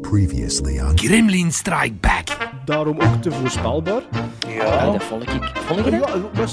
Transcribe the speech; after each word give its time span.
Previously 0.00 0.80
on 0.80 0.92
Gremlin 0.98 1.52
Strike 1.52 1.94
Back. 2.00 2.36
Daarom 2.64 3.00
ook 3.00 3.22
te 3.22 3.30
voorspelbaar. 3.32 4.02
Ja, 4.48 4.90
dat 4.92 5.02
vond 5.04 5.22
ik. 5.22 5.28
Vond 5.66 5.84
je 5.84 5.90
dat? 5.90 6.00
Ja, 6.00 6.06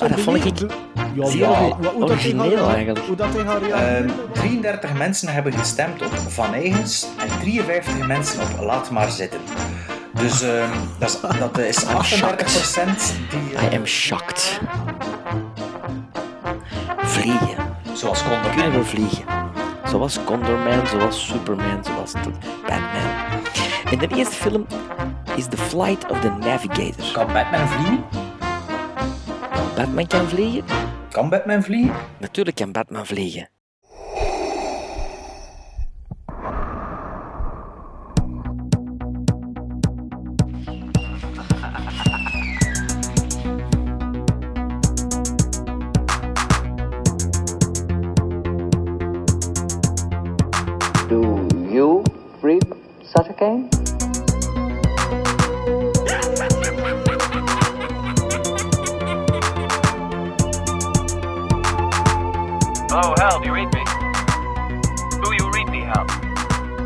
Ah, 0.06 0.10
dat 0.10 0.20
vond 0.20 0.46
ik 0.46 0.60
Ja, 1.14 1.26
zeer 1.26 1.40
ja, 1.40 1.60
hoe 1.60 1.70
dat 1.82 1.92
hij 1.94 2.02
origineel 2.02 2.58
gaat- 2.58 2.76
eigenlijk. 2.76 3.06
Hoe 3.06 3.16
dat 3.16 3.34
hij 3.34 3.44
gaat 3.46 3.62
Ehm, 3.62 3.66
reageren. 3.66 4.12
33 4.34 4.94
mensen 4.94 5.28
hebben 5.34 5.54
gestemd 5.54 6.02
op 6.06 6.18
Van 6.18 6.54
Eigens 6.54 7.08
en 7.20 7.40
53 7.40 8.08
mensen 8.08 8.42
op 8.42 8.66
Laat 8.66 8.90
maar 8.92 9.10
zitten. 9.12 9.40
Dus 10.14 10.42
ehm, 10.42 10.70
dat, 11.00 11.10
is, 11.10 11.20
dat 11.40 11.58
is 11.58 11.86
38 11.86 12.48
die, 13.30 13.56
eh, 13.58 13.72
I 13.72 13.76
am 13.76 13.86
shocked. 13.86 14.60
Vliegen. 16.98 17.74
zoals 17.94 18.24
Condor 18.24 18.52
Kunnen 18.56 18.72
we 18.80 18.86
vliegen? 18.86 19.24
Zoals 19.90 20.20
Condorman, 20.26 20.88
zoals 20.88 21.26
Superman, 21.28 21.84
zoals 21.84 22.12
Batman. 22.62 23.35
En 23.92 24.00
de 24.00 24.08
eerste 24.16 24.36
film 24.36 24.66
is 25.36 25.48
The 25.48 25.58
Flight 25.58 26.10
of 26.10 26.20
the 26.22 26.30
Navigator. 26.30 27.12
Kan 27.14 27.28
Batman 27.34 27.68
vliegen? 27.68 28.04
Batman 29.76 30.08
kan 30.08 30.28
vliegen? 30.28 30.64
Kan 31.12 31.30
Batman 31.30 31.64
vliegen? 31.64 31.96
Natuurlijk 32.20 32.56
kan 32.56 32.72
Batman 32.72 33.06
vliegen. 33.06 33.50
Such 53.36 53.42
a? 53.42 53.70
Oh, 62.98 63.14
Hal, 63.18 63.40
do 63.42 63.48
you 63.48 63.54
read 63.54 63.74
me? 63.74 63.84
Do 65.24 65.34
you 65.34 65.52
read 65.52 65.70
me, 65.70 65.82
Hal? 65.82 66.06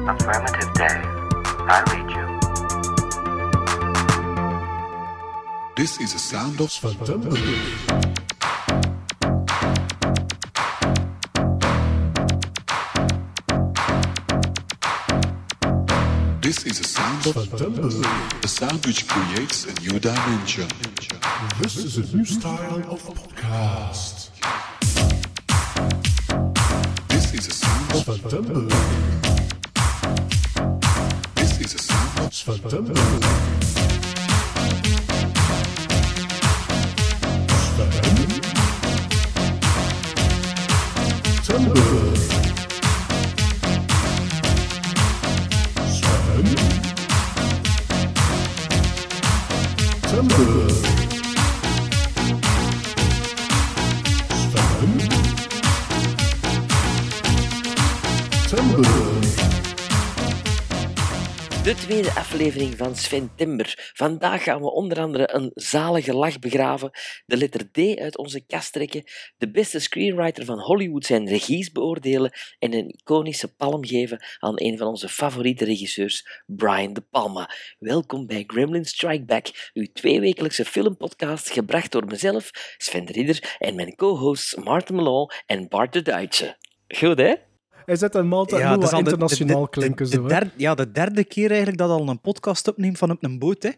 Affirmative 0.09 0.73
day. 0.73 1.01
I 1.71 1.83
read 1.91 2.09
you. 2.09 2.25
This 5.75 5.99
is 6.01 6.13
a 6.13 6.19
sound 6.19 6.59
of 6.61 6.71
This 6.71 8.28
a 17.77 18.47
sound 18.47 18.85
which 18.85 19.07
creates 19.07 19.65
a 19.65 19.73
new 19.81 19.99
dimension. 19.99 20.67
This 21.59 21.77
is 21.77 21.97
a 21.97 22.15
new 22.15 22.25
style 22.25 22.77
of 22.89 23.01
podcast. 23.03 24.29
This 27.09 27.33
is 27.33 27.47
a 27.47 27.51
sound 27.51 27.91
of 27.91 28.05
this 31.35 31.59
is 31.61 31.75
a 31.75 31.79
sound 31.79 32.19
of 32.23 33.58
van 62.51 62.95
Sven 62.95 63.31
Timber. 63.35 63.91
Vandaag 63.93 64.43
gaan 64.43 64.61
we 64.61 64.71
onder 64.71 64.99
andere 64.99 65.33
een 65.33 65.51
zalige 65.53 66.13
lach 66.13 66.39
begraven, 66.39 66.91
de 67.25 67.37
letter 67.37 67.71
D 67.71 67.99
uit 67.99 68.17
onze 68.17 68.45
kast 68.45 68.73
trekken, 68.73 69.03
de 69.37 69.51
beste 69.51 69.79
screenwriter 69.79 70.45
van 70.45 70.59
Hollywood 70.59 71.05
zijn 71.05 71.27
regies 71.27 71.71
beoordelen 71.71 72.31
en 72.59 72.73
een 72.73 72.89
iconische 72.89 73.55
palm 73.55 73.85
geven 73.85 74.23
aan 74.39 74.53
een 74.55 74.77
van 74.77 74.87
onze 74.87 75.09
favoriete 75.09 75.65
regisseurs, 75.65 76.43
Brian 76.45 76.93
De 76.93 77.01
Palma. 77.01 77.49
Welkom 77.79 78.27
bij 78.27 78.43
Gremlin 78.47 78.85
Strike 78.85 79.25
Back, 79.25 79.71
uw 79.73 79.85
tweewekelijkse 79.93 80.65
filmpodcast 80.65 81.49
gebracht 81.49 81.91
door 81.91 82.05
mezelf, 82.05 82.49
Sven 82.77 83.05
de 83.05 83.13
Ridder, 83.13 83.55
en 83.59 83.75
mijn 83.75 83.95
co-hosts 83.95 84.55
Maarten 84.55 84.95
Melon 84.95 85.31
en 85.45 85.67
Bart 85.67 85.93
de 85.93 86.01
Duitse. 86.01 86.57
Goed, 86.87 87.17
hè? 87.17 87.35
Hij 87.89 87.97
zet 87.97 88.15
een 88.15 88.27
maalt 88.27 88.49
dat 88.49 88.59
dat 88.61 88.89
de- 88.89 88.97
internationaal 88.97 89.59
de, 89.61 89.69
de, 89.71 89.79
klinken. 89.79 90.05
de 90.05 90.11
zo, 90.11 90.21
hè. 90.21 90.27
derde, 90.27 90.49
ja, 90.55 90.75
de 90.75 90.91
derde 90.91 91.23
keer 91.23 91.47
eigenlijk 91.47 91.77
dat 91.77 91.89
al 91.89 92.07
een 92.09 92.21
podcast 92.21 92.67
opneemt 92.67 92.97
van 92.97 93.11
op 93.11 93.23
een 93.23 93.39
boot. 93.39 93.63
Hè. 93.63 93.69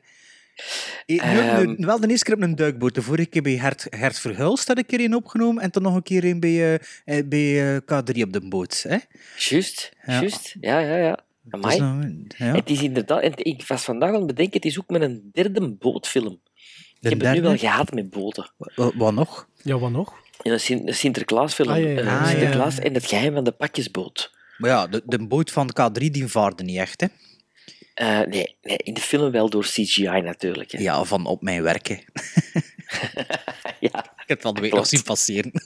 Eh, 1.06 1.32
nu- 1.34 1.40
Ehm. 1.40 1.68
nu- 1.78 1.86
wel 1.86 2.00
de 2.00 2.08
eerste 2.08 2.26
keer 2.26 2.34
op 2.36 2.42
een 2.42 2.56
duikboot. 2.56 2.96
De 2.96 3.02
vorige 3.02 3.30
keer 3.30 3.42
bij 3.42 3.56
Hert, 3.58 3.88
Hert 3.90 4.20
Verhulst 4.20 4.68
had 4.68 4.78
ik 4.78 4.92
er 4.92 5.00
een 5.00 5.16
opgenomen. 5.16 5.64
En 5.64 5.72
toen 5.72 5.84
nog 5.84 5.96
een 5.96 6.04
keer 6.04 6.24
een 6.24 6.40
bij, 6.40 6.74
eh, 7.06 7.18
eh, 7.18 7.28
bij 7.28 7.76
eh, 7.76 7.82
K3 7.82 8.24
op 8.24 8.34
de 8.34 8.48
boot. 8.48 8.86
Hè. 8.88 8.98
Juist, 9.38 9.92
Ja. 10.06 10.14
juist. 10.20 10.56
Ja, 10.62 10.80
ja, 10.80 10.98
ja. 10.98 11.20
Is 11.62 11.76
ja. 11.76 12.56
Het 12.56 12.70
is 12.70 12.82
inderdaad, 12.82 13.22
en 13.22 13.32
ik 13.36 13.68
was 13.68 13.84
vandaag 13.84 14.10
aan 14.10 14.16
het 14.16 14.28
bedenken, 14.28 14.54
het 14.56 14.66
is 14.66 14.80
ook 14.80 14.90
met 14.90 15.02
een 15.02 15.30
derde 15.32 15.70
bootfilm. 15.70 16.40
Ik 17.00 17.10
heb 17.10 17.22
het 17.22 17.34
nu 17.34 17.42
wel 17.42 17.58
gehad 17.58 17.92
met 17.94 18.10
boten. 18.10 18.52
Wat, 18.76 18.94
wat 18.96 19.14
nog? 19.14 19.48
Ja, 19.64 19.80
wat 19.80 19.92
nog? 19.92 20.14
In 20.42 20.52
een, 20.52 20.60
Sin- 20.60 20.88
een 20.88 20.96
Sinterklaasfilm. 20.96 21.70
Ah, 21.70 21.80
ja, 21.82 21.88
ja. 21.88 22.00
eh, 22.02 22.22
Ah, 22.22 22.28
Sinterklaas 22.28 22.80
en 22.80 22.94
het 22.94 23.06
geheim 23.06 23.34
van 23.34 23.44
de 23.44 23.52
pakjesboot. 23.52 24.32
Maar 24.58 24.70
ja, 24.70 24.88
de, 24.88 25.02
de 25.06 25.28
boot 25.28 25.52
van 25.52 25.70
K3 25.82 25.92
die 26.12 26.28
vaarde 26.28 26.64
niet 26.64 26.78
echt. 26.78 27.02
Hè. 27.02 27.08
Eh, 27.94 28.20
nee, 28.28 28.56
nee, 28.62 28.78
in 28.78 28.94
de 28.94 29.02
film 29.02 29.32
wel 29.32 29.50
door 29.50 29.64
CGI 29.64 30.22
natuurlijk. 30.22 30.72
Hè. 30.72 30.80
Ja, 30.80 31.04
van 31.04 31.26
op 31.26 31.42
mijn 31.42 31.64
werken. 31.64 32.00
Ja. 33.80 34.00
Ik 34.04 34.28
heb 34.28 34.38
het 34.38 34.42
van 34.42 34.54
de 34.54 34.62
week 34.62 34.74
nog 34.74 34.88
zien 34.88 35.04
passeren. 35.04 35.52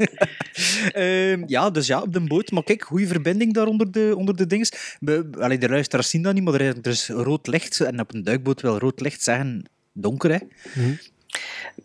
Ehm, 0.91 1.43
ja, 1.47 1.69
dus 1.69 1.87
ja, 1.87 2.01
op 2.01 2.13
de 2.13 2.19
boot. 2.19 2.51
Maar 2.51 2.63
kijk, 2.63 2.83
goede 2.83 3.07
verbinding 3.07 3.53
daar 3.53 3.65
onder 3.67 3.91
de, 3.91 4.13
onder 4.17 4.35
de 4.35 4.47
dings. 4.47 4.95
We, 4.99 5.29
allee, 5.39 5.57
de 5.57 5.69
luisteraars 5.69 6.09
zien 6.09 6.21
dat 6.21 6.33
niet, 6.33 6.43
maar 6.43 6.53
er 6.53 6.77
is, 6.85 6.91
is 6.91 7.07
rood 7.09 7.47
licht. 7.47 7.79
En 7.79 7.99
op 7.99 8.13
een 8.13 8.23
duikboot 8.23 8.61
wil 8.61 8.77
rood 8.77 8.99
licht 9.01 9.21
zeggen 9.23 9.69
donker, 9.93 10.31
hè. 10.31 10.37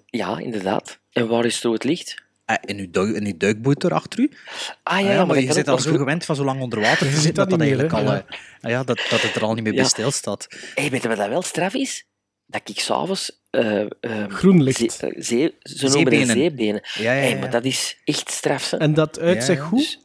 ja, 0.06 0.38
inderdaad. 0.38 0.98
En 1.12 1.28
waar 1.28 1.44
is 1.44 1.60
zo 1.60 1.72
het 1.72 1.84
licht? 1.84 2.22
Eh, 2.50 2.56
In 2.76 2.78
uw, 2.78 2.90
duik, 2.90 3.14
in 3.16 3.26
uw 3.26 3.36
duikboot 3.36 3.80
daar 3.80 3.92
achter 3.94 4.18
u. 4.18 4.30
Ah 4.82 4.96
Ah 4.96 5.04
ja, 5.04 5.12
ja, 5.12 5.24
maar 5.24 5.40
je 5.40 5.52
zit 5.52 5.68
al 5.68 5.78
zo 5.78 5.96
gewend 5.96 6.24
van 6.24 6.36
zo 6.36 6.44
lang 6.44 6.60
onder 6.60 6.80
water 6.80 7.06
te 7.06 7.12
ziet 7.12 7.22
zitten, 7.22 7.34
dat 7.34 7.50
dat, 7.50 7.60
eigenlijk 7.60 7.92
al, 7.92 8.12
eh, 8.12 8.18
ah 8.60 8.70
ja, 8.70 8.84
dat, 8.84 9.06
dat 9.10 9.20
het 9.22 9.34
er 9.34 9.42
al 9.42 9.54
niet 9.54 9.64
meer 9.64 9.72
Ja. 9.72 9.80
bij 9.80 9.88
stilstaat. 9.88 10.46
Hey, 10.74 10.90
weet 10.90 11.02
je 11.02 11.08
wat 11.08 11.16
dat 11.16 11.28
wel 11.28 11.42
straf 11.42 11.74
is? 11.74 12.06
Dat 12.46 12.60
ik 12.68 12.80
s'avonds... 12.80 13.40
eh 13.50 13.80
eh, 13.80 13.88
Groen 14.28 14.62
licht. 14.62 14.78
Zee, 14.78 15.10
eh, 15.10 15.22
zee, 15.22 15.54
ze 15.62 15.86
noemen 15.88 16.26
Zeebenen. 16.26 16.82
Ja, 16.94 17.12
ja, 17.12 17.20
Hey, 17.20 17.30
ja. 17.30 17.38
maar 17.38 17.50
dat 17.50 17.64
is 17.64 17.96
echt 18.04 18.30
straf. 18.30 18.70
hè. 18.70 18.76
En 18.76 18.94
dat 18.94 19.18
uitzegt 19.20 19.58
Ja, 19.58 19.64
ja, 19.64 19.68
goed? 19.68 19.78
Dus 19.78 19.98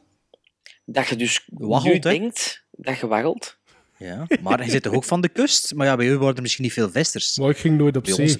dat 0.84 1.06
je 1.08 1.16
dus 1.16 1.44
Waggelt, 1.46 1.92
nu 1.94 1.98
denkt 2.00 2.64
dat 2.70 2.98
je 2.98 3.06
waggelt. 3.06 3.56
Ja, 3.98 4.26
maar 4.42 4.64
je 4.64 4.70
zit 4.70 4.82
toch 4.82 4.92
ook 4.94 5.04
van 5.04 5.20
de 5.20 5.28
kust? 5.28 5.74
Maar 5.74 5.86
ja, 5.86 5.96
bij 5.96 6.06
u 6.06 6.16
worden 6.16 6.42
misschien 6.42 6.64
niet 6.64 6.72
veel 6.72 6.90
vesters. 6.90 7.38
Maar 7.38 7.50
ik 7.50 7.56
ging 7.56 7.78
nooit 7.78 7.96
op 7.96 8.02
Bij 8.04 8.12
zee. 8.14 8.24
ons- 8.24 8.36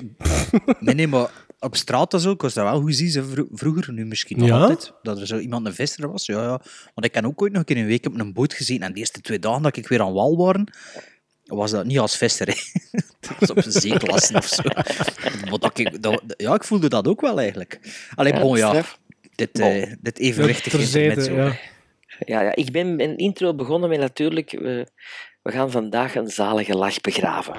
Nee, 0.81 0.95
nee, 0.95 1.07
maar 1.07 1.31
op 1.67 1.77
straat 1.77 2.13
was 2.13 2.27
ook, 2.27 2.43
was 2.43 2.55
dat 2.55 2.65
wel 2.65 2.81
goed 2.81 2.95
zien. 2.97 3.47
Vroeger, 3.53 3.93
nu 3.93 4.05
misschien 4.07 4.39
nog 4.39 4.49
Ja? 4.49 4.59
altijd, 4.61 4.93
dat 5.03 5.21
er 5.21 5.27
zo 5.27 5.39
iemand 5.39 5.67
een 5.67 5.75
visser 5.75 6.11
was. 6.11 6.27
Ja, 6.27 6.43
ja. 6.43 6.61
Want 6.95 7.07
ik 7.07 7.15
heb 7.15 7.25
ook 7.25 7.43
ooit 7.43 7.53
nog 7.53 7.61
een 7.61 7.67
keer 7.67 7.77
een 7.77 7.87
week 7.87 8.07
op 8.07 8.19
een 8.19 8.33
boot 8.33 8.55
gezien. 8.55 8.83
En 8.83 8.93
de 8.93 8.99
eerste 8.99 9.21
twee 9.21 9.39
dagen 9.39 9.63
dat 9.63 9.77
ik 9.77 9.89
weer 9.89 10.01
aan 10.03 10.13
wal 10.13 10.37
waren, 10.37 10.73
was 11.45 11.71
dat 11.71 11.85
niet 11.85 11.99
als 11.99 12.17
visser. 12.17 12.47
Hè. 12.55 12.55
Dat 13.21 13.37
was 13.39 13.51
op 13.51 13.57
een 13.57 13.73
zeeklasse 13.73 14.35
of 14.37 14.47
zo. 14.47 14.63
Maar 15.51 15.59
dat 15.59 15.79
ik, 15.79 16.03
dat, 16.03 16.23
ja, 16.37 16.55
ik 16.55 16.65
voelde 16.65 16.89
dat 16.89 17.09
ook 17.09 17.21
wel 17.21 17.39
eigenlijk. 17.39 17.81
Alleen, 18.15 18.35
Ja, 18.35 18.41
bon, 18.41 18.57
ja. 18.57 18.83
Dit, 19.35 19.53
Bon. 19.53 19.71
eh, 19.71 19.93
dit 20.01 20.19
evenwichtig 20.19 20.73
Terzijde, 20.73 21.09
intermezzo. 21.21 21.47
ja. 21.47 21.57
Ja, 22.27 22.41
ja, 22.41 22.55
ik 22.55 22.73
ben 22.73 22.97
mijn 22.97 23.17
intro 23.17 23.55
begonnen 23.55 23.89
met 23.89 23.99
natuurlijk... 23.99 24.51
We, 24.51 24.87
we 25.43 25.53
gaan 25.53 25.71
vandaag 25.71 26.15
een 26.15 26.29
zalige 26.29 26.75
lach 26.77 27.01
begraven. 27.01 27.55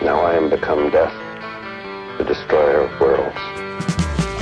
Now 0.00 0.32
I 0.32 0.36
am 0.36 0.48
become 0.48 0.90
death, 0.90 1.12
the 2.18 2.24
destroyer 2.24 2.80
of 2.80 3.00
worlds. 3.00 3.36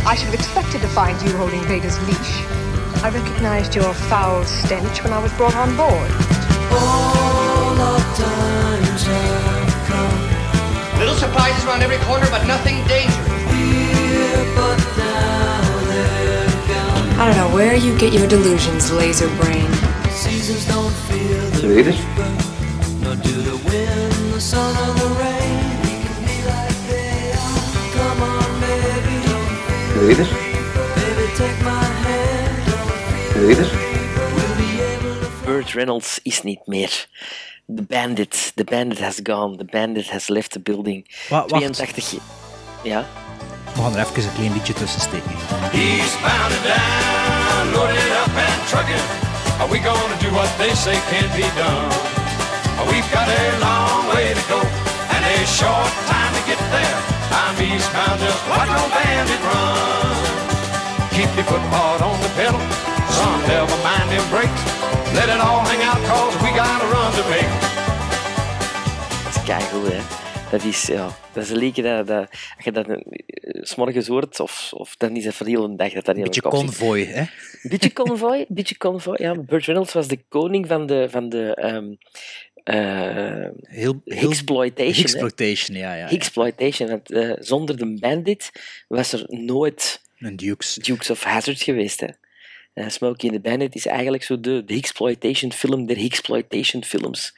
I 0.08 0.14
should 0.16 0.32
have 0.32 0.34
expected 0.34 0.80
to 0.80 0.88
find 0.88 1.20
you 1.20 1.30
holding 1.36 1.60
Vader's 1.64 2.00
leash. 2.08 2.32
I 3.04 3.10
recognized 3.12 3.74
your 3.74 3.92
foul 4.08 4.44
stench 4.44 5.04
when 5.04 5.12
I 5.12 5.18
was 5.18 5.30
brought 5.34 5.54
on 5.54 5.76
board. 5.76 6.10
Little 10.98 11.14
surprises 11.16 11.64
around 11.66 11.82
every 11.82 11.98
corner, 12.08 12.26
but 12.30 12.46
nothing 12.46 12.76
dangerous. 12.88 13.26
I 17.18 17.26
don't 17.26 17.36
know 17.36 17.54
where 17.54 17.76
you 17.76 17.96
get 17.98 18.14
your 18.14 18.26
delusions, 18.26 18.90
laser 18.90 19.28
brain. 19.36 19.70
Read 21.62 21.86
it. 21.88 21.98
Read 23.66 23.86
it. 24.38 25.05
Burt 35.44 35.72
Reynolds 35.74 36.18
is 36.22 36.42
niet 36.42 36.66
meer. 36.66 37.06
The 37.66 37.82
bandit. 37.82 38.52
The 38.54 38.64
bandit 38.64 38.98
has 38.98 39.20
gone. 39.22 39.56
The 39.56 39.64
bandit 39.64 40.10
has 40.10 40.28
left 40.28 40.52
the 40.52 40.60
building. 40.60 41.06
Wa- 41.28 41.46
wacht. 41.46 41.62
82. 41.62 42.20
Ja. 42.82 43.04
We 43.74 43.82
gaan 43.82 43.96
er 43.96 44.06
even 44.06 44.22
een 44.22 44.34
klein 44.34 44.52
liedje 44.52 44.72
tussen 44.72 45.00
steken. 45.00 45.30
He's 45.70 46.12
bound 46.20 46.52
and 46.56 46.64
down, 46.64 47.72
loaded 47.74 48.10
up 48.22 48.36
and 48.36 48.68
trucking. 48.68 49.04
Are 49.60 49.70
we 49.70 49.78
gonna 49.78 50.16
do 50.20 50.30
what 50.30 50.48
they 50.58 50.74
say 50.74 50.96
can't 51.10 51.32
be 51.34 51.48
done? 51.56 51.88
We've 52.90 53.10
got 53.12 53.28
a 53.28 53.58
long 53.58 54.14
way 54.14 54.32
to 54.34 54.42
go 54.48 54.60
and 55.14 55.22
a 55.24 55.46
short 55.46 55.92
time 56.06 56.32
to 56.36 56.42
get 56.46 56.58
there. 56.70 57.15
I'm 57.30 57.56
eastbound, 57.62 58.18
just 58.20 58.42
watch 58.50 58.68
no 58.68 58.84
bandit 58.94 59.42
run. 59.48 60.16
Keep 61.14 61.30
your 61.36 61.46
foot 61.50 61.64
hard 61.72 62.00
on 62.02 62.16
the 62.24 62.30
pedal, 62.38 62.62
son, 63.16 63.36
never 63.48 63.76
mind 63.86 64.08
them 64.12 64.26
brakes. 64.30 64.62
Let 65.16 65.28
it 65.34 65.40
all 65.40 65.62
hang 65.70 65.82
out, 65.88 66.00
cause 66.10 66.34
we 66.42 66.50
got 66.62 66.78
a 66.84 66.86
run 66.94 67.10
to 67.18 67.24
make. 67.32 67.52
Dat 69.24 69.34
is 69.34 69.42
keigoed, 69.44 69.92
hè. 69.92 70.00
Dat 70.50 70.64
is, 70.64 70.86
ja, 70.86 71.08
dat 71.32 71.44
is 71.44 71.50
een 71.50 71.56
liedje 71.56 71.82
dat, 71.82 72.06
dat 72.06 72.28
als 72.56 72.64
je 72.64 72.72
dat 72.72 72.88
eh, 72.88 72.96
s 73.62 73.74
morgens 73.74 74.06
hoort, 74.06 74.40
of, 74.40 74.72
of 74.72 74.96
dan 74.96 75.16
is 75.16 75.24
het 75.24 75.34
voor 75.34 75.46
de 75.46 75.52
hele 75.52 75.76
dag 75.76 75.92
dat 75.92 76.04
dat 76.04 76.16
Beetje 76.16 76.42
convoy, 76.42 77.04
hè? 77.04 77.24
Beetje 77.62 77.92
convoy, 77.92 78.44
beetje 78.48 78.76
convoy. 78.76 79.16
Ja, 79.18 79.34
Burt 79.34 79.64
Reynolds 79.64 79.92
was 79.92 80.08
de 80.08 80.18
koning 80.28 80.66
van 80.66 80.86
de, 80.86 81.06
van 81.10 81.28
de 81.28 81.54
ehm 81.54 81.94
eh, 82.66 83.48
Heel, 83.62 84.00
heel 84.04 84.30
exploitation. 84.30 85.04
exploitation, 85.04 85.76
ja, 85.76 85.94
ja. 85.94 86.08
Exploitation. 86.08 86.88
Want, 86.88 87.10
eh, 87.10 87.32
zonder 87.38 87.76
de 87.76 87.96
Bandit 88.00 88.50
was 88.88 89.12
er 89.12 89.24
nooit 89.26 90.00
Een 90.18 90.36
Dukes. 90.36 90.74
Dukes 90.74 91.10
of 91.10 91.22
Hazzard 91.22 91.62
geweest. 91.62 92.00
Hè. 92.00 92.06
Eh, 92.74 92.88
Smokey 92.88 93.30
and 93.30 93.42
the 93.42 93.48
Bandit 93.48 93.74
is 93.74 93.86
eigenlijk 93.86 94.22
zo 94.22 94.40
de, 94.40 94.64
de 94.64 94.74
exploitation 94.74 95.52
film 95.52 95.86
der 95.86 95.96
exploitation 95.96 96.84
films. 96.84 97.34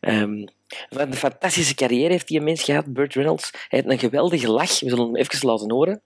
Ehm, 0.00 0.46
wat 0.88 1.06
een 1.06 1.14
fantastische 1.14 1.74
carrière 1.74 2.10
heeft 2.10 2.28
die 2.28 2.40
mens 2.40 2.62
gehad, 2.62 2.92
Burt 2.92 3.14
Reynolds. 3.14 3.50
Hij 3.50 3.60
heeft 3.68 3.90
een 3.90 3.98
geweldige 3.98 4.50
lach. 4.50 4.80
We 4.80 4.88
zullen 4.88 5.04
hem 5.04 5.16
even 5.16 5.48
laten 5.48 5.70
horen. 5.70 6.02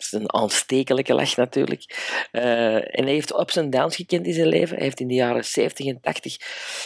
Is 0.00 0.12
een 0.12 0.34
aanstekelijke 0.34 1.14
lach 1.14 1.36
natuurlijk. 1.36 1.84
Eh, 2.30 2.74
en 2.74 3.04
hij 3.04 3.12
heeft 3.12 3.38
ups 3.40 3.56
en 3.56 3.70
downs 3.70 3.96
gekend 3.96 4.26
in 4.26 4.32
zijn 4.32 4.48
leven. 4.48 4.76
Hij 4.76 4.84
heeft 4.84 5.00
in 5.00 5.08
de 5.08 5.14
jaren 5.14 5.44
70 5.44 5.86
en 5.86 6.00
80 6.00 6.36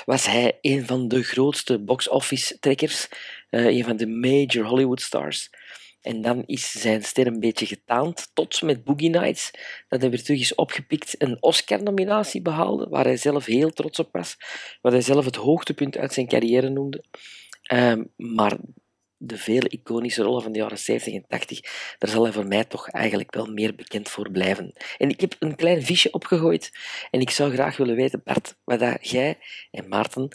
was 0.05 0.27
hij 0.27 0.59
een 0.61 0.87
van 0.87 1.09
de 1.09 1.23
grootste 1.23 1.79
box-office 1.79 2.59
trekkers. 2.59 3.09
eh, 3.51 3.67
een 3.67 3.85
van 3.85 3.97
de 3.97 4.07
major 4.07 4.67
Hollywood 4.67 5.01
stars. 5.01 5.51
En 6.01 6.21
dan 6.21 6.43
is 6.47 6.71
zijn 6.71 7.03
ster 7.03 7.27
een 7.27 7.41
beetje 7.41 7.67
getaand, 7.67 8.31
tot 8.33 8.63
met 8.63 8.85
Boogie 8.85 9.11
Nights, 9.11 9.51
dat 9.89 10.01
hij 10.01 10.11
weer 10.11 10.23
terug 10.23 10.41
is 10.41 10.55
opgepikt, 10.55 11.15
een 11.19 11.43
Oscar-nominatie 11.43 12.43
behaalde, 12.43 12.89
waar 12.89 13.05
hij 13.05 13.17
zelf 13.17 13.45
heel 13.45 13.71
trots 13.71 13.99
op 13.99 14.09
was, 14.13 14.37
wat 14.81 14.93
hij 14.93 15.01
zelf 15.01 15.25
het 15.25 15.37
hoogtepunt 15.37 15.97
uit 15.97 16.13
zijn 16.13 16.29
carrière 16.29 16.69
noemde. 16.69 17.05
Ehm, 17.63 18.05
maar 18.17 18.57
de 19.27 19.39
vele 19.39 19.69
iconische 19.69 20.23
rollen 20.23 20.43
van 20.43 20.53
de 20.53 20.59
jaren 20.59 20.79
70 20.79 21.15
en 21.15 21.25
80, 21.29 21.61
daar 21.99 22.11
zal 22.11 22.23
hij 22.23 22.33
voor 22.33 22.47
mij 22.47 22.65
toch 22.65 22.89
eigenlijk 22.89 23.35
wel 23.35 23.47
meer 23.47 23.75
bekend 23.75 24.09
voor 24.09 24.31
blijven. 24.31 24.73
En 24.99 25.09
ik 25.09 25.21
heb 25.21 25.37
een 25.39 25.57
klein 25.57 25.83
visje 25.83 26.11
opgegooid 26.11 26.73
en 27.11 27.21
ik 27.21 27.31
zou 27.31 27.53
graag 27.53 27.77
willen 27.77 27.97
weten, 27.97 28.21
Bart, 28.25 28.57
wat 28.65 28.79
dat 28.79 29.09
jij 29.11 29.39
en 29.71 29.89
Maarten, 29.89 30.29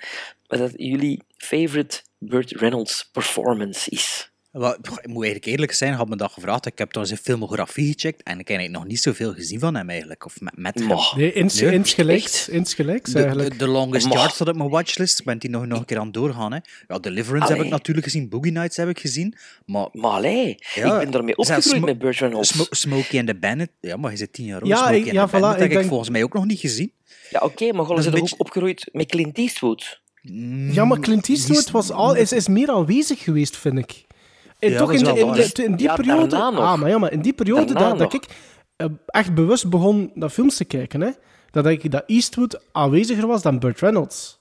wat 0.47 0.59
dat 0.59 0.73
jullie 0.75 1.23
favorite 1.37 2.01
Burt 2.17 2.51
Reynolds 2.51 3.09
performance 3.11 3.89
is. 3.89 4.31
Pff, 4.51 4.97
Ik 4.99 5.07
moet 5.07 5.23
eigenlijk 5.23 5.45
eerlijk 5.45 5.71
zijn, 5.71 5.93
had 5.93 6.09
me 6.09 6.15
dat 6.15 6.31
gevraagd. 6.31 6.65
Ik 6.65 6.77
heb 6.77 6.91
toen 6.91 7.05
zijn 7.05 7.19
filmografie 7.19 7.93
gecheckt 7.93 8.23
en 8.23 8.39
ik 8.39 8.47
heb 8.47 8.57
eigenlijk 8.57 8.77
nog 8.79 8.87
niet 8.87 8.99
zoveel 9.01 9.33
gezien 9.33 9.59
van 9.59 9.75
hem 9.75 9.89
eigenlijk. 9.89 10.25
Of 10.25 10.41
met, 10.41 10.57
met 10.57 10.79
hem. 10.79 10.87
Nee, 11.15 11.33
ins, 11.33 11.61
Nee, 11.61 11.71
insgelijks. 11.71 13.13
Eigenlijk. 13.13 13.49
de, 13.51 13.57
de 13.57 13.67
Longest 13.67 14.05
Moch. 14.07 14.17
Yard 14.17 14.33
staat 14.33 14.47
op 14.47 14.55
mijn 14.55 14.69
watchlist. 14.69 15.19
Ik 15.19 15.25
ben 15.25 15.37
die 15.39 15.49
nog, 15.49 15.65
nog 15.65 15.79
een 15.79 15.85
keer 15.85 15.97
aan 15.97 16.05
het 16.05 16.13
doorgaan. 16.13 16.51
Hè. 16.53 16.59
Ja, 16.87 16.99
Deliverance 16.99 17.53
heb 17.53 17.61
ik 17.63 17.69
natuurlijk 17.69 18.05
gezien. 18.05 18.29
Boogie 18.29 18.51
Nights 18.51 18.77
heb 18.77 18.89
ik 18.89 18.99
gezien. 18.99 19.35
Maar 19.65 19.87
Maar 19.91 20.11
allee, 20.11 20.55
Ja, 20.75 20.93
ik 20.93 20.99
ben 20.99 21.11
daarmee 21.11 21.37
opgegroeid 21.37 21.85
met 21.85 21.97
Burt 21.99 22.17
Reynolds. 22.17 22.49
Smo- 22.49 22.67
Smokey 22.69 23.19
and 23.19 23.27
the 23.27 23.35
Bandit... 23.35 23.69
Ja, 23.81 23.97
maar 23.97 24.11
je 24.11 24.17
zit 24.17 24.33
tien 24.33 24.45
jaar 24.45 24.59
oud. 24.61 24.67
Ja, 24.67 24.75
Smokey 24.77 24.97
ik- 24.97 25.03
and 25.05 25.13
ja, 25.13 25.25
the 25.25 25.31
Bandit 25.31 25.49
voilà, 25.49 25.53
ik 25.55 25.59
heb 25.61 25.69
ik 25.71 25.75
denk- 25.77 25.89
volgens 25.89 26.09
mij 26.09 26.23
ook 26.23 26.33
nog 26.33 26.45
niet 26.45 26.59
gezien. 26.59 26.91
Ja, 27.29 27.39
oké, 27.39 27.73
maar 27.73 27.85
gewoon 27.85 28.03
er 28.05 28.11
beetje- 28.11 28.33
ook 28.35 28.39
opgegroeid 28.41 28.89
met 28.91 29.05
Clint 29.05 29.37
Eastwood. 29.37 30.01
Ja, 30.71 30.85
maar 30.85 30.99
Clint 30.99 31.29
Eastwood 31.29 31.71
was 31.71 31.91
al, 31.91 32.15
is, 32.15 32.31
is 32.31 32.47
meer 32.47 32.69
aanwezig 32.69 33.19
geweest, 33.23 33.57
vind 33.57 33.77
ik. 33.77 34.07
En 34.59 34.71
Ja, 34.71 34.77
toch 34.77 34.93
in, 34.93 35.03
de- 35.03 35.19
in, 35.19 35.25
waar. 35.25 35.35
de- 35.53 35.63
in 35.63 35.75
die 35.75 35.87
Ja, 35.87 35.95
periode... 35.95 36.35
Ah, 36.35 36.79
maar 36.79 36.89
ja, 36.89 36.97
maar 36.97 37.11
in 37.11 37.21
die 37.21 37.33
periode 37.33 37.73
dat, 37.73 37.97
dat 37.97 38.13
ik 38.13 38.25
eh, 38.75 38.87
echt 39.05 39.33
bewust 39.33 39.69
begon 39.69 40.11
naar 40.13 40.29
films 40.29 40.57
te 40.57 40.65
kijken, 40.65 41.01
hè, 41.01 41.09
dat 41.51 41.65
ik 41.65 41.91
dat 41.91 42.03
Eastwood 42.07 42.61
aanweziger 42.71 43.27
was 43.27 43.41
dan 43.41 43.59
Burt 43.59 43.79
Reynolds. 43.79 44.37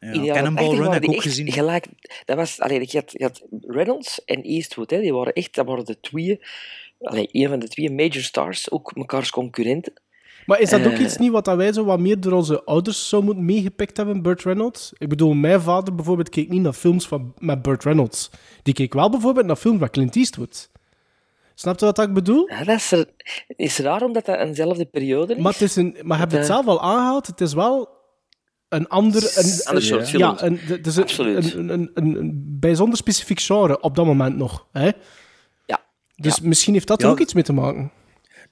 Ja, 0.00 0.10
Cannonball 0.34 0.64
80 0.64 0.78
Run 0.84 0.92
heb 0.92 1.02
ik 1.02 1.10
ook 1.10 1.22
gezien. 1.22 1.52
Gelijk, 1.52 1.86
dat 2.24 2.36
was, 2.36 2.60
allee, 2.60 2.80
je, 2.90 2.98
had, 2.98 3.12
je 3.12 3.22
had 3.24 3.42
Reynolds 3.60 4.24
en 4.24 4.42
Eastwood, 4.42 4.90
hè, 4.90 5.00
die 5.00 5.14
waren 5.14 5.32
echt 5.32 5.54
dat 5.54 5.66
waren 5.66 5.84
de 5.84 6.00
twee, 6.00 6.40
allee, 7.00 7.28
een 7.32 7.48
van 7.48 7.58
de 7.58 7.68
twee 7.68 7.90
major 7.90 8.22
stars, 8.22 8.70
ook 8.70 8.94
mekaars 8.94 9.30
concurrenten. 9.30 9.92
Maar 10.46 10.60
is 10.60 10.70
dat 10.70 10.86
ook 10.86 10.92
Eh. 10.92 11.00
iets 11.00 11.16
niet 11.16 11.30
wat 11.30 11.44
dat 11.44 11.56
wij 11.56 11.72
zo 11.72 11.84
wat 11.84 11.98
meer 12.00 12.20
door 12.20 12.32
onze 12.32 12.64
ouders 12.64 13.08
zo 13.08 13.22
moeten 13.22 13.44
meegepikt 13.44 13.96
hebben, 13.96 14.22
Burt 14.22 14.42
Reynolds? 14.42 14.92
Ik 14.98 15.08
bedoel, 15.08 15.32
mijn 15.34 15.60
vader 15.60 15.94
bijvoorbeeld 15.94 16.28
keek 16.28 16.48
niet 16.48 16.62
naar 16.62 16.72
films 16.72 17.06
van, 17.08 17.34
met 17.38 17.62
Burt 17.62 17.84
Reynolds. 17.84 18.30
Die 18.62 18.74
keek 18.74 18.92
wel 18.94 19.10
bijvoorbeeld 19.10 19.46
naar 19.46 19.56
films 19.56 19.80
met 19.80 19.90
Clint 19.90 20.16
Eastwood. 20.16 20.70
Snap 21.54 21.78
je 21.78 21.84
wat 21.84 21.98
ik 21.98 22.12
bedoel? 22.14 22.48
Ja, 22.50 22.64
dat 22.64 22.76
is, 22.76 22.92
er, 22.92 23.06
is 23.46 23.78
raar 23.78 24.02
omdat 24.02 24.24
dat 24.26 24.38
eenzelfde 24.38 24.84
periode 24.84 25.34
is. 25.34 25.42
Maar, 25.42 25.52
het 25.52 25.62
is 25.62 25.76
een, 25.76 25.96
maar 26.02 26.18
heb 26.18 26.30
je 26.30 26.36
het 26.36 26.46
zelf 26.46 26.66
al 26.66 26.82
aangehaald? 26.82 27.26
Het 27.26 27.40
is 27.40 27.52
wel 27.54 27.88
een 28.68 28.88
ander... 28.88 29.22
Een, 29.36 29.60
Ander 29.64 29.82
soort 29.82 30.10
ja, 30.10 30.36
film. 30.36 30.52
een, 30.52 30.80
is 30.84 30.96
een, 30.96 31.02
Absoluut. 31.02 31.54
een, 31.54 31.68
een, 31.68 31.90
een, 31.94 32.16
een 32.16 32.56
bijzonder 32.60 32.96
specifiek 32.98 33.40
genre 33.40 33.80
op 33.80 33.94
dat 33.96 34.04
moment 34.06 34.36
nog. 34.36 34.66
Hè? 34.72 34.90
Ja. 35.66 35.80
Dus 36.16 36.40
misschien 36.40 36.72
heeft 36.74 36.86
dat 36.86 37.00
er 37.00 37.06
Ja. 37.06 37.12
ook 37.12 37.20
iets 37.20 37.34
mee 37.34 37.42
te 37.44 37.52
maken. 37.52 37.90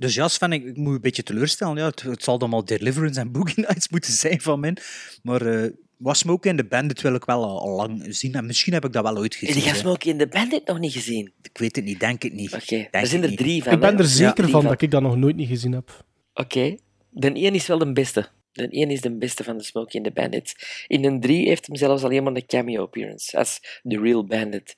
Dus 0.00 0.14
ja, 0.14 0.28
Sven, 0.28 0.52
ik, 0.52 0.64
ik 0.64 0.76
moet 0.76 0.86
je 0.88 0.94
een 0.94 1.00
beetje 1.00 1.22
teleurstellen. 1.22 1.76
Ja, 1.76 1.86
het, 1.86 2.02
het 2.02 2.22
zal 2.22 2.38
dan 2.38 2.50
wel 2.50 2.64
Deliverance 2.64 3.20
en 3.20 3.32
Boogie 3.32 3.64
Nights 3.64 3.88
moeten 3.94 4.12
zijn 4.12 4.40
van 4.40 4.60
mij. 4.60 4.76
Maar 5.22 5.42
eh 5.46 5.70
was 5.96 6.18
Smokey 6.18 6.50
en 6.50 6.56
de 6.56 6.64
Bandit 6.64 7.00
wil 7.00 7.14
ik 7.14 7.24
wel 7.24 7.44
al, 7.44 7.60
al 7.60 7.76
lang 7.76 8.06
zien. 8.08 8.34
En 8.34 8.46
misschien 8.46 8.72
heb 8.72 8.84
ik 8.84 8.92
dat 8.92 9.02
wel 9.02 9.16
ooit 9.16 9.32
En 9.32 9.38
gezien. 9.38 9.54
die 9.54 9.62
gaan 9.62 9.72
hè. 9.72 9.78
Smokey 9.78 10.12
in 10.12 10.18
de 10.18 10.26
Bandit 10.26 10.66
nog 10.66 10.78
niet 10.78 10.92
gezien. 10.92 11.32
Ik 11.42 11.58
weet 11.58 11.76
het 11.76 11.84
niet, 11.84 12.00
denk 12.00 12.22
het 12.22 12.32
niet. 12.32 12.54
Oké, 12.54 12.88
er 12.90 13.06
zijn 13.06 13.22
er 13.22 13.36
drie 13.36 13.62
van. 13.62 13.72
ik 13.72 13.80
ben 13.80 13.98
er 13.98 14.04
zeker 14.04 14.48
van 14.48 14.64
dat 14.64 14.82
ik 14.82 14.90
dat 14.90 15.02
nog 15.02 15.16
nooit 15.16 15.36
niet 15.36 15.48
gezien 15.48 15.72
heb. 15.72 16.04
Oké. 16.34 16.76
De 17.10 17.32
één 17.32 17.54
is 17.54 17.66
wel 17.66 17.78
de 17.78 17.92
beste. 17.92 18.28
De 18.52 18.68
één 18.68 18.90
is 18.90 19.00
de 19.00 19.16
beste 19.16 19.44
van 19.44 19.56
de 19.58 19.64
Smokey 19.64 20.00
and 20.00 20.04
the 20.14 20.20
Bandits. 20.20 20.84
In 20.86 21.04
een 21.04 21.20
drie 21.20 21.48
heeft 21.48 21.66
hem 21.66 21.76
zelfs 21.76 22.02
alleen 22.04 22.22
maar 22.22 22.34
een 22.34 22.46
cameo 22.46 22.82
appearance 22.82 23.38
als 23.38 23.80
The 23.82 24.00
Real 24.00 24.24
Bandit. 24.26 24.76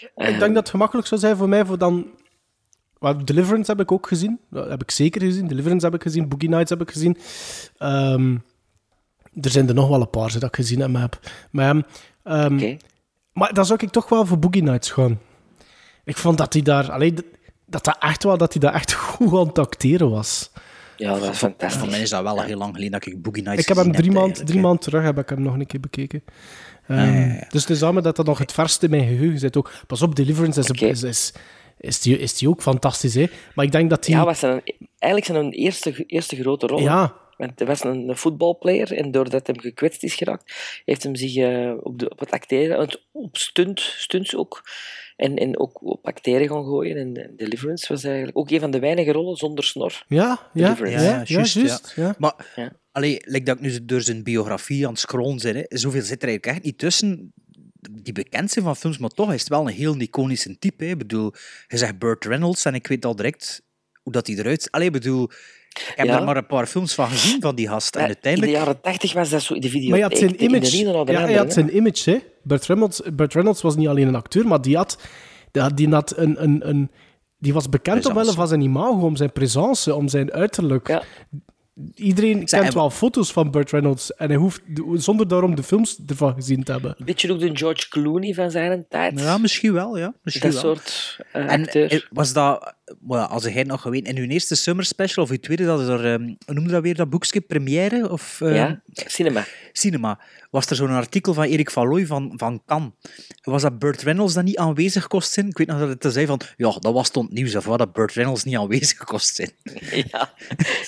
ik 0.00 0.10
Ehm, 0.14 0.38
denk 0.38 0.40
dat 0.54 0.56
het 0.56 0.68
gemakkelijk 0.70 1.06
zou 1.08 1.20
zijn 1.20 1.36
voor 1.36 1.48
mij 1.48 1.64
voor 1.64 1.78
dan... 1.78 2.10
Well, 3.04 3.24
Deliverance 3.24 3.70
heb 3.70 3.80
ik 3.80 3.92
ook 3.92 4.06
gezien. 4.06 4.40
Dat 4.50 4.68
heb 4.68 4.82
ik 4.82 4.90
zeker 4.90 5.20
gezien. 5.22 5.46
Deliverance 5.46 5.86
heb 5.86 5.94
ik 5.94 6.02
gezien. 6.02 6.28
Boogie 6.28 6.48
Nights 6.48 6.70
heb 6.70 6.80
ik 6.80 6.90
gezien. 6.90 7.16
Ehm, 7.78 8.36
er 9.40 9.50
zijn 9.50 9.68
er 9.68 9.74
nog 9.74 9.88
wel 9.88 10.00
een 10.00 10.10
paar 10.10 10.32
dat 10.32 10.42
ik 10.42 10.54
gezien 10.56 10.80
heb. 10.80 10.90
Maar, 10.90 11.08
maar, 11.50 11.82
ehm, 12.22 12.54
Oké. 12.54 12.76
maar 13.32 13.54
dan 13.54 13.66
zou 13.66 13.78
ik 13.82 13.90
toch 13.90 14.08
wel 14.08 14.26
voor 14.26 14.38
Boogie 14.38 14.62
Nights 14.62 14.90
gaan. 14.90 15.18
Ik 16.04 16.16
vond 16.16 16.38
dat 16.38 16.52
hij 16.52 16.62
daar... 16.62 16.90
Allee, 16.90 17.12
dat- 17.12 17.24
dat 17.66 17.96
echt 18.00 18.22
wel 18.24 18.38
dat 18.38 18.52
hij 18.52 18.60
daar 18.60 18.74
echt 18.74 18.92
goed 19.12 19.32
aan 19.40 19.46
het 19.46 19.58
acteren 19.58 20.10
was. 20.10 20.50
Ja, 20.96 21.10
dat 21.10 21.18
is 21.22 21.26
Voor 21.26 21.34
fantastisch. 21.34 21.90
mij 21.90 22.00
is 22.00 22.10
dat 22.10 22.22
wel 22.22 22.38
al 22.38 22.42
heel 22.44 22.58
lang 22.58 22.72
geleden 22.74 22.92
dat 22.92 23.06
ik 23.06 23.22
Boogie 23.22 23.42
Nights 23.42 23.62
Ik 23.62 23.68
heb 23.68 23.84
hem 23.84 23.92
drie 23.92 24.10
maanden 24.12 24.44
drie 24.44 24.60
maand 24.60 24.80
terug 24.80 25.02
heb 25.04 25.18
ik 25.18 25.28
hem 25.28 25.42
nog 25.42 25.54
een 25.54 25.66
keer 25.66 25.80
bekeken. 25.80 26.24
Ehm, 26.86 26.98
ja, 27.00 27.24
ja. 27.34 27.46
Dus 27.48 27.60
het 27.60 27.70
is 27.70 27.82
allemaal 27.82 28.02
dat 28.02 28.16
dat 28.16 28.26
nog 28.26 28.38
het 28.38 28.52
verste 28.52 28.84
in 28.84 28.90
mijn 28.90 29.06
geheugen 29.08 29.38
zit. 29.38 29.56
Ook. 29.56 29.72
Pas 29.86 30.02
op, 30.02 30.14
Deliverance 30.14 30.60
is, 30.60 30.70
is, 30.70 31.02
is, 31.02 31.32
is, 31.84 32.00
die, 32.00 32.18
is 32.18 32.38
die 32.38 32.48
ook 32.48 32.62
fantastisch. 32.62 33.14
Hè? 33.14 33.26
Maar 33.54 33.64
ik 33.64 33.72
denk 33.72 33.90
dat 33.90 34.04
die... 34.04 34.14
Ja, 34.14 34.24
was 34.24 34.38
zijn, 34.38 34.62
eigenlijk 34.98 35.32
zijn 35.32 35.44
een 35.44 35.52
eerste, 35.52 36.04
eerste 36.06 36.36
grote 36.36 36.66
rol. 36.66 36.80
Ja. 36.80 37.14
Want 37.36 37.58
hij 37.58 37.66
was 37.66 37.84
een, 37.84 38.08
een 38.08 38.16
voetbalplayer 38.16 38.92
en 38.92 39.10
doordat 39.10 39.46
hij 39.46 39.56
gekwetst 39.58 40.02
is 40.02 40.14
geraakt, 40.14 40.54
heeft 40.84 41.02
hem 41.02 41.14
zich 41.14 41.36
eh, 41.36 41.72
op, 41.80 41.98
de, 41.98 42.10
op 42.10 42.18
het 42.18 42.30
acteren, 42.30 42.98
op 43.12 43.36
stunt, 43.36 43.80
stunts 43.80 44.36
ook, 44.36 44.62
en, 45.16 45.36
en 45.36 45.58
ook 45.58 45.82
op 45.82 46.06
acteren 46.06 46.48
gaan 46.48 46.64
gooien. 46.64 46.96
En, 46.96 47.16
en 47.16 47.36
Deliverance 47.36 47.88
was 47.88 48.04
eigenlijk 48.04 48.38
ook 48.38 48.50
een 48.50 48.60
van 48.60 48.70
de 48.70 48.78
weinige 48.78 49.12
rollen 49.12 49.36
zonder 49.36 49.64
snor. 49.64 50.04
Ja, 50.08 50.40
ja, 50.52 50.74
Deliverance. 50.74 51.04
ja, 51.04 51.22
juist. 51.24 51.92
Ja. 51.96 52.14
Maar, 52.18 52.52
Ja. 52.56 52.72
allee, 52.92 53.16
like 53.24 53.44
dat 53.44 53.56
ik 53.56 53.62
nu 53.62 53.84
door 53.84 54.00
zijn 54.00 54.22
biografie 54.22 54.84
aan 54.84 54.92
het 54.92 55.00
scrollen 55.00 55.38
ben, 55.42 55.56
hè, 55.56 55.62
zoveel 55.68 56.02
zit 56.02 56.22
er 56.22 56.28
eigenlijk 56.28 56.56
echt 56.56 56.64
niet 56.64 56.78
tussen 56.78 57.32
die 57.92 58.12
bekend 58.12 58.50
zijn 58.50 58.64
van 58.64 58.76
films, 58.76 58.98
maar 58.98 59.10
toch 59.10 59.32
is 59.32 59.40
het 59.40 59.48
wel 59.48 59.60
een 59.60 59.74
heel 59.74 59.96
iconische 59.96 60.58
type. 60.58 60.84
Hè. 60.84 60.90
Ik 60.90 60.98
bedoel, 60.98 61.32
je 61.66 61.76
zegt 61.78 61.98
Burt 61.98 62.24
Reynolds 62.24 62.64
en 62.64 62.74
ik 62.74 62.86
weet 62.86 63.04
al 63.04 63.16
direct 63.16 63.62
hoe 64.02 64.12
dat 64.12 64.26
hij 64.26 64.36
eruit... 64.36 64.68
Allee, 64.70 64.86
ik 64.86 64.92
bedoel, 64.92 65.24
ik 65.68 65.92
heb 65.94 66.06
Ja. 66.06 66.12
daar 66.16 66.24
maar 66.24 66.36
een 66.36 66.46
paar 66.46 66.66
films 66.66 66.94
van 66.94 67.08
gezien 67.08 67.40
van 67.40 67.54
die 67.54 67.68
gast. 67.68 67.94
En 67.94 68.00
Ja, 68.00 68.06
uiteindelijk... 68.06 68.52
In 68.52 68.58
de 68.58 68.64
jaren 68.64 68.80
80 68.80 69.12
was 69.12 69.30
dat 69.30 69.42
zo 69.42 69.54
in 69.54 69.60
de 69.60 69.68
video. 69.68 69.88
Maar 69.88 69.98
je 69.98 70.04
had 70.04 70.16
zijn 70.18 70.44
image. 70.44 70.76
Ja, 71.06 71.20
hij 71.20 71.34
had 71.34 71.52
zijn 71.52 71.76
image, 71.76 72.10
hè. 72.10 72.18
Burt 72.42 72.66
Reynolds, 72.66 73.00
Burt 73.12 73.34
Reynolds 73.34 73.62
was 73.62 73.76
niet 73.76 73.88
alleen 73.88 74.08
een 74.08 74.14
acteur, 74.14 74.46
maar 74.46 74.60
die 74.60 74.76
had, 74.76 74.98
die 75.50 75.62
had, 75.62 75.76
die 75.76 75.88
had 75.88 76.16
een, 76.16 76.42
een, 76.42 76.68
een... 76.68 76.90
Die 77.38 77.52
was 77.52 77.68
bekend 77.68 78.06
omwille 78.06 78.32
van 78.32 78.48
zijn 78.48 78.60
imago, 78.60 79.06
om 79.06 79.16
zijn 79.16 79.32
presence, 79.32 79.94
om 79.94 80.08
zijn 80.08 80.32
uiterlijk. 80.32 81.00
Iedereen 81.94 82.48
Zeg, 82.48 82.60
kent 82.60 82.72
en- 82.72 82.78
wel 82.78 82.90
foto's 82.90 83.32
van 83.32 83.50
Burt 83.50 83.70
Reynolds 83.70 84.14
en 84.14 84.28
hij 84.28 84.36
hoeft 84.36 84.60
zonder 84.94 85.28
daarom 85.28 85.54
de 85.54 85.62
films 85.62 85.98
ervan 86.06 86.34
gezien 86.34 86.62
te 86.64 86.72
hebben. 86.72 86.94
Een 86.98 87.04
beetje 87.04 87.32
ook 87.32 87.40
de 87.40 87.56
George 87.56 87.88
Clooney 87.88 88.34
van 88.34 88.50
zijn 88.50 88.86
tijd. 88.88 89.20
Ja, 89.20 89.38
misschien 89.38 89.72
wel, 89.72 89.98
ja. 89.98 90.14
Misschien 90.22 90.50
dat 90.50 90.62
wel. 90.62 90.74
soort 90.74 91.18
eh, 91.32 91.42
En 91.52 91.60
acteur. 91.62 91.92
eh, 91.92 92.00
was 92.10 92.32
dat, 92.32 92.74
well, 93.06 93.20
als 93.20 93.44
het 93.44 93.66
nog 93.66 93.80
geweten, 93.80 94.16
in 94.16 94.22
uw 94.22 94.28
eerste 94.30 94.54
summer 94.54 94.84
special 94.84 95.24
of 95.24 95.30
uw 95.30 95.36
tweede, 95.38 95.64
dat 95.64 95.80
is 95.80 95.86
er, 95.88 96.12
ehm, 96.12 96.22
hoe 96.24 96.54
noemde 96.54 96.70
dat 96.70 96.82
weer, 96.82 96.94
dat 96.94 97.10
boekje, 97.10 97.40
première? 97.40 98.10
Of, 98.10 98.40
ehm, 98.40 98.54
ja, 98.54 98.82
cinema. 98.86 99.44
Cinema. 99.72 100.20
Was 100.50 100.66
er 100.66 100.76
zo'n 100.76 100.88
artikel 100.90 101.34
van 101.34 101.44
Erik 101.44 101.70
van 101.70 101.88
Looy 101.88 102.06
van, 102.06 102.32
van 102.36 102.62
Cannes. 102.66 102.90
Was 103.42 103.62
dat 103.62 103.78
Burt 103.78 104.02
Reynolds 104.02 104.34
dat 104.34 104.44
niet 104.44 104.56
aanwezig 104.56 105.06
kost 105.06 105.32
zijn? 105.32 105.46
Ik 105.48 105.58
weet 105.58 105.66
nog 105.66 105.78
dat 105.78 106.02
het 106.02 106.12
zei 106.12 106.26
van, 106.26 106.40
ja, 106.56 106.70
dat 106.78 106.92
was 106.92 107.10
het 107.12 107.30
nieuws 107.32 107.54
of 107.56 107.64
wat, 107.64 107.78
dat 107.78 107.92
Burt 107.92 108.12
Reynolds 108.12 108.44
niet 108.44 108.56
aanwezig 108.56 108.98
kost 109.04 109.34
zijn. 109.34 109.50
Ja, 110.10 110.32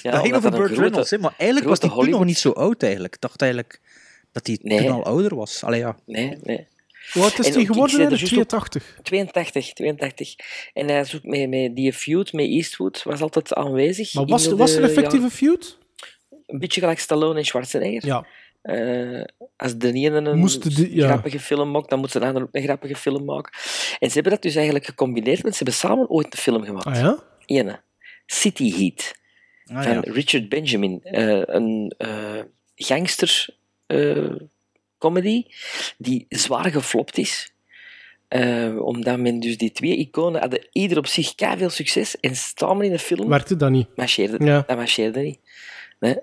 ja 0.03 0.11
dat 0.11 0.21
ging 0.21 0.35
over 0.35 0.51
Burt 0.51 0.67
grote- 0.67 0.81
Reynolds, 0.81 1.17
maar 1.17 1.35
eigenlijk 1.39 1.69
was 1.69 1.81
hij 1.81 1.89
toen 1.91 2.11
nog 2.11 2.25
niet 2.25 2.39
zo 2.39 2.51
oud 2.51 2.83
eigenlijk. 2.83 3.15
Ik 3.15 3.21
dacht 3.21 3.43
eigenlijk 3.43 3.81
dat 4.33 4.47
hij 4.47 4.59
Nee. 4.63 4.79
toen 4.79 4.91
al 4.91 5.05
ouder 5.05 5.35
was. 5.37 5.65
Allee, 5.65 5.81
ja. 5.81 5.97
Nee, 6.07 6.39
nee. 6.43 6.67
Hoe 7.13 7.23
oud 7.23 7.39
is 7.39 7.47
ik 7.57 7.67
geworden? 7.67 7.91
zei 7.97 8.03
er 8.03 8.11
hè? 8.13 8.17
juist 8.17 8.37
op- 8.37 8.49
82. 8.49 8.99
82, 9.03 9.73
82. 9.73 10.35
En 10.73 10.89
hij 10.89 11.05
zoekt 11.05 11.25
met, 11.25 11.49
met 11.49 11.77
die 11.77 11.93
feud 11.93 12.33
met 12.33 12.47
Eastwood 12.47 13.03
was 13.03 13.21
altijd 13.21 13.55
aanwezig. 13.55 14.15
Maar 14.15 14.25
was, 14.27 14.49
de 14.49 14.57
was 14.57 14.73
er 14.75 14.83
een 14.83 14.89
effectieve 14.89 15.31
feud? 15.31 15.79
Een 16.47 16.59
beetje 16.59 16.81
gelijk 16.81 16.99
Stallone 16.99 17.39
en 17.39 17.45
Schwarzenegger. 17.45 18.07
Ja. 18.07 18.27
Eh, 18.63 19.25
als 19.57 19.77
de 19.77 19.93
ene 19.93 20.17
een 20.17 20.47
die- 20.75 20.95
ja. 20.95 21.07
grappige 21.07 21.41
film 21.41 21.71
maakt, 21.71 21.91
dan 21.91 21.99
moet 21.99 22.13
de 22.13 22.21
ander 22.21 22.43
ook 22.43 22.49
een 22.53 22.63
grappige 22.63 22.97
film 22.97 23.25
maken. 23.25 23.53
En 23.99 24.09
ze 24.09 24.15
hebben 24.15 24.33
dat 24.33 24.43
dus 24.43 24.55
eigenlijk 24.55 24.85
gecombineerd, 24.87 25.41
want 25.43 25.55
ze 25.55 25.65
hebben 25.65 25.81
samen 25.81 26.09
ooit 26.11 26.27
een 26.33 26.39
film 26.39 26.65
gemaakt. 26.65 26.87
Ah 26.87 26.95
ja? 26.95 27.23
Ene. 27.47 27.81
City 28.27 28.73
Heat. 28.77 29.15
Ah, 29.65 29.83
van 29.83 29.93
ja. 29.93 30.01
Richard 30.01 30.49
Benjamin. 30.49 31.01
eh, 31.03 31.43
een 31.45 31.95
eh, 31.99 32.41
gangster 32.75 33.47
eh, 33.87 34.31
comedy 35.07 35.45
die 35.99 36.27
zwaar 36.29 36.71
geflopt 36.71 37.19
is. 37.19 37.53
Eh, 38.29 38.77
omdat 38.85 39.19
men 39.19 39.41
dus 39.41 39.57
die 39.57 39.73
twee 39.73 39.97
iconen 39.97 40.41
hadden 40.41 40.67
ieder 40.73 40.99
op 40.99 41.07
zich 41.07 41.33
veel 41.37 41.71
succes 41.71 42.21
en 42.21 42.37
samen 42.37 42.87
in 42.87 42.93
een 42.93 42.99
film 42.99 43.29
Werkte 43.29 43.57
dat 43.57 43.71
niet? 43.71 43.97
marcheerde. 43.97 44.45
Ja. 44.45 44.65
Dat 44.67 44.77
marcheerde 44.77 45.21
niet. 45.21 45.39
Nee. 46.01 46.17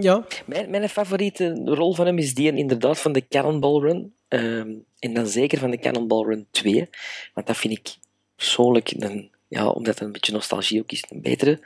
Ja. 0.00 0.26
Mijn, 0.46 0.70
mijn 0.70 0.88
favoriete 0.88 1.60
rol 1.64 1.94
van 1.94 2.06
hem 2.06 2.18
is 2.18 2.34
die 2.34 2.52
inderdaad 2.52 3.00
van 3.00 3.12
de 3.12 3.28
Cannonball 3.28 3.80
Run. 3.80 4.14
Ehm, 4.28 4.70
en 4.98 5.14
dan 5.14 5.26
zeker 5.26 5.58
van 5.58 5.70
de 5.70 5.78
Cannonball 5.78 6.24
Run 6.24 6.46
2. 6.50 6.88
Want 7.34 7.46
dat 7.46 7.56
vind 7.56 7.78
ik 7.78 7.94
persoonlijk, 8.36 8.90
een, 8.96 9.30
ja, 9.48 9.68
omdat 9.68 9.94
het 9.98 10.06
een 10.06 10.12
beetje 10.12 10.32
nostalgie 10.32 10.80
ook 10.80 10.92
is, 10.92 11.04
een 11.08 11.20
betere 11.20 11.60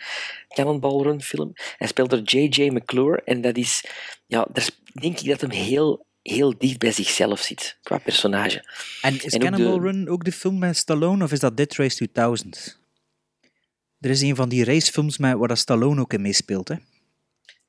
Cannonball 0.49 1.03
Run 1.03 1.23
film. 1.23 1.53
Hij 1.79 1.87
speelt 1.89 2.11
door 2.11 2.21
J.J. 2.21 2.69
McClure. 2.71 3.23
En 3.25 3.41
dat 3.41 3.57
is, 3.57 3.85
ja, 4.27 4.47
daar 4.53 4.63
is- 4.65 4.81
denk 5.01 5.19
ik 5.21 5.29
dat 5.29 5.41
hem 5.41 5.51
heel, 5.51 6.07
heel 6.33 6.55
dicht 6.59 6.79
bij 6.79 6.93
zichzelf 6.93 7.41
zit, 7.41 7.77
qua 7.83 7.99
personage. 7.99 8.65
En 9.03 9.25
is 9.25 9.33
En 9.33 9.53
de- 9.55 9.79
Run 9.79 10.09
ook 10.09 10.25
de 10.25 10.33
film 10.33 10.59
met 10.59 10.77
Stallone 10.77 11.25
of 11.25 11.33
is 11.33 11.41
dat 11.41 11.57
Dead 11.57 11.75
Race 11.75 11.97
2000? 11.97 12.79
Er 14.01 14.11
is 14.11 14.21
een 14.21 14.37
van 14.37 14.49
die 14.49 14.65
racefilms 14.65 15.19
met, 15.19 15.37
waar 15.37 15.49
dat 15.49 15.59
Stallone 15.59 16.01
ook 16.01 16.13
in 16.13 16.23
meespeelt, 16.23 16.69
hè? 16.69 16.75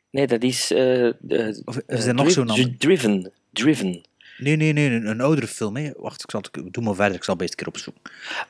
Nee, 0.10 0.28
dat 0.28 0.44
is... 0.44 0.72
eh 0.72 0.78
de- 1.20 1.62
Of 1.66 1.78
is 1.78 1.84
eh, 1.88 2.08
er 2.08 2.14
nog 2.14 2.32
zo'n 2.32 2.50
ander? 2.50 2.78
Driven. 2.78 3.32
Driven. 3.54 4.02
Nee, 4.38 4.56
nee, 4.56 4.74
nee, 4.74 4.90
een, 4.90 5.08
een 5.08 5.22
oudere 5.22 5.48
film, 5.48 5.76
hè? 5.76 5.92
Wacht, 5.98 6.24
ik 6.24 6.30
zal 6.32 6.42
het, 6.52 6.74
doe 6.74 6.84
maar 6.84 6.96
verder, 6.96 7.16
ik 7.16 7.24
zal 7.24 7.36
het 7.38 7.50
een 7.50 7.56
keer 7.56 7.68
opzoeken. 7.68 8.02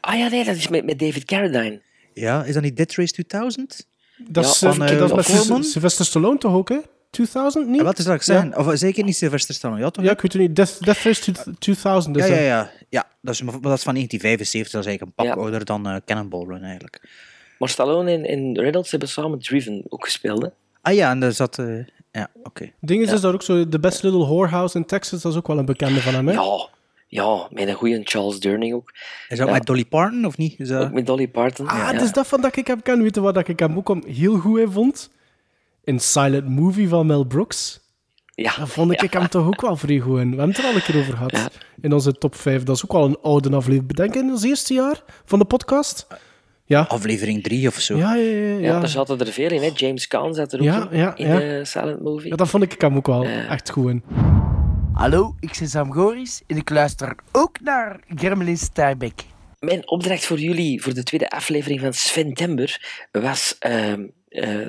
Ah 0.02 0.18
ja, 0.18 0.28
nee, 0.28 0.44
dat 0.44 0.56
is 0.56 0.68
met, 0.68 0.86
met 0.86 1.00
David 1.00 1.26
Carradine. 1.26 1.82
Ja, 2.14 2.44
is 2.44 2.54
dat 2.54 2.64
niet 2.64 2.78
Dead 2.78 2.94
Race 2.96 3.14
2000? 3.14 3.88
Dat 4.28 4.44
Ja, 4.44 4.50
is, 4.52 4.58
van, 4.58 4.84
eh, 4.84 4.94
eh, 4.94 5.00
dat 5.00 5.28
is 5.30 5.48
met 5.48 5.66
Sylvester 5.66 6.06
Stallone 6.06 6.38
toch 6.38 6.54
ook, 6.54 6.70
hè? 6.70 6.80
2000 7.16 7.68
niet? 7.68 7.76
Ja, 7.78 7.84
wat 7.84 7.98
is 8.00 8.06
dat 8.06 8.16
ik 8.16 8.22
zeggen? 8.22 8.58
Of 8.58 8.78
zeker 8.78 9.04
niet 9.04 9.16
Sylvester 9.16 9.56
Stallone, 9.56 9.80
ja 9.82 9.90
toch? 9.90 10.04
Ja, 10.04 10.12
ik 10.12 10.22
weet 10.22 10.34
het 10.34 10.42
niet. 10.42 10.56
Death, 10.56 10.86
Death 10.86 10.98
Race 11.04 11.32
2000 11.60 12.16
is 12.18 12.24
ja, 12.24 12.30
dat. 12.30 12.38
ja, 12.38 12.44
ja. 12.46 12.72
ja 12.90 13.04
dat, 13.22 13.34
is, 13.34 13.42
maar 13.42 13.54
dat 13.62 13.78
is 13.78 13.84
van 13.84 13.94
1975, 13.94 14.72
dat 14.72 14.82
is 14.82 14.88
eigenlijk 14.88 15.02
een 15.02 15.26
pak 15.26 15.36
Ja. 15.36 15.42
ouder 15.42 15.66
dan 15.66 15.88
eh, 15.88 15.96
Cannonball 16.06 16.46
Run 16.48 16.64
eigenlijk. 16.64 17.02
Maar 17.60 17.70
Stallone 17.70 18.12
en, 18.12 18.26
en 18.26 18.60
Reynolds 18.60 18.92
hebben 18.92 19.10
samen 19.10 19.40
Driven 19.40 19.84
ook 19.90 20.04
gespeeld. 20.04 20.42
Hè? 20.42 20.48
Ah 20.82 20.94
ja, 20.94 21.10
en 21.10 21.20
daar 21.20 21.32
zat... 21.32 21.60
eh, 21.60 21.86
ja, 22.12 22.30
oké. 22.44 22.72
Ding 22.80 23.02
is, 23.04 23.12
is 23.12 23.22
daar 23.22 23.34
ook 23.34 23.44
zo, 23.44 23.70
The 23.70 23.80
Best 23.80 24.04
Little 24.04 24.20
Whorehouse 24.26 24.78
in 24.78 24.86
Texas, 24.86 25.22
dat 25.22 25.32
is 25.32 25.38
ook 25.38 25.48
wel 25.48 25.58
een 25.58 25.66
bekende 25.66 26.02
van 26.02 26.14
hem, 26.14 26.28
hè? 26.28 26.34
Ja, 26.34 26.68
ja, 27.08 27.48
met 27.52 27.68
een 27.68 27.74
goede 27.74 28.02
Charles 28.04 28.40
Durning 28.40 28.74
ook. 28.74 28.94
Is 29.30 29.38
dat 29.38 29.48
Ja. 29.48 29.54
met 29.54 29.66
Dolly 29.66 29.86
Parton, 29.86 30.26
of 30.26 30.38
niet? 30.38 30.60
Is 30.60 30.68
dat... 30.68 30.84
Ook 30.84 30.92
met 30.92 31.06
Dolly 31.06 31.28
Parton. 31.28 31.68
Ah, 31.68 31.78
ja. 31.78 31.92
is 32.02 32.12
dat 32.12 32.28
van 32.28 32.42
dat 32.42 32.56
ik 32.56 32.68
hem 32.68 32.82
kan 32.82 33.02
weten, 33.02 33.22
wat 33.22 33.48
ik 33.48 33.60
hem 33.60 33.78
ook 33.78 33.90
om 33.90 34.04
heel 34.08 34.38
goed 34.38 34.60
in 34.60 34.72
vond. 34.72 35.10
In 35.86 36.00
Silent 36.00 36.48
Movie 36.50 36.88
van 36.90 37.06
Mel 37.06 37.24
Brooks. 37.24 37.80
Ja. 38.36 38.54
Daar 38.58 38.68
vond 38.68 39.02
ik 39.04 39.14
hem 39.14 39.28
toch 39.28 39.46
ook 39.48 39.62
wel 39.62 39.76
vrij 39.76 40.00
goed 40.00 40.20
in. 40.20 40.30
We 40.32 40.38
hebben 40.38 40.56
het 40.56 40.58
er 40.58 40.66
al 40.70 40.76
een 40.76 40.84
keer 40.84 41.00
over 41.00 41.14
gehad. 41.18 41.58
In 41.82 41.94
onze 41.94 42.12
top 42.12 42.36
5. 42.36 42.64
Dat 42.64 42.76
is 42.76 42.84
ook 42.84 42.92
wel 42.92 43.06
een 43.06 43.18
oude 43.22 43.50
aflevering. 43.50 43.88
Bedenk 43.88 44.16
in 44.16 44.30
ons 44.32 44.44
eerste 44.44 44.74
jaar 44.74 45.04
van 45.26 45.40
de 45.40 45.46
podcast. 45.46 46.08
Ja. 46.66 46.82
Aflevering 46.82 47.44
3 47.44 47.68
of 47.68 47.80
zo. 47.80 47.98
Ja, 47.98 48.16
ja, 48.16 48.32
ja. 48.32 48.48
Ja, 48.48 48.60
ja. 48.60 48.80
daar 48.80 48.88
zaten 48.90 49.20
er 49.20 49.28
veel 49.32 49.50
in. 49.52 49.62
Hè. 49.62 49.70
James 49.76 50.08
Caan 50.08 50.34
zat 50.34 50.54
er 50.54 50.60
ook 50.60 50.66
Ja, 50.66 50.90
in, 50.90 50.98
ja, 50.98 51.16
in 51.16 51.28
ja. 51.28 51.40
de 51.40 51.62
Silent 51.66 52.02
Movie. 52.02 52.30
Ja, 52.30 52.36
dat 52.36 52.48
vond 52.50 52.64
ik 52.64 52.82
hem 52.82 52.96
ook 52.96 53.08
wel 53.08 53.24
Ja. 53.24 53.48
echt 53.48 53.70
goed 53.70 53.90
in. 53.90 54.04
Hallo, 54.94 55.36
ik 55.40 55.56
ben 55.60 55.70
Sam 55.70 55.92
Goris 55.94 56.42
en 56.48 56.58
ik 56.58 56.70
luister 56.70 57.16
ook 57.32 57.60
naar 57.62 58.00
Gremlin 58.16 58.58
Starbek. 58.58 59.24
Mijn 59.60 59.90
opdracht 59.90 60.26
voor 60.26 60.40
jullie, 60.40 60.82
voor 60.82 60.94
de 60.94 61.04
tweede 61.04 61.30
aflevering 61.30 61.80
van 61.80 61.94
Sven 61.94 62.34
Tember, 62.34 62.82
was 63.12 63.56
ehm 63.60 64.04
eh, 64.30 64.68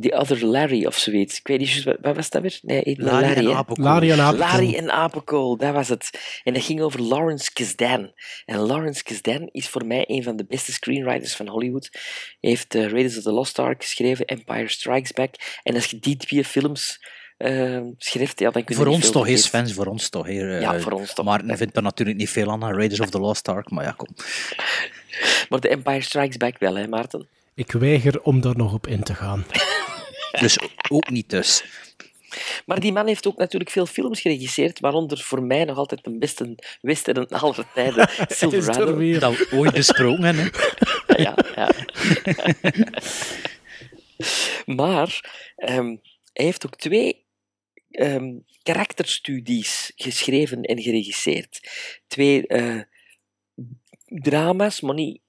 The 0.00 0.12
Other 0.12 0.46
Larry 0.46 0.86
of 0.86 0.96
zoiets. 0.98 1.38
Ik 1.38 1.46
weet 1.46 1.58
niet 1.58 1.82
wat, 1.82 1.96
wat 2.00 2.16
was 2.16 2.30
dat 2.30 2.42
weer? 2.42 2.58
Nee, 2.62 2.96
Larry 2.98 3.20
Larry, 3.26 3.36
en 3.36 3.44
hè? 3.44 3.54
Apenkool. 3.54 3.84
Larry 3.84 4.10
en 4.10 4.20
Apenkool. 4.20 4.46
Larry 4.48 4.74
en 4.74 4.90
Apenkool, 4.90 5.56
dat 5.56 5.72
was 5.72 5.88
het. 5.88 6.10
En 6.44 6.54
dat 6.54 6.62
ging 6.62 6.80
over 6.80 7.02
Lawrence 7.02 7.52
Kasdan. 7.52 8.12
En 8.44 8.58
Lawrence 8.58 9.02
Kasdan 9.02 9.48
is 9.50 9.68
voor 9.68 9.86
mij 9.86 10.04
een 10.08 10.22
van 10.22 10.36
de 10.36 10.44
beste 10.44 10.72
screenwriters 10.72 11.34
van 11.36 11.48
Hollywood. 11.48 11.88
Hij 12.40 12.50
heeft 12.50 12.74
eh, 12.74 12.86
Raiders 12.88 13.16
of 13.16 13.22
the 13.22 13.32
Lost 13.32 13.58
Ark 13.58 13.82
geschreven, 13.82 14.24
Empire 14.24 14.68
Strikes 14.68 15.12
Back. 15.12 15.34
En 15.62 15.74
als 15.74 15.86
je 15.86 15.98
die 15.98 16.16
twee 16.16 16.44
films 16.44 17.00
schrijft, 17.98 18.38
ja, 18.38 18.50
dan 18.50 18.64
kun 18.64 18.76
je 18.76 18.82
Voor 18.82 18.92
ons 18.92 19.10
toch, 19.10 19.26
eens 19.26 19.40
vergeten. 19.40 19.58
fans, 19.58 19.72
voor 19.72 19.86
ons 19.86 20.08
toch. 20.08 20.26
Hè. 20.26 20.32
Ja, 20.32 20.74
Eh, 20.74 20.80
voor 20.80 20.92
ons 20.92 21.14
toch. 21.14 21.24
Maar 21.24 21.42
vindt 21.46 21.76
er 21.76 21.82
natuurlijk 21.82 22.18
niet 22.18 22.30
veel 22.30 22.50
aan 22.50 22.64
aan 22.64 22.74
Raiders 22.74 23.00
of 23.00 23.10
the 23.10 23.18
Lost 23.20 23.48
Ark, 23.48 23.70
maar 23.70 23.84
ja, 23.84 23.90
kom. 23.96 24.08
Maar 25.48 25.60
de 25.60 25.68
Empire 25.68 26.00
Strikes 26.00 26.36
Back 26.36 26.58
wel, 26.58 26.76
hè, 26.76 26.88
Maarten? 26.88 27.28
Ik 27.54 27.72
weiger 27.72 28.22
om 28.22 28.40
daar 28.40 28.56
nog 28.56 28.72
op 28.72 28.86
in 28.86 29.02
te 29.02 29.14
gaan. 29.14 29.44
Dus 30.40 30.58
ook 30.88 31.10
niet 31.10 31.30
dus. 31.30 31.64
Maar 32.66 32.80
die 32.80 32.92
man 32.92 33.06
heeft 33.06 33.26
ook 33.26 33.36
natuurlijk 33.36 33.70
veel 33.70 33.86
films 33.86 34.20
geregisseerd, 34.20 34.80
waaronder 34.80 35.18
voor 35.18 35.42
mij 35.42 35.64
nog 35.64 35.76
altijd 35.76 36.04
de 36.04 36.18
beste 36.18 36.58
western 36.80 37.28
aller 37.28 37.66
tijden, 37.74 38.08
Silverado. 38.28 39.18
Dat 39.18 39.52
ooit 39.52 39.72
besproken 39.72 40.24
hebben. 40.24 40.50
hè. 41.06 41.22
ja, 41.22 41.36
ja. 41.54 41.70
maar 44.66 45.30
ehm, 45.56 45.96
hij 46.32 46.44
heeft 46.44 46.66
ook 46.66 46.76
twee 46.76 47.26
ehm, 47.90 48.38
karakterstudies 48.62 49.92
geschreven 49.96 50.62
en 50.62 50.82
geregisseerd. 50.82 51.70
Twee 52.06 52.46
eh, 52.46 52.80
drama's, 54.06 54.80
maar 54.80 54.94
niet 54.94 55.21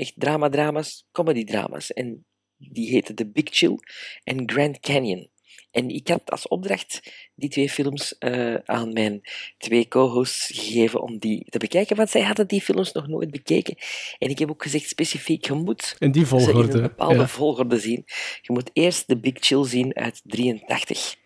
echt 0.00 0.12
drama-drama's, 0.16 1.06
comedy-drama's. 1.12 1.92
En 1.92 2.24
die 2.56 2.90
heten 2.90 3.14
The 3.14 3.26
Big 3.26 3.44
Chill 3.50 3.78
en 4.24 4.50
Grand 4.50 4.80
Canyon. 4.80 5.30
En 5.70 5.88
ik 5.88 6.08
had 6.08 6.30
als 6.30 6.48
opdracht 6.48 7.00
die 7.34 7.48
twee 7.48 7.68
films 7.68 8.18
eh, 8.18 8.54
aan 8.54 8.92
mijn 8.92 9.20
twee 9.58 9.88
co-hosts 9.88 10.46
gegeven 10.46 11.02
om 11.02 11.18
die 11.18 11.46
te 11.48 11.58
bekijken, 11.58 11.96
want 11.96 12.10
zij 12.10 12.22
hadden 12.22 12.46
die 12.46 12.60
films 12.60 12.92
nog 12.92 13.08
nooit 13.08 13.30
bekeken. 13.30 13.76
En 14.18 14.30
ik 14.30 14.38
heb 14.38 14.50
ook 14.50 14.62
gezegd 14.62 14.88
specifiek, 14.88 15.46
je 15.46 15.52
moet 15.52 15.96
In 15.98 16.12
die 16.12 16.26
ze 16.26 16.34
in 16.34 16.40
volgorde. 16.40 16.72
een 16.72 16.82
bepaalde 16.82 17.14
ja. 17.14 17.28
volgorde 17.28 17.78
zien. 17.78 18.04
Je 18.42 18.52
moet 18.52 18.70
eerst 18.72 19.08
de 19.08 19.16
Big 19.16 19.34
Chill 19.38 19.64
zien 19.64 19.96
uit 19.96 20.20
83. 20.24 21.16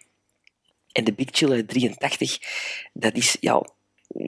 En 0.93 1.05
de 1.05 1.13
Big 1.13 1.29
Chill 1.31 1.51
uit 1.51 1.69
83, 1.69 2.39
dat 2.93 3.17
is, 3.17 3.37
ja, 3.41 3.67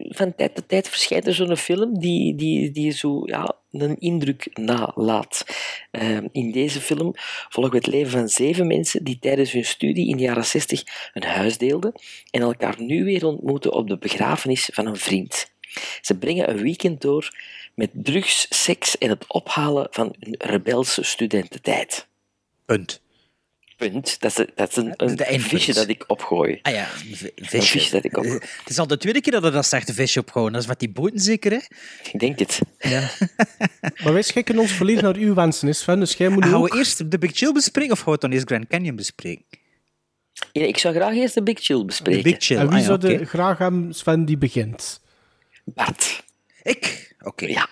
van 0.09 0.35
tijd 0.35 0.55
tot 0.55 0.69
tijd 0.69 0.89
verschijnt 0.89 1.27
er 1.27 1.35
zo'n 1.35 1.57
film 1.57 1.99
die, 1.99 2.35
die, 2.35 2.71
die 2.71 2.91
zo 2.91 3.23
ja, 3.25 3.57
een 3.83 3.99
indruk 3.99 4.49
nalaat. 4.53 5.47
Eh, 5.91 6.19
in 6.33 6.53
deze 6.53 6.81
film 6.81 7.13
volgen 7.49 7.73
we 7.73 7.79
het 7.79 7.87
leven 7.87 8.11
van 8.11 8.29
zeven 8.29 8.67
mensen 8.67 9.05
die 9.05 9.19
tijdens 9.19 9.53
hun 9.53 9.65
studie 9.65 10.09
in 10.09 10.17
de 10.17 10.23
jaren 10.23 10.45
60 10.45 10.83
een 11.15 11.23
huis 11.23 11.59
deelden 11.59 11.93
en 12.31 12.41
elkaar 12.41 12.75
nu 12.79 13.05
weer 13.05 13.27
ontmoeten 13.27 13.73
op 13.73 13.89
de 13.89 13.99
begrafenis 13.99 14.71
van 14.73 14.87
een 14.87 14.97
vriend. 14.97 15.55
Ze 16.01 16.19
brengen 16.19 16.51
een 16.51 16.63
weekend 16.63 17.01
door 17.01 17.31
met 17.75 17.91
drugs, 17.93 18.47
seks 18.51 18.99
en 18.99 19.09
het 19.09 19.25
ophalen 19.29 19.87
van 19.91 20.15
hun 20.19 20.35
rebelse 20.39 21.05
studententijd. 21.05 22.07
Punt. 22.65 23.05
Punt. 23.77 24.21
Dat 24.21 24.39
is, 24.39 24.47
dat 24.55 24.71
is 24.71 24.77
een, 24.77 24.93
een 24.97 25.17
de 25.17 25.41
visje 25.41 25.73
dat 25.75 25.89
ik 25.89 26.05
opgooi. 26.07 26.59
Ah 26.63 26.73
ja, 26.73 26.89
een 27.09 27.17
vi- 27.17 27.31
Een 27.35 27.45
visje. 27.47 27.79
visje 27.79 27.91
dat 27.91 28.05
ik 28.05 28.17
op... 28.17 28.25
Eh, 28.25 28.33
Het 28.33 28.69
is 28.69 28.79
al 28.79 28.87
de 28.87 28.97
tweede 28.97 29.21
keer 29.21 29.33
dat 29.33 29.45
er 29.45 29.53
dat 29.53 29.67
zegt, 29.67 29.89
een 29.89 29.95
visje 29.95 30.21
opgehouden. 30.21 30.53
Dat 30.55 30.63
is 30.63 30.69
met 30.69 30.79
die 30.79 30.91
boten 30.91 31.19
zeker, 31.21 31.51
hè? 31.53 31.59
Ik 32.13 32.19
denk 32.21 32.39
het. 32.39 32.59
Ja. 32.79 33.11
Maar 34.03 34.13
wij 34.13 34.23
schikken 34.23 34.59
ons 34.59 34.73
volledig 34.73 35.03
naar 35.03 35.15
uw 35.17 35.35
wensen, 35.35 35.69
is 35.69 35.79
Sven. 35.79 36.01
Dus 36.01 36.13
jij 36.15 36.29
moet 36.29 36.45
nu 36.45 36.51
Gaan 36.51 36.61
ook... 36.61 36.73
we 36.73 36.79
eerst 36.79 37.11
de 37.11 37.19
Big 37.19 37.31
Chill 37.35 37.53
bespreken 37.53 37.93
of 37.93 38.01
gaan 38.01 38.13
we 38.13 38.19
dan 38.19 38.33
eerst 38.33 38.47
Grand 38.47 38.67
Canyon 38.67 38.97
bespreken? 38.97 39.45
Ja, 40.53 40.65
ik 40.65 40.79
zou 40.79 40.95
graag 40.95 41.15
eerst 41.15 41.35
de 41.35 41.43
Big 41.43 41.59
Chill 41.61 41.85
bespreken. 41.85 42.23
De 42.23 42.31
Big 42.31 42.45
Chill, 42.45 42.57
En 42.57 42.63
wie 42.69 42.73
ah 42.75 42.81
ja, 42.81 42.87
zou 42.87 42.99
de- 42.99 43.25
graag 43.25 43.59
hebben, 43.59 43.95
Sven, 43.95 44.25
die 44.25 44.39
begint? 44.39 45.01
Bart. 45.65 46.25
Ik? 46.63 47.15
Oké. 47.21 47.47
Ja. 47.47 47.69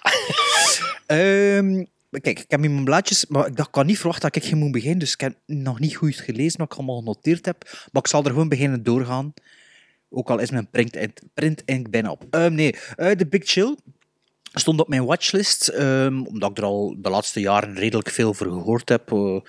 Ehm, 1.07 1.85
kijk, 2.21 2.39
ik 2.39 2.51
heb 2.51 2.61
hier 2.61 2.71
mijn 2.71 2.85
blaadjes, 2.85 3.27
maar 3.27 3.47
ik 3.47 3.67
kan 3.71 3.87
niet 3.87 3.99
verwachten 3.99 4.31
dat 4.31 4.43
ik 4.43 4.49
geen 4.49 4.59
moet 4.59 4.73
beginnen, 4.73 4.99
dus 4.99 5.13
ik 5.13 5.21
heb 5.21 5.37
nog 5.47 5.81
niet 5.81 5.97
goed 5.97 6.15
gelezen 6.15 6.59
wat 6.59 6.73
ik 6.73 6.79
allemaal 6.79 6.99
genoteerd 6.99 7.47
heb. 7.47 7.89
Maar 7.93 8.03
ik 8.03 8.09
zal 8.09 8.25
er 8.25 8.31
gewoon 8.31 8.49
beginnen 8.49 8.83
doorgaan. 8.83 9.35
Ook 10.11 10.31
al 10.31 10.39
is 10.39 10.51
mijn 10.51 10.71
print, 10.71 10.99
print 11.35 11.63
ink 11.65 11.91
bijna 11.91 12.11
op. 12.11 12.25
Ehm, 12.31 12.55
nee, 12.55 12.77
eh, 12.97 13.17
de 13.17 13.27
Big 13.27 13.43
Chill 13.45 13.77
stond 14.53 14.81
op 14.81 14.89
mijn 14.89 15.05
watchlist, 15.05 15.69
ehm, 15.69 16.23
omdat 16.23 16.51
ik 16.51 16.59
er 16.59 16.65
al 16.65 16.97
de 16.99 17.11
laatste 17.11 17.41
jaren 17.41 17.75
redelijk 17.75 18.11
veel 18.11 18.35
voor 18.35 18.47
gehoord 18.47 18.89
heb. 18.89 19.13
eh, 19.13 19.41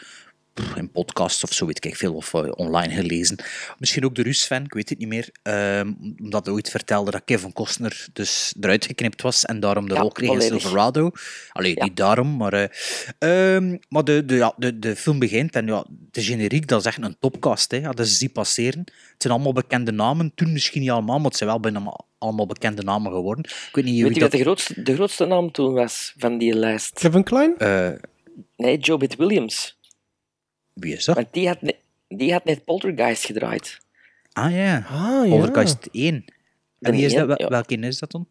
in 0.75 0.91
podcasts 0.91 1.43
of 1.43 1.53
zo, 1.53 1.65
weet 1.65 1.85
ik 1.85 1.95
veel, 1.95 2.13
of 2.15 2.33
eh, 2.33 2.51
online 2.55 2.93
gelezen. 2.93 3.37
Misschien 3.77 4.05
ook 4.05 4.15
de 4.15 4.21
Rus-fan, 4.21 4.63
ik 4.63 4.73
weet 4.73 4.89
het 4.89 4.97
niet 4.97 5.07
meer. 5.07 5.29
ehm, 5.41 5.93
omdat 6.21 6.45
hij 6.45 6.53
ooit 6.53 6.69
vertelde 6.69 7.11
dat 7.11 7.21
Kevin 7.25 7.53
Costner 7.53 8.07
dus 8.13 8.53
eruit 8.61 8.85
geknipt 8.85 9.21
was 9.21 9.45
en 9.45 9.59
daarom 9.59 9.87
de 9.87 9.93
Ja, 9.93 9.99
rol 9.99 10.11
kreeg 10.11 10.31
in. 10.33 10.41
Silverado. 10.41 11.11
Allee, 11.51 11.73
niet 11.83 11.95
daarom, 11.97 12.37
maar... 12.37 12.53
eh, 12.53 13.55
ehm, 13.55 13.77
maar 13.89 14.03
de, 14.03 14.25
de, 14.25 14.35
ja, 14.35 14.53
de, 14.57 14.79
de 14.79 14.95
film 14.95 15.19
begint 15.19 15.55
en 15.55 15.67
ja, 15.67 15.85
de 16.11 16.23
generiek, 16.23 16.67
dat 16.67 16.79
is 16.79 16.85
echt 16.85 17.01
een 17.03 17.17
topcast. 17.19 17.71
Hè. 17.71 17.77
Ja, 17.77 17.91
dat 17.91 18.05
is 18.05 18.17
zie 18.17 18.29
passeren. 18.29 18.79
Het 18.85 19.15
zijn 19.17 19.33
allemaal 19.33 19.53
bekende 19.53 19.91
namen. 19.91 20.31
Toen 20.35 20.51
misschien 20.53 20.81
niet 20.81 20.89
allemaal, 20.91 21.17
maar 21.17 21.25
het 21.27 21.37
zijn 21.37 21.49
wel 21.49 21.59
bijna 21.59 21.79
ma- 21.79 21.99
allemaal 22.17 22.45
bekende 22.47 22.81
namen 22.83 23.11
geworden. 23.11 23.43
Ik 23.45 23.69
weet 23.71 23.85
niet 23.85 23.93
Weet 24.01 24.03
wie 24.03 24.13
je 24.13 24.19
dat... 24.19 24.29
wat 24.29 24.31
de 24.39 24.45
grootste, 24.45 24.81
de 24.83 24.93
grootste 24.93 25.25
naam 25.25 25.51
toen 25.51 25.73
was 25.73 26.13
van 26.17 26.37
die 26.37 26.53
lijst? 26.55 26.99
Kevin 26.99 27.23
Klein? 27.23 27.57
Eh, 27.57 27.89
Nee, 28.57 28.77
Jobit 28.77 29.15
Williams. 29.15 29.74
Wie 30.75 30.93
is 30.93 31.05
dat? 31.05 31.15
Want 31.15 31.27
die 31.33 31.47
had, 31.47 31.61
ne- 31.61 31.75
die 32.07 32.31
had 32.31 32.45
net 32.45 32.65
Poltergeist 32.65 33.25
gedraaid. 33.25 33.77
Ah 34.33 34.51
ja, 34.51 34.85
Ah, 34.89 35.25
ja. 35.25 35.29
Poltergeist 35.29 35.87
1. 35.91 36.25
En 36.79 36.91
wie 36.91 37.05
is 37.05 37.13
dat? 37.13 37.27
Wel- 37.27 37.41
ja. 37.41 37.47
Welke 37.47 37.75
is 37.77 37.99
dat 37.99 38.11
dan? 38.11 38.27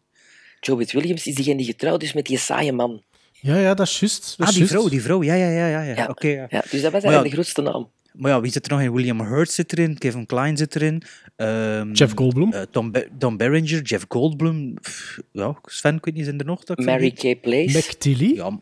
Jobit 0.59 0.91
Williams 0.91 1.27
is 1.27 1.35
diegene 1.35 1.57
die 1.57 1.65
getrouwd 1.65 2.03
is 2.03 2.13
met 2.13 2.25
die 2.25 2.37
saaie 2.37 2.71
man. 2.71 3.03
Ja, 3.31 3.57
ja, 3.57 3.73
dat 3.73 3.87
is 3.87 3.99
juist. 3.99 4.37
dat 4.37 4.39
Ah, 4.39 4.47
is 4.47 4.49
die 4.49 4.57
juist. 4.57 4.73
vrouw, 4.73 4.89
die 4.89 5.01
vrouw. 5.01 5.23
Ja, 5.23 5.33
ja, 5.33 5.49
ja, 5.49 5.67
ja. 5.67 5.81
ja. 5.81 5.95
Ja. 5.95 6.07
Oké, 6.09 6.27
ja. 6.27 6.45
Ja, 6.49 6.63
dus 6.69 6.81
dat 6.81 6.91
was 6.91 6.91
Maar 6.91 6.91
eigenlijk 6.91 7.13
ja, 7.13 7.21
de 7.23 7.29
grootste 7.29 7.61
naam. 7.61 7.89
Maar 8.13 8.31
ja, 8.31 8.41
wie 8.41 8.51
zit 8.51 8.65
er 8.65 8.71
nog 8.71 8.81
in? 8.81 8.93
William 8.93 9.19
Hurt 9.21 9.51
zit 9.51 9.71
erin, 9.71 9.97
Kevin 9.97 10.25
Klein 10.25 10.57
zit 10.57 10.75
erin. 10.75 11.01
ehm, 11.35 11.91
Jeff 11.91 12.13
Goldblum. 12.15 12.53
eh, 12.53 12.61
Tom, 12.71 12.91
Be- 12.91 13.07
Tom 13.17 13.37
Berenger, 13.37 13.81
Jeff 13.81 14.05
Goldblum. 14.07 14.73
Pff, 14.81 15.19
ja, 15.31 15.55
Sven, 15.63 15.95
ik 15.95 16.05
weet 16.05 16.13
niet, 16.13 16.25
zijn 16.25 16.39
er 16.39 16.45
nog? 16.45 16.63
Dat 16.63 16.79
ik 16.79 16.85
Mary 16.85 16.99
vergeet? 16.99 17.19
Kay 17.19 17.35
Place. 17.35 17.73
Mac 17.73 17.83
Tilly. 17.83 18.35
Ja, 18.35 18.59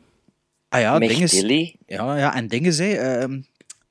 ah 0.69 0.81
ja, 0.81 0.97
Meg. 0.97 1.29
Tilly. 1.29 1.75
Ja, 1.85 2.17
ja, 2.17 2.35
en 2.35 2.47
dingen, 2.47 2.73
zei. 2.73 2.93
ehm 2.93 3.41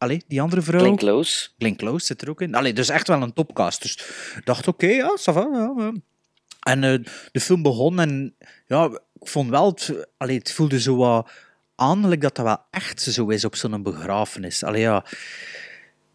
allee, 0.03 0.23
die 0.29 0.41
andere 0.43 0.63
vrouw. 0.63 0.81
Glenn 0.81 0.97
Close. 0.97 1.49
Glenn 1.59 1.77
Close 1.77 2.07
zit 2.07 2.23
er 2.23 2.31
ook 2.31 2.41
in. 2.41 2.55
Allee, 2.55 2.73
dus 2.73 2.89
echt 2.89 3.09
wel 3.09 3.23
een 3.23 3.33
topcast. 3.33 3.83
Dus 3.83 3.93
ik 4.37 4.43
dacht, 4.45 4.69
oké, 4.69 4.87
ja, 4.87 5.17
ça 5.21 5.33
va, 5.33 5.49
ja. 5.53 5.93
En 6.61 6.85
eh, 6.85 6.99
de 7.33 7.41
film 7.41 7.63
begon 7.63 8.01
en 8.01 8.35
ja, 8.67 8.85
ik 9.21 9.29
vond 9.29 9.51
wel, 9.51 9.67
het, 9.67 10.07
allee, 10.17 10.39
het 10.39 10.53
voelde 10.53 10.81
zo 10.81 10.97
wat 10.97 11.31
aanlijk 11.75 12.21
dat 12.21 12.37
dat 12.37 12.45
wel 12.45 12.59
echt 12.71 13.03
zo 13.03 13.29
is 13.29 13.45
op 13.45 13.57
zo'n 13.57 13.83
begrafenis. 13.83 14.63
Allee, 14.65 14.81
ja, 14.81 15.05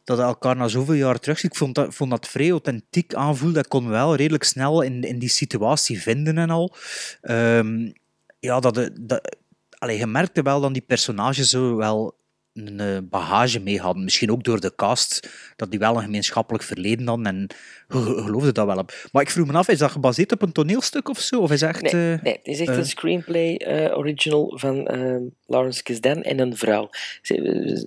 dat 0.04 0.20
elkaar 0.20 0.56
na 0.56 0.68
zoveel 0.68 0.94
jaar 0.94 1.20
terug. 1.20 1.44
Ik 1.44 1.56
vond 1.56 1.76
dat, 1.76 1.94
vond 1.96 2.10
dat 2.10 2.28
vrij 2.28 2.50
authentiek 2.52 3.14
aanvoelde. 3.14 3.60
Ik 3.60 3.70
kon 3.70 3.90
wel 3.90 4.16
redelijk 4.16 4.44
snel 4.44 4.82
in, 4.82 5.02
in 5.04 5.20
die 5.20 5.30
situatie 5.30 6.02
vinden 6.02 6.38
en 6.38 6.50
al. 6.50 6.76
Ehm, 7.22 7.92
ja, 8.40 8.60
dat, 8.60 8.74
de- 8.74 8.92
dat, 9.00 9.38
allee, 9.78 9.98
je 9.98 10.08
merkte 10.08 10.42
wel 10.42 10.62
dat 10.62 10.74
die 10.74 10.82
personages 10.82 11.50
zo 11.50 11.76
wel 11.76 12.17
een 12.58 12.80
eh, 12.80 12.98
bagage 13.04 13.60
mee 13.60 13.80
hadden. 13.80 14.04
Misschien 14.04 14.32
ook 14.32 14.44
door 14.44 14.60
de 14.60 14.76
cast, 14.76 15.30
dat 15.56 15.72
die 15.72 15.80
wel 15.80 15.96
een 15.96 16.02
gemeenschappelijk 16.02 16.64
verleden 16.64 17.08
hadden. 17.08 17.26
En 17.26 17.48
geloofde 17.88 18.52
dat 18.52 18.66
wel 18.66 18.78
op. 18.78 18.94
Maar 19.12 19.22
ik 19.22 19.30
vroeg 19.30 19.48
me 19.48 19.54
af, 19.54 19.68
is 19.68 19.78
dat 19.78 19.92
gebaseerd 19.92 20.32
op 20.32 20.42
een 20.42 20.52
toneelstuk 20.52 21.10
of 21.10 21.20
zo? 21.20 21.40
Of 21.42 21.52
is 21.52 21.62
echt... 21.62 21.82
Nee, 21.82 22.14
eh, 22.14 22.22
nee, 22.24 22.34
het 22.34 22.48
is 22.48 22.60
echt 22.60 22.70
eh, 22.70 22.78
een 22.78 22.86
screenplay 22.86 23.56
eh, 23.56 23.98
original 23.98 24.54
van 24.56 24.88
eh, 24.88 25.16
Lawrence 25.46 25.84
Kasdan 25.84 26.22
en 26.24 26.40
een 26.40 26.58
vrouw. 26.58 26.90
Ze, 27.22 27.34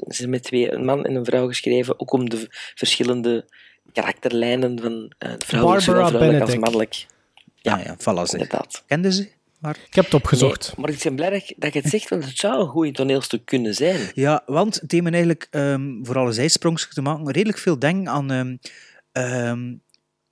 ze 0.08 0.14
zijn 0.14 0.30
met 0.30 0.42
twee, 0.42 0.72
een 0.72 0.84
man 0.84 1.04
en 1.04 1.14
een 1.14 1.24
vrouw 1.24 1.46
geschreven, 1.46 2.00
ook 2.00 2.12
om 2.12 2.28
de 2.28 2.46
verschillende 2.74 3.44
karakterlijnen 3.92 4.80
van 4.80 5.12
eh 5.18 5.30
de 5.38 5.46
vrouwelijk, 5.46 5.82
zowel 5.82 6.00
Barbara 6.00 6.18
vrouwelijk 6.18 6.50
als 6.50 6.60
mannelijk. 6.60 7.06
Ja, 7.62 7.78
ja, 7.78 7.96
voilà. 7.98 8.32
Inderdaad. 8.32 8.84
Kende 8.86 9.12
ze? 9.12 9.28
Maar... 9.60 9.78
Ik 9.86 9.94
heb 9.94 10.04
het 10.04 10.14
opgezocht. 10.14 10.66
Nee, 10.66 10.74
maar 10.86 10.94
ik 10.94 11.02
ben 11.02 11.14
blij 11.16 11.30
dat- 11.56 11.72
je 11.72 11.80
het 11.80 11.90
zegt, 11.90 12.08
want 12.08 12.24
het 12.24 12.38
zou 12.38 12.60
een 12.60 12.68
goed 12.68 12.94
toneelstuk 12.94 13.44
kunnen 13.44 13.74
zijn. 13.74 14.10
Ja, 14.14 14.42
want 14.46 14.80
het 14.80 14.90
deed 14.90 15.02
me 15.02 15.10
eigenlijk, 15.10 15.46
ehm, 15.50 15.90
voor 16.04 16.18
alle 16.18 16.32
zijsprongjes 16.32 16.94
te 16.94 17.02
maken, 17.02 17.30
redelijk 17.30 17.58
veel 17.58 17.78
denken 17.78 18.12
aan... 18.12 18.30
ehm, 18.30 18.56
ehm, 19.12 19.74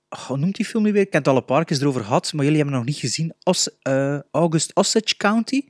oh, 0.09 0.19
hoe 0.27 0.37
noemt 0.37 0.55
die 0.55 0.65
film 0.65 0.83
nu 0.83 0.91
weer? 0.91 1.01
Ik 1.01 1.13
heb 1.13 1.23
het 1.25 1.31
al 1.33 1.37
een 1.39 1.45
paar 1.45 1.65
keer 1.65 1.81
erover 1.81 2.03
gehad, 2.03 2.33
maar 2.33 2.43
jullie 2.45 2.59
hebben 2.59 2.75
hem 2.75 2.85
nog 2.85 2.93
niet 2.93 3.03
gezien. 3.03 3.33
Os, 3.43 3.69
eh, 3.81 4.19
August 4.31 4.75
Osage 4.75 5.17
County. 5.17 5.61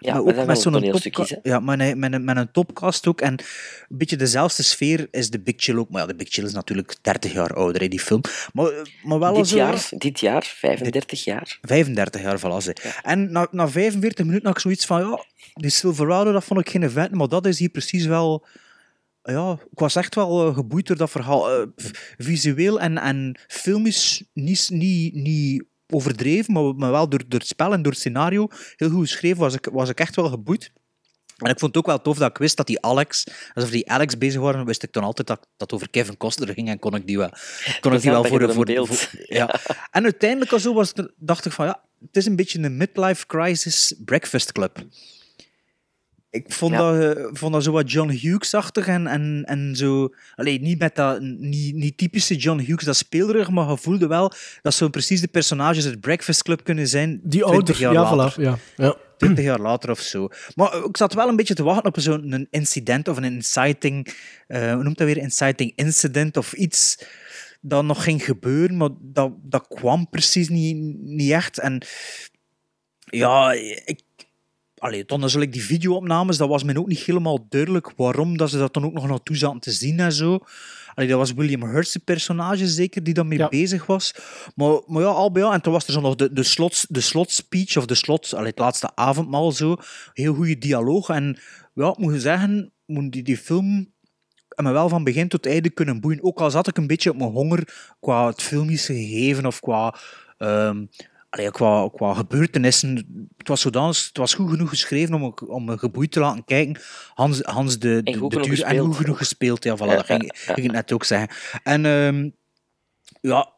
Ja, 0.00 0.14
Maar 0.14 0.24
maar 0.24 0.34
wel 0.34 0.48
een 0.48 0.56
zo'n 0.56 0.82
hè. 0.82 1.36
Ja, 1.42 1.60
met 1.60 1.80
een, 1.80 1.98
met, 1.98 2.12
een, 2.12 2.24
met 2.24 2.36
een 2.36 2.50
topcast 2.50 3.06
ook. 3.06 3.20
En 3.20 3.32
een 3.32 3.96
beetje 3.96 4.16
dezelfde 4.16 4.62
sfeer 4.62 5.08
is 5.10 5.30
de 5.30 5.40
Big 5.40 5.54
Chill 5.56 5.76
ook. 5.76 5.90
Maar 5.90 6.00
ja, 6.00 6.06
de 6.06 6.14
Big 6.14 6.28
Chill 6.28 6.44
is 6.44 6.52
natuurlijk 6.52 6.96
30 7.02 7.32
jaar 7.32 7.54
ouder, 7.54 7.88
die 7.88 8.00
film. 8.00 8.20
Maar, 8.52 8.70
maar 9.02 9.18
wel 9.18 9.34
Dit 9.34 9.48
zo... 9.48 9.56
jaar, 9.56 9.88
dit 9.90 10.20
jaar, 10.20 10.42
35 10.56 11.24
jaar. 11.24 11.58
35 11.62 12.20
jaar, 12.22 12.38
voilà. 12.38 12.62
ze. 12.62 12.76
En 13.02 13.32
na, 13.32 13.48
na 13.50 13.68
45 13.68 14.24
minuten 14.24 14.46
had 14.46 14.56
ik 14.56 14.62
zoiets 14.62 14.86
van, 14.86 15.00
ja, 15.00 15.24
die 15.54 15.70
Silverado, 15.70 16.32
dat 16.32 16.44
vond 16.44 16.60
ik 16.60 16.70
geen 16.70 16.82
event, 16.82 17.14
maar 17.14 17.28
dat 17.28 17.46
is 17.46 17.58
hier 17.58 17.68
precies 17.70 18.06
wel... 18.06 18.46
Ja, 19.22 19.52
ik 19.70 19.78
was 19.78 19.96
echt 19.96 20.14
wel 20.14 20.48
eh, 20.48 20.54
geboeid 20.54 20.86
door 20.86 20.96
dat 20.96 21.10
verhaal. 21.10 21.50
Eh, 21.50 21.66
visueel 22.18 22.80
en, 22.80 22.98
en 22.98 23.38
filmisch 23.46 24.24
niet, 24.32 24.68
niet, 24.70 25.14
niet 25.14 25.64
overdreven, 25.92 26.52
maar, 26.52 26.74
maar 26.74 26.90
wel 26.90 27.08
door, 27.08 27.22
door 27.28 27.38
het 27.40 27.48
spel 27.48 27.72
en 27.72 27.82
door 27.82 27.92
het 27.92 28.00
scenario 28.00 28.48
heel 28.76 28.90
goed 28.90 29.08
geschreven, 29.10 29.38
was 29.38 29.54
ik, 29.54 29.68
was 29.72 29.88
ik 29.88 30.00
echt 30.00 30.16
wel 30.16 30.28
geboeid. 30.28 30.72
En 31.38 31.50
ik 31.50 31.58
vond 31.58 31.74
het 31.74 31.76
ook 31.76 31.86
wel 31.90 32.02
tof 32.02 32.18
dat 32.18 32.30
ik 32.30 32.38
wist 32.38 32.56
dat 32.56 32.66
die 32.66 32.82
Alex, 32.82 33.24
alsof 33.54 33.70
die 33.70 33.90
Alex 33.90 34.18
bezig 34.18 34.40
waren, 34.40 34.64
wist 34.66 34.82
ik 34.82 34.92
dan 34.92 35.02
altijd 35.04 35.26
dat 35.26 35.46
dat 35.56 35.72
over 35.72 35.90
Kevin 35.90 36.16
Costner 36.16 36.54
ging 36.54 36.68
en 36.68 36.78
kon 36.78 36.94
ik 36.94 37.06
die 37.06 37.18
wel, 37.18 37.30
kon 37.80 37.92
ik 37.94 38.00
die 38.00 38.10
wel 38.10 38.24
voor, 38.24 38.52
voor, 38.52 38.64
beeld- 38.64 38.88
voor- 38.88 39.20
ja. 39.26 39.60
En 39.90 40.02
uiteindelijk 40.02 40.52
al 40.52 40.58
zo 40.58 40.74
was 40.74 40.92
dacht 41.16 41.44
ik 41.44 41.52
van 41.52 41.66
ja, 41.66 41.82
het 42.00 42.16
is 42.16 42.26
een 42.26 42.36
beetje 42.36 42.58
een 42.62 42.76
midlife 42.76 43.26
crisis 43.26 43.94
breakfast 44.04 44.52
club. 44.52 44.78
Ik 46.30 46.52
vond, 46.52 46.72
Ja. 46.72 46.78
dat, 46.78 47.16
eh, 47.16 47.24
vond 47.32 47.52
dat 47.52 47.62
zo 47.62 47.72
wat 47.72 47.90
John 47.92 48.10
Hughes-achtig 48.10 48.86
en, 48.86 49.06
en, 49.06 49.42
en 49.46 49.76
zo... 49.76 50.14
Allee, 50.34 50.60
niet 50.60 50.78
met 50.78 50.94
dat 50.96 51.20
niet, 51.20 51.74
niet 51.74 51.96
typische 51.98 52.36
John 52.36 52.58
Hughes, 52.60 52.84
dat 52.84 52.96
speelderig, 52.96 53.50
maar 53.50 53.70
je 53.70 53.76
voelde 53.76 54.06
wel 54.06 54.32
dat 54.62 54.74
zo 54.74 54.88
precies 54.88 55.20
de 55.20 55.28
personages 55.28 55.86
uit 55.86 56.00
Breakfast 56.00 56.42
Club 56.42 56.64
kunnen 56.64 56.88
zijn. 56.88 57.10
Die 57.22 57.40
20 57.42 57.50
ouder, 57.50 57.80
jaar 57.80 57.92
ja, 57.92 58.16
later. 58.16 58.40
voilà. 58.40 58.44
Ja. 58.44 58.58
Ja. 58.76 58.96
20 59.18 59.44
jaar 59.44 59.60
later 59.60 59.90
of 59.90 60.00
zo. 60.00 60.28
Maar 60.54 60.72
eh, 60.72 60.84
ik 60.88 60.96
zat 60.96 61.14
wel 61.14 61.28
een 61.28 61.36
beetje 61.36 61.54
te 61.54 61.62
wachten 61.62 61.84
op 61.86 62.00
zo'n 62.00 62.32
een 62.32 62.46
incident 62.50 63.08
of 63.08 63.16
een 63.16 63.24
inciting... 63.24 64.14
eh, 64.46 64.72
hoe 64.72 64.82
noemt 64.82 64.98
dat 64.98 65.06
weer? 65.06 65.16
Inciting 65.18 65.72
incident 65.74 66.36
of 66.36 66.52
iets 66.52 67.04
dat 67.60 67.84
nog 67.84 68.02
ging 68.04 68.24
gebeuren, 68.24 68.76
maar 68.76 68.90
dat, 69.00 69.32
dat 69.42 69.66
kwam 69.68 70.08
precies 70.08 70.48
niet, 70.48 70.76
niet 71.00 71.30
echt. 71.30 71.58
En 71.58 71.82
ja, 73.04 73.52
ik... 73.84 74.00
Allee, 74.78 75.04
dan 75.04 75.20
natuurlijk 75.20 75.52
die 75.52 75.62
videoopnames, 75.62 76.36
dat 76.36 76.48
was 76.48 76.62
me 76.62 76.78
ook 76.78 76.86
niet 76.86 76.98
helemaal 76.98 77.46
duidelijk 77.48 77.92
waarom 77.96 78.36
dat 78.36 78.50
ze 78.50 78.58
dat 78.58 78.74
dan 78.74 78.84
ook 78.84 78.92
nog 78.92 79.08
naartoe 79.08 79.36
zaten 79.36 79.60
te 79.60 79.70
zien 79.70 80.00
en 80.00 80.12
zo. 80.12 80.38
Allee, 80.94 81.08
dat 81.10 81.18
was 81.18 81.32
William 81.32 81.62
Hurt's 81.62 81.96
personage 81.96 82.68
zeker 82.68 83.02
die 83.02 83.14
daarmee 83.14 83.38
Ja. 83.38 83.48
bezig 83.48 83.86
was. 83.86 84.14
Maar, 84.54 84.80
maar 84.86 85.02
ja, 85.02 85.08
al 85.08 85.32
bij 85.32 85.42
al. 85.42 85.52
En 85.52 85.60
toen 85.60 85.72
was 85.72 85.86
er 85.86 85.92
zo 85.92 86.00
nog 86.00 86.14
de, 86.14 86.32
de, 86.32 86.42
slot, 86.42 86.84
de 86.88 87.00
slotspeech 87.00 87.76
of 87.76 87.86
de 87.86 87.94
slot, 87.94 88.34
allee, 88.34 88.48
het 88.50 88.58
laatste 88.58 88.90
avondmaal 88.94 89.52
zo. 89.52 89.76
Heel 90.12 90.34
goede 90.34 90.58
dialoog. 90.58 91.08
En 91.08 91.38
ja, 91.74 91.88
ik 91.88 91.98
moet 91.98 92.20
zeggen, 92.20 92.72
moet 92.86 93.12
die, 93.12 93.22
die 93.22 93.36
film 93.38 93.92
en 94.48 94.64
me 94.64 94.72
wel 94.72 94.88
van 94.88 95.04
begin 95.04 95.28
tot 95.28 95.46
einde 95.46 95.70
kunnen 95.70 96.00
boeien. 96.00 96.22
Ook 96.24 96.40
al 96.40 96.50
zat 96.50 96.68
ik 96.68 96.76
een 96.76 96.86
beetje 96.86 97.10
op 97.10 97.16
mijn 97.16 97.30
honger 97.30 97.92
qua 98.00 98.26
het 98.26 98.42
filmische 98.42 98.94
gegeven 98.94 99.46
of 99.46 99.60
qua... 99.60 99.94
ehm, 100.38 100.84
allee, 101.30 101.50
qua, 101.50 101.88
qua 101.94 102.14
gebeurtenissen, 102.14 102.96
het 103.36 103.48
was, 103.48 103.60
zodanig, 103.60 104.06
het 104.06 104.16
was 104.16 104.34
goed 104.34 104.50
genoeg 104.50 104.68
geschreven 104.68 105.14
om, 105.14 105.34
om 105.46 105.64
me 105.64 105.78
geboeid 105.78 106.12
te 106.12 106.20
laten 106.20 106.44
kijken. 106.44 106.82
Hans, 107.14 107.40
Hans 107.42 107.78
de, 107.78 108.02
de, 108.02 108.28
duur, 108.28 108.62
en 108.62 108.78
goed 108.78 108.96
genoeg 108.96 109.18
gespeeld, 109.18 109.64
ja, 109.64 109.76
voilà, 109.76 109.80
Ja, 109.80 109.94
dat 109.94 110.04
ging, 110.04 110.22
ja, 110.22 110.42
ja. 110.46 110.54
ging 110.54 110.66
ik 110.66 110.72
net 110.72 110.92
ook 110.92 111.04
zeggen. 111.04 111.28
En 111.62 111.86
ehm, 111.86 112.28
ja, 113.20 113.52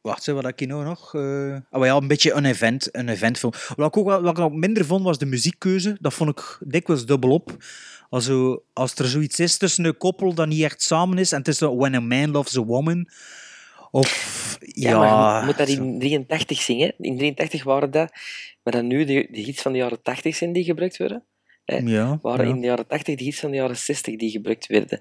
wacht, 0.00 0.26
wat 0.26 0.42
had 0.42 0.52
ik 0.52 0.58
hier 0.58 0.68
nou 0.68 0.84
nog? 0.84 1.14
Oh 1.70 1.84
ja, 1.84 1.96
een 1.96 2.08
beetje 2.08 2.32
een 2.32 2.44
event, 2.44 2.96
een 2.96 3.08
eventfilm. 3.08 3.52
Wat 3.76 3.86
ik 3.86 3.96
ook 3.96 4.06
wat 4.06 4.30
ik 4.30 4.36
nog 4.36 4.52
minder 4.52 4.84
vond, 4.84 5.04
was 5.04 5.18
de 5.18 5.26
muziekkeuze. 5.26 5.96
Dat 6.00 6.14
vond 6.14 6.30
ik 6.30 6.58
dikwijls 6.60 7.06
dubbelop. 7.06 7.56
Also, 8.10 8.62
als 8.72 8.94
er 8.94 9.08
zoiets 9.08 9.40
is 9.40 9.56
tussen 9.56 9.84
een 9.84 9.96
koppel 9.96 10.34
dat 10.34 10.46
niet 10.46 10.62
echt 10.62 10.82
samen 10.82 11.18
is, 11.18 11.32
en 11.32 11.54
zo 11.54 11.76
When 11.76 11.94
a 11.94 12.00
Man 12.00 12.30
Loves 12.30 12.56
a 12.56 12.64
Woman, 12.64 13.08
of 13.90 14.56
ja... 14.60 14.90
Ja, 14.90 14.98
maar 14.98 15.40
je 15.40 15.46
moet 15.46 15.56
dat 15.58 15.68
in 15.68 15.98
83 15.98 16.60
zingen. 16.62 16.94
In 16.98 17.16
83 17.18 17.64
waren 17.64 17.90
dat, 17.90 18.12
maar 18.62 18.72
dan 18.72 18.86
nu 18.86 19.04
de, 19.04 19.28
de 19.30 19.40
hits 19.40 19.62
van 19.62 19.72
de 19.72 19.78
jaren 19.78 20.02
80 20.02 20.36
zijn 20.36 20.52
die 20.52 20.64
gebruikt. 20.64 20.98
Hè, 20.98 21.76
Ja, 21.84 22.18
waren 22.22 22.48
ja. 22.48 22.54
in 22.54 22.60
de 22.60 22.66
jaren 22.66 22.86
80 22.86 23.14
de 23.16 23.24
hits 23.24 23.40
van 23.40 23.50
de 23.50 23.56
jaren 23.56 23.76
60 23.76 24.16
die 24.16 24.30
gebruikt 24.30 24.66
werden. 24.66 25.00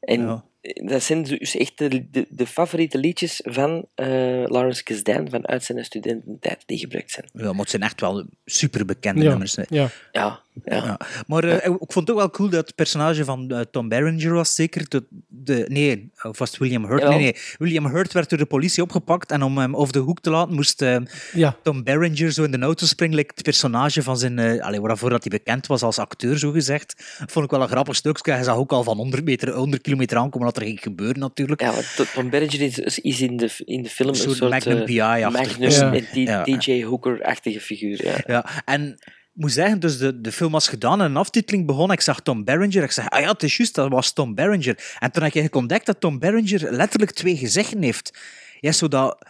En 0.00 0.20
Ja. 0.20 0.44
dat 0.74 1.02
zijn 1.02 1.22
dus 1.22 1.56
echt 1.56 1.78
de, 1.78 2.10
de, 2.10 2.26
de 2.30 2.46
favoriete 2.46 2.98
liedjes 2.98 3.40
van 3.44 3.86
eh, 3.94 4.06
Lawrence 4.46 4.82
Kasdan 4.82 5.30
van 5.30 5.46
uit 5.48 5.64
zijn 5.64 5.84
studententijd 5.84 6.62
die 6.66 6.78
gebruikt 6.78 7.10
zijn. 7.10 7.28
Ja, 7.32 7.50
maar 7.50 7.60
het 7.60 7.70
zijn 7.70 7.82
echt 7.82 8.00
wel 8.00 8.26
super 8.44 8.84
bekende 8.84 9.22
Ja, 9.22 9.28
nummers. 9.30 9.56
hè. 9.56 9.62
ja. 9.68 9.88
Ja, 10.12 10.40
ja. 10.64 10.76
Ja. 10.76 11.00
Maar 11.26 11.44
eh, 11.44 11.54
ik 11.70 11.92
vond 11.92 11.94
het 11.94 12.10
ook 12.10 12.16
wel 12.16 12.30
cool 12.30 12.48
dat 12.48 12.66
het 12.66 12.74
personage 12.74 13.24
van 13.24 13.50
eh, 13.50 13.60
Tom 13.70 13.88
Berenger 13.88 14.32
was 14.32 14.54
zeker. 14.54 14.88
De, 14.88 15.04
de, 15.28 15.64
nee, 15.68 16.10
of 16.22 16.38
was 16.38 16.50
het 16.50 16.58
William 16.58 16.84
Hurt? 16.84 17.08
Nee, 17.08 17.18
nee. 17.18 17.36
William 17.58 17.86
Hurt 17.86 18.12
werd 18.12 18.28
door 18.28 18.38
de 18.38 18.46
politie 18.46 18.82
opgepakt 18.82 19.30
en 19.30 19.42
om 19.42 19.58
hem 19.58 19.76
over 19.76 19.92
de 19.92 19.98
hoek 19.98 20.20
te 20.20 20.30
laten 20.30 20.54
moest 20.54 20.82
eh, 20.82 20.96
Ja. 21.32 21.56
Tom 21.62 21.82
Berenger 21.84 22.32
zo 22.32 22.42
in 22.44 22.50
de 22.50 22.58
auto 22.58 22.86
springen. 22.86 23.16
Like 23.16 23.32
het 23.34 23.44
personage 23.44 24.02
van 24.02 24.18
zijn... 24.18 24.62
allee, 24.62 24.80
waarvoor 24.80 25.10
dat 25.10 25.24
hij 25.24 25.38
bekend 25.38 25.66
was 25.66 25.82
als 25.82 25.98
acteur, 25.98 26.38
zo 26.38 26.50
gezegd. 26.50 26.94
Vond 27.26 27.44
ik 27.44 27.50
wel 27.50 27.62
een 27.62 27.68
grappig 27.68 27.96
stuk. 27.96 28.26
Hij 28.26 28.42
zag 28.42 28.56
ook 28.56 28.72
al 28.72 28.82
van 28.82 28.96
100, 28.96 29.24
meter, 29.24 29.52
100 29.54 29.82
kilometer 29.82 30.16
aankomen 30.18 30.46
dat 30.46 30.56
er 30.56 30.62
ging 30.62 30.80
gebeuren 30.82 31.18
natuurlijk. 31.18 31.60
Ja, 31.60 31.72
want 31.72 32.12
Tom 32.14 32.30
Berenger 32.30 32.60
is, 32.60 32.98
is 32.98 33.20
in, 33.20 33.36
de, 33.36 33.50
in 33.64 33.82
de 33.82 33.88
film 33.88 34.08
een 34.08 34.14
soort 34.14 34.36
soort, 34.36 34.50
Magnum 34.50 34.84
PI-achtig. 34.84 35.58
Magnum 35.58 35.70
Ja. 35.70 35.92
en 35.92 36.06
die 36.12 36.26
Ja. 36.26 36.44
DJ 36.44 36.82
Hooker-achtige 36.84 37.60
figuur. 37.60 38.04
Ja. 38.04 38.20
Ja, 38.26 38.62
en 38.64 38.98
moet 39.32 39.52
zeggen, 39.52 39.80
dus 39.80 39.98
de, 39.98 40.20
de 40.20 40.32
film 40.32 40.52
was 40.52 40.68
gedaan 40.68 41.00
en 41.00 41.06
een 41.06 41.16
aftiteling 41.16 41.66
begon. 41.66 41.92
Ik 41.92 42.00
zag 42.00 42.20
Tom 42.20 42.44
Berenger. 42.44 42.82
Ik 42.82 42.90
zei, 42.90 43.06
ah 43.08 43.20
ja, 43.20 43.30
het 43.30 43.42
is 43.42 43.56
juist, 43.56 43.74
dat 43.74 43.90
was 43.90 44.12
Tom 44.12 44.34
Berenger. 44.34 44.94
En 44.98 45.10
toen 45.10 45.22
heb 45.22 45.34
ik 45.34 45.54
ontdekt 45.54 45.86
dat 45.86 46.00
Tom 46.00 46.18
Berenger 46.18 46.72
letterlijk 46.72 47.10
twee 47.10 47.36
gezichten 47.36 47.82
heeft. 47.82 48.18
Ja, 48.60 48.72
zodat... 48.72 49.26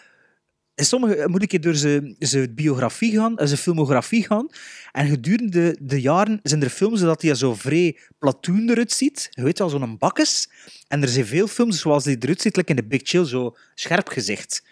In 0.74 0.84
sommige 0.84 1.28
moet 1.28 1.52
ik 1.52 1.62
door 1.62 1.74
zijn, 1.74 2.16
biografie 2.54 3.12
gaan, 3.12 3.38
eh, 3.38 3.46
zijn 3.46 3.58
filmografie 3.58 4.26
gaan. 4.26 4.48
En 4.92 5.06
gedurende 5.06 5.76
de 5.80 6.00
jaren 6.00 6.40
zijn 6.42 6.62
er 6.62 6.68
films 6.68 7.00
dat 7.00 7.22
hij 7.22 7.34
zo 7.34 7.54
vrij 7.54 7.98
platoon 8.18 8.68
eruit 8.70 8.92
ziet. 8.92 9.28
Je 9.30 9.42
weet 9.42 9.58
wel, 9.58 9.68
zo'n 9.68 9.98
bakkes. 9.98 10.48
En 10.88 11.02
er 11.02 11.08
zijn 11.08 11.26
veel 11.26 11.46
films 11.46 11.80
zoals 11.80 12.04
die 12.04 12.16
eruit 12.20 12.40
ziet, 12.40 12.56
in 12.56 12.76
The 12.76 12.84
Big 12.84 13.00
Chill, 13.04 13.24
zo 13.24 13.56
scherp 13.74 14.08
gezicht. 14.08 14.62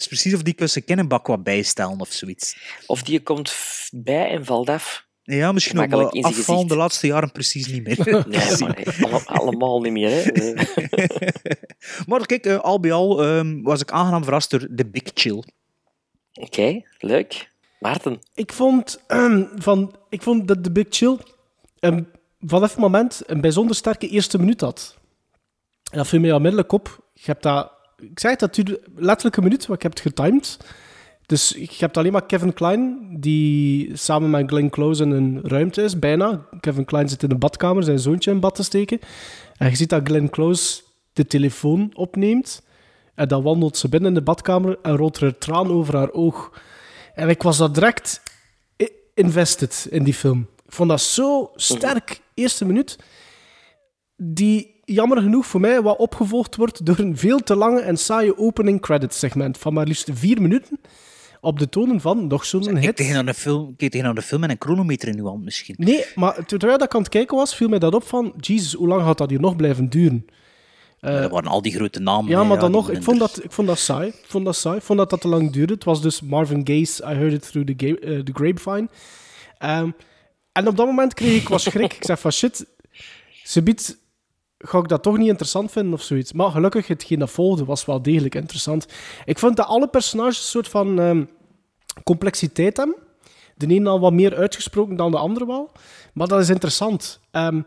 Is 0.00 0.06
precies 0.06 0.34
of 0.34 0.42
die 0.42 0.52
kunnen 0.52 0.72
zijn 0.72 0.84
kinnenbak 0.84 1.26
wat 1.26 1.42
bijstellen 1.42 2.00
of 2.00 2.12
zoiets. 2.12 2.56
Of 2.86 3.02
die 3.02 3.22
komt 3.22 3.54
bij 3.92 4.30
en 4.30 4.44
valt 4.44 4.68
af. 4.68 5.08
Ja, 5.22 5.52
misschien 5.52 5.80
ook 5.80 5.90
wel 5.90 6.22
afvallen 6.22 6.66
de 6.66 6.76
laatste 6.76 7.06
jaren 7.06 7.32
precies 7.32 7.66
niet 7.66 7.84
meer. 7.84 8.24
Nee, 8.28 9.10
maar 9.10 9.24
allemaal 9.26 9.80
niet 9.80 9.92
meer. 9.92 10.10
Hè. 10.10 10.52
Maar 12.06 12.26
kijk, 12.26 12.46
eh, 12.46 12.58
al 12.58 12.80
bij 12.80 12.92
al 12.92 13.24
ehm, 13.24 13.62
was 13.62 13.80
ik 13.80 13.90
aangenaam 13.90 14.24
verrast 14.24 14.50
door 14.50 14.68
The 14.76 14.86
Big 14.86 15.02
Chill. 15.14 15.44
Oké, 16.32 16.82
leuk. 16.98 17.50
Maarten. 17.78 18.18
Ik 18.34 18.52
vond, 18.52 19.00
ehm, 19.06 19.44
van, 19.54 19.94
ik 20.08 20.22
vond 20.22 20.48
dat 20.48 20.64
The 20.64 20.72
Big 20.72 20.86
Chill 20.90 21.16
ehm, 21.78 22.02
vanaf 22.40 22.70
het 22.70 22.78
moment 22.78 23.22
een 23.26 23.40
bijzonder 23.40 23.76
sterke 23.76 24.08
eerste 24.08 24.38
minuut 24.38 24.60
had. 24.60 24.96
En 25.90 25.98
dat 25.98 26.08
viel 26.08 26.20
mij 26.20 26.32
onmiddellijk 26.32 26.72
op. 26.72 27.10
Je 27.12 27.22
hebt 27.24 27.42
dat, 27.42 27.72
ik 28.00 28.18
zei 28.20 28.32
het, 28.32 28.40
dat 28.40 28.54
duurde 28.54 28.80
letterlijk 28.96 29.36
een 29.36 29.42
minuut, 29.42 29.68
maar 29.68 29.76
ik 29.76 29.82
heb 29.82 29.92
het 29.92 30.00
getimed. 30.00 30.58
Dus 31.26 31.48
je 31.48 31.76
hebt 31.78 31.96
alleen 31.96 32.12
maar 32.12 32.26
Kevin 32.26 32.52
Klein, 32.52 33.08
die 33.20 33.96
samen 33.96 34.30
met 34.30 34.48
Glenn 34.48 34.70
Close 34.70 35.02
in 35.02 35.10
een 35.10 35.40
ruimte 35.42 35.82
is, 35.82 35.98
bijna. 35.98 36.46
Kevin 36.60 36.84
Klein 36.84 37.08
zit 37.08 37.22
in 37.22 37.28
de 37.28 37.34
badkamer 37.34 37.82
zijn 37.82 37.98
zoontje 37.98 38.30
in 38.30 38.40
bad 38.40 38.54
te 38.54 38.62
steken. 38.62 39.00
En 39.56 39.70
je 39.70 39.76
ziet 39.76 39.88
dat 39.88 40.00
Glenn 40.04 40.30
Close 40.30 40.82
de 41.12 41.26
telefoon 41.26 41.90
opneemt. 41.94 42.62
En 43.14 43.28
dan 43.28 43.42
wandelt 43.42 43.76
ze 43.76 43.88
binnen 43.88 44.08
in 44.08 44.14
de 44.14 44.22
badkamer 44.22 44.78
en 44.82 44.96
rolt 44.96 45.16
er 45.16 45.22
een 45.22 45.38
traan 45.38 45.70
over 45.70 45.96
haar 45.96 46.12
oog. 46.12 46.60
En 47.14 47.28
ik 47.28 47.42
was 47.42 47.58
daar 47.58 47.72
direct 47.72 48.22
invested 49.14 49.86
in 49.90 50.04
die 50.04 50.14
film. 50.14 50.48
Ik 50.66 50.72
vond 50.72 50.88
dat 50.88 51.00
zo 51.00 51.50
sterk, 51.54 52.20
eerste 52.34 52.64
minuut. 52.64 52.98
Die 54.16 54.79
jammer 54.92 55.22
genoeg 55.22 55.46
voor 55.46 55.60
mij 55.60 55.82
wat 55.82 55.98
opgevolgd 55.98 56.56
wordt 56.56 56.86
door 56.86 56.98
een 56.98 57.16
veel 57.16 57.38
te 57.38 57.56
lange 57.56 57.80
en 57.80 57.96
saaie 57.96 58.38
opening 58.38 58.80
credits 58.80 59.18
segment 59.18 59.58
van 59.58 59.72
maar 59.72 59.86
liefst 59.86 60.08
vier 60.12 60.42
minuten. 60.42 60.80
Op 61.40 61.58
de 61.58 61.68
tonen 61.68 62.00
van 62.00 62.26
nog 62.26 62.44
zo'n 62.44 62.76
hit. 62.76 62.96
tegen 62.96 63.14
naar 63.14 63.24
de 63.24 63.34
film, 63.34 63.76
tegen 63.76 64.14
de 64.14 64.22
film 64.22 64.42
en 64.42 64.50
een 64.50 64.56
chronometer 64.58 65.08
in 65.08 65.18
uw 65.18 65.26
hand 65.26 65.44
misschien. 65.44 65.74
Nee, 65.78 66.04
maar 66.14 66.44
terwijl 66.46 66.78
dat 66.78 66.86
ik 66.86 66.94
aan 66.94 67.00
het 67.00 67.10
kijken 67.10 67.36
was, 67.36 67.54
viel 67.54 67.68
mij 67.68 67.78
dat 67.78 67.94
op 67.94 68.04
van... 68.04 68.32
Jezus, 68.36 68.72
hoe 68.72 68.88
lang 68.88 69.02
gaat 69.02 69.18
dat 69.18 69.30
hier 69.30 69.40
nog 69.40 69.56
blijven 69.56 69.88
duren? 69.88 70.26
Ja, 71.00 71.20
dat 71.20 71.30
waren 71.30 71.50
al 71.50 71.62
die 71.62 71.72
grote 71.72 72.00
namen. 72.00 72.30
ja, 72.30 72.44
maar 72.44 72.58
dan 72.58 72.70
nog, 72.70 72.90
ik 72.90 73.02
vond, 73.02 73.18
dat, 73.18 73.44
ik 73.44 73.52
vond 73.52 73.68
dat 73.68 73.78
saai. 73.78 74.08
Ik 74.08 74.24
vond 74.26 74.44
dat 74.44 74.56
saai. 74.56 74.76
Ik 74.76 74.82
vond 74.82 74.98
dat 74.98 75.10
dat 75.10 75.20
te 75.20 75.28
lang 75.28 75.52
duurde. 75.52 75.74
Het 75.74 75.84
was 75.84 76.02
dus 76.02 76.20
Marvin 76.20 76.66
Gaye's 76.66 77.00
I 77.00 77.04
Heard 77.14 77.32
It 77.32 77.50
Through 77.50 77.72
the, 77.72 77.98
eh, 77.98 78.18
the 78.18 78.32
Grapevine. 78.32 78.88
Ehm, 79.58 79.90
en 80.52 80.68
op 80.68 80.76
dat 80.76 80.86
moment 80.86 81.14
kreeg 81.14 81.40
ik 81.40 81.48
wat 81.48 81.60
schrik. 81.60 81.92
ik 81.92 82.04
zeg 82.04 82.20
van 82.20 82.32
shit, 82.32 82.66
ze 83.42 83.62
biedt... 83.62 83.98
Ga 84.62 84.78
ik 84.78 84.88
dat 84.88 85.02
toch 85.02 85.18
niet 85.18 85.28
interessant 85.28 85.72
vinden 85.72 85.92
of 85.92 86.02
zoiets? 86.02 86.32
Maar 86.32 86.50
gelukkig, 86.50 86.86
hetgeen 86.86 87.18
dat 87.18 87.30
volgde 87.30 87.64
was 87.64 87.84
wel 87.84 88.02
degelijk 88.02 88.34
interessant. 88.34 88.86
Ik 89.24 89.38
vond 89.38 89.56
dat 89.56 89.66
alle 89.66 89.88
personages 89.88 90.36
een 90.36 90.44
soort 90.44 90.68
van 90.68 91.00
ehm, 91.00 91.24
complexiteit 92.04 92.76
hebben. 92.76 92.96
De 93.56 93.66
ene 93.66 93.88
al 93.88 94.00
wat 94.00 94.12
meer 94.12 94.36
uitgesproken 94.36 94.96
dan 94.96 95.10
de 95.10 95.18
andere 95.18 95.46
wel. 95.46 95.72
Maar 96.14 96.28
dat 96.28 96.40
is 96.40 96.50
interessant. 96.50 97.20
Ehm, 97.30 97.60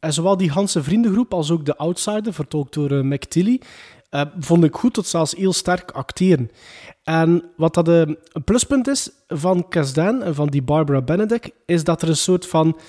en 0.00 0.12
zowel 0.12 0.36
die 0.36 0.50
Hanse 0.50 0.82
vriendengroep 0.82 1.34
als 1.34 1.50
ook 1.50 1.64
de 1.64 1.76
Outsider, 1.76 2.32
vertolkt 2.32 2.74
door 2.74 2.90
uh, 2.90 3.02
McTilly, 3.02 3.60
eh, 4.12 4.22
vond 4.38 4.64
ik 4.64 4.74
goed 4.74 4.94
tot 4.94 5.06
zelfs 5.06 5.34
heel 5.34 5.52
sterk 5.52 5.90
acteren. 5.90 6.50
En 7.02 7.44
wat 7.56 7.74
dat 7.74 7.88
eh, 7.88 8.00
een 8.32 8.44
pluspunt 8.44 8.88
is 8.88 9.10
van 9.28 9.68
Kasdan 9.68 10.22
en 10.22 10.34
van 10.34 10.48
die 10.48 10.62
Barbara 10.62 11.02
Benedict, 11.02 11.50
is 11.66 11.84
dat 11.84 12.02
er 12.02 12.08
een 12.08 12.16
soort 12.16 12.46
van 12.46 12.68
eh, 12.76 12.82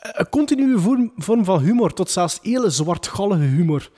een 0.00 0.28
continue 0.28 0.78
vorm, 0.78 1.12
vorm 1.16 1.44
van 1.44 1.60
humor, 1.60 1.92
tot 1.92 2.10
zelfs 2.10 2.38
hele 2.42 2.70
zwartgallige 2.70 3.42
humor 3.42 3.90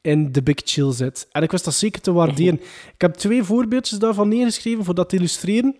in 0.00 0.32
The 0.32 0.42
Big 0.42 0.60
Chill 0.64 0.92
zit. 0.92 1.28
En 1.32 1.42
ik 1.42 1.50
wist 1.50 1.64
dat 1.64 1.74
zeker 1.74 2.00
te 2.00 2.12
waarderen. 2.12 2.60
Ik 2.94 3.00
heb 3.00 3.14
twee 3.14 3.42
voorbeeldjes 3.42 3.98
daarvan 3.98 4.28
neergeschreven 4.28 4.84
voor 4.84 4.94
dat 4.94 5.08
te 5.08 5.16
illustreren. 5.16 5.76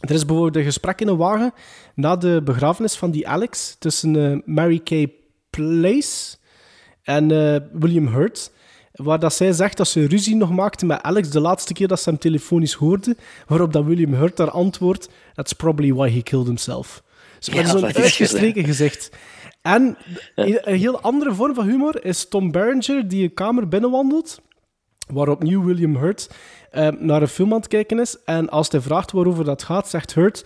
Er 0.00 0.14
is 0.14 0.24
bijvoorbeeld 0.24 0.56
een 0.56 0.64
gesprek 0.64 1.00
in 1.00 1.08
een 1.08 1.16
wagen 1.16 1.52
na 1.94 2.16
de 2.16 2.40
begrafenis 2.44 2.96
van 2.96 3.10
die 3.10 3.28
Alex 3.28 3.76
tussen 3.78 4.16
eh, 4.16 4.38
Mary 4.44 4.78
Kay 4.78 5.12
Place 5.50 6.36
en 7.02 7.30
eh, 7.30 7.60
William 7.72 8.06
Hurt. 8.06 8.52
Waar 8.92 9.18
dat 9.18 9.34
zij 9.34 9.52
zegt 9.52 9.76
dat 9.76 9.88
ze 9.88 10.06
ruzie 10.06 10.36
nog 10.36 10.50
maakte 10.50 10.86
met 10.86 11.02
Alex 11.02 11.30
de 11.30 11.40
laatste 11.40 11.72
keer 11.72 11.88
dat 11.88 12.00
ze 12.00 12.08
hem 12.08 12.18
telefonisch 12.18 12.72
hoorde. 12.72 13.16
Waarop 13.46 13.72
dat 13.72 13.84
William 13.84 14.12
Hurt 14.12 14.36
daar 14.36 14.50
antwoordt: 14.50 15.08
That's 15.34 15.52
probably 15.52 15.92
why 15.92 16.10
he 16.10 16.22
killed 16.22 16.46
himself. 16.46 17.03
Met 17.48 17.60
Ja, 17.60 17.66
zo'n 17.66 17.84
uitgestreken 17.84 18.64
gezicht. 18.72 19.10
En 19.62 19.96
een 20.34 20.60
heel 20.64 21.00
andere 21.00 21.34
vorm 21.34 21.54
van 21.54 21.66
humor 21.66 22.04
is 22.04 22.28
Tom 22.28 22.50
Berenger 22.50 23.08
die 23.08 23.22
een 23.22 23.34
kamer 23.34 23.68
binnenwandelt. 23.68 24.40
Waar 25.06 25.28
opnieuw 25.28 25.64
William 25.64 25.96
Hurt 25.96 26.30
eh, 26.70 26.88
naar 26.88 27.22
een 27.22 27.28
film 27.28 27.52
aan 27.52 27.58
het 27.58 27.68
kijken 27.68 27.98
is. 27.98 28.16
En 28.24 28.48
als 28.48 28.68
hij 28.70 28.80
vraagt 28.80 29.12
waarover 29.12 29.44
dat 29.44 29.62
gaat, 29.62 29.88
zegt 29.88 30.14
Hurt... 30.14 30.44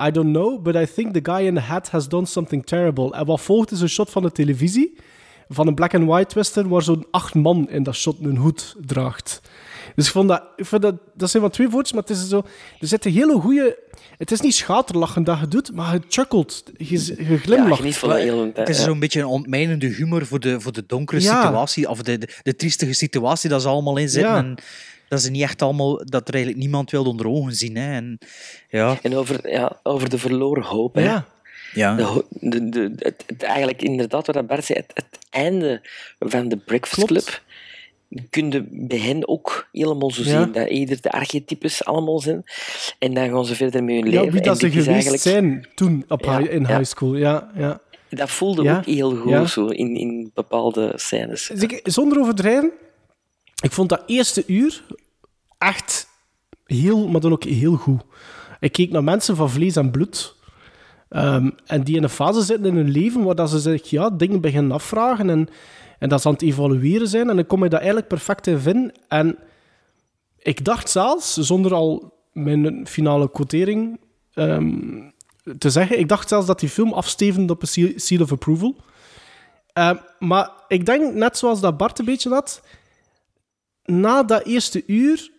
I 0.00 0.10
don't 0.10 0.32
know, 0.32 0.62
but 0.62 0.76
I 0.76 0.86
think 0.86 1.12
the 1.12 1.32
guy 1.32 1.46
in 1.46 1.54
the 1.54 1.60
hat 1.60 1.90
has 1.90 2.08
done 2.08 2.26
something 2.26 2.66
terrible. 2.66 3.12
En 3.12 3.26
wat 3.26 3.40
volgt 3.40 3.70
is 3.70 3.80
een 3.80 3.88
shot 3.88 4.10
van 4.10 4.22
de 4.22 4.32
televisie, 4.32 4.98
van 5.48 5.66
een 5.66 5.74
black 5.74 5.94
and 5.94 6.04
white 6.04 6.34
western, 6.34 6.68
waar 6.68 6.82
zo'n 6.82 7.06
acht 7.10 7.34
man 7.34 7.70
in 7.70 7.82
dat 7.82 7.94
shot 7.94 8.16
een 8.20 8.36
hoed 8.36 8.76
draagt. 8.80 9.40
Dus 9.94 10.06
ik 10.06 10.12
vond 10.12 10.28
dat... 10.28 10.42
Ik 10.56 10.64
vond 10.64 10.82
dat, 10.82 10.94
dat 11.14 11.30
zijn 11.30 11.42
wat 11.42 11.52
twee 11.52 11.68
woordjes, 11.68 11.92
maar 11.92 12.02
het 12.06 12.16
is 12.16 12.28
zo... 12.28 12.42
Er 12.80 12.86
zit 12.86 13.04
een 13.04 13.12
hele 13.12 13.40
goede... 13.40 13.78
Het 14.18 14.30
is 14.30 14.40
niet 14.40 14.54
schaterlachen 14.54 15.24
dat 15.24 15.38
je 15.40 15.48
doet, 15.48 15.72
maar 15.74 15.92
je 15.94 16.00
chuckelt. 16.08 16.62
Je, 16.76 17.14
je 17.28 17.38
glimlacht. 17.38 18.00
Ja, 18.00 18.50
Het 18.54 18.68
is 18.68 18.82
zo'n 18.82 18.98
beetje 18.98 19.20
een 19.20 19.26
ontmijnende 19.26 19.86
humor 19.86 20.26
voor 20.26 20.40
de, 20.40 20.60
voor 20.60 20.72
de 20.72 20.84
donkere 20.86 21.20
Ja. 21.20 21.42
situatie, 21.42 21.88
of 21.88 22.02
de, 22.02 22.18
de, 22.18 22.28
de 22.42 22.56
triestige 22.56 22.92
situatie 22.92 23.50
dat 23.50 23.62
ze 23.62 23.68
allemaal 23.68 23.96
in 23.96 24.08
zitten. 24.08 24.30
Ja. 24.32 24.38
En 24.38 24.54
dat 25.08 25.20
ze 25.22 25.30
niet 25.30 25.42
echt 25.42 25.62
allemaal, 25.62 26.04
dat 26.04 26.28
er 26.28 26.34
eigenlijk 26.34 26.62
niemand 26.62 26.90
wil 26.90 27.04
onder 27.04 27.26
ogen 27.28 27.52
zien. 27.54 27.76
Hè. 27.76 27.92
En, 27.94 28.18
ja. 28.68 28.98
En 29.02 29.16
over, 29.16 29.50
ja, 29.50 29.78
over 29.82 30.08
de 30.10 30.18
verloren 30.18 30.62
hoop. 30.64 30.94
Hè. 30.94 31.02
Ja. 31.04 31.26
Ja. 31.72 31.96
De, 31.96 32.24
de, 32.30 32.68
de, 32.68 32.92
het, 32.98 33.24
het- 33.26 33.42
eigenlijk 33.42 33.82
inderdaad, 33.82 34.26
wat 34.26 34.34
dat 34.34 34.46
Bart 34.46 34.64
zei, 34.64 34.78
het, 34.78 34.90
het 34.94 35.18
einde 35.30 35.80
van 36.18 36.48
de 36.48 36.56
Breakfast 36.56 37.06
Klopt. 37.06 37.24
Club 37.24 37.42
kun 38.30 38.50
je 38.50 38.66
bij 38.70 38.98
hen 38.98 39.28
ook 39.28 39.68
helemaal 39.72 40.10
zo 40.10 40.22
Ja. 40.22 40.42
zien. 40.42 40.52
Dat 40.52 40.68
ieder 40.68 41.00
de 41.00 41.10
archetypes 41.10 41.84
allemaal 41.84 42.20
zijn. 42.20 42.42
En 42.98 43.14
dan 43.14 43.28
gaan 43.28 43.44
ze 43.44 43.54
verder 43.54 43.84
met 43.84 43.94
hun 43.94 44.04
Ja, 44.04 44.10
leven. 44.20 44.32
wie 44.32 44.40
en 44.40 44.46
dat 44.46 44.58
ze 44.58 44.68
geweest 44.70 44.88
eigenlijk- 44.88 45.22
zijn 45.22 45.68
toen 45.74 46.04
op 46.08 46.24
Ja, 46.24 46.38
high- 46.38 46.52
in 46.52 46.60
ja. 46.62 46.68
high 46.68 46.84
school. 46.84 47.14
Ja, 47.16 47.50
ja. 47.56 47.80
Dat 48.10 48.30
voelde 48.30 48.62
Ja, 48.62 48.76
ook 48.76 48.84
heel 48.84 49.16
goed 49.16 49.30
ja. 49.30 49.46
zo 49.46 49.66
in, 49.66 49.96
in 49.96 50.30
bepaalde 50.34 50.92
scènes. 50.96 51.50
Zonder 51.82 52.20
overdrijven, 52.20 52.70
ik 53.62 53.72
vond 53.72 53.88
dat 53.88 54.02
eerste 54.06 54.44
uur 54.46 54.84
echt 55.58 56.06
heel, 56.64 57.08
maar 57.08 57.20
dan 57.20 57.32
ook 57.32 57.44
heel 57.44 57.74
goed. 57.74 58.00
Ik 58.60 58.72
keek 58.72 58.90
naar 58.90 59.04
mensen 59.04 59.36
van 59.36 59.50
vlees 59.50 59.76
en 59.76 59.90
bloed. 59.90 60.36
ehm, 61.08 61.50
en 61.66 61.82
die 61.82 61.96
in 61.96 62.02
een 62.02 62.08
fase 62.08 62.42
zitten 62.42 62.66
in 62.66 62.74
hun 62.76 62.90
leven 62.90 63.22
waar 63.24 63.34
dat 63.34 63.50
ze 63.50 63.58
zich 63.58 63.90
ja, 63.90 64.10
dingen 64.10 64.40
beginnen 64.40 64.72
afvragen 64.72 65.30
en, 65.30 65.48
en 65.98 66.08
dat 66.08 66.20
ze 66.20 66.26
aan 66.28 66.32
het 66.32 66.42
evalueren 66.42 67.08
zijn. 67.08 67.30
En 67.30 67.36
dan 67.36 67.46
kom 67.46 67.62
je 67.62 67.68
dat 67.68 67.78
eigenlijk 67.78 68.08
perfect 68.08 68.46
in 68.46 68.58
vinden. 68.58 68.92
En 69.08 69.38
ik 70.38 70.64
dacht 70.64 70.90
zelfs, 70.90 71.34
zonder 71.34 71.74
al 71.74 72.16
mijn 72.32 72.86
finale 72.86 73.30
quotering 73.30 74.00
ehm, 74.34 75.00
te 75.58 75.70
zeggen, 75.70 75.98
ik 75.98 76.08
dacht 76.08 76.28
zelfs 76.28 76.46
dat 76.46 76.60
die 76.60 76.68
film 76.68 76.92
afstevende 76.92 77.52
op 77.52 77.62
een 77.62 77.92
seal, 77.96 78.20
of 78.20 78.32
approval. 78.32 78.76
Eh, 79.72 79.90
maar 80.18 80.50
ik 80.68 80.86
denk, 80.86 81.14
net 81.14 81.38
zoals 81.38 81.60
dat 81.60 81.76
Bart 81.76 81.98
een 81.98 82.04
beetje 82.04 82.30
had, 82.30 82.62
na 83.84 84.22
dat 84.22 84.44
eerste 84.44 84.82
uur 84.86 85.30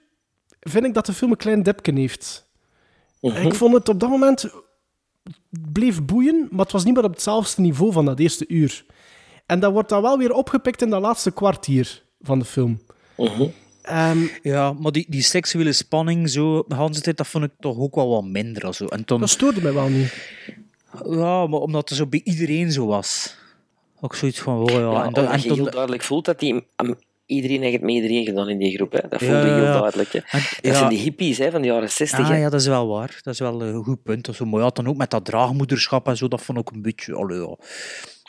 vind 0.60 0.86
ik 0.86 0.94
dat 0.94 1.06
de 1.06 1.14
film 1.14 1.32
een 1.32 1.38
klein 1.38 1.64
dipje 1.64 1.94
heeft. 1.94 2.48
Mhm. 3.22 3.48
Ik 3.48 3.54
vond 3.54 3.74
het 3.74 3.90
op 3.90 4.00
dat 4.00 4.10
moment 4.10 4.50
bleef 5.50 6.06
boeien, 6.06 6.48
maar 6.52 6.64
het 6.64 6.72
was 6.72 6.84
niet 6.84 6.96
meer 6.96 7.04
op 7.04 7.14
hetzelfde 7.14 7.62
niveau 7.62 7.92
van 7.92 8.06
dat 8.06 8.20
eerste 8.20 8.48
uur. 8.48 8.86
En 9.50 9.60
dat 9.60 9.72
wordt 9.72 9.90
dan 9.90 10.02
wel 10.02 10.18
weer 10.18 10.32
opgepikt 10.34 10.82
in 10.82 10.90
dat 10.90 11.02
laatste 11.02 11.32
kwartier 11.32 12.02
van 12.22 12.40
de 12.40 12.46
film. 12.46 12.82
Ehm, 13.82 14.18
Ja, 14.44 14.74
maar 14.74 14.92
die, 14.92 15.06
die 15.10 15.22
seksuele 15.22 15.72
spanning 15.74 16.30
zo, 16.30 16.66
de 16.68 17.02
tijd, 17.02 17.18
dat 17.18 17.28
vond 17.28 17.44
ik 17.44 17.52
toch 17.60 17.78
ook 17.78 17.96
wel 17.96 18.10
wat 18.10 18.24
minder. 18.24 18.68
of 18.68 18.76
Zo. 18.76 18.86
En 18.86 19.06
toen, 19.06 19.20
dat 19.20 19.30
stoorde 19.30 19.62
mij 19.62 19.74
wel 19.74 19.88
niet. 19.90 20.14
ja, 21.06 21.48
maar 21.48 21.60
omdat 21.60 21.90
het 21.90 21.98
zo 21.98 22.06
bij 22.08 22.22
iedereen 22.24 22.72
zo 22.72 22.86
was. 22.86 23.36
Ook 24.02 24.16
zoiets 24.16 24.40
van, 24.40 24.58
oh 24.62 24.70
ja. 24.72 24.80
Ja, 24.80 25.04
en 25.04 25.14
dan, 25.14 25.26
en 25.26 25.42
je 25.42 25.48
toen- 25.48 25.58
heel 25.58 25.72
duidelijk 25.72 26.04
voelt 26.04 26.26
dat 26.26 26.40
die, 26.40 26.66
am- 26.76 26.96
iedereen 27.26 27.62
heeft 27.62 27.74
het 27.74 27.82
met 27.82 27.92
iedereen 27.94 28.26
gedaan 28.26 28.50
in 28.50 28.58
die 28.58 28.76
groep. 28.76 28.92
Hè. 28.92 29.00
Dat 29.10 29.20
Ja, 29.20 29.28
voelde 29.28 29.48
ja, 29.48 29.56
heel 29.56 29.64
ja. 29.64 29.80
duidelijk. 29.80 30.12
Hè. 30.14 30.20
En- 30.20 30.42
Dat 30.62 30.72
ja. 30.72 30.74
zijn 30.74 30.90
die 30.90 31.00
hippies 31.00 31.38
hè, 31.38 31.52
van 31.52 31.62
de 31.62 31.68
jaren 31.68 31.90
60. 31.92 32.20
Ah, 32.20 32.28
hè. 32.28 32.36
ja, 32.36 32.50
dat 32.50 32.62
is 32.62 32.68
wel 32.68 32.88
waar. 32.88 33.20
Dat 33.24 33.34
is 33.34 33.40
wel 33.40 33.62
een 33.62 33.84
goed 33.84 34.04
punt. 34.04 34.26
Dat 34.26 34.34
is 34.34 34.40
zo, 34.40 34.46
maar 34.46 34.62
ja, 34.62 34.70
dan 34.70 34.88
ook 34.88 34.98
met 34.98 35.10
dat 35.12 35.26
draagmoederschap 35.26 36.08
en 36.08 36.18
zo, 36.18 36.28
dat 36.28 36.42
vond 36.42 36.58
ik 36.58 36.70
een 36.72 36.82
beetje... 36.82 37.16
Allee, 37.16 37.40
ja. 37.40 37.56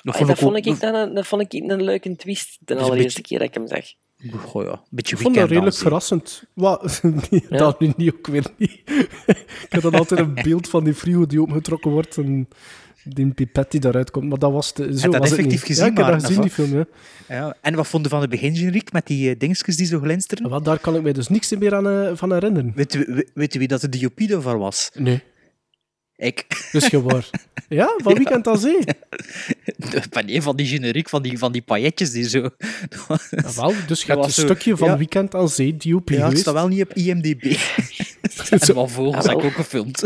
Dat 0.02 0.16
vond 0.16 0.28
dat, 0.28 0.38
ik 0.38 0.44
ook... 0.44 0.52
vond 0.52 0.66
ik 0.66 0.80
dan 0.80 0.94
een, 0.94 1.14
dat 1.14 1.26
vond 1.26 1.42
ik 1.42 1.52
een 1.70 1.82
leuke 1.82 2.16
twist 2.16 2.58
de 2.60 2.76
allereerste 2.76 3.20
beetje- 3.20 3.22
keer 3.22 3.38
dat 3.38 3.48
ik 3.48 3.54
hem 3.54 3.66
zag. 3.68 3.84
Goh, 4.40 4.64
ja, 4.64 4.70
een 4.70 4.78
beetje 4.90 5.16
Ik 5.16 5.22
vond 5.22 5.34
dat 5.34 5.42
redelijk 5.48 5.64
dansen. 5.64 5.82
verrassend. 5.82 6.42
Wat? 6.54 7.00
Dat 7.48 7.80
nu 7.80 7.92
niet 7.96 8.12
ook 8.14 8.26
weer 8.26 8.46
niet. 8.56 8.70
ik 9.66 9.66
heb 9.68 9.82
dan 9.82 9.94
altijd 9.94 10.20
een 10.20 10.34
beeld 10.34 10.68
van 10.68 10.84
die 10.84 10.94
frigo 10.94 11.26
die 11.26 11.40
opengetrokken 11.40 11.90
wordt 11.90 12.16
en 12.16 12.48
die 13.04 13.32
pipet 13.32 13.70
die 13.70 13.80
daaruit 13.80 14.10
komt. 14.10 14.28
Maar 14.28 14.38
dat 14.38 14.52
was 14.52 14.74
de, 14.74 14.82
zo 14.82 15.02
Heb 15.02 15.12
dat 15.12 15.20
was 15.20 15.30
effectief 15.30 15.64
gezien, 15.64 15.84
Ja, 15.84 15.90
ik 15.90 15.96
heb 15.96 16.06
dat 16.06 16.24
gezien, 16.24 16.40
die 16.40 16.50
film. 16.50 16.76
Ja. 16.76 16.84
Ja. 17.28 17.56
En 17.60 17.74
wat 17.74 17.86
vonden 17.88 18.10
van 18.10 18.20
de 18.20 18.28
begingeneriek 18.28 18.92
met 18.92 19.06
die 19.06 19.30
eh, 19.30 19.38
dingetjes 19.38 19.76
die 19.76 19.86
zo 19.86 20.00
glinsteren? 20.00 20.50
Wel, 20.50 20.62
daar 20.62 20.78
kan 20.78 20.96
ik 20.96 21.02
mij 21.02 21.12
dus 21.12 21.28
niks 21.28 21.56
meer 21.58 21.74
aan 21.74 21.88
eh, 21.88 22.10
van 22.14 22.32
herinneren. 22.32 22.72
Weet 23.34 23.52
je 23.52 23.58
wie 23.58 23.68
dat 23.68 23.80
de 23.80 23.88
DOP 23.88 24.28
daarvan 24.28 24.58
was? 24.58 24.90
Nee. 24.94 25.22
Ik. 26.20 26.68
Dus 26.72 26.86
gewoon. 26.86 27.22
Ja, 27.68 27.94
van 27.98 28.14
Weekend 28.14 28.46
aan 28.46 28.58
Zee. 28.58 28.78
De- 29.76 30.02
Van 30.10 30.22
een 30.28 30.42
van 30.42 30.56
die 30.56 30.66
generiek, 30.66 31.08
van 31.08 31.22
die, 31.22 31.38
van 31.38 31.52
die 31.52 31.62
pailletjes 31.62 32.10
die 32.10 32.28
zo... 32.28 32.38
Ja, 32.38 33.52
wel, 33.56 33.72
dus 33.86 34.00
je 34.00 34.06
Dat 34.06 34.16
hebt 34.16 34.24
een 34.24 34.30
zo- 34.32 34.42
stukje 34.44 34.76
van 34.76 34.88
ja. 34.88 34.96
Weekend 34.96 35.34
aan 35.34 35.48
Zee, 35.48 35.76
DOP 35.76 36.08
Ja, 36.08 36.28
het 36.28 36.38
staat 36.38 36.54
wel 36.54 36.68
niet 36.68 36.82
op 36.82 36.92
IMDb. 36.94 37.42
en 38.50 38.74
wat 38.74 38.90
vogels 38.90 39.26
heb 39.26 39.38
ik 39.38 39.44
ook 39.44 39.52
gefilmd. 39.52 40.02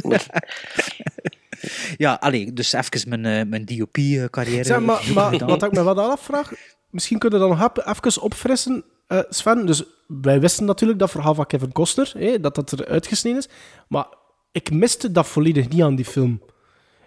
ja, 1.97 2.15
allee, 2.21 2.53
dus 2.53 2.73
even 2.73 3.09
mijn, 3.09 3.25
eh, 3.25 3.47
mijn 3.51 3.65
DOP-carrière. 3.65 4.65
Zeg, 4.65 4.81
maar, 4.81 5.03
maar 5.15 5.39
wat 5.47 5.63
ik 5.63 5.73
me 5.73 5.85
wel 5.85 6.01
afvraag, 6.11 6.53
misschien 6.91 7.19
kunnen 7.19 7.41
we 7.41 7.47
dan 7.49 7.59
nog 7.59 7.71
even 8.03 8.23
opfrissen, 8.23 8.85
eh, 9.07 9.19
Sven. 9.29 9.67
Dus 9.67 9.83
wij 10.07 10.41
wisten 10.41 10.65
natuurlijk 10.65 10.99
dat 10.99 11.11
verhaal 11.11 11.35
van 11.35 11.47
Kevin 11.47 11.73
Costner, 11.73 12.13
hè, 12.19 12.41
dat 12.41 12.55
dat 12.55 12.73
er 12.73 12.87
uitgesneden 12.87 13.39
is. 13.39 13.49
Maar 13.89 14.07
ik 14.55 14.71
miste 14.71 15.13
dat 15.13 15.27
volledig 15.27 15.69
niet 15.69 15.83
aan 15.83 15.97
die 15.97 16.05
film. 16.05 16.43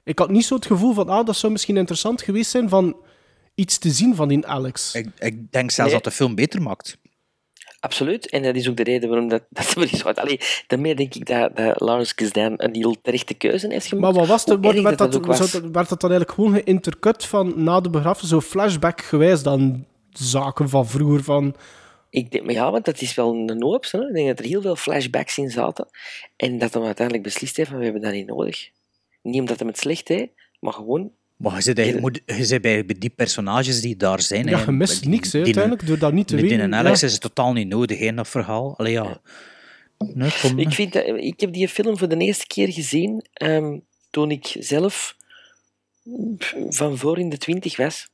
Ik 0.04 0.20
had 0.20 0.30
niet 0.30 0.46
zo 0.46 0.56
het 0.56 0.66
gevoel 0.66 0.94
van, 0.94 1.10
ah, 1.10 1.26
dat 1.26 1.36
zou 1.36 1.52
misschien 1.52 1.78
interessant 1.78 2.22
geweest 2.22 2.52
zijn 2.52 2.70
van 2.70 2.98
iets 3.56 3.78
te 3.78 3.90
zien 3.90 4.16
van 4.16 4.28
die 4.28 4.48
Alex. 4.48 4.94
Ik, 4.94 5.08
ik 5.20 5.52
denk 5.52 5.72
zelfs 5.72 5.92
Nee. 5.92 6.02
dat 6.02 6.12
de 6.12 6.18
film 6.18 6.36
beter 6.36 6.62
maakt. 6.62 6.98
Absoluut. 7.80 8.30
En 8.30 8.44
dat 8.44 8.56
is 8.56 8.70
ook 8.70 8.76
de 8.76 8.84
reden 8.84 9.10
waarom 9.10 9.28
dat, 9.28 9.44
dat 9.50 9.72
er 9.76 9.80
niet 9.80 9.90
zo 9.98 10.08
uit. 10.08 10.20
Allee, 10.20 10.40
daarmee 10.68 10.96
denk 10.96 11.16
ik 11.16 11.26
dat, 11.26 11.56
dat 11.56 11.82
Lawrence 11.82 12.16
Kasdan 12.16 12.54
een 12.58 12.76
heel 12.76 12.96
terechte 13.02 13.34
keuze 13.34 13.68
heeft 13.68 13.86
gemaakt. 13.86 14.14
Maar 14.14 14.26
wat 14.26 14.30
was 14.30 14.46
het? 14.46 14.84
Werd, 14.84 14.98
dat 14.98 15.26
was. 15.26 15.52
werd 15.52 15.90
dat 15.90 16.02
dan 16.02 16.12
eigenlijk 16.12 16.32
gewoon 16.32 16.54
geïntercut 16.54 17.26
van 17.26 17.64
na 17.64 17.82
de 17.82 17.90
begrafenis, 17.90 18.30
zo 18.30 18.42
flashback 18.42 19.02
gewijs 19.02 19.44
dan 19.44 19.86
zaken 20.12 20.70
van 20.70 20.88
vroeger 20.88 21.24
van... 21.24 21.56
Ik 22.10 22.32
denk, 22.32 22.44
maar 22.44 22.54
ja, 22.54 22.72
want 22.72 22.86
dat 22.86 23.02
is 23.02 23.14
wel 23.16 23.34
een 23.34 23.64
hoop. 23.64 23.86
Hè. 23.92 24.08
Ik 24.08 24.14
denk 24.14 24.28
dat 24.28 24.40
er 24.40 24.46
heel 24.46 24.62
veel 24.62 24.76
flashbacks 24.76 25.38
in 25.38 25.50
zaten. 25.50 25.88
En 26.36 26.58
dat 26.58 26.74
hij 26.74 26.84
uiteindelijk 26.84 27.26
beslist 27.26 27.58
heeft 27.58 27.70
van, 27.70 27.78
we 27.78 27.84
hebben 27.84 28.02
dat 28.02 28.14
niet 28.14 28.28
nodig. 28.28 28.70
Niet 29.22 29.40
omdat 29.40 29.60
hij 29.60 29.68
het 29.68 29.78
slecht 29.78 30.08
heeft, 30.08 30.30
maar 30.60 30.74
gewoon... 30.74 31.12
Maar 31.38 31.56
je 31.56 31.62
zit, 31.62 31.78
eigenlijk- 31.80 32.26
moet- 32.26 32.38
je 32.38 32.46
zit 32.46 32.62
bij 32.62 32.86
die 32.86 33.10
personages 33.10 33.82
die 33.82 33.96
daar 33.96 34.22
zijn. 34.22 34.48
Ja, 34.48 34.60
je 34.60 34.72
mist 34.72 35.02
die- 35.02 35.10
niks 35.10 35.36
uiteindelijk, 35.36 35.88
door 35.88 35.98
dat 35.98 36.14
niet 36.14 36.28
te 36.28 36.36
weten. 36.36 36.60
en 36.60 36.76
Alex 36.76 37.00
ja. 37.00 37.08
is 37.08 37.20
totaal 37.20 37.54
niet 37.54 37.68
nodig 37.68 38.00
in 38.00 38.16
dat 38.16 38.28
verhaal. 38.28 38.78
Allee, 38.78 38.92
ja. 38.92 39.22
Nee, 39.98 40.32
kom. 40.42 40.60
Ik, 40.60 40.72
vind 40.72 40.94
dat, 40.94 41.06
ik 41.06 41.40
heb 41.40 41.54
die 41.54 41.68
film 41.68 41.98
voor 41.98 42.08
de 42.08 42.18
eerste 42.18 42.48
keer 42.48 42.72
gezien 42.72 43.26
ehm, 43.34 43.78
toen 44.10 44.32
ik 44.32 44.56
zelf 44.60 45.16
van 46.70 46.98
voor 46.98 47.20
in 47.20 47.30
de 47.30 47.38
twintig 47.38 47.78
was. 47.78 48.10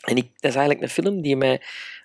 En 0.00 0.16
ik, 0.16 0.24
dat 0.24 0.50
is 0.50 0.56
eigenlijk 0.56 0.80
een 0.82 0.88
film 0.88 1.20
die 1.20 1.36
mij 1.36 1.62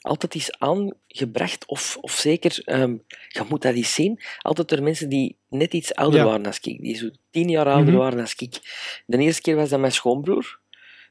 altijd 0.10 0.36
is 0.36 0.52
aangebracht, 0.60 1.66
of, 1.66 1.98
of 2.02 2.12
zeker, 2.12 2.62
ehm, 2.66 2.96
je 3.28 3.44
moet 3.50 3.62
dat 3.62 3.76
eens 3.76 3.94
zien, 3.94 4.20
altijd 4.40 4.70
door 4.70 4.84
mensen 4.84 5.10
die 5.10 5.36
net 5.50 5.74
iets 5.74 5.94
ouder 5.96 6.20
Ja. 6.20 6.26
waren 6.26 6.44
dan 6.44 6.54
ik, 6.62 6.82
die 6.82 6.96
zo 6.96 7.10
tien 7.32 7.50
jaar 7.50 7.68
ouder 7.68 7.94
Mhm. 7.94 8.02
waren 8.02 8.18
dan 8.18 8.28
ik. 8.38 8.60
De 9.06 9.18
eerste 9.18 9.42
keer 9.42 9.56
was 9.56 9.70
dat 9.70 9.80
mijn 9.80 9.92
schoonbroer, 9.92 10.60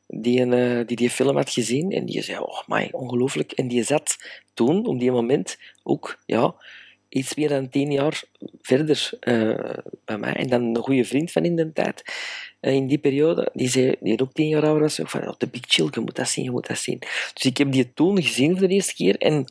die, 0.07 0.41
een, 0.41 0.53
eh, 0.53 0.87
die 0.87 0.97
die 0.97 1.11
film 1.11 1.37
had 1.37 1.51
gezien, 1.51 1.93
en 1.93 2.07
die 2.07 2.23
zei, 2.23 2.39
oh 2.39 2.61
my, 2.67 2.89
ongelooflijk. 2.93 3.53
En 3.53 3.69
die 3.69 3.83
zat 3.83 4.17
toen, 4.55 4.87
op 4.87 4.99
die 5.01 5.11
moment, 5.11 5.59
ook, 5.83 6.19
ja, 6.27 6.55
iets 7.09 7.35
meer 7.35 7.49
dan 7.49 7.69
tien 7.69 7.93
jaar 7.93 8.23
verder 8.63 9.11
eh, 9.21 9.75
bij 10.05 10.19
mij. 10.19 10.33
En 10.35 10.49
dan 10.49 10.63
een 10.63 10.77
goede 10.83 11.05
vriend 11.05 11.33
van 11.33 11.45
in 11.45 11.57
de 11.57 11.73
tijd, 11.73 12.03
eh, 12.61 12.75
in 12.75 12.87
die 12.87 12.99
periode, 12.99 13.51
die 13.53 13.69
zei, 13.69 13.95
die 14.01 14.11
had 14.11 14.23
ook 14.23 14.33
tien 14.33 14.49
jaar 14.49 14.65
ouder 14.65 14.83
was, 14.83 15.01
van, 15.03 15.29
oh, 15.29 15.35
The 15.35 15.47
Big 15.47 15.63
Chill, 15.67 15.89
je 15.91 16.01
moet 16.01 16.17
dat 16.17 16.29
zien, 16.29 16.45
je 16.45 16.51
moet 16.51 16.67
dat 16.67 16.79
zien. 16.79 16.99
Dus 17.35 17.45
ik 17.45 17.57
heb 17.57 17.73
die 17.73 17.93
toen 17.95 18.23
gezien 18.23 18.59
voor 18.59 18.69
de 18.69 18.75
eerste 18.75 18.95
keer 18.95 19.17
en 19.17 19.45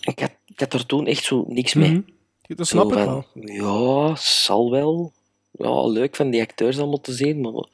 ik 0.00 0.18
had, 0.18 0.32
ik 0.46 0.60
had 0.60 0.72
er 0.72 0.86
toen 0.86 1.06
echt 1.06 1.24
zo 1.24 1.44
niks 1.48 1.74
mee. 1.74 1.90
Mhm. 1.90 2.00
Dat 2.56 2.66
snap 2.66 2.92
Zo 2.92 2.98
ik 2.98 3.04
van, 3.04 3.24
wel. 3.34 3.54
Ja, 3.54 4.16
zal 4.16 4.70
wel. 4.70 5.12
Ja, 5.50 5.86
leuk 5.86 6.16
van 6.16 6.30
die 6.30 6.40
acteurs 6.40 6.78
allemaal 6.78 7.00
te 7.00 7.12
zien. 7.12 7.40
Maar... 7.40 7.64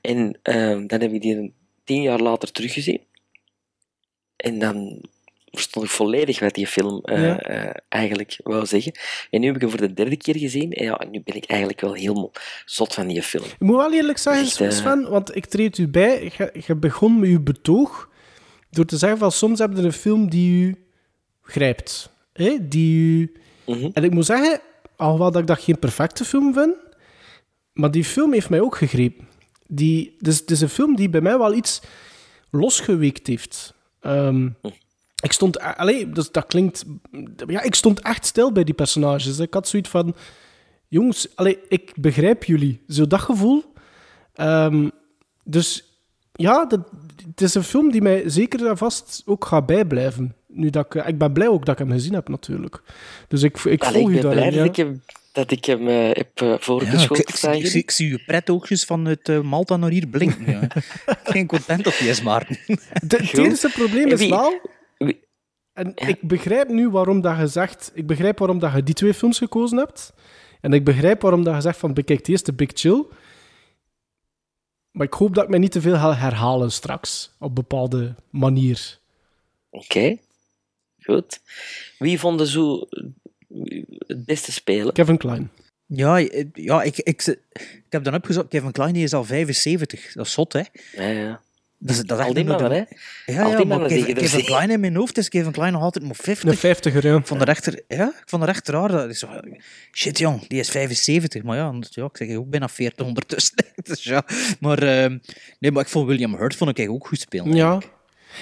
En 0.00 0.38
ehm, 0.42 0.86
dan 0.86 1.00
heb 1.00 1.12
ik 1.12 1.22
die 1.22 1.52
tien 1.84 2.02
jaar 2.02 2.20
later 2.20 2.52
teruggezien. 2.52 3.00
En 4.36 4.58
dan 4.58 5.00
verstond 5.52 5.84
ik 5.84 5.90
volledig 5.90 6.40
wat 6.40 6.54
die 6.54 6.66
film 6.66 7.00
eh, 7.04 7.22
Ja. 7.24 7.38
eh, 7.40 7.74
eigenlijk 7.88 8.40
wou 8.42 8.66
zeggen. 8.66 8.92
En 9.30 9.40
nu 9.40 9.46
heb 9.46 9.54
ik 9.54 9.60
hem 9.60 9.70
voor 9.70 9.80
de 9.80 9.92
derde 9.92 10.16
keer 10.16 10.36
gezien. 10.36 10.72
En 10.72 10.84
ja, 10.84 11.04
nu 11.10 11.20
ben 11.24 11.34
ik 11.36 11.44
eigenlijk 11.44 11.80
wel 11.80 11.92
helemaal 11.92 12.32
zot 12.64 12.94
van 12.94 13.06
die 13.06 13.22
film. 13.22 13.44
Ik 13.44 13.54
moet 13.58 13.76
wel 13.76 13.92
eerlijk 13.92 14.18
zeggen, 14.18 14.66
Echt, 14.66 14.74
Sven, 14.74 15.10
want 15.10 15.36
ik 15.36 15.46
treed 15.46 15.78
u 15.78 15.88
bij. 15.88 16.32
Je, 16.66 16.76
begon 16.76 17.18
met 17.20 17.28
uw 17.28 17.42
betoog 17.42 18.08
door 18.70 18.84
te 18.84 18.96
zeggen 18.96 19.18
van 19.18 19.32
soms 19.32 19.58
heb 19.58 19.76
je 19.76 19.82
een 19.82 19.92
film 19.92 20.30
die 20.30 20.62
u 20.62 20.84
grijpt. 21.42 22.10
Hè? 22.32 22.68
Die 22.68 22.98
u... 22.98 23.32
Mhm. 23.66 23.88
En 23.92 24.04
ik 24.04 24.10
moet 24.10 24.26
zeggen, 24.26 24.60
alhoewel 24.96 25.30
dat 25.30 25.40
ik 25.40 25.46
dat 25.46 25.60
geen 25.60 25.78
perfecte 25.78 26.24
film 26.24 26.54
vind, 26.54 26.74
maar 27.72 27.90
die 27.90 28.04
film 28.04 28.32
heeft 28.32 28.50
mij 28.50 28.60
ook 28.60 28.76
gegrepen. 28.76 29.28
Die, 29.66 30.14
dus, 30.18 30.38
het 30.38 30.50
is 30.50 30.60
een 30.60 30.68
film 30.68 30.96
die 30.96 31.08
bij 31.08 31.20
mij 31.20 31.38
wel 31.38 31.54
iets 31.54 31.80
losgeweekt 32.50 33.26
heeft. 33.26 33.74
Ehm, 34.00 34.48
ik 35.20 35.32
stond... 35.32 35.60
Allee, 35.60 36.10
dus 36.10 36.30
dat 36.30 36.46
klinkt... 36.46 36.84
Ja, 37.46 37.62
ik 37.62 37.74
stond 37.74 38.00
echt 38.00 38.26
stil 38.26 38.52
bij 38.52 38.64
die 38.64 38.74
personages. 38.74 39.38
Ik 39.38 39.54
had 39.54 39.68
zoiets 39.68 39.88
van... 39.88 40.14
Jongens, 40.88 41.28
allee, 41.34 41.58
ik 41.68 41.92
begrijp 41.96 42.44
jullie. 42.44 42.82
Zo 42.88 43.06
dat 43.06 43.20
gevoel. 43.20 43.72
Ehm, 44.34 44.88
dus 45.44 45.84
ja, 46.32 46.64
dat, 46.66 46.80
het 47.26 47.40
is 47.40 47.54
een 47.54 47.62
film 47.62 47.90
die 47.90 48.02
mij 48.02 48.22
zeker 48.26 48.66
en 48.66 48.76
vast 48.78 49.22
ook 49.26 49.44
gaat 49.44 49.66
bijblijven. 49.66 50.34
Nu 50.46 50.70
dat 50.70 50.94
ik, 50.94 51.04
ik 51.06 51.18
ben 51.18 51.32
blij 51.32 51.48
ook 51.48 51.64
dat 51.66 51.80
ik 51.80 51.86
hem 51.86 51.94
gezien 51.96 52.14
heb, 52.14 52.28
natuurlijk. 52.28 52.82
Dus 53.28 53.42
ik, 53.42 53.58
ik 53.64 53.82
Allee, 53.84 54.00
volg 54.00 54.10
ik 54.12 54.18
u 54.18 54.20
ben 54.20 54.30
daarin. 54.30 54.50
blij 54.50 54.52
ja. 54.52 54.66
dat 54.66 54.78
ik 54.78 54.84
hem, 54.84 55.02
dat 55.32 55.50
ik 55.50 55.64
hem 55.64 55.88
eh, 55.88 56.08
heb 56.12 56.30
eh, 56.40 56.48
Ja, 56.48 56.54
ik, 56.54 56.62
voorgeschoten. 56.62 57.24
ik, 57.28 57.36
zie- 57.36 57.50
ik, 57.58 57.66
zie- 57.66 57.80
ik 57.80 57.90
zie 57.90 58.08
je 58.10 58.22
pretoogjes 58.26 58.84
vanuit 58.84 59.28
eh, 59.28 59.40
Malta 59.40 59.76
naar 59.76 59.90
hier 59.90 60.06
blinken. 60.06 60.50
Ja. 60.50 60.68
Geen 61.24 61.46
content 61.46 61.86
op 61.86 61.94
die 61.98 62.08
is, 62.08 62.22
Maarten. 62.22 62.58
Het 62.92 63.32
enige 63.38 63.68
probleem 63.70 64.06
is 64.06 64.18
wie- 64.18 64.30
wel... 64.30 64.60
En 65.80 65.92
ik 65.94 66.28
begrijp 66.28 66.68
nu 66.68 66.88
waarom 66.88 67.20
dat 67.20 67.36
je 67.36 67.46
zegt... 67.46 67.90
Ik 67.94 68.06
begrijp 68.06 68.38
waarom 68.38 68.58
dat 68.58 68.72
je 68.72 68.82
die 68.82 68.94
twee 68.94 69.14
films 69.14 69.38
gekozen 69.38 69.78
hebt. 69.78 70.12
En 70.60 70.72
ik 70.72 70.84
begrijp 70.84 71.22
waarom 71.22 71.44
dat 71.44 71.54
je 71.54 71.60
zegt 71.60 71.78
van 71.78 71.94
bekijk 71.94 72.26
eerst 72.26 72.46
de 72.46 72.52
Big 72.52 72.70
Chill. 72.74 73.04
Maar 74.90 75.06
ik 75.06 75.12
hoop 75.12 75.34
dat 75.34 75.44
ik 75.44 75.50
mij 75.50 75.58
niet 75.58 75.72
te 75.72 75.80
veel 75.80 75.94
ga 75.94 76.14
herhalen 76.14 76.72
straks. 76.72 77.30
Op 77.38 77.54
bepaalde 77.54 78.14
manier. 78.30 78.98
Oké, 79.70 80.16
goed. 81.02 81.40
Wie 81.98 82.18
vonden 82.18 82.46
zo 82.46 82.86
het 84.06 84.24
beste 84.24 84.52
spelen? 84.52 84.92
Kevin 84.92 85.18
Klein. 85.18 85.50
Ja, 85.86 86.20
eh, 86.20 86.46
ja 86.52 86.82
ik, 86.82 86.98
ik, 86.98 87.26
ik 87.26 87.86
heb 87.88 88.04
dan 88.04 88.14
opgezocht, 88.14 88.48
Kevin 88.48 88.72
Klein 88.72 88.92
die 88.92 89.04
is 89.04 89.12
al 89.12 89.24
75. 89.24 90.12
Dat 90.12 90.26
is 90.26 90.32
zot, 90.32 90.52
hè? 90.52 90.62
Ja, 90.92 91.08
ja. 91.08 91.40
Dat 91.82 91.96
is, 91.96 92.02
dat 92.02 92.18
is 92.18 92.24
Al 92.24 92.26
echt 92.26 92.34
die 92.34 92.44
nog 92.44 92.56
de- 92.56 92.62
mannen, 92.62 92.86
hè? 93.26 93.32
Ja, 93.32 93.42
Al 93.42 93.50
ja 93.50 93.56
die 93.56 93.66
maar 93.66 93.78
mannen 93.78 93.98
Kevin, 93.98 94.14
Kevin. 94.14 94.44
Klein 94.44 94.70
in 94.70 94.80
mijn 94.80 94.96
hoofd 94.96 95.18
is 95.18 95.28
Kevin 95.28 95.52
Klein 95.52 95.72
nog 95.72 95.82
altijd 95.82 96.04
maar 96.04 96.14
50. 96.14 96.50
Een 96.50 96.56
vijftiger, 96.56 97.06
ja. 97.06 97.16
Ik 97.16 97.26
vond 97.26 97.40
het 97.40 97.48
echt, 97.48 97.64
ja, 97.88 98.06
ik 98.06 98.22
vond 98.26 98.42
het 98.42 98.50
echt 98.50 98.68
raar. 98.68 98.88
Dat 98.88 99.10
is 99.10 99.18
zo, 99.18 99.28
shit, 99.92 100.18
jong, 100.18 100.46
die 100.46 100.58
is 100.58 100.70
75. 100.70 101.42
Maar 101.42 101.56
ja, 101.56 101.72
ja 101.90 102.04
ik 102.04 102.16
zeg 102.16 102.36
ook 102.36 102.50
bijna 102.50 102.68
40 102.68 103.06
ondertussen. 103.06 103.54
dus 103.82 104.02
ja, 104.04 104.22
maar, 104.60 104.82
ehm, 104.82 105.18
nee, 105.58 105.70
maar 105.72 105.82
ik 105.82 105.88
vond 105.88 106.06
William 106.06 106.34
Hurt 106.34 106.56
vond 106.56 106.78
ik 106.78 106.90
ook 106.90 107.06
goed 107.06 107.20
spelen. 107.20 107.54
Ja. 107.54 107.78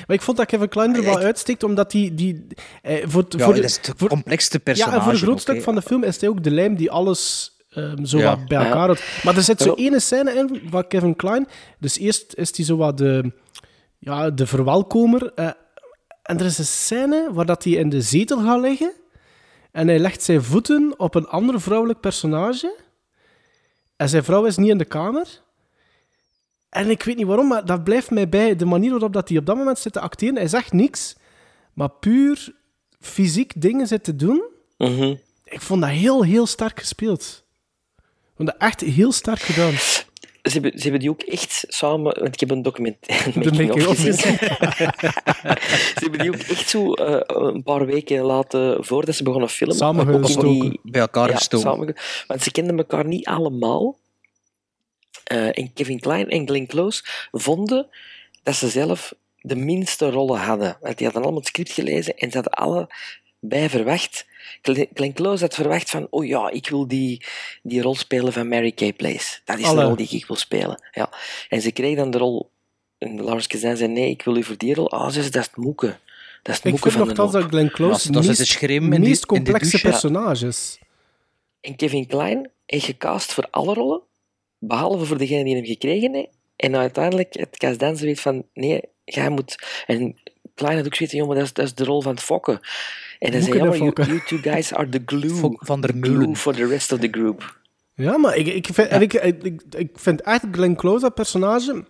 Maar 0.06 0.16
ik 0.16 0.22
vond 0.22 0.36
dat 0.36 0.46
Kevin 0.46 0.68
Klein 0.68 0.94
er 0.96 1.02
wel 1.04 1.18
uitsteekt, 1.18 1.62
omdat 1.62 1.92
hij... 1.92 2.10
Die, 2.14 2.46
eh, 2.82 2.96
voor, 3.06 3.24
Ja, 3.28 3.44
voor 3.44 3.54
de- 3.54 3.60
dat 3.60 3.70
is 3.70 3.76
het 3.76 3.92
voor- 3.96 4.08
complexste 4.08 4.60
Ja, 4.64 4.72
en 4.72 4.76
voor 4.76 4.84
een 4.86 4.90
personage 4.98 5.24
groot 5.24 5.40
stuk 5.40 5.62
van 5.62 5.74
de 5.74 5.82
film 5.82 6.04
is 6.04 6.20
hij 6.20 6.28
ook 6.30 6.42
de 6.44 6.50
lijm 6.50 6.76
die 6.76 6.90
alles 6.90 7.52
ehm, 7.78 8.04
zo 8.04 8.18
Ja. 8.18 8.36
wat 8.36 8.48
bij 8.48 8.58
elkaar. 8.66 9.20
Maar 9.24 9.36
er 9.36 9.42
zit 9.42 9.60
zo 9.60 9.74
ene 9.74 10.00
scène 10.00 10.32
in 10.32 10.62
van 10.70 10.86
Kevin 10.88 11.16
Klein. 11.16 11.48
Dus 11.78 11.98
eerst 11.98 12.34
is 12.34 12.56
hij 12.56 12.64
zo 12.64 12.76
wat 12.76 12.98
de, 12.98 13.32
ja, 13.98 14.30
de 14.30 14.46
verwelkomer. 14.46 15.32
eh, 15.34 15.50
en 16.22 16.38
er 16.38 16.44
is 16.44 16.58
een 16.58 16.64
scène 16.64 17.28
waar 17.32 17.46
dat 17.46 17.64
hij 17.64 17.72
in 17.72 17.88
de 17.88 18.00
zetel 18.02 18.38
gaat 18.42 18.60
liggen. 18.60 18.92
En 19.72 19.88
hij 19.88 19.98
legt 19.98 20.22
zijn 20.22 20.42
voeten 20.42 20.94
op 20.96 21.14
een 21.14 21.26
ander 21.26 21.60
vrouwelijk 21.60 22.00
personage. 22.00 22.76
En 23.96 24.08
zijn 24.08 24.24
vrouw 24.24 24.44
is 24.44 24.56
niet 24.56 24.68
in 24.70 24.78
de 24.78 24.84
kamer. 24.84 25.26
En 26.68 26.90
ik 26.90 27.02
weet 27.02 27.16
niet 27.16 27.26
waarom, 27.26 27.48
maar 27.48 27.64
dat 27.64 27.84
blijft 27.84 28.10
mij 28.10 28.28
bij. 28.28 28.56
De 28.56 28.64
manier 28.64 28.90
waarop 28.90 29.12
dat 29.12 29.28
hij 29.28 29.38
op 29.38 29.46
dat 29.46 29.56
moment 29.56 29.78
zit 29.78 29.92
te 29.92 30.00
acteren. 30.00 30.34
Hij 30.36 30.48
zegt 30.48 30.72
niks, 30.72 31.16
maar 31.74 31.90
puur 31.90 32.54
fysiek 33.00 33.52
dingen 33.60 33.86
zit 33.86 34.04
te 34.04 34.16
doen. 34.16 34.42
Mhm. 34.78 35.14
Ik 35.44 35.60
vond 35.60 35.80
dat 35.80 35.90
heel, 35.90 36.22
heel 36.24 36.46
sterk 36.46 36.80
gespeeld. 36.80 37.44
Vond 38.38 38.48
dat 38.48 38.56
echt 38.58 38.80
heel 38.80 39.12
sterk 39.12 39.40
gedaan. 39.40 39.72
Ze 40.42 40.52
hebben, 40.52 40.72
ze 40.72 40.82
hebben 40.82 41.00
die 41.00 41.10
ook 41.10 41.22
echt 41.22 41.64
samen... 41.68 42.20
Want 42.20 42.34
ik 42.34 42.40
heb 42.40 42.50
een 42.50 42.62
documentaire 42.62 43.40
De 43.40 43.52
making-of 43.52 43.96
ze 45.96 45.98
hebben 46.00 46.18
die 46.20 46.28
ook 46.34 46.40
echt 46.40 46.68
zo 46.68 46.92
eh, 46.92 47.20
een 47.52 47.62
paar 47.62 47.86
weken 47.86 48.22
laten, 48.22 48.84
voordat 48.84 49.14
ze 49.14 49.22
begonnen 49.22 49.48
filmen... 49.48 49.76
In 50.28 50.60
die- 50.70 50.80
Bij 50.82 51.00
elkaar 51.00 51.28
ja, 51.28 51.36
gestoken. 51.36 51.70
samenge- 51.70 51.96
Want 52.26 52.42
ze 52.42 52.50
kenden 52.50 52.78
elkaar 52.78 53.04
niet 53.06 53.26
allemaal. 53.26 53.96
Eh, 55.24 55.58
en 55.58 55.72
Kevin 55.74 56.00
Klein 56.00 56.28
en 56.28 56.46
Glenn 56.48 56.66
Close 56.66 57.02
vonden 57.32 57.86
dat 58.42 58.54
ze 58.54 58.68
zelf 58.68 59.14
de 59.40 59.56
minste 59.56 60.10
rollen 60.10 60.40
hadden. 60.40 60.76
Want 60.80 60.96
die 60.96 61.04
hadden 61.06 61.22
allemaal 61.22 61.40
het 61.40 61.48
script 61.48 61.72
gelezen 61.72 62.16
en 62.16 62.30
ze 62.30 62.36
hadden 62.40 62.52
allebei 62.52 63.68
verwacht. 63.68 64.26
Glenn 64.94 65.12
Close 65.12 65.44
had 65.44 65.54
verwacht 65.54 65.90
van, 65.90 66.06
oh 66.10 66.26
ja, 66.26 66.50
ik 66.50 66.68
wil 66.68 66.88
die, 66.88 67.24
die 67.62 67.82
rol 67.82 67.94
spelen 67.94 68.32
van 68.32 68.48
Mary 68.48 68.72
Kay 68.72 68.92
Place. 68.92 69.38
Dat 69.44 69.58
is 69.58 69.70
de 69.70 69.82
rol 69.82 69.96
die 69.96 70.08
ik 70.10 70.26
wil 70.26 70.36
spelen. 70.36 70.82
Ja. 70.92 71.10
En 71.48 71.60
ze 71.60 71.70
kreeg 71.70 71.96
dan 71.96 72.10
de 72.10 72.18
rol... 72.18 72.50
En 72.98 73.22
Lars 73.22 73.46
Kazan 73.46 73.76
zei, 73.76 73.92
nee, 73.92 74.10
ik 74.10 74.22
wil 74.22 74.36
u 74.36 74.44
voor 74.44 74.56
die 74.56 74.74
rol. 74.74 74.90
Ah, 74.90 75.06
ze 75.06 75.12
zei, 75.12 75.30
dat 75.30 75.42
is 75.42 75.46
het 75.46 75.56
moeke. 75.56 75.86
Dat 75.86 76.54
is 76.54 76.56
het 76.56 76.64
Ik 76.64 76.70
moeke 76.70 76.90
vind 76.90 76.92
van 76.92 77.02
de 77.02 77.14
nogthans 77.14 77.32
hoop. 77.32 77.42
dat 77.42 77.50
Glenn 77.50 77.70
Close 77.70 78.12
de 78.12 78.98
meest, 78.98 79.20
is 79.20 79.26
complexe 79.26 79.80
personages. 79.80 80.78
En 81.60 81.76
Kevin 81.76 82.06
Klein 82.06 82.50
heeft 82.66 82.84
gecast 82.84 83.32
voor 83.32 83.48
alle 83.50 83.74
rollen, 83.74 84.00
behalve 84.58 85.04
voor 85.04 85.18
degene 85.18 85.44
die 85.44 85.54
hem 85.54 85.64
gekregen 85.64 86.14
heeft. 86.14 86.28
En 86.56 86.76
uiteindelijk 86.76 87.34
het 87.34 87.56
Kasdan 87.56 87.96
weet 87.96 88.20
van, 88.20 88.44
nee, 88.54 88.80
jij 89.04 89.28
moet... 89.28 89.66
En 89.86 90.16
Klein 90.54 90.76
had 90.76 90.86
ook 90.86 90.94
zoiets 90.94 91.14
van, 91.14 91.24
jongen, 91.24 91.36
dat 91.36 91.44
is, 91.44 91.52
dat 91.52 91.64
is 91.64 91.74
de 91.74 91.84
rol 91.84 92.02
van 92.02 92.14
het 92.14 92.22
fokken. 92.22 92.60
En 93.18 93.32
dan 93.32 93.42
zei 93.42 93.56
jammer, 93.56 93.76
you, 93.76 93.92
you 93.94 94.20
two 94.26 94.38
guys 94.38 94.74
are 94.74 94.88
the 94.88 95.02
glue, 95.06 95.56
van 95.58 95.80
der 95.80 95.94
glue 96.00 96.36
for 96.36 96.54
the 96.54 96.66
rest 96.66 96.92
of 96.92 96.98
the 96.98 97.08
group. 97.10 97.60
Ja, 97.94 98.16
maar 98.16 98.36
ik, 98.36 98.46
ik, 98.46 98.68
vind, 98.72 98.88
en 98.88 99.02
ik, 99.02 99.12
ik, 99.12 99.62
ik, 99.70 99.98
vind 99.98 100.20
echt 100.20 100.44
Glenn 100.50 100.76
Close 100.76 101.00
dat 101.00 101.14
personage, 101.14 101.84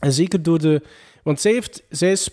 en 0.00 0.12
zeker 0.12 0.42
door 0.42 0.58
de... 0.58 0.82
Want 1.22 1.40
zij 1.40 1.52
heeft... 1.52 1.82
Zij 1.88 2.10
is, 2.10 2.30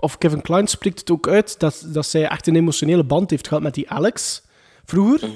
of 0.00 0.18
Kevin 0.18 0.42
Klein 0.42 0.66
spreekt 0.66 0.98
het 0.98 1.10
ook 1.10 1.28
uit, 1.28 1.58
dat, 1.58 1.86
dat 1.92 2.06
zij 2.06 2.28
echt 2.28 2.46
een 2.46 2.56
emotionele 2.56 3.04
band 3.04 3.30
heeft 3.30 3.48
gehad 3.48 3.62
met 3.62 3.74
die 3.74 3.90
Alex, 3.90 4.42
vroeger. 4.84 5.30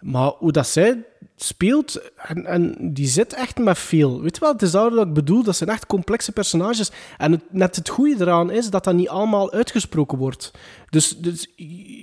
Maar 0.00 0.30
hoe 0.30 0.52
dat 0.52 0.66
zij 0.66 1.04
speelt, 1.36 2.00
en, 2.16 2.46
en 2.46 2.76
die 2.92 3.06
zit 3.06 3.32
echt 3.34 3.58
met 3.58 3.78
veel. 3.78 4.20
Weet 4.20 4.34
je 4.34 4.40
wel, 4.40 4.52
het 4.52 4.62
is 4.62 4.70
daar 4.70 4.90
dat 4.90 5.06
ik 5.06 5.12
bedoel, 5.12 5.42
dat 5.42 5.56
zijn 5.56 5.70
echt 5.70 5.86
complexe 5.86 6.32
personages. 6.32 6.90
En 7.18 7.32
het, 7.32 7.42
net 7.50 7.76
het 7.76 7.88
goede 7.88 8.16
eraan 8.24 8.50
is 8.50 8.70
dat 8.70 8.84
dat 8.84 8.94
niet 8.94 9.08
allemaal 9.08 9.52
uitgesproken 9.52 10.18
wordt. 10.18 10.50
Dus, 10.90 11.16
dus 11.18 11.46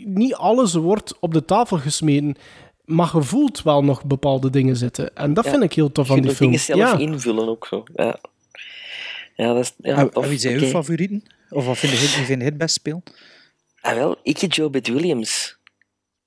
niet 0.05 0.33
alles 0.35 0.73
wordt 0.73 1.19
op 1.19 1.33
de 1.33 1.45
tafel 1.45 1.77
gesmeten, 1.77 2.35
maar 2.85 3.11
je 3.13 3.21
voelt 3.23 3.61
wel 3.63 3.83
nog 3.83 4.03
bepaalde 4.05 4.49
dingen 4.49 4.75
zitten. 4.75 5.15
En 5.15 5.33
dat 5.33 5.43
Ja. 5.45 5.51
vind 5.51 5.63
ik 5.63 5.73
heel 5.73 5.91
tof 5.91 6.07
Je 6.07 6.13
aan 6.13 6.21
die 6.21 6.31
film. 6.35 6.49
dingen 6.51 6.65
zelf 6.65 6.79
Ja. 6.79 6.97
invullen 6.97 7.47
ook 7.47 7.65
zo. 7.67 7.83
Ja, 7.95 8.19
ja 9.35 9.47
dat 9.53 9.57
is... 9.63 9.73
Ja, 9.77 9.95
En- 9.97 10.09
tof. 10.11 10.23
en 10.23 10.29
wie 10.29 10.39
zijn 10.39 10.55
Oké. 10.55 10.63
uw 10.63 10.69
favorieten? 10.69 11.23
Of 11.49 11.65
wat 11.65 11.77
vind 11.77 11.91
je, 11.91 11.97
vind 11.97 12.39
je 12.39 12.45
het 12.45 12.57
best 12.57 12.73
spelen? 12.75 13.03
Ah, 13.81 13.93
wel, 13.95 14.17
ik 14.23 14.37
heb 14.39 14.53
Joe 14.53 14.69
Beth 14.69 14.87
Williams. 14.87 15.57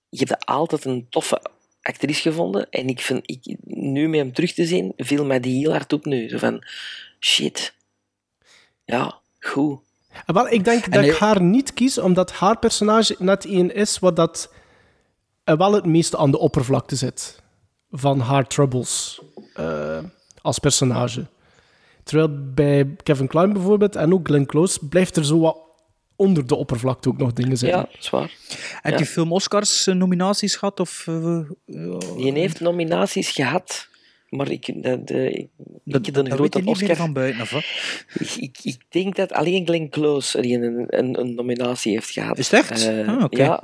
Je 0.08 0.24
hebt 0.26 0.46
altijd 0.46 0.84
een 0.84 1.06
toffe 1.10 1.40
actrice 1.86 2.20
gevonden. 2.20 2.70
En 2.70 2.88
ik 2.88 3.00
vind, 3.00 3.30
ik, 3.30 3.56
nu 3.64 4.08
met 4.08 4.20
hem 4.20 4.32
terug 4.32 4.52
te 4.52 4.66
zien, 4.66 4.92
viel 4.96 5.24
mij 5.24 5.40
die 5.40 5.58
heel 5.58 5.70
hard 5.70 5.92
op 5.92 6.04
nu. 6.04 6.28
Zo 6.28 6.38
van, 6.38 6.64
shit. 7.20 7.74
Ja, 8.84 9.18
goed. 9.38 9.78
En 10.26 10.34
wel, 10.34 10.48
ik 10.48 10.64
denk 10.64 10.92
dat 10.92 11.04
ik 11.04 11.16
haar 11.16 11.42
niet 11.42 11.74
kies, 11.74 11.98
omdat 11.98 12.32
haar 12.32 12.58
personage 12.58 13.16
net 13.18 13.44
één 13.44 13.74
is 13.74 13.98
wat 13.98 14.16
dat 14.16 14.52
eh, 15.44 15.56
wel 15.56 15.72
het 15.72 15.86
meeste 15.86 16.16
aan 16.16 16.30
de 16.30 16.38
oppervlakte 16.38 16.96
zit 16.96 17.42
van 17.90 18.20
haar 18.20 18.46
troubles 18.46 19.20
eh, 19.54 19.98
als 20.42 20.58
personage. 20.58 21.26
Terwijl 22.02 22.52
bij 22.54 22.96
Kevin 23.02 23.26
Klein 23.26 23.52
bijvoorbeeld 23.52 23.96
en 23.96 24.12
ook 24.12 24.26
Glenn 24.26 24.46
Close 24.46 24.86
blijft 24.86 25.16
er 25.16 25.24
zo 25.24 25.38
wat 25.38 25.65
onder 26.16 26.46
de 26.46 26.54
oppervlakte 26.54 27.08
ook 27.08 27.16
nog 27.18 27.32
dingen 27.32 27.56
zitten. 27.56 27.78
Ja, 27.78 27.88
zwaar. 27.98 28.34
Heb 28.80 28.92
Ja. 28.92 28.98
die 28.98 29.06
film 29.06 29.32
Oscars 29.32 29.86
eh, 29.86 29.94
nominaties 29.94 30.56
gehad? 30.56 30.80
Of, 30.80 31.04
eh, 31.06 31.40
Die 32.16 32.32
heeft 32.32 32.60
nominaties 32.60 33.30
gehad. 33.30 33.88
Maar 34.28 34.50
ik, 34.50 34.82
dat, 34.82 35.10
eh, 35.10 35.26
ik, 35.26 35.48
dat, 35.84 36.06
ik 36.06 36.14
dat 36.14 36.16
een 36.16 36.22
weet 36.24 36.32
grote 36.32 36.58
je 36.58 36.64
niet 36.64 36.74
meer 36.80 36.82
Oscar. 36.90 36.96
van 36.96 37.12
buiten, 37.12 37.42
of 37.42 37.50
wat? 37.50 37.64
Ik, 38.18 38.30
ik, 38.36 38.56
ik 38.62 38.80
denk 38.88 39.16
dat 39.16 39.32
alleen 39.32 39.66
Glenn 39.66 39.88
Close 39.88 40.38
er 40.38 40.44
een, 40.62 40.84
een, 40.98 41.20
een 41.20 41.34
nominatie 41.34 41.92
heeft 41.92 42.10
gehad. 42.10 42.38
Is 42.38 42.50
het 42.50 42.60
echt? 42.70 42.86
Eh, 42.86 43.08
Ah. 43.08 43.24
Ja. 43.30 43.62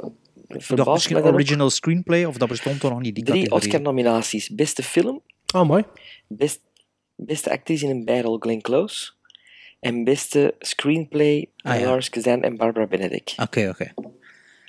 Verbaast 0.49 0.93
misschien 0.93 1.17
ook. 1.17 1.25
original 1.25 1.71
screenplay, 1.71 2.25
of 2.25 2.37
dat 2.37 2.49
bestond 2.49 2.83
er 2.83 2.91
nog 2.91 3.01
niet, 3.01 3.15
die 3.15 3.25
Drie. 3.25 3.51
Oscar-nominaties. 3.51 4.49
Beste 4.49 4.83
film, 4.83 5.21
Oh, 5.55 5.69
mooi. 5.69 5.85
best, 6.29 6.61
beste 7.15 7.51
actrice 7.51 7.85
in 7.85 7.91
een 7.91 8.05
bijrol 8.05 8.39
Glenn 8.39 8.61
Close. 8.61 9.13
En 9.83 10.05
beste 10.05 10.55
screenplay 10.59 11.51
Ah, 11.57 11.81
ja. 11.81 11.87
Lars 11.87 12.09
Kazan 12.09 12.43
en 12.43 12.57
Barbara 12.57 12.87
Benedict. 12.87 13.35
Oké, 13.39 13.69
oké. 13.69 13.93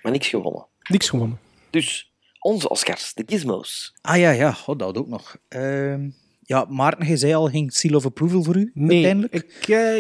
Maar 0.01 0.11
niks 0.11 0.27
gewonnen. 0.27 0.65
Niks 0.89 1.09
gewonnen. 1.09 1.39
Dus, 1.69 2.13
onze 2.39 2.69
Oscars, 2.69 3.13
de 3.13 3.23
Gizmos. 3.25 3.93
Ah 4.01 4.17
ja, 4.17 4.31
ja, 4.31 4.57
oh, 4.65 4.77
dat 4.77 4.97
ook 4.97 5.07
nog. 5.07 5.37
Ehm, 5.47 6.09
ja, 6.41 6.65
Maarten, 6.69 7.07
je 7.07 7.17
zei 7.17 7.33
al, 7.33 7.47
ging 7.49 7.73
Seal 7.73 7.95
of 7.95 8.05
Approval 8.05 8.43
voor 8.43 8.55
u 8.55 8.71
Nee, 8.73 8.89
uiteindelijk? 9.05 9.33
ik, 9.33 9.67
eh, 9.67 9.97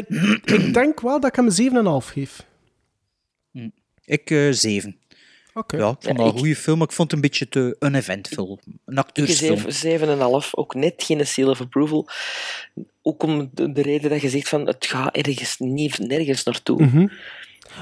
ik 0.67 0.73
denk 0.73 1.01
wel 1.01 1.19
dat 1.19 1.29
ik 1.29 1.35
hem 1.35 1.45
een 1.45 2.01
7,5 2.03 2.07
geef. 2.11 2.45
Ik 4.05 4.29
eh, 4.31 4.51
zeven. 4.51 4.97
Oké. 5.53 5.77
Ja, 5.77 5.89
ik 5.89 5.95
vond 5.99 6.17
Ja, 6.17 6.23
dat 6.23 6.33
een 6.33 6.39
goede 6.39 6.55
film, 6.55 6.77
maar 6.77 6.87
ik 6.87 6.93
vond 6.93 7.11
het 7.11 7.19
een 7.19 7.29
beetje 7.29 7.49
te 7.49 7.75
uneventful. 7.79 8.59
Een 8.85 8.97
acteursfilm. 8.97 9.57
zeven- 9.71 9.73
7,5. 10.43 10.53
Ook 10.53 10.75
net 10.75 10.93
geen 10.97 11.27
seal 11.27 11.49
of 11.49 11.61
approval. 11.61 12.07
Ook 13.01 13.23
om 13.23 13.49
de, 13.53 13.71
de 13.71 13.81
reden 13.81 14.09
dat 14.09 14.21
je 14.21 14.29
zegt 14.29 14.49
van 14.49 14.67
het 14.67 14.85
gaat 14.85 15.15
ergens 15.15 15.57
niet, 15.59 15.97
nergens 15.99 16.43
naartoe. 16.43 16.83
Mhm. 16.83 17.07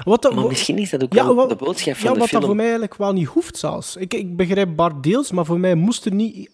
Wat 0.04 0.22
dat, 0.22 0.36
Maar 0.36 0.48
misschien 0.48 0.78
is 0.78 0.90
dat 0.90 1.04
ook 1.04 1.14
Ja, 1.14 1.26
wel 1.26 1.36
wat- 1.36 1.50
de 1.50 1.56
boodschap 1.56 1.96
van 1.96 2.08
ja, 2.08 2.14
de 2.14 2.20
wat 2.20 2.28
film. 2.28 2.40
dat 2.40 2.50
voor 2.50 2.56
mij 2.58 2.66
eigenlijk 2.66 2.98
wel 2.98 3.14
niet 3.14 3.28
hoeft 3.28 3.58
zelfs. 3.58 3.96
Ik, 3.96 4.14
ik 4.14 4.36
begrijp 4.36 4.76
Bart 4.76 5.04
deels, 5.04 5.32
maar 5.32 5.46
voor 5.46 5.60
mij 5.60 5.76
moest 5.76 6.06
er 6.06 6.14
niet, 6.14 6.50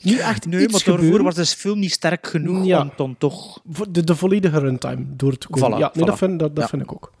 niet 0.00 0.18
echt 0.18 0.46
Nee, 0.46 0.62
iets 0.62 0.72
maar 0.72 0.80
daarvoor 0.80 0.94
gebeuren. 1.04 1.24
was 1.24 1.34
de 1.34 1.46
film 1.46 1.78
niet 1.78 1.92
sterk 1.92 2.26
genoeg 2.26 2.64
Ja. 2.66 2.80
om 2.80 2.92
dan 2.96 3.14
toch... 3.18 3.60
De, 3.90 4.04
de 4.04 4.16
volledige 4.16 4.58
runtime 4.58 5.04
door 5.08 5.38
te 5.38 5.48
komen. 5.48 5.76
Voilà, 5.76 5.80
ja, 5.80 5.90
nee, 5.94 6.04
dat, 6.04 6.18
vind, 6.18 6.38
dat, 6.38 6.54
dat 6.56 6.64
Ja. 6.64 6.70
vind 6.70 6.82
ik 6.82 6.92
ook. 6.92 7.12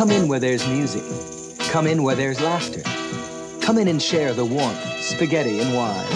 Come 0.00 0.12
in 0.12 0.28
where 0.28 0.40
there's 0.40 0.66
music. 0.66 1.02
Come 1.68 1.86
in 1.86 2.02
where 2.02 2.16
there's 2.16 2.40
laughter. 2.40 2.80
Come 3.60 3.76
in 3.76 3.86
and 3.86 4.00
share 4.00 4.32
the 4.32 4.46
warmth, 4.46 4.82
spaghetti 4.98 5.60
and 5.60 5.76
wine. 5.76 6.06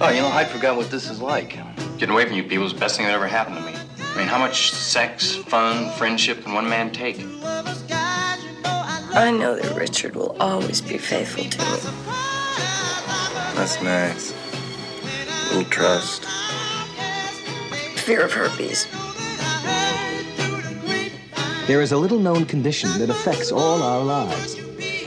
Oh, 0.00 0.10
you 0.14 0.22
know, 0.22 0.30
I 0.32 0.46
forgot 0.46 0.78
what 0.78 0.90
this 0.90 1.10
is 1.10 1.20
like. 1.20 1.58
Getting 1.98 2.14
away 2.14 2.24
from 2.24 2.36
you 2.36 2.42
people 2.44 2.64
is 2.64 2.72
the 2.72 2.80
best 2.80 2.96
thing 2.96 3.04
that 3.04 3.12
ever 3.12 3.26
happened 3.26 3.56
to 3.58 3.62
me. 3.64 3.74
I 3.98 4.16
mean, 4.16 4.28
how 4.28 4.38
much 4.38 4.70
sex, 4.72 5.36
fun, 5.36 5.90
friendship 5.98 6.42
can 6.42 6.54
one 6.54 6.66
man 6.66 6.90
take? 6.90 7.18
I 9.12 9.30
know 9.30 9.56
that 9.56 9.76
Richard 9.76 10.16
will 10.16 10.38
always 10.40 10.80
be 10.80 10.96
faithful 10.96 11.44
to 11.44 11.58
me. 11.58 11.64
That's 13.54 13.82
nice. 13.82 14.32
little 15.52 15.70
trust. 15.70 16.24
Fear 17.98 18.22
of 18.24 18.32
herpes. 18.32 18.86
There 21.68 21.82
is 21.82 21.92
a 21.92 21.98
little 21.98 22.18
known 22.18 22.46
condition 22.46 22.98
that 22.98 23.10
affects 23.10 23.52
all 23.52 23.82
our 23.82 24.02
lives. 24.02 24.56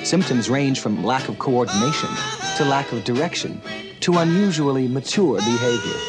Symptoms 0.07 0.47
range 0.47 0.79
from 0.79 1.03
lack 1.03 1.27
of 1.27 1.39
coordination 1.39 2.09
to 2.55 2.65
lack 2.65 2.91
of 2.91 3.03
direction 3.03 3.59
to 4.01 4.19
unusually 4.19 4.87
mature 4.87 5.37
behavior. 5.37 5.99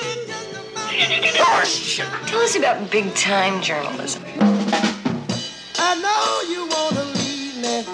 Tell 2.26 2.40
us 2.40 2.54
about 2.54 2.90
big 2.90 3.14
time 3.14 3.62
journalism. 3.62 4.22
I 5.78 5.94
know 6.04 6.42
you 6.52 6.68
wanna 6.68 7.04
leave 7.16 7.56
me, 7.56 7.86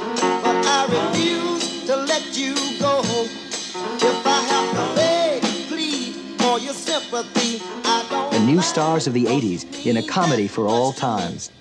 but 0.42 0.66
I 0.66 0.86
refuse 0.90 1.86
to 1.86 1.94
let 1.94 2.36
you 2.36 2.56
go. 2.80 3.02
If 3.04 4.26
I 4.26 4.40
have 4.50 4.70
to 4.74 4.94
beg, 4.96 5.42
plead 5.68 6.14
for 6.40 6.58
your 6.58 6.74
sympathy, 6.74 7.62
I 7.84 8.04
don't. 8.10 8.32
The 8.32 8.40
new 8.40 8.60
stars 8.62 9.06
of 9.06 9.12
the 9.12 9.26
80s 9.26 9.86
in 9.86 9.98
a 9.98 10.02
comedy 10.02 10.48
for 10.48 10.66
all 10.66 10.92
times. 10.92 11.52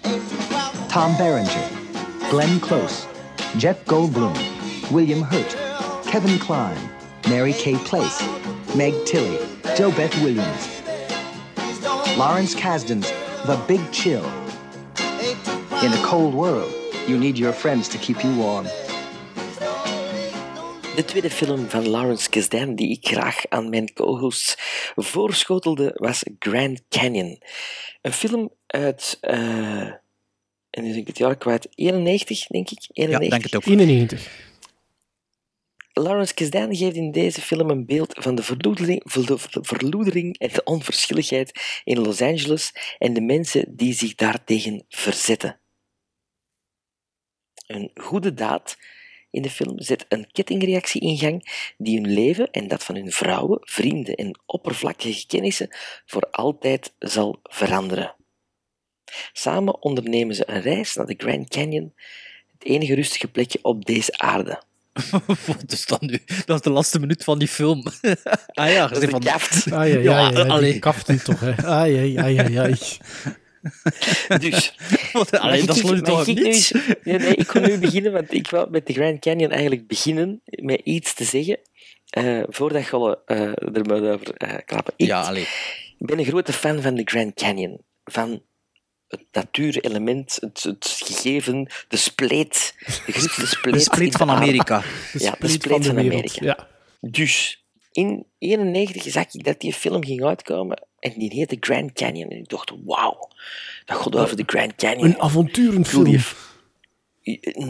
Tom 0.90 1.16
Berenger, 1.18 1.70
Glenn 2.30 2.60
Close, 2.60 3.08
Jeff 3.58 3.84
Goldblum, 3.86 4.36
William 4.92 5.22
Hurt, 5.22 5.56
Kevin 6.06 6.40
Kline, 6.40 6.78
Mary 7.30 7.54
Kay 7.54 7.76
Place, 7.86 8.22
Meg 8.76 8.94
Tilly, 9.06 9.38
Joe 9.76 9.92
Beth 9.92 10.16
Williams, 10.24 10.82
Lawrence 12.18 12.56
Kasdan's 12.56 13.12
The 13.46 13.60
Big 13.68 13.82
Chill. 13.92 14.26
In 15.84 15.94
a 15.94 16.02
cold 16.04 16.34
world, 16.34 16.72
you 17.08 17.18
need 17.18 17.38
your 17.38 17.54
friends 17.54 17.88
to 17.90 17.98
keep 17.98 18.24
you 18.24 18.36
warm. 18.36 18.66
De 20.96 21.06
tweede 21.06 21.30
film 21.30 21.70
van 21.70 21.90
Lawrence 21.90 22.30
Kasdan 22.30 22.76
die 22.76 22.90
ik 22.90 23.08
graag 23.08 23.48
aan 23.50 23.70
mijn 23.70 23.94
co-hosts 23.94 24.56
voorschotelde 24.96 25.92
was 25.94 26.24
Grand 26.40 26.82
Canyon. 26.90 27.42
Een 28.02 28.14
film 28.14 28.50
uit, 28.68 29.18
eh, 29.22 29.92
en 30.78 30.84
nu 30.84 30.90
ben 30.90 31.00
ik 31.00 31.08
het 31.08 31.18
jaar 31.18 31.38
kwijt, 31.38 31.68
91 31.76 32.48
denk 32.48 32.70
ik? 32.70 32.88
91. 32.94 33.30
denk 33.30 33.44
het 33.44 33.56
ook. 33.56 33.66
91. 33.66 34.46
Lawrence 35.94 36.34
Kasdan 36.34 36.76
geeft 36.76 36.96
in 36.96 37.12
deze 37.12 37.42
film 37.42 37.70
een 37.70 37.86
beeld 37.86 38.14
van 38.20 38.36
de 38.36 38.44
verloedering, 38.44 39.02
ver- 39.06 39.48
verloedering 39.52 40.38
en 40.38 40.50
de 40.54 40.64
onverschilligheid 40.64 41.82
in 41.84 42.00
Los 42.00 42.22
Angeles 42.22 42.96
en 42.98 43.14
de 43.14 43.22
mensen 43.22 43.76
die 43.76 43.94
zich 43.94 44.16
daartegen 44.16 44.86
verzetten. 44.90 45.60
Een 47.68 47.92
goede 47.94 48.34
daad 48.34 48.78
in 49.30 49.42
de 49.42 49.50
film 49.50 49.82
zet 49.82 50.06
een 50.10 50.32
kettingreactie 50.32 51.02
in 51.02 51.18
gang 51.18 51.72
die 51.78 52.02
hun 52.02 52.14
leven 52.14 52.52
en 52.52 52.68
dat 52.68 52.84
van 52.84 52.96
hun 52.96 53.12
vrouwen, 53.12 53.60
vrienden 53.62 54.16
en 54.16 54.40
oppervlakkige 54.46 55.26
kennissen 55.28 55.70
voor 56.06 56.30
altijd 56.32 56.94
zal 57.00 57.40
veranderen. 57.44 58.17
Samen 59.34 59.82
ondernemen 59.82 60.36
ze 60.36 60.44
een 60.50 60.62
reis 60.62 60.96
naar 60.96 61.06
de 61.06 61.14
Grand 61.18 61.50
Canyon, 61.50 61.94
het 62.58 62.68
enige 62.68 62.96
rustige 62.96 63.28
plekje 63.28 63.60
op 63.62 63.86
deze 63.86 64.18
aarde. 64.18 64.62
Wat 65.48 65.64
is 65.72 65.86
dat 65.86 66.02
nu? 66.02 66.20
Dat 66.46 66.56
is 66.56 66.62
de 66.62 66.70
laatste 66.70 67.00
minuut 67.00 67.24
van 67.24 67.40
die 67.40 67.48
film. 67.48 67.84
ah 68.54 68.70
ja, 68.72 68.88
Dat 68.88 69.04
is 69.04 69.10
kaft. 69.20 69.72
Ai, 69.72 69.98
ai, 69.98 70.08
ai, 70.08 70.36
ai, 70.36 70.50
allee. 70.50 70.72
die 70.72 70.80
kaften 70.80 71.24
toch, 71.24 71.40
hè. 71.40 71.56
Ai, 71.66 71.98
ai, 71.98 72.18
ai, 72.18 72.38
ai, 72.38 72.58
ai. 72.58 72.76
Dus, 74.40 74.74
allee, 75.32 75.62
ik- 75.62 75.68
dat 75.68 75.78
sloot 75.78 76.06
toch 76.06 76.28
eens- 76.28 76.72
nee, 77.04 77.18
nee, 77.18 77.36
ik 77.36 77.48
kon 77.48 77.62
nu 77.62 77.78
beginnen, 77.78 78.12
want 78.12 78.34
ik 78.34 78.50
wil 78.50 78.68
met 78.70 78.88
de 78.88 78.94
Grand 78.94 79.20
Canyon 79.20 79.52
eigenlijk 79.52 79.88
beginnen 79.88 80.42
met 80.46 80.82
iets 80.84 81.14
te 81.14 81.24
zeggen, 81.24 81.60
eh, 82.10 82.44
voordat 82.48 82.86
je 82.88 83.18
eh 83.26 83.42
er 83.76 83.86
maar 83.86 84.12
over 84.14 84.34
eh 84.36 84.54
klappen. 84.66 84.94
Ik, 84.98 85.08
Ja, 85.08 85.22
allee. 85.22 85.48
ik 85.98 86.08
ben 86.08 86.20
een 86.20 86.26
grote 86.26 86.54
fan 86.54 86.82
van 86.82 86.96
de 86.96 87.02
Grand 87.06 87.34
Canyon, 87.34 87.82
van 88.04 88.42
het 89.08 89.24
natuurelement, 89.32 90.38
het, 90.40 90.64
het 90.64 91.02
gegeven, 91.04 91.68
de 91.88 91.98
spleet, 91.98 92.76
de 93.06 93.46
spleet, 93.46 93.74
De 93.74 93.80
spleet 93.80 94.12
de 94.12 94.18
van. 94.18 94.30
Amerika. 94.30 94.84
De 95.14 95.24
Ja, 95.24 95.36
de 95.40 95.48
spleet 95.48 95.86
van, 95.86 95.98
Amerika. 95.98 96.46
Ja. 96.46 96.68
Dus 97.00 97.64
in 97.92 98.26
91 98.38 99.12
zag 99.12 99.34
ik 99.34 99.44
dat 99.44 99.60
die 99.60 99.74
film 99.74 100.04
ging 100.06 100.24
uitkomen 100.24 100.88
en 101.00 101.14
die 101.18 101.34
heette 101.34 101.58
Grand 101.60 101.94
Canyon. 101.94 102.30
En 102.30 102.38
ik 102.38 102.50
dacht, 102.50 102.72
wauw, 102.86 103.30
dat 103.86 103.98
gaat 103.98 104.16
over 104.16 104.38
de 104.38 104.44
Grand 104.46 104.76
Canyon. 104.76 105.06
Een 105.06 105.20
avonturenfilm. 105.20 106.20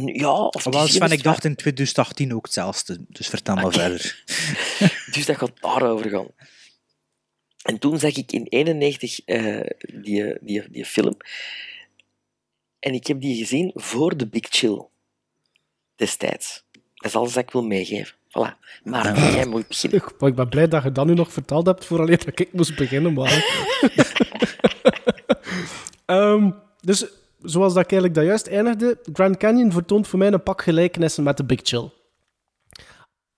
Ja, 0.06 0.32
of 0.32 0.64
Wel, 0.64 0.88
Sven, 0.88 1.12
ik 1.12 1.24
dacht 1.24 1.44
in 1.44 1.56
2018 1.56 2.36
ook 2.36 2.46
hetzelfde. 2.46 2.98
Dus 3.08 3.28
vertel 3.28 3.56
maar 3.56 3.72
verder. 3.84 4.24
Dus 5.12 5.26
dat 5.26 5.38
gaat 5.38 5.52
daarover 5.62 6.10
gaan. 6.10 6.28
En 7.68 7.80
toen 7.80 8.00
zag 8.00 8.16
ik 8.16 8.32
in 8.32 8.46
91 8.50 9.20
eh, 9.26 9.60
die, 10.02 10.38
die, 10.42 10.64
die 10.70 10.86
film. 10.86 11.18
En 12.80 12.94
ik 12.94 13.08
heb 13.08 13.22
die 13.22 13.38
gezien 13.38 13.72
voor 13.76 14.18
de 14.18 14.28
Big 14.28 14.46
Chill. 14.50 14.86
Destijds. 15.96 16.64
Dat 16.72 17.06
is 17.06 17.16
alles 17.16 17.34
dat 17.34 17.44
ik 17.44 17.52
wil 17.52 17.64
meegeven. 17.64 18.16
Voilà. 18.28 18.58
Maar 18.84 19.34
jij 19.34 19.46
moet 19.46 19.68
beginnen. 19.68 20.02
Ik, 20.20 20.36
ben 20.36 20.50
blij 20.50 20.68
dat 20.68 20.84
je 20.84 20.92
dat 20.92 21.06
nu 21.06 21.14
nog 21.14 21.32
verteld 21.34 21.66
hebt, 21.66 21.86
vooraleer 21.86 22.26
dat 22.26 22.40
ik 22.40 22.54
moest 22.54 22.76
beginnen. 22.76 23.14
Maar... 23.14 23.46
Ehm, 26.06 26.52
dus, 26.82 27.06
zoals 27.42 27.74
dat 27.74 27.84
ik 27.84 27.92
eigenlijk 27.92 28.14
dat 28.14 28.26
juist 28.26 28.48
eindigde, 28.48 29.00
Grand 29.14 29.38
Canyon 29.38 29.72
vertoont 29.72 30.08
voor 30.08 30.20
mij 30.20 30.32
een 30.32 30.44
pak 30.44 30.62
gelijkenissen 30.62 31.24
met 31.24 31.38
de 31.38 31.46
Big 31.46 31.60
Chill. 31.64 31.90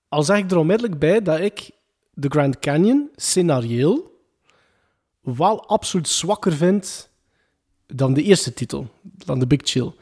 Al 0.08 0.22
zeg 0.22 0.38
ik 0.38 0.50
er 0.50 0.58
onmiddellijk 0.58 0.98
bij 0.98 1.22
dat 1.22 1.40
ik 1.40 1.70
de 2.10 2.28
Grand 2.28 2.58
Canyon 2.58 3.10
scenarioel 3.16 4.10
wel 5.20 5.66
absoluut 5.66 6.08
zwakker 6.08 6.52
vind 6.52 7.10
dan 7.86 8.14
de 8.14 8.22
eerste 8.22 8.52
titel, 8.52 8.88
dan 9.02 9.38
de 9.38 9.46
Big 9.46 9.60
Chill. 9.62 9.92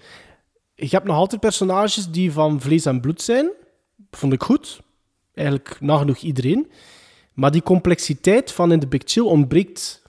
Je 0.75 0.89
hebt 0.89 1.07
nog 1.07 1.17
altijd 1.17 1.41
personages 1.41 2.11
die 2.11 2.33
van 2.33 2.61
vlees 2.61 2.85
en 2.85 3.01
bloed 3.01 3.23
zijn. 3.23 3.51
Vond 4.11 4.33
ik 4.33 4.43
goed. 4.43 4.81
Eigenlijk 5.35 5.81
nagenoeg 5.81 6.19
iedereen. 6.19 6.71
Maar 7.33 7.51
die 7.51 7.63
complexiteit 7.63 8.53
van 8.53 8.73
in 8.73 8.79
de 8.79 8.87
Big 8.87 9.03
Chill 9.05 9.25
ontbreekt 9.25 10.03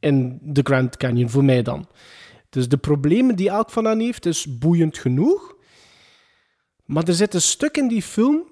in 0.00 0.38
de 0.42 0.60
Grand 0.62 0.96
Canyon, 0.96 1.30
voor 1.30 1.44
mij 1.44 1.62
dan. 1.62 1.88
Dus 2.50 2.68
de 2.68 2.76
problemen 2.76 3.36
die 3.36 3.48
elk 3.48 3.70
van 3.70 3.84
hen 3.84 4.00
heeft, 4.00 4.26
is 4.26 4.58
boeiend 4.58 4.98
genoeg. 4.98 5.56
Maar 6.84 7.04
er 7.04 7.14
zit 7.14 7.34
een 7.34 7.42
stuk 7.42 7.76
in 7.76 7.88
die 7.88 8.02
film 8.02 8.42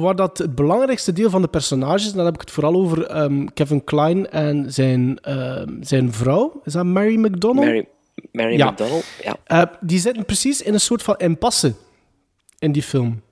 waar 0.00 0.16
dat 0.16 0.38
het 0.38 0.54
belangrijkste 0.54 1.12
deel 1.12 1.30
van 1.30 1.42
de 1.42 1.48
personages, 1.48 2.10
en 2.10 2.16
dan 2.16 2.24
heb 2.24 2.34
ik 2.34 2.40
het 2.40 2.50
vooral 2.50 2.74
over 2.74 3.06
ehm, 3.06 3.46
Kevin 3.46 3.84
Klein 3.84 4.30
en 4.30 4.72
zijn, 4.72 5.18
ehm, 5.20 5.82
zijn 5.82 6.12
vrouw, 6.12 6.60
is 6.64 6.72
dat 6.72 6.84
Mary 6.84 7.16
McDonald? 7.16 7.66
Mary, 7.66 7.88
Mary 8.32 8.56
Ja. 8.56 8.70
McDonald. 8.70 9.04
Ja. 9.22 9.36
Eh, 9.44 9.62
die 9.80 9.98
zitten 9.98 10.24
precies 10.24 10.62
in 10.62 10.74
een 10.74 10.80
soort 10.80 11.02
van 11.02 11.16
impasse 11.16 11.74
in 12.58 12.72
die 12.72 12.82
film. 12.82 13.22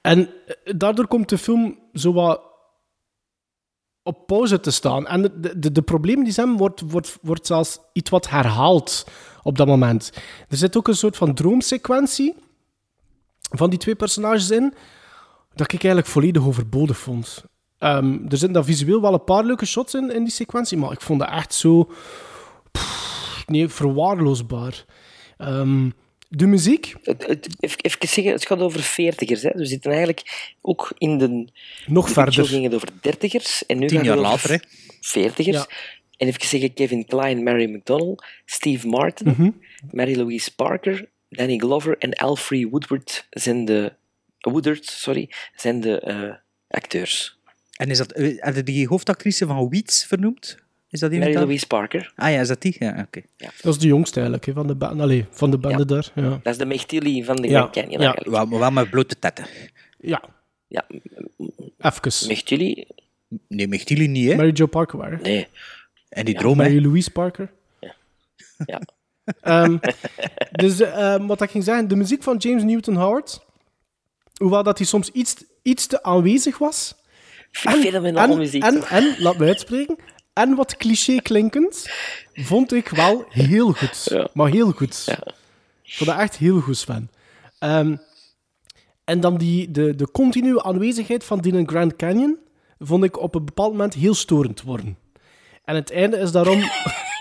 En 0.00 0.28
eh, 0.46 0.74
daardoor 0.76 1.06
komt 1.06 1.28
de 1.28 1.38
film 1.38 1.78
zo 1.94 2.12
wat 2.12 2.40
op 4.02 4.26
pauze 4.26 4.60
te 4.60 4.70
staan. 4.70 5.06
En 5.06 5.22
de, 5.22 5.58
de, 5.58 5.72
de 5.72 5.82
problemen 5.82 6.24
die 6.24 6.32
ze 6.32 6.40
hebben, 6.40 6.58
wordt, 6.58 6.80
wordt, 6.80 7.18
wordt 7.22 7.46
zelfs 7.46 7.78
iets 7.92 8.10
wat 8.10 8.28
herhaald 8.28 9.06
op 9.42 9.58
dat 9.58 9.66
moment. 9.66 10.12
Er 10.48 10.56
zit 10.56 10.76
ook 10.76 10.88
een 10.88 10.96
soort 10.96 11.16
van 11.16 11.34
droomsequentie 11.34 12.34
van 13.50 13.70
die 13.70 13.78
twee 13.78 13.94
personages 13.94 14.50
in, 14.50 14.74
dat 15.54 15.66
ik 15.72 15.84
eigenlijk 15.84 16.06
volledig 16.06 16.46
overbodig 16.46 16.98
vond. 16.98 17.44
Ehm, 17.78 18.12
er 18.12 18.28
zitten 18.28 18.52
dan 18.52 18.64
visueel 18.64 19.00
wel 19.00 19.12
een 19.12 19.24
paar 19.24 19.44
leuke 19.44 19.66
shots 19.66 19.94
in, 19.94 20.10
in 20.14 20.22
die 20.24 20.32
sequentie, 20.32 20.78
maar 20.78 20.92
ik 20.92 21.00
vond 21.00 21.20
dat 21.20 21.30
echt 21.30 21.54
zo... 21.54 21.90
pff, 22.72 23.44
nee, 23.46 23.68
verwaarloosbaar. 23.68 24.84
Ehm, 25.36 25.90
de 26.28 26.46
muziek, 26.46 26.94
Het, 27.02 27.26
het, 27.26 27.48
even, 27.60 27.78
even 27.80 28.08
zeggen, 28.08 28.32
het 28.32 28.46
gaat 28.46 28.58
over 28.60 28.80
veertigers. 28.80 29.42
Hè. 29.42 29.50
We 29.54 29.64
zitten 29.64 29.90
eigenlijk 29.90 30.54
ook 30.60 30.92
in 30.98 31.18
de... 31.18 31.48
Nog 31.86 32.06
de 32.06 32.12
verder. 32.12 32.44
Ging 32.44 32.64
het 32.64 32.74
over 32.74 32.88
dertigers. 33.00 33.66
En 33.66 33.78
nu 33.78 33.86
Tien 33.86 33.96
gaat 33.96 34.06
jaar 34.06 34.16
het 34.16 34.26
over 34.26 34.38
later, 34.50 34.50
hè. 34.50 34.68
Veertigers. 35.00 35.56
Ja. 35.56 35.66
En 36.16 36.26
even 36.26 36.46
zeggen, 36.46 36.74
Kevin 36.74 37.06
Kline, 37.06 37.42
Mary 37.42 37.74
McDonald, 37.74 38.24
Steve 38.44 38.88
Martin, 38.88 39.26
Mhm. 39.28 39.50
Mary 39.90 40.16
Louise 40.16 40.54
Parker, 40.54 41.08
Danny 41.28 41.58
Glover 41.58 41.98
en 41.98 42.12
Alfred 42.12 42.70
Woodward 42.70 43.26
zijn 43.30 43.64
de... 43.64 43.92
Woodard, 44.50 44.84
sorry, 44.84 45.30
zijn 45.56 45.80
de 45.80 46.00
eh, 46.00 46.34
acteurs. 46.68 47.38
En 47.76 47.90
is 47.90 47.98
dat, 47.98 48.12
eh, 48.12 48.34
heb 48.38 48.54
je 48.54 48.62
die 48.62 48.88
hoofdactrice 48.88 49.46
van 49.46 49.68
Weeds 49.68 50.04
vernoemd? 50.04 50.58
Is 50.88 51.00
dat 51.00 51.12
Mary? 51.12 51.34
Louise 51.34 51.66
Parker, 51.66 52.12
Ah 52.16 52.30
ja, 52.32 52.40
is 52.40 52.48
dat 52.48 52.62
die? 52.62 52.76
Ja, 52.78 53.04
oké. 53.06 53.22
dat 53.62 53.74
is 53.74 53.78
de 53.80 53.86
jongste 53.86 54.20
eigenlijk, 54.20 54.50
van 54.54 54.66
de 54.66 54.74
band. 54.74 55.00
Allee, 55.00 55.26
van 55.30 55.50
de 55.50 55.58
banden 55.58 55.86
daar. 55.86 56.10
Ja. 56.14 56.28
dat 56.42 56.52
is 56.52 56.58
de 56.58 56.64
Mechtilli 56.66 57.24
van 57.24 57.36
de 57.36 57.48
Ja, 57.48 57.58
Grand 57.58 57.72
Canyon 57.72 58.00
ja. 58.00 58.06
eigenlijk. 58.06 58.36
Wel, 58.36 58.46
maar 58.46 58.58
wel 58.58 58.70
met 58.70 58.90
blote 58.90 59.18
tetten. 59.18 59.46
ja, 60.00 60.22
Ja, 60.68 60.84
even. 61.78 62.28
Mechtilli, 62.28 62.86
Nee, 63.48 63.68
Mechtiele 63.68 64.04
niet, 64.04 64.28
hè? 64.30 64.36
Mary 64.36 64.50
Jo 64.54 64.66
Parker 64.66 64.98
waren. 64.98 65.18
Nee. 65.22 65.48
En 66.08 66.24
die 66.24 66.34
Ja, 66.34 66.40
droom, 66.40 66.60
hè? 66.60 66.68
Mary 66.68 66.82
Louise 66.84 67.10
Parker. 67.10 67.50
Ja. 68.66 68.80
Ehm, 69.40 69.76
dus 70.52 70.80
ehm, 70.80 71.26
wat 71.26 71.42
ik 71.42 71.50
ging 71.50 71.64
zeggen, 71.64 71.88
de 71.88 71.96
muziek 71.96 72.22
van 72.22 72.36
James 72.36 72.62
Newton 72.62 72.96
Howard, 72.96 73.40
hoewel 74.42 74.62
dat 74.62 74.78
hij 74.78 74.86
soms 74.86 75.10
iets, 75.10 75.34
iets 75.62 75.86
te 75.86 76.02
aanwezig 76.02 76.58
was. 76.58 76.94
Fenomenale 77.50 78.36
muziek, 78.36 78.62
En, 78.62 78.74
toch? 78.74 78.90
en, 78.90 79.14
laat 79.18 79.38
me 79.38 79.46
uitspreken, 79.46 79.96
en 80.32 80.54
wat 80.54 80.76
cliché 80.76 81.16
klinkend, 81.16 81.86
vond 82.34 82.72
ik 82.72 82.88
wel 82.88 83.24
heel 83.28 83.72
goed. 83.72 84.28
Maar 84.32 84.48
heel 84.48 84.72
goed. 84.72 85.04
Ik 85.82 85.94
vond 85.94 86.10
dat 86.10 86.18
echt 86.18 86.36
heel 86.36 86.60
goed, 86.60 86.76
Sven. 86.76 87.10
Ehm, 87.58 87.96
en 89.04 89.20
dan 89.20 89.36
die, 89.36 89.70
de, 89.70 89.94
de 89.94 90.10
continue 90.10 90.62
aanwezigheid 90.62 91.24
van 91.24 91.38
die 91.38 91.66
Grand 91.66 91.96
Canyon 91.96 92.38
vond 92.78 93.04
ik 93.04 93.18
op 93.18 93.34
een 93.34 93.44
bepaald 93.44 93.70
moment 93.70 93.94
heel 93.94 94.14
storend 94.14 94.62
worden. 94.62 94.98
En 95.64 95.74
het 95.74 95.90
einde 95.92 96.16
is 96.16 96.32
daarom... 96.32 96.60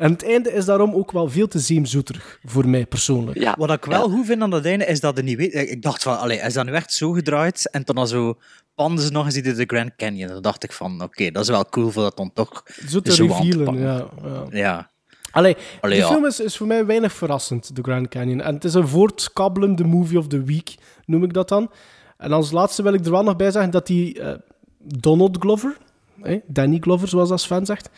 en 0.00 0.12
het 0.12 0.24
einde 0.24 0.52
is 0.52 0.64
daarom 0.64 0.94
ook 0.94 1.12
wel 1.12 1.28
veel 1.28 1.48
te 1.48 1.58
zeemzoeterig, 1.58 2.38
voor 2.44 2.68
mij 2.68 2.86
persoonlijk. 2.86 3.54
Wat 3.56 3.70
ik 3.70 3.84
wel 3.84 4.08
goed 4.08 4.26
vind 4.26 4.42
aan 4.42 4.50
dat 4.50 4.64
einde, 4.64 4.84
is 4.86 5.00
dat 5.00 5.18
er 5.18 5.24
niet 5.24 5.36
weet... 5.36 5.54
Ik 5.54 5.82
dacht 5.82 6.02
van, 6.02 6.18
allee, 6.18 6.38
is 6.38 6.52
dat 6.52 6.66
nu 6.66 6.72
echt 6.72 6.92
zo 6.92 7.12
gedraaid? 7.12 7.70
En 7.70 7.84
toen 7.84 7.94
dan 7.94 8.08
zo 8.08 8.38
panden 8.74 9.04
ze 9.04 9.10
nog 9.10 9.24
eens 9.24 9.36
in 9.36 9.54
de 9.54 9.64
Grand 9.66 9.96
Canyon. 9.96 10.28
Dan 10.28 10.42
dacht 10.42 10.64
ik 10.64 10.72
van, 10.72 11.02
oké, 11.02 11.30
dat 11.30 11.42
is 11.42 11.48
wel 11.48 11.64
cool 11.64 11.90
voor 11.90 12.02
dat 12.02 12.16
dan 12.16 12.32
toch 12.32 12.62
Zo 12.88 13.00
te 13.00 13.14
revealen, 13.14 13.78
ja. 13.78 14.08
ja. 14.22 14.46
Ja. 14.50 14.90
Allee, 15.30 15.56
Allee, 15.80 15.98
de 15.98 16.02
ja. 16.02 16.10
film 16.10 16.26
is, 16.26 16.40
is 16.40 16.56
voor 16.56 16.66
mij 16.66 16.86
weinig 16.86 17.12
verrassend, 17.12 17.70
The 17.74 17.82
Grand 17.82 18.08
Canyon. 18.08 18.40
En 18.40 18.54
het 18.54 18.64
is 18.64 18.74
een 18.74 18.88
voortkabbelende 18.88 19.84
movie 19.84 20.18
of 20.18 20.26
the 20.26 20.42
week, 20.42 20.74
noem 21.04 21.24
ik 21.24 21.32
dat 21.32 21.48
dan. 21.48 21.70
En 22.16 22.32
als 22.32 22.50
laatste 22.50 22.82
wil 22.82 22.94
ik 22.94 23.04
er 23.04 23.10
wel 23.10 23.22
nog 23.22 23.36
bij 23.36 23.50
zeggen 23.50 23.70
dat 23.70 23.86
die 23.86 24.20
eh, 24.20 24.34
Donald 24.78 25.36
Glover, 25.40 25.76
eh, 26.22 26.40
Danny 26.46 26.78
Glover, 26.80 27.08
zoals 27.08 27.28
dat 27.28 27.40
Sven 27.40 27.66
zegt, 27.66 27.90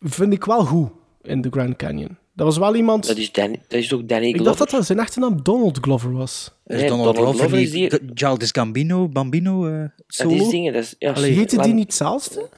vind 0.00 0.32
ik 0.32 0.44
wel 0.44 0.64
goed 0.64 0.90
in 1.22 1.42
The 1.42 1.48
Grand 1.50 1.76
Canyon. 1.76 2.16
Dat 2.34 2.46
was 2.46 2.58
wel 2.58 2.74
iemand... 2.74 3.06
Dat 3.06 3.16
is, 3.16 3.32
Danny, 3.32 3.60
dat 3.68 3.78
is 3.80 3.92
ook 3.92 4.08
Danny 4.08 4.26
ik 4.26 4.34
Glover. 4.34 4.44
dacht 4.56 4.58
dat 4.58 4.70
dat 4.70 4.86
zijn 4.86 4.98
echte 4.98 5.20
naam 5.20 5.42
Donald 5.42 5.78
Glover 5.80 6.12
was. 6.12 6.52
Is 6.66 6.76
Nee, 6.80 6.88
Donald, 6.88 7.14
Donald 7.16 7.36
Glover 7.36 7.58
Glover 7.58 7.58
is 7.58 7.70
die- 7.90 8.00
Childish 8.14 8.50
Gambino, 8.52 9.08
Bambino 9.08 9.66
eh, 9.66 9.80
Dat 9.80 9.90
solo? 10.06 10.34
is 10.34 10.48
dingen, 10.48 10.72
dat 10.72 10.82
is... 10.82 10.94
Ja, 10.98 11.12
Allee, 11.12 11.32
heette 11.32 11.56
die 11.56 11.58
lang- 11.64 11.74
niet 11.74 11.84
hetzelfde? 11.86 12.48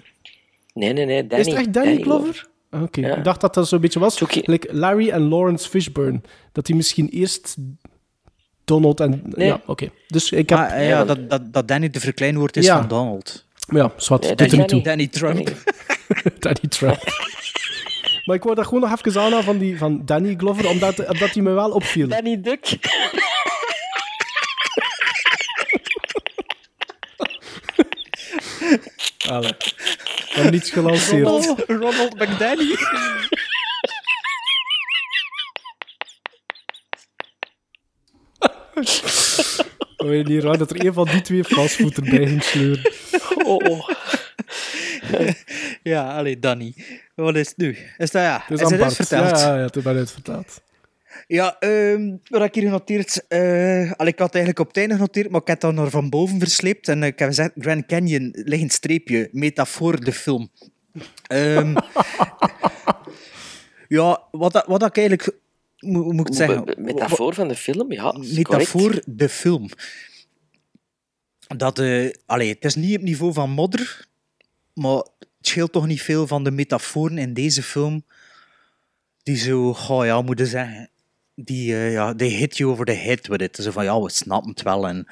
Nee, 0.75 0.93
nee, 0.93 1.05
nee. 1.07 1.27
Danny, 1.27 1.45
is 1.45 1.51
het 1.51 1.57
echt 1.61 1.73
Danny, 1.73 2.01
Glover? 2.03 2.49
Oké, 2.71 3.01
Ja. 3.01 3.17
ik 3.17 3.25
dacht 3.25 3.41
dat 3.41 3.55
dat 3.55 3.69
zo'n 3.69 3.81
beetje 3.81 3.99
was. 4.01 4.21
Like 4.45 4.69
Larry 4.75 5.09
en 5.11 5.29
Lawrence 5.29 5.69
Fishburne. 5.69 6.21
Dat 6.53 6.67
die 6.67 6.77
misschien 6.77 7.09
eerst 7.09 7.57
Donald 8.65 9.01
en... 9.01 9.23
Nee. 9.25 9.47
Ja, 9.47 9.61
oké. 9.67 9.91
Dus 10.09 10.33
ik 10.33 10.49
heb... 10.49 10.59
Ah, 10.59 10.73
eh, 10.81 10.89
ja, 10.89 11.05
dat, 11.05 11.31
dat, 11.31 11.53
dat 11.53 11.69
Danny 11.69 11.91
de 11.91 12.01
verkleinwoord 12.01 12.57
is 12.57 12.67
Ja. 12.67 12.79
van 12.79 12.89
Donald. 12.89 13.47
Ja, 13.73 13.93
zwart. 13.97 14.23
Nee, 14.23 14.31
er 14.35 14.49
Danny, 14.49 14.65
toe. 14.67 14.83
Danny 14.83 15.07
Trump. 15.07 15.53
Danny 16.39 16.69
Trump. 16.79 16.99
maar 18.25 18.37
ik 18.37 18.43
wou 18.43 18.55
daar 18.55 18.65
gewoon 18.65 18.81
nog 18.81 18.93
even 18.93 19.21
aanhalen 19.21 19.45
van, 19.45 19.59
die, 19.59 19.79
van 19.79 20.05
Danny 20.05 20.35
Glover, 20.37 20.69
omdat, 20.69 20.99
omdat 20.99 21.31
hij 21.31 21.43
me 21.43 21.51
wel 21.51 21.71
opviel. 21.71 22.09
Danny 22.09 22.41
Duck. 22.41 22.79
Allee. 29.29 29.53
Dan 30.35 30.51
niets 30.51 30.71
gelanceerd. 30.71 31.27
Ronald, 31.27 31.65
Ronald 31.67 32.15
McDanny. 32.15 32.77
Oh, 39.97 40.15
je 40.15 40.23
niet 40.23 40.43
raar 40.43 40.59
dat 40.59 40.71
er 40.71 40.87
een 40.87 40.93
van 40.93 41.05
die 41.05 41.21
twee 41.21 41.45
fastfood 41.45 41.97
erbij 41.97 42.27
ging 42.27 42.43
sleuren. 42.43 42.93
Oh, 43.45 43.71
oh. 43.71 43.89
ja, 45.83 46.17
allee, 46.17 46.39
Danny. 46.39 46.75
Wat 47.15 47.37
is 47.37 47.49
het 47.49 47.57
nu? 47.57 47.77
Is 47.99 48.11
dat 48.11 48.23
ja? 48.23 48.43
Het 48.47 48.61
is 48.61 48.71
is 48.71 48.79
het 48.81 48.95
verteld? 48.95 49.41
Ja, 49.41 49.57
ja, 49.57 49.63
het 49.63 49.77
is 49.77 49.83
bijna 49.83 50.07
verteld. 50.07 50.61
Ja, 51.27 51.59
ehm, 51.59 52.17
wat 52.29 52.43
ik 52.43 52.55
hier 52.55 52.63
genoteerd... 52.63 53.27
eh 53.29 53.93
allee, 53.93 54.13
ik 54.13 54.19
had 54.19 54.35
eigenlijk 54.35 54.59
op 54.59 54.67
het 54.67 54.77
einde 54.77 54.95
genoteerd, 54.95 55.31
maar 55.31 55.41
ik 55.41 55.47
heb 55.47 55.61
dat 55.61 55.75
naar 55.75 55.91
van 55.91 56.11
boven 56.11 56.39
versleept. 56.39 56.89
En 56.89 57.03
eh, 57.03 57.09
ik 57.09 57.19
heb 57.19 57.29
gezegd, 57.29 57.51
Grand 57.59 57.87
Canyon, 57.87 58.31
ligt 58.33 58.63
een 58.63 58.71
streepje, 58.71 59.29
metafoor 59.33 60.05
de 60.05 60.13
film. 60.13 60.51
Ehm, 61.27 61.75
ja, 63.89 64.23
wat, 64.31 64.53
dat- 64.53 64.67
wat 64.67 64.83
ik 64.85 64.97
eigenlijk... 64.97 65.39
Hoe 65.79 66.13
moet 66.13 66.21
ik 66.21 66.27
het 66.27 66.37
zeggen? 66.37 66.75
Metafoor 66.77 67.35
van 67.35 67.49
de 67.49 67.55
film, 67.57 67.93
ja. 67.93 68.17
is 68.21 68.33
metafoor 68.33 68.81
correct. 68.81 69.19
de 69.19 69.29
film. 69.29 69.69
Dat, 71.57 71.79
eh 71.79 72.11
allee, 72.27 72.49
het 72.49 72.65
is 72.65 72.75
niet 72.75 72.97
op 72.97 73.03
niveau 73.03 73.33
van 73.33 73.51
modder, 73.51 74.07
maar 74.81 74.97
het 74.97 75.27
scheelt 75.41 75.73
toch 75.73 75.87
niet 75.87 76.03
veel 76.03 76.27
van 76.27 76.45
de 76.45 76.51
metaforen 76.51 77.19
in 77.19 77.35
deze 77.35 77.63
film. 77.63 78.05
Die 79.23 79.37
zo, 79.37 79.77
oh 79.89 80.05
ja, 80.05 80.23
moeten 80.23 80.47
zeggen, 80.47 80.91
die, 81.35 81.75
eh, 81.75 81.93
ja, 81.93 82.15
they 82.15 82.29
hit 82.29 82.57
you 82.57 82.71
over 82.71 82.85
the 82.85 82.93
head 82.93 83.27
with 83.27 83.41
it. 83.41 83.57
Zo 83.57 83.71
van, 83.71 83.85
ja, 83.85 84.01
we 84.01 84.11
snappen 84.11 84.51
het 84.51 84.63
wel. 84.63 84.89
En, 84.89 85.07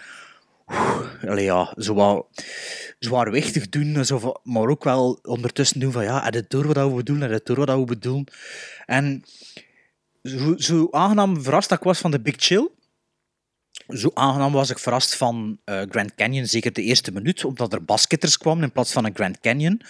oeh, 0.67 1.25
allee, 1.25 1.45
ja, 1.45 1.75
zo 1.77 1.95
wat 1.95 2.27
zwaarwichtig 2.99 3.69
doen, 3.69 4.05
maar 4.43 4.69
ook 4.69 4.85
wel 4.85 5.19
ondertussen 5.23 5.81
doen 5.81 5.93
van, 5.93 6.05
ja, 6.05 6.25
heb 6.25 6.35
je 6.35 6.45
door 6.49 6.73
wat 6.73 6.93
we 6.93 7.03
doen, 7.03 7.21
heb 7.21 7.31
je 7.31 7.41
door 7.45 7.67
wat 7.67 7.79
we 7.79 7.85
bedoelen. 7.85 8.25
En 8.87 9.25
zo, 10.23 10.55
zo 10.57 10.89
aangenaam 10.91 11.43
verrast 11.43 11.69
dat 11.69 11.79
ik 11.79 11.85
was 11.85 11.99
van 11.99 12.11
de 12.11 12.21
Big 12.21 12.35
Chill, 12.37 12.71
zo 13.89 14.11
aangenaam 14.15 14.53
was 14.53 14.71
ik 14.71 14.79
verrast 14.79 15.17
van 15.17 15.59
eh, 15.65 15.83
Grand 15.91 16.15
Canyon, 16.15 16.47
zeker 16.47 16.73
de 16.73 16.83
eerste 16.83 17.13
minuut, 17.13 17.45
omdat 17.45 17.73
er 17.73 17.85
basketters 17.85 18.39
kwamen 18.39 18.63
in 18.63 18.73
plaats 18.73 18.93
van 18.93 19.05
een 19.05 19.15
Grand 19.15 19.41
Canyon. 19.41 19.81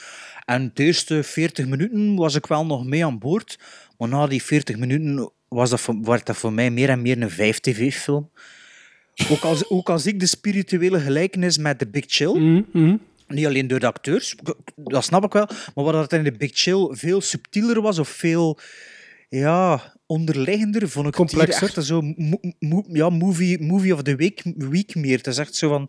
En 0.45 0.71
de 0.75 0.85
eerste 0.85 1.23
40 1.23 1.67
minuten 1.67 2.17
was 2.17 2.35
ik 2.35 2.47
wel 2.47 2.67
nog 2.67 2.85
mee 2.85 3.05
aan 3.05 3.19
boord, 3.19 3.59
maar 3.99 4.09
na 4.09 4.27
die 4.27 4.43
40 4.43 4.77
minuten 4.77 5.31
was 5.49 5.71
dat 5.71 5.81
voor, 5.81 6.03
werd 6.03 6.27
dat 6.27 6.37
voor 6.37 6.53
mij 6.53 6.71
meer 6.71 6.89
en 6.89 7.03
meer 7.03 7.23
een 7.23 7.31
5-tv-film. 7.31 8.31
Ook 9.31 9.43
als, 9.43 9.71
ook 9.71 9.91
als 9.91 10.07
ik 10.07 10.21
de 10.21 10.27
spirituele 10.27 11.01
gelijkenis 11.01 11.59
met 11.59 11.79
The 11.79 11.89
Big 11.89 12.05
Chill, 12.07 12.65
niet 13.29 13.47
alleen 13.47 13.69
door 13.69 13.81
de 13.81 13.87
acteurs, 13.87 14.35
dat 14.77 15.05
snap 15.05 15.25
ik 15.25 15.33
wel, 15.33 15.49
maar 15.75 15.85
wat 15.85 15.93
dat 15.93 16.13
in 16.13 16.25
The 16.25 16.33
Big 16.33 16.51
Chill 16.55 16.89
veel 16.91 17.21
subtieler 17.21 17.81
was 17.81 17.99
of 17.99 18.09
veel 18.09 18.59
ja, 19.29 19.93
onderliggender, 20.09 20.89
vond 20.89 21.07
ik 21.07 21.15
het 21.17 21.29
Complexer. 21.31 21.63
echt 21.77 21.87
zo 21.87 22.01
mo- 22.03 22.41
mo- 22.59 22.85
ja, 22.89 23.11
movie, 23.11 23.63
movie 23.63 23.95
of 23.95 24.03
the 24.03 24.17
week, 24.17 24.43
week 24.57 24.95
meer. 24.95 25.17
Het 25.17 25.27
is 25.27 25.39
echt 25.39 25.55
zo 25.55 25.69
van... 25.69 25.89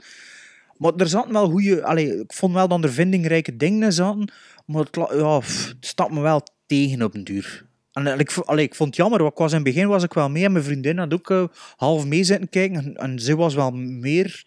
Maar 0.77 0.93
er 0.95 1.07
zaten 1.07 1.31
wel 1.31 1.49
goede... 1.49 1.83
Allee, 1.83 2.19
ik 2.19 2.33
vond 2.33 2.53
wel 2.53 2.67
dat 2.67 2.83
er 2.83 2.91
vindingrijke 2.93 3.55
dingen 3.57 3.83
in 3.83 3.93
zaten, 3.93 4.31
maar 4.65 4.83
het, 4.83 4.95
ja, 4.95 5.39
pff, 5.39 5.67
het 5.67 5.85
stak 5.85 6.11
me 6.11 6.21
wel 6.21 6.43
tegen 6.65 7.01
op 7.03 7.15
een 7.15 7.23
duur. 7.23 7.67
En 7.93 8.19
ik, 8.19 8.33
allee, 8.33 8.65
ik 8.65 8.75
vond 8.75 8.89
het 8.89 8.97
jammer, 8.97 9.19
want 9.19 9.31
ik 9.31 9.37
was 9.37 9.49
in 9.49 9.55
het 9.55 9.65
begin 9.65 9.87
was 9.87 10.03
ik 10.03 10.13
wel 10.13 10.29
mee 10.29 10.43
en 10.45 10.51
mijn 10.51 10.63
vriendin 10.63 10.97
had 10.97 11.13
ook 11.13 11.29
eh, 11.29 11.43
half 11.75 12.05
mee 12.05 12.23
zitten 12.23 12.49
kijken 12.49 12.77
en, 12.77 12.95
en 12.95 13.19
ze 13.19 13.35
was 13.35 13.53
wel 13.53 13.71
meer 13.71 14.45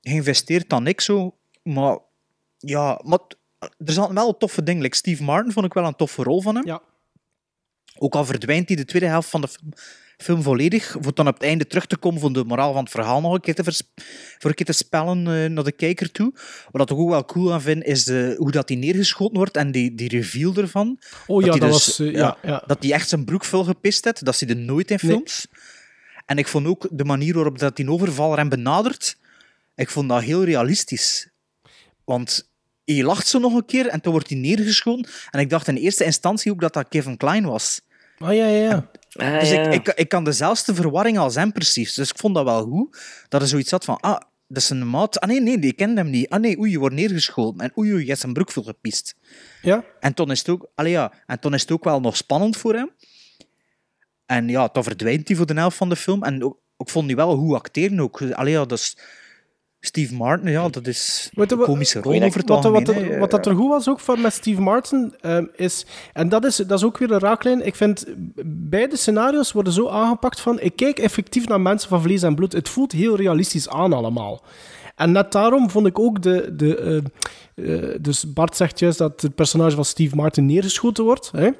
geïnvesteerd 0.00 0.68
dan 0.68 0.86
ik 0.86 1.00
zo. 1.00 1.34
Maar 1.62 1.98
ja, 2.58 3.00
maar 3.04 3.18
er 3.58 3.92
zaten 3.92 4.14
wel 4.14 4.36
toffe 4.36 4.62
dingen. 4.62 4.82
Like 4.82 4.96
Steve 4.96 5.22
Martin 5.22 5.52
vond 5.52 5.66
ik 5.66 5.72
wel 5.72 5.86
een 5.86 5.96
toffe 5.96 6.22
rol 6.22 6.40
van 6.42 6.54
hem. 6.54 6.66
Ja. 6.66 6.82
Ook 7.98 8.14
al 8.14 8.24
verdwijnt 8.24 8.68
hij 8.68 8.76
de 8.76 8.84
tweede 8.84 9.08
helft 9.08 9.28
van 9.30 9.40
de 9.40 9.48
film, 9.48 9.72
film 10.16 10.42
volledig, 10.42 10.96
voor 11.00 11.14
dan 11.14 11.28
op 11.28 11.34
het 11.34 11.42
einde 11.42 11.66
terug 11.66 11.86
te 11.86 11.96
komen 11.96 12.20
van 12.20 12.32
de 12.32 12.44
moraal 12.44 12.72
van 12.72 12.82
het 12.82 12.92
verhaal 12.92 13.20
nog 13.20 13.34
een 13.34 13.40
keer 13.40 13.54
te, 13.54 13.64
vers- 13.64 13.82
voor 14.38 14.50
een 14.50 14.56
keer 14.56 14.66
te 14.66 14.72
spellen 14.72 15.18
eh, 15.18 15.50
naar 15.50 15.64
de 15.64 15.72
kijker 15.72 16.10
toe. 16.12 16.32
Wat 16.70 16.90
ik 16.90 16.96
ook 16.96 17.08
wel 17.08 17.24
cool 17.24 17.52
aan 17.52 17.62
vind, 17.62 17.84
is 17.84 18.04
de, 18.04 18.34
hoe 18.38 18.50
dat 18.50 18.68
hij 18.68 18.78
neergeschoten 18.78 19.36
wordt 19.36 19.56
en 19.56 19.72
die, 19.72 19.94
die 19.94 20.08
reveal 20.08 20.54
ervan. 20.54 20.98
Oh 21.26 21.42
ja, 21.42 21.50
hij 21.50 21.58
dat 21.60 21.72
dus, 21.72 21.86
was, 21.86 21.98
eh, 21.98 22.12
ja, 22.12 22.36
ja. 22.42 22.62
Dat 22.66 22.82
hij 22.82 22.92
echt 22.92 23.08
zijn 23.08 23.24
broek 23.24 23.44
vol 23.44 23.64
gepist 23.64 24.04
heeft. 24.04 24.24
Dat 24.24 24.36
zie 24.36 24.48
je 24.48 24.54
nooit 24.54 24.90
in 24.90 24.98
Nee. 25.02 25.10
films. 25.12 25.46
En 26.26 26.38
ik 26.38 26.48
vond 26.48 26.66
ook 26.66 26.88
de 26.90 27.04
manier 27.04 27.34
waarop 27.34 27.58
dat 27.58 27.76
die 27.76 27.90
overvaller 27.90 28.38
hem 28.38 28.48
benadert, 28.48 29.16
ik 29.74 29.90
vond 29.90 30.08
dat 30.08 30.22
heel 30.22 30.44
realistisch. 30.44 31.28
Want 32.04 32.52
hij 32.84 33.02
lacht 33.02 33.26
zo 33.26 33.38
nog 33.38 33.54
een 33.54 33.64
keer 33.64 33.86
en 33.86 34.00
toen 34.00 34.12
wordt 34.12 34.28
hij 34.28 34.38
neergeschoten. 34.38 35.10
En 35.30 35.40
ik 35.40 35.50
dacht 35.50 35.68
in 35.68 35.76
eerste 35.76 36.04
instantie 36.04 36.52
ook 36.52 36.60
dat 36.60 36.72
dat 36.72 36.88
Kevin 36.88 37.16
Klein 37.16 37.44
was. 37.44 37.80
Ah 38.18 38.34
ja, 38.34 38.46
ja, 38.46 38.62
ja. 38.62 38.90
Ah, 39.14 39.40
Dus 39.40 39.50
ja. 39.50 39.62
ik, 39.62 39.88
ik, 39.88 39.94
ik 39.94 40.08
kan 40.08 40.24
dezelfde 40.24 40.74
verwarring 40.74 41.18
als 41.18 41.34
hem 41.34 41.52
precies. 41.52 41.94
Dus 41.94 42.10
ik 42.10 42.18
vond 42.18 42.34
dat 42.34 42.44
wel 42.44 42.62
goed. 42.62 42.98
Dat 43.28 43.42
er 43.42 43.48
zoiets 43.48 43.70
had 43.70 43.84
van, 43.84 44.00
ah, 44.00 44.20
dat 44.48 44.62
is 44.62 44.70
een 44.70 44.90
maat. 44.90 45.20
Ah 45.20 45.28
nee, 45.28 45.40
nee, 45.40 45.58
die 45.58 45.72
kende 45.72 46.00
hem 46.00 46.10
niet. 46.10 46.28
Ah 46.28 46.40
nee, 46.40 46.58
oei, 46.58 46.70
je 46.70 46.78
wordt 46.78 46.94
neergeschoten. 46.94 47.60
En 47.60 47.72
oei, 47.78 47.92
oei, 47.92 48.00
je 48.02 48.08
hebt 48.08 48.20
zijn 48.20 48.32
broek 48.32 48.50
veel 48.50 48.62
gepist. 48.62 49.14
Ja? 49.62 49.84
En 50.00 50.14
toen 50.14 50.30
is 50.30 50.38
het 50.38 50.48
ook, 50.48 50.70
allee, 50.74 50.92
ja, 50.92 51.12
en 51.26 51.40
toen 51.40 51.54
is 51.54 51.60
het 51.60 51.70
ook 51.70 51.84
wel 51.84 52.00
nog 52.00 52.16
spannend 52.16 52.56
voor 52.56 52.74
hem. 52.74 52.90
En 54.26 54.48
ja, 54.48 54.68
dan 54.72 54.84
verdwijnt 54.84 55.28
hij 55.28 55.36
voor 55.36 55.46
de 55.46 55.54
helft 55.54 55.76
van 55.76 55.88
de 55.88 55.96
film. 55.96 56.22
En 56.22 56.44
ook, 56.44 56.58
ik 56.76 56.88
vond 56.88 57.06
hij 57.06 57.16
wel 57.16 57.36
goed 57.36 57.54
acteren 57.54 58.00
ook. 58.00 58.22
Allee, 58.22 58.52
ja, 58.52 58.64
dat 58.64 58.78
is... 58.78 58.96
Steve 59.86 60.14
Martin, 60.14 60.50
ja, 60.50 60.68
dat 60.68 60.86
is 60.86 61.30
een 61.34 61.46
komische 61.46 62.00
rol 62.00 62.12
wat, 62.12 62.22
over 62.22 62.40
het 62.40 62.48
wat, 62.48 63.18
wat 63.18 63.30
dat 63.30 63.46
er 63.46 63.54
goed 63.54 63.68
was 63.68 63.88
ook 63.88 64.00
van 64.00 64.20
met 64.20 64.32
Steve 64.32 64.60
Martin 64.60 65.14
ehm, 65.20 65.44
is, 65.56 65.86
en 66.12 66.28
dat 66.28 66.44
is, 66.44 66.56
dat 66.56 66.78
is 66.78 66.84
ook 66.84 66.98
weer 66.98 67.10
een 67.10 67.18
raaklijn. 67.18 67.66
Ik 67.66 67.74
vind 67.74 68.04
beide 68.44 68.96
scenario's 68.96 69.52
worden 69.52 69.72
zo 69.72 69.88
aangepakt 69.88 70.40
van 70.40 70.60
ik 70.60 70.76
kijk 70.76 70.98
effectief 70.98 71.48
naar 71.48 71.60
mensen 71.60 71.88
van 71.88 72.02
vlees 72.02 72.22
en 72.22 72.34
bloed. 72.34 72.52
Het 72.52 72.68
voelt 72.68 72.92
heel 72.92 73.16
realistisch 73.16 73.68
aan 73.68 73.92
allemaal. 73.92 74.42
En 74.96 75.12
net 75.12 75.32
daarom 75.32 75.70
vond 75.70 75.86
ik 75.86 75.98
ook 75.98 76.22
de, 76.22 76.52
de, 76.56 76.76
eh, 77.54 77.74
eh, 77.74 77.98
dus 78.00 78.32
Bart 78.32 78.56
zegt 78.56 78.78
juist 78.78 78.98
dat 78.98 79.20
het 79.20 79.34
personage 79.34 79.74
van 79.74 79.84
Steve 79.84 80.16
Martin 80.16 80.46
neergeschoten 80.46 81.04
wordt. 81.04 81.30
Hè? 81.36 81.50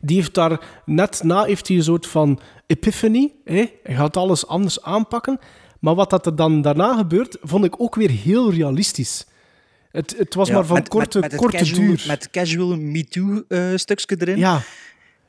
Die 0.00 0.16
heeft 0.16 0.34
daar 0.34 0.60
net 0.84 1.22
na 1.22 1.44
heeft 1.44 1.68
hij 1.68 1.76
een 1.76 1.82
soort 1.82 2.06
van 2.06 2.40
epiphany. 2.66 3.32
Hè? 3.44 3.64
Hij 3.82 3.94
gaat 3.94 4.16
alles 4.16 4.46
anders 4.46 4.82
aanpakken. 4.82 5.38
Maar 5.84 5.94
wat 5.94 6.10
dat 6.10 6.26
er 6.26 6.36
dan 6.36 6.62
daarna 6.62 6.96
gebeurt, 6.96 7.36
vond 7.42 7.64
ik 7.64 7.80
ook 7.80 7.94
weer 7.94 8.10
heel 8.10 8.52
realistisch. 8.52 9.26
Het, 9.90 10.14
het 10.18 10.34
was 10.34 10.48
Ja, 10.48 10.54
maar 10.54 10.64
van 10.64 10.76
met- 10.76 10.88
korte, 10.88 11.18
met, 11.18 11.30
met 11.30 11.40
korte 11.40 11.56
casual, 11.56 11.80
duur. 11.80 12.04
Met 12.06 12.30
casual 12.30 12.76
MeToo-stukje 12.76 14.16
erin. 14.18 14.36
Ja. 14.38 14.60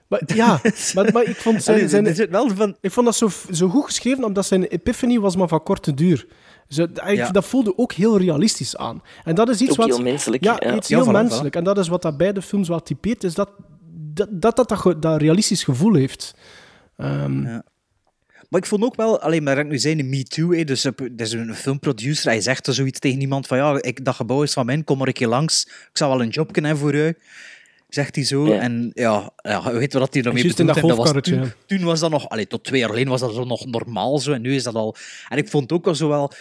Maar, 0.07 0.21
ja, 0.25 0.61
maar, 0.95 1.13
maar 1.13 1.23
ik 1.23 1.35
vond 1.35 1.63
zijn, 1.63 1.89
zijn, 1.89 2.29
wel 2.29 2.49
van... 2.55 2.75
ik 2.81 2.91
vond 2.91 3.05
dat 3.05 3.15
zo, 3.15 3.29
zo 3.51 3.67
goed 3.69 3.85
geschreven, 3.85 4.23
omdat 4.23 4.45
zijn 4.45 4.63
epiphany 4.63 5.19
was 5.19 5.35
maar 5.35 5.47
van 5.47 5.63
korte 5.63 5.93
duur. 5.93 6.27
Zo, 6.67 6.83
ik- 6.83 7.15
Ja. 7.15 7.29
Dat 7.31 7.45
voelde 7.45 7.77
ook 7.77 7.93
heel 7.93 8.17
realistisch 8.17 8.75
aan. 8.77 9.01
En 9.23 9.35
dat 9.35 9.49
is 9.49 9.61
iets 9.61 9.71
Ook 9.71 9.77
wat... 9.77 9.87
heel 9.87 10.01
menselijk, 10.01 10.43
Ja, 10.43 10.55
ja. 10.59 10.75
iets 10.75 10.87
Ja, 10.87 11.01
heel 11.03 11.11
menselijk. 11.11 11.55
En 11.55 11.63
dat 11.63 11.77
is 11.77 11.87
wat 11.87 12.01
dat 12.01 12.17
beide 12.17 12.41
films 12.41 12.67
wel 12.67 12.81
typeert, 12.81 13.23
is 13.23 13.33
dat 13.33 13.49
dat, 14.13 14.27
dat, 14.31 14.55
dat, 14.55 14.95
dat, 15.01 15.21
realistisch 15.21 15.63
gevoel 15.63 15.93
heeft. 15.93 16.35
Ehm, 16.97 17.43
Ja. 17.43 17.63
Maar 18.55 18.63
ik 18.63 18.69
vond 18.69 18.83
ook 18.83 18.95
wel, 18.95 19.19
alleen 19.19 19.43
maar 19.43 19.57
ik 19.57 19.67
nu 19.67 19.77
zei, 19.77 19.95
de 19.95 20.03
Me 20.03 20.23
Too, 20.23 20.53
hè, 20.53 20.63
dus 20.63 20.81
dat 20.81 21.01
is 21.15 21.31
een 21.31 21.55
filmproducer, 21.55 22.29
hij 22.29 22.41
zegt 22.41 22.67
er 22.67 22.73
zoiets 22.73 22.99
tegen 22.99 23.21
iemand 23.21 23.47
van, 23.47 23.57
ja, 23.57 23.81
ik, 23.81 24.05
dat 24.05 24.15
gebouw 24.15 24.43
is 24.43 24.53
van 24.53 24.65
mij, 24.65 24.83
kom 24.83 24.97
maar 24.97 25.07
een 25.07 25.13
keer 25.13 25.27
langs, 25.27 25.65
ik 25.65 25.89
zou 25.97 26.11
wel 26.11 26.21
een 26.21 26.29
job 26.29 26.51
kunnen 26.51 26.71
hebben 26.71 26.89
voor 26.89 26.99
u, 26.99 27.17
zegt 27.89 28.15
hij 28.15 28.25
zo. 28.25 28.47
Ja. 28.47 28.59
En 28.59 28.91
ja, 28.93 29.31
ja, 29.35 29.73
weet 29.73 29.93
wat 29.93 30.13
hij 30.13 30.23
in 30.23 30.33
bedoelt. 30.33 30.57
dat 30.57 30.97
was 30.97 31.11
toen, 31.21 31.51
toen 31.65 31.83
was 31.83 31.99
dat 31.99 32.11
nog, 32.11 32.29
allee, 32.29 32.47
tot 32.47 32.63
twee 32.63 32.79
jaar 32.79 32.89
geleden 32.89 33.09
was 33.09 33.19
dat 33.19 33.33
zo 33.33 33.43
nog 33.43 33.65
normaal 33.65 34.19
zo, 34.19 34.31
en 34.31 34.41
nu 34.41 34.55
is 34.55 34.63
dat 34.63 34.75
al... 34.75 34.95
En 35.29 35.37
ik 35.37 35.49
vond 35.49 35.71
ook 35.71 35.85
wel 35.85 35.95
zo 35.95 36.07
wel... 36.07 36.31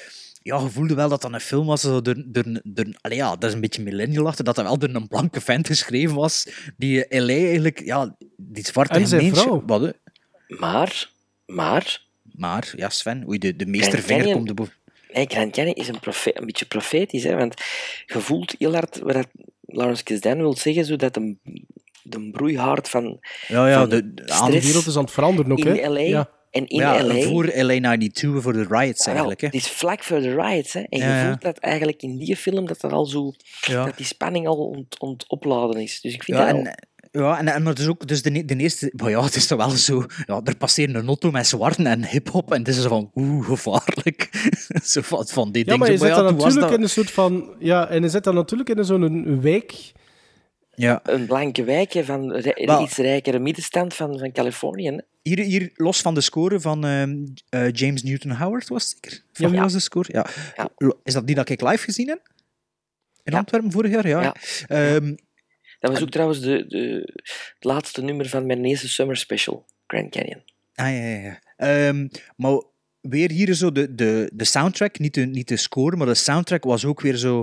Ja, 0.43 0.59
je 0.59 0.69
voelde 0.69 0.95
wel 0.95 1.09
dat 1.09 1.23
dat 1.23 1.33
een 1.33 1.41
film 1.41 1.67
was, 1.67 1.81
zo 1.81 2.03
door, 2.03 2.23
door, 2.27 2.61
door, 2.65 2.87
allee, 3.01 3.19
ja, 3.19 3.31
dat 3.37 3.45
is 3.45 3.55
een 3.55 3.61
beetje 3.61 3.83
millennial 3.83 4.27
achter, 4.27 4.45
dat 4.45 4.55
dat 4.55 4.65
wel 4.65 4.79
door 4.79 4.89
een 4.95 5.09
blanke 5.09 5.41
vent 5.41 5.67
geschreven 5.67 6.15
was, 6.15 6.49
die 6.77 7.07
LA 7.09 7.33
eigenlijk, 7.33 7.85
ja, 7.85 8.17
die 8.37 8.67
zwarte 8.67 8.95
En 8.95 9.07
zijn 9.07 9.21
gemeenschap- 9.21 9.63
vrouw. 9.67 9.79
Wat? 9.79 9.95
Maar, 10.49 11.13
maar, 11.47 12.04
Maar, 12.37 12.73
ja, 12.77 12.89
Sven, 12.89 13.25
oei, 13.29 13.39
de, 13.39 13.57
de 13.57 13.67
meestervinger 13.67 14.33
komt 14.33 14.49
erboven. 14.49 14.73
nee, 15.13 15.27
Grand 15.29 15.53
Canyon 15.53 15.75
is 15.75 15.89
een, 15.89 16.01
profe- 16.01 16.39
een 16.39 16.47
beetje 16.47 16.67
profetisch, 16.67 17.25
hè, 17.25 17.37
want 17.37 17.55
je 18.07 18.21
voelt 18.21 18.55
heel 18.59 18.73
hard 18.73 18.99
wat 18.99 19.13
dat 19.15 19.27
Lawrence 19.67 20.03
Kasdan 20.03 20.37
wil 20.39 20.57
zeggen, 20.57 20.85
zo 20.85 20.97
dat 20.97 21.15
de, 21.15 21.37
de 22.03 22.31
broeihaard 22.33 22.89
van, 22.89 23.19
Ja, 23.49 23.69
ja, 23.69 23.79
van 23.81 23.89
de, 23.89 24.15
de, 24.15 24.25
de 24.25 24.61
wereld 24.63 24.87
is 24.87 24.97
aan 24.97 25.03
het 25.05 25.13
veranderen 25.13 25.53
ook, 25.53 25.59
in 25.59 25.67
hè. 25.83 25.89
LA 25.89 26.01
Ja. 26.01 26.29
en 26.51 26.67
in 26.67 26.79
ja, 26.79 27.05
LA... 27.05 27.21
voor 27.23 27.45
LA 27.45 27.79
92, 27.81 28.43
voor 28.43 28.53
de 28.53 28.67
riots 28.69 29.01
Ah, 29.01 29.09
eigenlijk. 29.09 29.41
Hè. 29.41 29.47
Het 29.47 29.57
is 29.57 29.69
vlak 29.69 30.03
voor 30.03 30.21
de 30.21 30.35
riots, 30.35 30.73
hè. 30.73 30.81
En 30.81 30.99
Ja, 30.99 31.07
je 31.19 31.23
ja. 31.23 31.27
voelt 31.29 31.43
dat 31.43 31.59
eigenlijk 31.59 32.03
in 32.03 32.19
die 32.19 32.37
film 32.37 32.67
dat 32.67 32.83
er 32.83 32.91
al 32.93 33.07
zo... 33.07 33.33
Ja. 33.61 33.85
Dat 33.85 33.97
die 33.97 34.07
spanning 34.07 34.47
al 34.47 34.57
ont, 34.69 34.99
ont 34.99 35.25
opladen 35.29 35.81
is. 35.83 36.01
Dus 36.01 36.15
ik 36.15 36.23
vind 36.23 36.39
Ja, 36.39 36.53
dat 36.53 36.57
en, 36.67 36.75
ja, 37.23 37.39
en, 37.39 37.49
en 37.49 37.63
maar 37.63 37.75
dus 37.75 37.87
ook 37.89 38.07
dus 38.07 38.23
de, 38.23 38.45
de 38.45 38.57
eerste... 38.57 38.93
Maar 38.97 39.11
ja, 39.11 39.25
het 39.25 39.35
is 39.35 39.47
toch 39.47 39.59
wel 39.59 39.71
zo... 39.71 40.05
Ja, 40.27 40.41
er 40.45 40.57
passeren 40.57 40.95
een 40.95 41.07
auto 41.07 41.31
met 41.31 41.47
zwarten 41.47 41.87
en 41.87 42.07
hip-hop 42.07 42.53
en 42.53 42.59
het 42.59 42.69
is 42.69 42.83
zo 42.83 42.89
van... 42.89 43.11
Oeh, 43.15 43.47
gevaarlijk. 43.47 44.31
zo 44.85 45.01
van, 45.01 45.27
van 45.27 45.53
die 45.53 45.65
Ja, 45.65 45.71
dingen. 45.73 45.79
maar 45.81 45.91
je 45.91 45.97
Zo, 45.99 46.05
zit 46.05 46.15
ja, 46.15 46.23
dan 46.23 46.35
natuurlijk 46.37 46.61
dat- 46.61 46.73
in 46.77 46.83
een 46.83 46.89
soort 46.89 47.11
van... 47.11 47.55
Ja, 47.59 47.89
en 47.89 48.03
je 48.03 48.09
zit 48.09 48.25
dan 48.25 48.35
natuurlijk 48.35 48.69
in 48.69 48.85
zo'n 48.85 49.03
een 49.03 49.41
wijk... 49.41 49.93
Ja. 50.77 51.01
Een 51.03 51.27
blanke 51.27 51.65
wijk 51.65 51.93
hè, 51.93 52.05
van 52.05 52.29
Wel- 52.55 52.83
iets 52.83 52.97
rijkere 52.97 53.39
middenstand 53.39 53.95
van, 53.95 54.19
van 54.19 54.33
Californië. 54.33 54.87
Hè. 54.89 54.99
Hier, 55.23 55.39
hier, 55.39 55.71
los 55.75 56.01
van 56.01 56.15
de 56.15 56.21
score 56.21 56.61
van 56.61 56.85
ehm, 56.85 57.17
eh, 57.49 57.73
James 57.73 58.03
Newton 58.03 58.31
Howard, 58.31 58.69
was 58.69 58.83
het 58.83 58.99
zeker? 59.03 59.25
Van 59.33 59.53
Ja. 59.53 59.63
was 59.63 59.73
de 59.73 59.79
score? 59.81 60.09
Ja. 60.13 60.27
Is 61.05 61.13
dat 61.13 61.27
die 61.27 61.35
dat 61.35 61.49
ik 61.49 61.61
live 61.61 61.85
gezien 61.85 62.09
heb? 62.09 62.21
In 63.23 63.33
Ja. 63.33 63.39
Antwerpen 63.39 63.73
vorig 63.73 63.91
jaar? 63.93 64.09
Ja. 64.09 64.21
Ja. 64.21 65.01
Dat 65.85 65.93
was 65.93 66.03
ook 66.03 66.11
trouwens 66.11 66.41
de, 66.41 66.65
de, 66.69 67.13
het 67.55 67.65
laatste 67.65 68.03
nummer 68.03 68.29
van 68.29 68.47
mijn 68.47 68.65
eerste 68.65 68.89
Summer 68.89 69.17
Special, 69.17 69.65
Grand 69.87 70.11
Canyon. 70.11 70.43
Ah, 70.75 70.89
ja, 70.89 71.07
ja, 71.07 71.21
ja. 71.21 71.39
Ehm, 71.57 72.09
maar 72.37 72.63
weer 73.01 73.31
hier 73.31 73.55
zo 73.55 73.73
de, 73.73 73.95
de, 73.95 74.31
de 74.33 74.45
soundtrack, 74.45 74.99
niet 74.99 75.15
de, 75.15 75.27
niet 75.27 75.49
de 75.49 75.57
score, 75.57 75.97
maar 75.97 76.07
de 76.07 76.15
soundtrack 76.15 76.65
was 76.65 76.85
ook 76.85 77.01
weer 77.01 77.17
zo 77.17 77.39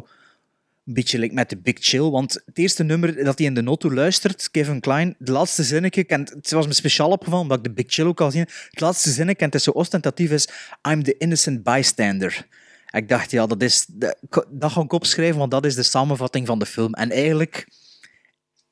een 0.86 0.94
beetje 0.94 1.20
like 1.20 1.34
met 1.34 1.50
de 1.50 1.58
Big 1.58 1.76
Chill. 1.80 2.10
Want 2.10 2.34
het 2.46 2.58
eerste 2.58 2.84
nummer 2.84 3.24
dat 3.24 3.38
hij 3.38 3.48
in 3.48 3.54
de 3.54 3.64
auto 3.64 3.94
luistert, 3.94 4.52
Kevin 4.52 4.80
Klein, 4.80 5.16
de 5.18 5.32
laatste 5.32 5.64
zinnetje, 5.64 6.04
kent, 6.04 6.30
het 6.30 6.52
was 6.52 6.68
me 6.68 6.74
speciaal 6.74 7.10
opgevallen, 7.10 7.44
omdat 7.44 7.58
ik 7.58 7.64
de 7.64 7.72
Big 7.84 7.94
Chill 7.94 8.06
ook 8.06 8.22
al 8.22 8.32
zie. 8.32 8.42
Het 8.70 8.80
laatste 8.80 9.10
zinnetje, 9.10 9.40
en 9.40 9.46
het 9.46 9.56
is 9.56 9.64
zo 9.64 9.72
ostentatief, 9.72 10.32
is 10.32 10.50
I'm 10.90 11.04
the 11.04 11.18
innocent 11.18 11.64
bystander. 11.64 12.48
Ik 12.92 13.10
dacht, 13.10 13.32
ja, 13.32 13.48
dat, 13.48 13.62
is, 13.62 13.86
dat, 13.90 14.18
dat 14.50 14.72
ga 14.72 14.82
ik 14.82 14.94
opschrijven, 14.94 15.40
want 15.40 15.52
dat 15.52 15.66
is 15.66 15.76
de 15.76 15.84
samenvatting 15.84 16.48
van 16.48 16.60
de 16.60 16.66
film. 16.66 16.94
En 16.94 17.12
eigenlijk 17.12 17.68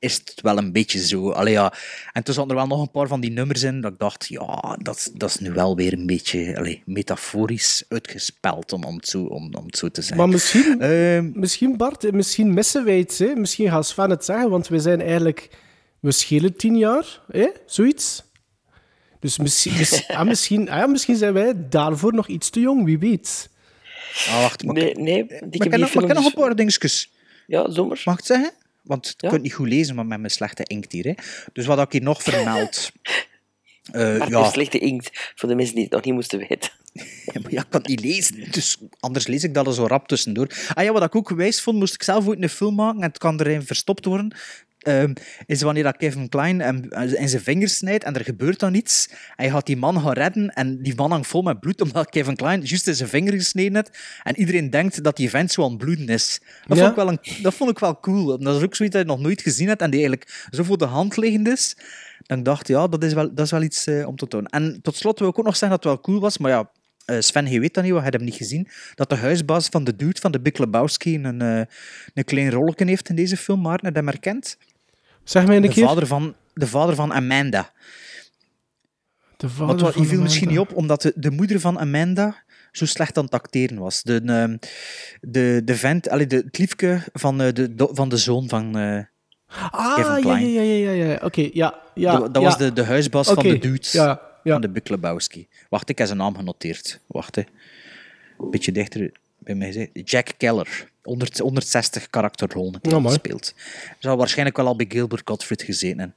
is 0.00 0.14
het 0.14 0.34
wel 0.42 0.58
een 0.58 0.72
beetje 0.72 1.06
zo. 1.06 1.30
Allee, 1.30 1.52
ja. 1.52 1.72
En 2.12 2.22
toen 2.22 2.34
zaten 2.34 2.50
er 2.50 2.56
wel 2.56 2.66
nog 2.66 2.80
een 2.80 2.90
paar 2.90 3.08
van 3.08 3.20
die 3.20 3.30
nummers 3.30 3.62
in 3.62 3.80
dat 3.80 3.92
ik 3.92 3.98
dacht, 3.98 4.26
ja, 4.28 4.76
dat, 4.82 5.10
dat 5.14 5.28
is 5.28 5.38
nu 5.38 5.52
wel 5.52 5.76
weer 5.76 5.92
een 5.92 6.06
beetje 6.06 6.56
allee, 6.58 6.82
metaforisch 6.86 7.84
uitgespeld, 7.88 8.72
om, 8.72 8.84
om, 8.84 8.96
het 8.96 9.08
zo, 9.08 9.22
om, 9.22 9.54
om 9.54 9.66
het 9.66 9.76
zo 9.76 9.88
te 9.88 10.00
zeggen. 10.00 10.16
Maar 10.18 10.28
misschien, 10.28 10.80
Ehm, 10.80 11.30
misschien 11.34 11.76
Bart, 11.76 12.12
misschien 12.12 12.54
missen 12.54 12.84
wij 12.84 12.98
iets. 12.98 13.18
Hè? 13.18 13.34
Misschien 13.34 13.68
gaat 13.70 13.86
Sven 13.86 14.10
het 14.10 14.24
zeggen, 14.24 14.50
want 14.50 14.68
we 14.68 14.78
zijn 14.78 15.00
eigenlijk... 15.00 15.48
We 16.00 16.12
schelen 16.12 16.56
tien 16.56 16.76
jaar, 16.76 17.20
hè? 17.30 17.46
zoiets. 17.66 18.22
Dus 19.20 19.38
misschien, 19.38 19.72
mis- 19.76 20.08
ah, 20.08 20.26
misschien, 20.26 20.70
ah, 20.70 20.78
ja, 20.78 20.86
misschien 20.86 21.16
zijn 21.16 21.32
wij 21.32 21.52
daarvoor 21.68 22.14
nog 22.14 22.28
iets 22.28 22.50
te 22.50 22.60
jong, 22.60 22.84
wie 22.84 22.98
weet. 22.98 23.48
ah, 24.28 24.40
wacht, 24.40 24.64
maar, 24.64 24.74
Nee, 24.74 24.94
nee, 24.94 25.26
ik 25.50 25.62
heb 25.62 25.76
nog, 25.76 25.94
een 26.26 26.32
paar 26.32 26.56
dingetjes. 26.56 27.10
Ja, 27.46 27.70
zomer. 27.70 28.02
Mag 28.04 28.14
ik 28.14 28.20
het 28.20 28.28
zeggen? 28.36 28.52
Want 28.82 29.06
ik 29.06 29.12
Ja. 29.20 29.28
kan 29.28 29.32
het 29.32 29.42
niet 29.42 29.52
goed 29.54 29.68
lezen, 29.68 29.94
maar 29.94 30.06
met 30.06 30.18
mijn 30.18 30.30
slechte 30.30 30.62
inkt 30.64 30.92
hier. 30.92 31.04
Hè. 31.04 31.14
Dus 31.52 31.66
wat 31.66 31.78
ik 31.80 31.92
hier 31.92 32.02
nog 32.02 32.22
vermeld... 32.22 32.90
Maar 33.92 34.30
ja, 34.30 34.50
slechte 34.50 34.78
inkt, 34.78 35.32
voor 35.34 35.48
de 35.48 35.54
mensen 35.54 35.74
die 35.74 35.84
het 35.84 35.92
nog 35.92 36.04
niet 36.04 36.14
moesten 36.14 36.38
weten. 36.38 36.70
Ja, 37.32 37.40
maar 37.42 37.52
ja, 37.52 37.60
ik 37.60 37.66
kan 37.70 37.80
het 37.80 37.88
niet 37.90 38.00
lezen, 38.00 38.50
dus 38.50 38.76
anders 39.00 39.26
lees 39.26 39.44
ik 39.44 39.54
dat 39.54 39.66
er 39.66 39.74
zo 39.74 39.86
rap 39.86 40.08
tussendoor. 40.08 40.46
Ah 40.74 40.84
ja, 40.84 40.92
wat 40.92 41.02
ik 41.02 41.14
ook 41.14 41.28
gewijs 41.28 41.60
vond, 41.60 41.78
moest 41.78 41.94
ik 41.94 42.02
zelf 42.02 42.26
ooit 42.26 42.42
een 42.42 42.48
film 42.48 42.74
maken 42.74 43.02
en 43.02 43.08
het 43.08 43.18
kan 43.18 43.40
erin 43.40 43.62
verstopt 43.62 44.04
worden, 44.04 44.36
ehm, 44.80 45.12
is 45.46 45.62
wanneer 45.62 45.82
dat 45.82 45.96
Kevin 45.96 46.28
Klein 46.28 46.60
hem 46.60 46.82
in 47.16 47.28
zijn 47.28 47.42
vingers 47.42 47.76
snijdt 47.76 48.04
en 48.04 48.14
er 48.14 48.24
gebeurt 48.24 48.58
dan 48.58 48.74
iets 48.74 49.08
en 49.10 49.16
hij 49.36 49.50
gaat 49.50 49.66
die 49.66 49.76
man 49.76 50.00
gaan 50.00 50.12
redden 50.12 50.48
en 50.48 50.82
die 50.82 50.94
man 50.94 51.10
hangt 51.10 51.26
vol 51.26 51.42
met 51.42 51.60
bloed 51.60 51.80
omdat 51.92 52.10
Kevin 52.10 52.36
Klein 52.36 52.60
juist 52.62 52.86
in 52.86 52.94
zijn 52.94 53.08
vinger 53.08 53.32
gesneden 53.32 53.74
heeft 53.74 53.98
en 54.22 54.38
iedereen 54.38 54.70
denkt 54.70 55.04
dat 55.04 55.16
die 55.16 55.30
vent 55.30 55.52
zo 55.52 55.62
aan 55.64 55.68
het 55.70 55.78
bloeden 55.78 56.08
is. 56.08 56.40
Dat, 56.66 56.76
Ja. 56.76 56.82
vond, 56.82 56.90
ik 56.90 57.04
wel 57.04 57.08
een, 57.08 57.42
dat 57.42 57.54
vond 57.54 57.70
ik 57.70 57.78
wel 57.78 58.00
cool. 58.00 58.38
Dat 58.38 58.56
is 58.56 58.62
ook 58.62 58.74
zoiets 58.76 58.96
dat 58.96 59.04
je 59.06 59.12
nog 59.12 59.20
nooit 59.20 59.42
gezien 59.42 59.68
hebt 59.68 59.82
en 59.82 59.90
die 59.90 60.00
eigenlijk 60.00 60.46
zo 60.50 60.62
voor 60.62 60.78
de 60.78 60.84
hand 60.84 61.16
liggend 61.16 61.48
is. 61.48 61.76
Dan 62.26 62.38
ik 62.38 62.44
dacht 62.44 62.68
ja, 62.68 62.88
dat 62.88 63.04
is 63.04 63.12
wel, 63.12 63.34
dat 63.34 63.44
is 63.44 63.50
wel 63.50 63.62
iets 63.62 63.86
eh, 63.86 64.06
om 64.06 64.16
te 64.16 64.26
tonen. 64.28 64.50
En 64.50 64.78
tot 64.82 64.96
slot 64.96 65.18
wil 65.18 65.28
ik 65.28 65.38
ook 65.38 65.44
nog 65.44 65.56
zeggen 65.56 65.78
dat 65.80 65.84
het 65.84 65.94
wel 65.94 66.02
cool 66.02 66.20
was, 66.20 66.38
maar 66.38 66.50
ja, 66.50 66.70
eh, 67.04 67.16
Sven, 67.20 67.46
je 67.46 67.60
weet 67.60 67.74
dat 67.74 67.84
niet, 67.84 67.92
hij 67.92 68.02
heeft 68.02 68.14
hem 68.14 68.24
niet 68.24 68.34
gezien, 68.34 68.68
dat 68.94 69.08
de 69.08 69.16
huisbaas 69.16 69.68
van 69.68 69.84
de 69.84 69.96
dude 69.96 70.20
van 70.20 70.32
de 70.32 70.40
Big 70.40 70.58
Lebowski 70.58 71.14
een, 71.14 71.40
eh, 71.40 71.62
een 72.14 72.24
klein 72.24 72.50
rolletje 72.50 72.84
heeft 72.84 73.08
in 73.08 73.14
deze 73.14 73.36
film, 73.36 73.60
maar 73.60 73.78
net 73.82 73.94
hem 73.96 74.06
herkent. 74.06 74.56
Zeg 75.24 75.46
mij 75.46 75.56
een 75.56 75.62
De 75.62 75.68
keer. 75.68 75.86
vader, 75.86 76.06
van, 76.06 76.34
de 76.54 76.66
vader 76.66 76.94
van 76.94 77.12
Amanda. 77.12 77.72
de 79.36 79.48
vader 79.48 79.78
wat, 79.78 79.94
die 79.94 80.06
viel 80.06 80.20
misschien 80.20 80.48
niet 80.48 80.58
op, 80.58 80.74
omdat 80.74 81.02
de, 81.02 81.12
de 81.16 81.30
moeder 81.30 81.60
van 81.60 81.78
Amanda 81.78 82.42
zo 82.72 82.86
slecht 82.86 83.18
aan 83.18 83.24
het 83.24 83.34
acteren 83.34 83.78
was. 83.78 84.02
De, 84.02 84.22
ehm, 84.26 84.56
de, 85.20 85.62
de 85.64 85.74
vent, 85.76 86.08
allee, 86.08 86.26
de, 86.26 86.36
het 86.36 86.58
liefke 86.58 87.02
van, 87.12 87.40
eh, 87.40 87.52
de, 87.52 87.74
do- 87.74 87.90
van 87.92 88.08
de 88.08 88.16
zoon 88.16 88.48
van 88.48 88.78
eh, 88.78 88.98
Ah, 89.70 89.94
Kevin 89.94 90.28
ja, 90.30 90.38
ja, 90.38 90.60
ja, 90.62 90.90
ja, 90.90 90.90
ja. 90.92 91.04
ja. 91.12 91.18
Oké, 91.22 91.48
ja, 91.52 91.80
ja. 91.94 92.12
dat, 92.18 92.34
dat 92.34 92.42
ja. 92.42 92.48
was 92.48 92.58
de, 92.58 92.72
de 92.72 92.84
huisbaas 92.84 93.26
van 93.30 93.42
de 93.42 93.58
dudes 93.58 93.92
Ja, 93.92 94.20
ja. 94.42 94.52
van 94.52 94.60
de 94.60 94.68
Big 94.68 94.88
Lebowski. 94.88 95.48
Wacht, 95.68 95.88
ik 95.88 95.98
heb 95.98 96.06
zijn 96.06 96.18
naam 96.18 96.36
genoteerd. 96.36 97.00
Wacht, 97.06 97.34
hè. 97.34 97.42
Een 98.38 98.50
beetje 98.50 98.72
dichter 98.72 99.12
bij 99.40 99.54
mij. 99.54 99.90
Jack 99.92 100.28
Keller. 100.36 100.88
100, 101.02 101.38
160 101.38 102.10
karakterrollen 102.10 102.78
heeft 102.82 103.22
hij. 103.22 103.40
Zou 103.98 104.16
waarschijnlijk 104.16 104.56
wel 104.56 104.66
al 104.66 104.76
bij 104.76 104.86
Gilbert 104.88 105.22
Gottfried 105.24 105.62
gezeten 105.62 105.98
hebben. 105.98 106.16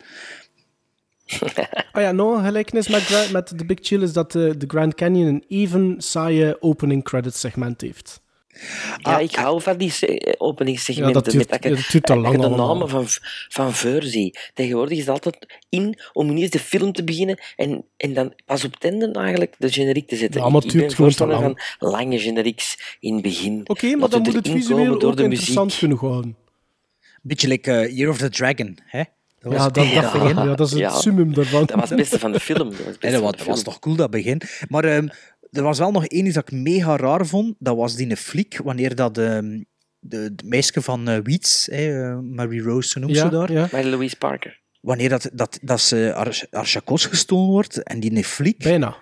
Ah 1.92 2.02
ja, 2.02 2.12
nog 2.12 2.38
een 2.38 2.44
gelijkenis 2.44 2.88
met, 2.88 3.30
met 3.32 3.58
The 3.58 3.66
Big 3.66 3.78
Chill 3.82 4.02
is 4.02 4.14
dat 4.14 4.32
de, 4.32 4.58
de 4.58 4.66
Grand 4.68 4.96
Canyon 4.96 5.28
een 5.28 5.44
even 5.48 5.96
saaie 5.98 6.62
opening 6.62 7.04
credits 7.04 7.40
segment 7.40 7.82
heeft. 7.82 8.22
Ja, 9.02 9.20
ik 9.20 9.36
hou 9.36 9.62
van 9.62 9.78
die 9.78 9.92
se- 9.92 10.36
openingssegmenten. 10.38 11.14
Ja, 11.16 11.22
dat 11.22 11.32
duurt- 11.34 11.50
met 11.50 11.62
dat 11.62 11.64
je- 11.64 12.00
dat 12.02 12.24
dat 12.24 12.32
je 12.32 12.38
de 12.38 12.50
namen 12.50 12.90
van, 12.90 13.06
van 13.50 13.74
Verzi. 13.74 14.32
Tegenwoordig 14.54 14.94
is 14.98 15.00
het 15.06 15.10
altijd 15.14 15.60
in 15.70 16.00
om 16.14 16.30
ineens 16.30 16.50
de 16.50 16.60
film 16.60 16.92
te 16.94 17.04
beginnen 17.04 17.40
en, 17.56 17.86
en 17.98 18.14
dan 18.14 18.34
pas 18.46 18.64
op 18.64 18.76
tenden 18.76 19.14
eigenlijk 19.14 19.56
de 19.58 19.72
generiek 19.72 20.08
te 20.08 20.16
zetten. 20.16 20.42
Ja, 20.42 20.50
maar 20.50 20.62
het 20.62 20.74
ik 20.74 20.80
ben 20.80 20.92
voorstander 20.92 21.40
lang. 21.40 21.76
van 21.80 21.90
lange 21.92 22.20
generieks 22.20 22.98
in 23.00 23.14
het 23.14 23.24
begin. 23.24 23.62
Oké, 23.66 23.96
maar 23.96 24.10
dan 24.10 24.22
moet 24.22 24.34
het 24.34 24.48
visueel 24.48 24.78
komen 24.78 25.00
door 25.00 25.10
ook 25.12 25.18
de 25.18 25.24
interessant 25.24 25.66
muziek. 25.66 25.80
kunnen 25.80 25.98
houden. 25.98 26.36
Beetje 27.22 27.48
like 27.48 27.72
eh, 27.72 27.98
Year 27.98 28.10
of 28.10 28.18
the 28.18 28.30
Dragon. 28.30 28.78
Hè? 28.86 29.04
Dat 29.40 29.52
was 29.52 29.62
Ja, 29.62 29.66
het 29.66 29.74
dat, 29.74 29.84
begin. 29.84 30.36
dat, 30.36 30.46
ja, 30.46 30.56
dat 30.56 30.66
is 30.68 30.72
het 30.72 30.80
Ja. 30.80 30.90
summum 31.00 31.34
daarvan. 31.34 31.66
Dat 31.66 31.80
was 31.80 31.90
het 31.90 31.98
beste 31.98 32.20
van 32.20 32.32
de 32.32 32.40
film. 32.40 32.70
Dat 32.70 32.78
was, 32.78 32.86
het 32.86 33.02
dat 33.02 33.12
van 33.12 33.22
was, 33.22 33.32
de 33.32 33.38
dat 33.38 33.46
was 33.48 33.56
film. 33.56 33.64
toch 33.64 33.80
cool, 33.80 33.96
dat 33.96 34.10
begin. 34.12 34.42
Maar 34.70 34.84
ehm, 34.84 35.08
er 35.54 35.64
was 35.64 35.78
wel 35.80 35.92
nog 35.92 36.06
één 36.08 36.26
iets 36.26 36.36
dat 36.36 36.52
ik 36.52 36.58
mega 36.58 36.96
raar 36.98 37.26
vond. 37.26 37.56
Dat 37.60 37.76
was 37.76 37.96
die 37.96 38.16
fliek, 38.18 38.58
wanneer 38.64 38.96
dat... 38.96 39.18
ehm, 39.18 39.62
de, 40.06 40.36
de 40.36 40.44
meisje 40.46 40.82
van 40.82 41.08
eh 41.08 41.20
Weeds, 41.24 41.68
hè, 41.72 42.12
eh, 42.12 42.20
Mary 42.20 42.60
Rose, 42.62 42.92
hoe 43.00 43.02
noemt 43.02 43.16
Ja, 43.18 43.24
ze 43.24 43.30
daar? 43.30 43.52
ja. 43.52 43.68
Mary 43.72 43.90
Louise 43.90 44.18
Parker. 44.18 44.62
Wanneer 44.82 45.10
dat, 45.10 45.30
dat, 45.34 45.60
dat 45.62 45.82
ze 45.82 46.12
haar, 46.16 46.48
haar 46.52 46.66
chacos 46.66 47.06
gestolen 47.06 47.50
wordt 47.50 47.84
en 47.84 48.00
die 48.00 48.16
een 48.16 48.24
fliek, 48.24 48.58
Bijna. 48.64 48.96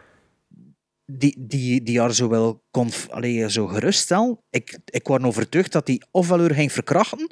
die, 1.05 1.35
die, 1.39 1.83
die 1.83 1.99
haar 1.99 2.13
zo 2.13 2.29
wel 2.29 2.63
kon 2.71 2.89
allee, 3.09 3.49
zo 3.51 3.67
geruststellen. 3.67 4.39
Ik, 4.49 4.77
ik 4.85 5.03
was 5.03 5.21
overtuigd 5.23 5.71
dat 5.71 5.87
hij 5.87 6.01
ofwel 6.11 6.39
haar 6.39 6.53
ging 6.53 6.71
verkrachten, 6.71 7.31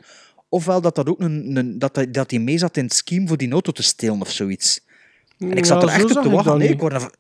ofwel 0.50 0.82
dat, 0.82 0.96
dat 0.96 1.10
ook 1.10 1.20
een, 1.20 1.56
een, 1.58 1.80
dat, 1.80 1.96
hij- 1.96 2.12
dat 2.12 2.32
hij 2.32 2.40
mee 2.40 2.58
zat 2.58 2.78
in 2.78 2.84
het 2.84 2.94
scheme 2.94 3.28
voor 3.28 3.38
die 3.38 3.52
auto 3.52 3.72
te 3.72 3.84
stelen 3.84 4.22
of 4.22 4.32
zoiets. 4.32 4.86
En 5.38 5.52
ik 5.58 5.66
zat 5.66 5.82
Ja, 5.82 5.88
er 5.88 5.94
echt 5.94 6.10
zo 6.10 6.18
op 6.18 6.24
te 6.24 6.28
ik 6.30 6.34
wachten. 6.34 6.52
dat 6.52 6.62
Nee, 6.62 6.70
ik 6.70 6.80
word 6.80 6.94
er- 6.94 7.12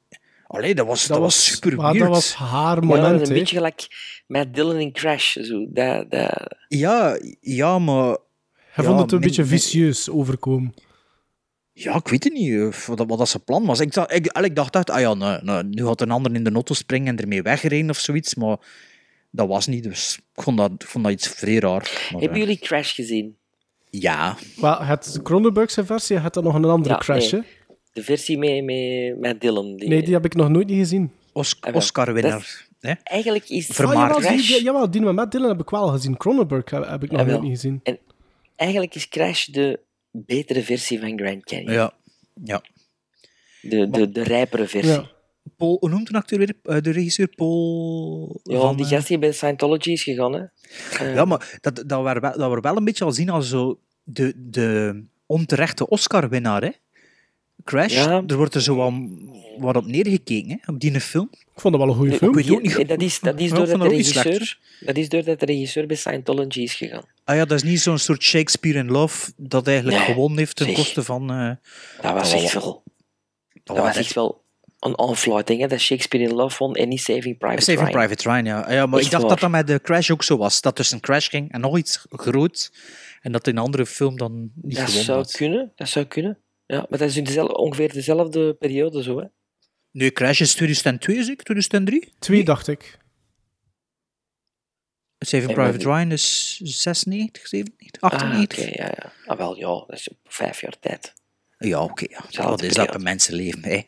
Allee, 0.50 0.76
dat 0.76 0.86
was, 0.86 1.08
dat 1.08 1.18
was 1.20 1.45
super 1.45 1.76
maar 1.76 1.91
weird. 1.93 2.06
dat 2.06 2.16
was 2.16 2.34
haar 2.34 2.68
Ja, 2.68 2.76
dat 2.76 2.84
moment, 2.84 3.22
is 3.22 3.28
een 3.28 3.34
beetje 3.34 3.56
gelijk 3.56 3.88
met 4.28 4.54
Dylan 4.56 4.76
in 4.80 4.91
Crash. 4.91 5.34
Zo. 5.36 5.66
Dat, 5.70 6.12
dat... 6.12 6.56
Ja, 6.68 7.20
ja, 7.41 7.80
maar... 7.80 8.18
Hij 8.70 8.84
ja, 8.86 8.89
vond 8.89 9.00
het 9.02 9.12
een 9.12 9.20
min- 9.20 9.28
beetje 9.28 9.41
min- 9.41 9.52
vicieus 9.52 10.10
overkomen. 10.10 10.74
Ja, 11.74 11.95
ik 11.95 12.08
weet 12.08 12.24
het 12.24 12.34
niet 12.34 12.52
eh, 12.54 12.88
wat, 12.88 12.97
dat- 12.97 13.08
wat 13.08 13.18
dat 13.18 13.30
zijn 13.30 13.43
plan 13.43 13.66
was. 13.66 13.80
Ik, 13.80 13.93
dacht- 13.93 14.14
ik, 14.14 14.26
ik 14.41 14.56
dacht 14.56 14.76
echt, 14.76 14.89
ah 14.89 15.00
ja, 15.00 15.14
nou, 15.14 15.43
nou, 15.43 15.64
nu 15.64 15.86
gaat 15.86 16.02
een 16.02 16.12
ander 16.12 16.34
in 16.34 16.43
de 16.43 16.52
auto 16.52 16.74
springen 16.74 17.08
en 17.08 17.22
ermee 17.22 17.41
wegrijden 17.41 17.89
of 17.89 17.97
zoiets, 17.97 18.36
maar 18.36 18.58
dat 19.32 19.47
was 19.47 19.68
niet, 19.68 19.84
dus 19.84 20.20
ik 20.36 20.41
vond 20.43 20.58
dat, 20.58 20.72
ik 20.72 20.84
vond 20.88 21.04
dat 21.04 21.14
iets 21.14 21.28
vrij 21.28 21.60
raar. 21.60 21.72
Maar, 22.12 22.22
Hebben 22.22 22.30
eh, 22.32 22.38
jullie 22.38 22.60
Crash 22.60 22.95
gezien? 22.95 23.38
Ja. 23.89 24.36
Maar 24.58 24.88
het 24.88 25.20
Cronenbergse 25.24 25.86
versie 25.86 26.18
had 26.18 26.34
dan 26.34 26.43
nog 26.43 26.54
een 26.56 26.66
andere 26.66 26.93
Ja, 26.93 27.00
crash, 27.00 27.32
nee. 27.32 27.43
De 27.94 28.04
versie 28.04 28.38
met, 28.38 28.64
met, 28.64 29.20
met 29.20 29.42
Dylan. 29.42 29.76
Die... 29.76 29.90
Nee, 29.90 30.04
die 30.04 30.14
heb 30.14 30.26
ik 30.26 30.34
nog 30.36 30.50
nooit 30.50 30.68
niet 30.68 30.78
gezien. 30.78 31.12
Os- 31.34 31.56
Ah, 31.60 31.72
wel. 31.72 31.82
Oscar-winnaar. 31.82 32.68
hè? 32.80 32.94
Eigenlijk 33.04 33.50
is 33.50 33.68
jawel, 33.68 34.08
die, 34.08 34.26
Crash... 34.28 34.48
die, 34.48 34.64
jawel, 34.64 34.92
die 34.92 35.02
met 35.02 35.32
Dillon 35.32 35.50
heb 35.50 35.60
ik 35.62 35.70
wel 35.70 35.88
gezien. 35.88 36.18
Cronenberg 36.18 36.70
heb, 36.70 36.88
heb 36.90 37.04
ik 37.04 37.12
nog 37.12 37.22
Ah, 37.22 37.28
nooit 37.28 37.42
niet 37.42 37.52
gezien. 37.52 37.80
En 37.84 37.98
eigenlijk 38.56 38.96
is 38.96 39.08
Crash 39.10 39.46
de 39.46 39.80
betere 40.12 40.64
versie 40.64 41.00
van 41.00 41.18
Grand 41.20 41.44
Canyon. 41.44 41.74
Ja. 41.74 41.94
ja. 42.44 42.62
De, 43.62 43.90
de, 43.90 44.12
de 44.12 44.24
rijpere 44.24 44.68
versie. 44.68 44.92
Ja. 44.92 45.10
Paul, 45.58 45.78
hoe 45.80 45.90
noemt 45.90 46.08
de 46.08 46.14
acteur 46.18 46.38
weer? 46.40 46.54
Eh, 46.64 46.82
De 46.82 46.92
regisseur 46.92 47.28
Paul... 47.28 48.40
Ja, 48.44 48.60
van, 48.60 48.76
die 48.76 48.86
eh, 48.86 48.92
gast 48.92 49.08
die 49.08 49.18
bij 49.20 49.32
Scientology 49.32 49.92
is 49.92 50.04
gegaan, 50.04 50.34
hè. 50.34 50.44
Eh, 51.00 51.14
Ja, 51.16 51.26
maar 51.26 51.58
dat, 51.62 51.84
dat, 51.88 52.04
we 52.04 52.20
wel, 52.20 52.38
dat 52.38 52.52
we 52.54 52.60
wel 52.62 52.78
een 52.78 52.84
beetje 52.84 53.06
al 53.06 53.12
zien 53.12 53.30
als 53.30 53.50
zo 53.50 53.80
de, 54.04 54.34
de 54.36 55.04
onterechte 55.26 55.88
Oscar-winnaar, 55.88 56.62
hè? 56.64 56.70
Crash, 57.70 57.94
Ja. 57.94 58.24
er 58.28 58.36
wordt 58.38 58.56
er 58.56 58.62
zo 58.62 58.76
wat, 58.76 58.94
wat 59.58 59.76
op 59.76 59.86
neergekeken, 59.86 60.50
hè, 60.50 60.72
op 60.74 60.80
die 60.80 61.00
film. 61.02 61.30
Ik 61.32 61.62
vond 61.66 61.74
dat 61.74 61.84
wel 61.84 61.92
een 61.94 62.00
goede 62.00 62.18
film. 62.18 62.36
niet 62.36 62.76
nee, 62.76 62.86
dat 62.86 63.02
is, 63.02 63.20
dat 63.20 63.40
is 63.40 63.50
doordat 63.50 63.68
de 63.68 63.78
dat 63.78 63.92
regisseur... 63.92 64.60
Dat 64.80 64.98
is 64.98 65.10
doordat 65.10 65.40
de 65.40 65.46
regisseur 65.46 65.86
bij 65.88 65.96
Scientology 65.96 66.60
is 66.62 66.74
gegaan. 66.74 67.04
Ah 67.24 67.36
ja, 67.36 67.46
dat 67.46 67.58
is 67.58 67.70
niet 67.70 67.80
zo'n 67.82 67.98
soort 67.98 68.24
Shakespeare 68.24 68.78
in 68.80 68.88
Love 68.92 69.32
dat 69.38 69.68
eigenlijk 69.68 69.98
Nee, 69.98 70.06
gewonnen 70.06 70.38
heeft 70.38 70.56
ten 70.56 70.66
zeg. 70.66 70.76
koste 70.76 71.04
van... 71.04 71.32
eh, 71.32 71.52
Dat 72.02 72.14
was 72.14 72.32
dat 72.32 72.42
echt 72.44 72.54
wel... 72.54 72.84
dat 73.64 73.76
Dat 73.76 73.78
was 73.86 73.96
echt 73.98 74.14
wel 74.14 74.42
een 74.80 74.98
onfluiting, 74.98 75.62
hè. 75.62 75.68
Dat 75.68 75.80
Shakespeare 75.80 76.26
in 76.30 76.36
Love 76.36 76.56
won 76.58 76.76
en 76.76 76.88
niet 76.90 77.02
Saving 77.02 77.38
Private 77.38 77.62
Saving 77.62 77.88
Ryan. 77.88 77.92
Private 78.08 78.30
Ryan, 78.30 78.46
ja. 78.46 78.60
Ah 78.62 78.72
ja 78.74 78.86
maar 78.86 78.96
Echt 78.98 79.06
ik 79.06 79.12
dacht 79.12 79.24
waar. 79.24 79.32
dat 79.32 79.40
dat 79.40 79.50
met 79.52 79.68
de 79.68 79.80
Crash 79.82 80.10
ook 80.10 80.24
zo 80.24 80.38
was. 80.38 80.62
Dat 80.62 80.76
tussen 80.76 81.00
Crash 81.00 81.30
ging 81.30 81.52
en 81.52 81.62
nog 81.62 81.78
iets 81.78 82.06
groots. 82.10 82.72
En 83.22 83.32
dat 83.32 83.48
in 83.48 83.58
een 83.58 83.64
andere 83.64 83.86
film 83.86 84.18
dan 84.18 84.52
niet 84.62 84.76
Dat 84.76 84.84
gewonnen 84.86 85.04
zou 85.06 85.18
had. 85.18 85.32
kunnen, 85.32 85.72
dat 85.76 85.90
zou 85.90 86.06
kunnen. 86.06 86.38
Ja, 86.74 86.86
maar 86.90 87.00
dat 87.00 87.10
is 87.10 87.18
in 87.18 87.24
dezelfde, 87.24 87.58
ongeveer 87.58 87.94
dezelfde 87.94 88.54
periode 88.54 89.04
zo, 89.04 89.20
hè. 89.20 89.26
Nee, 89.92 90.12
Crash 90.12 90.40
is 90.40 90.54
2002, 90.54 91.24
zeker? 91.24 91.44
2003? 91.44 92.14
Twee, 92.20 92.44
dacht 92.44 92.68
ik. 92.68 92.98
Saving 95.20 95.50
En 95.52 95.56
wat- 95.58 95.66
Private 95.66 95.90
Ryan 95.96 96.12
is 96.12 96.60
96, 96.64 97.48
97, 97.48 98.02
Ah, 98.02 98.12
98. 98.12 98.60
oké, 98.60 98.84
ja, 98.84 98.92
ja. 98.96 99.12
Ah, 99.26 99.38
wel, 99.38 99.58
ja, 99.58 99.68
dat 99.68 99.92
is 99.92 100.10
op 100.10 100.18
vijf 100.24 100.62
jaar 100.62 100.80
tijd. 100.80 101.14
Ja, 101.58 101.84
oké. 101.84 102.06
ja. 102.10 102.24
Zelfde 102.30 102.52
Wat 102.52 102.62
is 102.62 102.74
dat 102.74 102.96
een 102.96 103.04
mensenleven, 103.04 103.64
hè? 103.64 103.82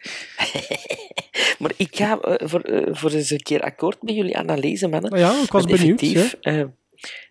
Maar 1.60 1.74
ik 1.78 1.96
ga 1.96 2.20
eh, 2.20 2.48
voor, 2.48 2.62
eh, 2.62 2.96
voor 2.96 3.12
eens 3.12 3.30
een 3.30 3.42
keer 3.42 3.62
akkoord 3.62 4.02
met 4.02 4.16
jullie 4.16 4.38
analyse, 4.38 4.88
mannen. 4.88 5.12
Nou 5.12 5.24
ja, 5.24 5.42
ik 5.44 5.52
was 5.52 5.66
benieuwd, 5.66 6.02
eh, 6.42 6.64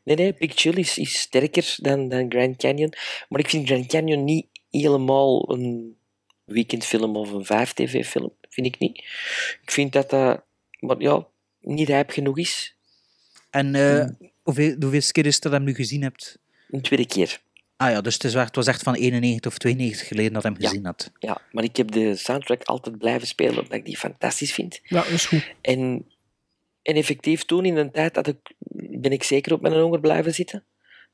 nee, 0.04 0.16
nee, 0.16 0.34
Big 0.34 0.52
Chill 0.54 0.74
is, 0.74 0.98
is 0.98 1.18
sterker 1.20 1.74
dan, 1.76 2.08
dan 2.08 2.30
Grand 2.30 2.56
Canyon. 2.56 2.92
Maar 3.28 3.40
ik 3.40 3.48
vind 3.48 3.66
Grand 3.66 3.86
Canyon 3.86 4.24
niet 4.24 4.46
helemaal 4.70 5.52
een 5.52 5.96
weekendfilm 6.44 7.16
of 7.16 7.30
een 7.32 7.44
5-tv-film. 7.68 8.32
Vind 8.48 8.66
ik 8.66 8.78
niet. 8.78 8.96
Ik 9.62 9.70
vind 9.70 9.92
dat 9.92 10.10
dat 10.10 10.42
maar 10.78 11.00
ja, 11.00 11.26
niet 11.60 11.88
rijp 11.88 12.10
genoeg 12.10 12.38
is. 12.38 12.74
En 13.50 13.74
eh 13.74 14.08
hoeveel, 14.42 14.76
hoeveelste 14.80 15.12
keer 15.12 15.26
is 15.26 15.34
het 15.34 15.42
dat 15.42 15.52
je 15.52 15.58
hem 15.58 15.66
nu 15.66 15.74
gezien 15.74 16.02
hebt? 16.02 16.38
Een 16.70 16.80
tweede 16.82 17.06
keer. 17.06 17.40
Ah 17.76 17.90
ja, 17.90 18.00
dus 18.00 18.14
het, 18.14 18.24
is, 18.24 18.34
het 18.34 18.56
was 18.56 18.66
echt 18.66 18.82
van 18.82 18.94
91 18.94 19.52
of 19.52 19.58
92 19.58 20.08
geleden 20.08 20.32
dat 20.32 20.42
je 20.42 20.48
hem 20.48 20.60
Ja. 20.60 20.68
gezien 20.68 20.84
had. 20.84 21.12
Ja, 21.18 21.40
maar 21.52 21.64
ik 21.64 21.76
heb 21.76 21.90
de 21.90 22.16
soundtrack 22.16 22.62
altijd 22.62 22.98
blijven 22.98 23.26
spelen, 23.26 23.58
omdat 23.58 23.72
ik 23.72 23.84
die 23.84 23.96
fantastisch 23.96 24.52
vind. 24.52 24.80
Ja, 24.84 25.02
dat 25.02 25.10
is 25.10 25.26
goed. 25.26 25.52
En, 25.60 26.06
en 26.82 26.94
effectief, 26.94 27.44
toen 27.44 27.64
in 27.64 27.76
een 27.76 27.90
tijd 27.90 28.14
dat 28.14 28.26
ik, 28.26 28.36
ben 29.00 29.12
ik 29.12 29.22
zeker 29.22 29.52
op 29.52 29.60
mijn 29.60 29.74
honger 29.74 30.00
blijven 30.00 30.34
zitten. 30.34 30.64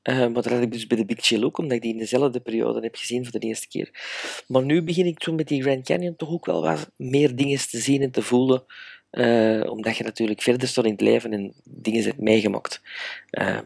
Eh, 0.07 0.19
maar 0.19 0.33
dat 0.33 0.45
had 0.45 0.63
ik 0.63 0.73
dus 0.73 0.87
bij 0.87 0.97
de 0.97 1.05
Big 1.05 1.17
Chill 1.21 1.45
ook, 1.45 1.59
omdat 1.59 1.77
ik 1.77 1.83
die 1.83 1.93
in 1.93 1.99
dezelfde 1.99 2.41
periode 2.41 2.81
heb 2.81 2.97
gezien 2.97 3.25
voor 3.25 3.41
de 3.41 3.47
eerste 3.47 3.69
keer. 3.69 3.91
Maar 4.47 4.63
nu 4.63 4.83
begin 4.83 5.07
ik 5.07 5.19
toen 5.19 5.35
met 5.35 5.49
die 5.49 5.63
Grand 5.63 5.85
Canyon 5.85 6.17
toch 6.17 6.31
ook 6.31 6.47
wel 6.47 6.63
wat 6.63 6.91
meer 6.97 7.37
dingen 7.37 7.69
te 7.69 7.79
zien 7.79 8.03
en 8.03 8.11
te 8.11 8.23
voelen. 8.23 8.65
eh, 9.11 9.71
omdat 9.71 9.97
je 9.97 10.05
natuurlijk 10.05 10.43
verder 10.43 10.69
staat 10.69 10.85
in 10.85 10.91
het 10.91 11.01
leven 11.01 11.33
en 11.33 11.53
dingen 11.65 12.05
hebt 12.05 12.21
meegemaakt. 12.21 12.81
Eh, 13.31 13.59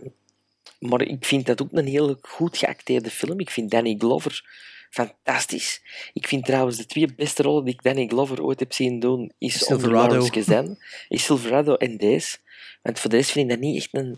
maar 0.78 1.02
ik 1.02 1.24
vind 1.24 1.46
dat 1.46 1.62
ook 1.62 1.68
een 1.72 1.86
heel 1.86 2.18
goed 2.22 2.56
geacteerde 2.56 3.10
film. 3.10 3.40
Ik 3.40 3.50
vind 3.50 3.70
Danny 3.70 3.94
Glover 3.98 4.44
fantastisch. 4.90 5.82
Ik 6.12 6.26
vind 6.26 6.44
trouwens 6.44 6.76
de 6.76 6.86
twee 6.86 7.14
beste 7.14 7.42
rollen 7.42 7.64
die 7.64 7.74
ik 7.74 7.82
Danny 7.82 8.06
Glover 8.06 8.42
ooit 8.42 8.60
heb 8.60 8.72
zien 8.72 9.00
doen, 9.00 9.32
is 9.38 9.64
Silverado. 9.64 10.02
onder 10.02 10.76
is 11.08 11.24
Silverado 11.24 11.74
en 11.74 11.96
deze. 11.96 12.36
Want 12.82 12.98
voor 12.98 13.10
de 13.10 13.16
rest 13.16 13.30
vind 13.30 13.44
ik 13.44 13.50
dat 13.56 13.60
niet 13.68 13.76
echt 13.76 13.88
een... 13.92 14.16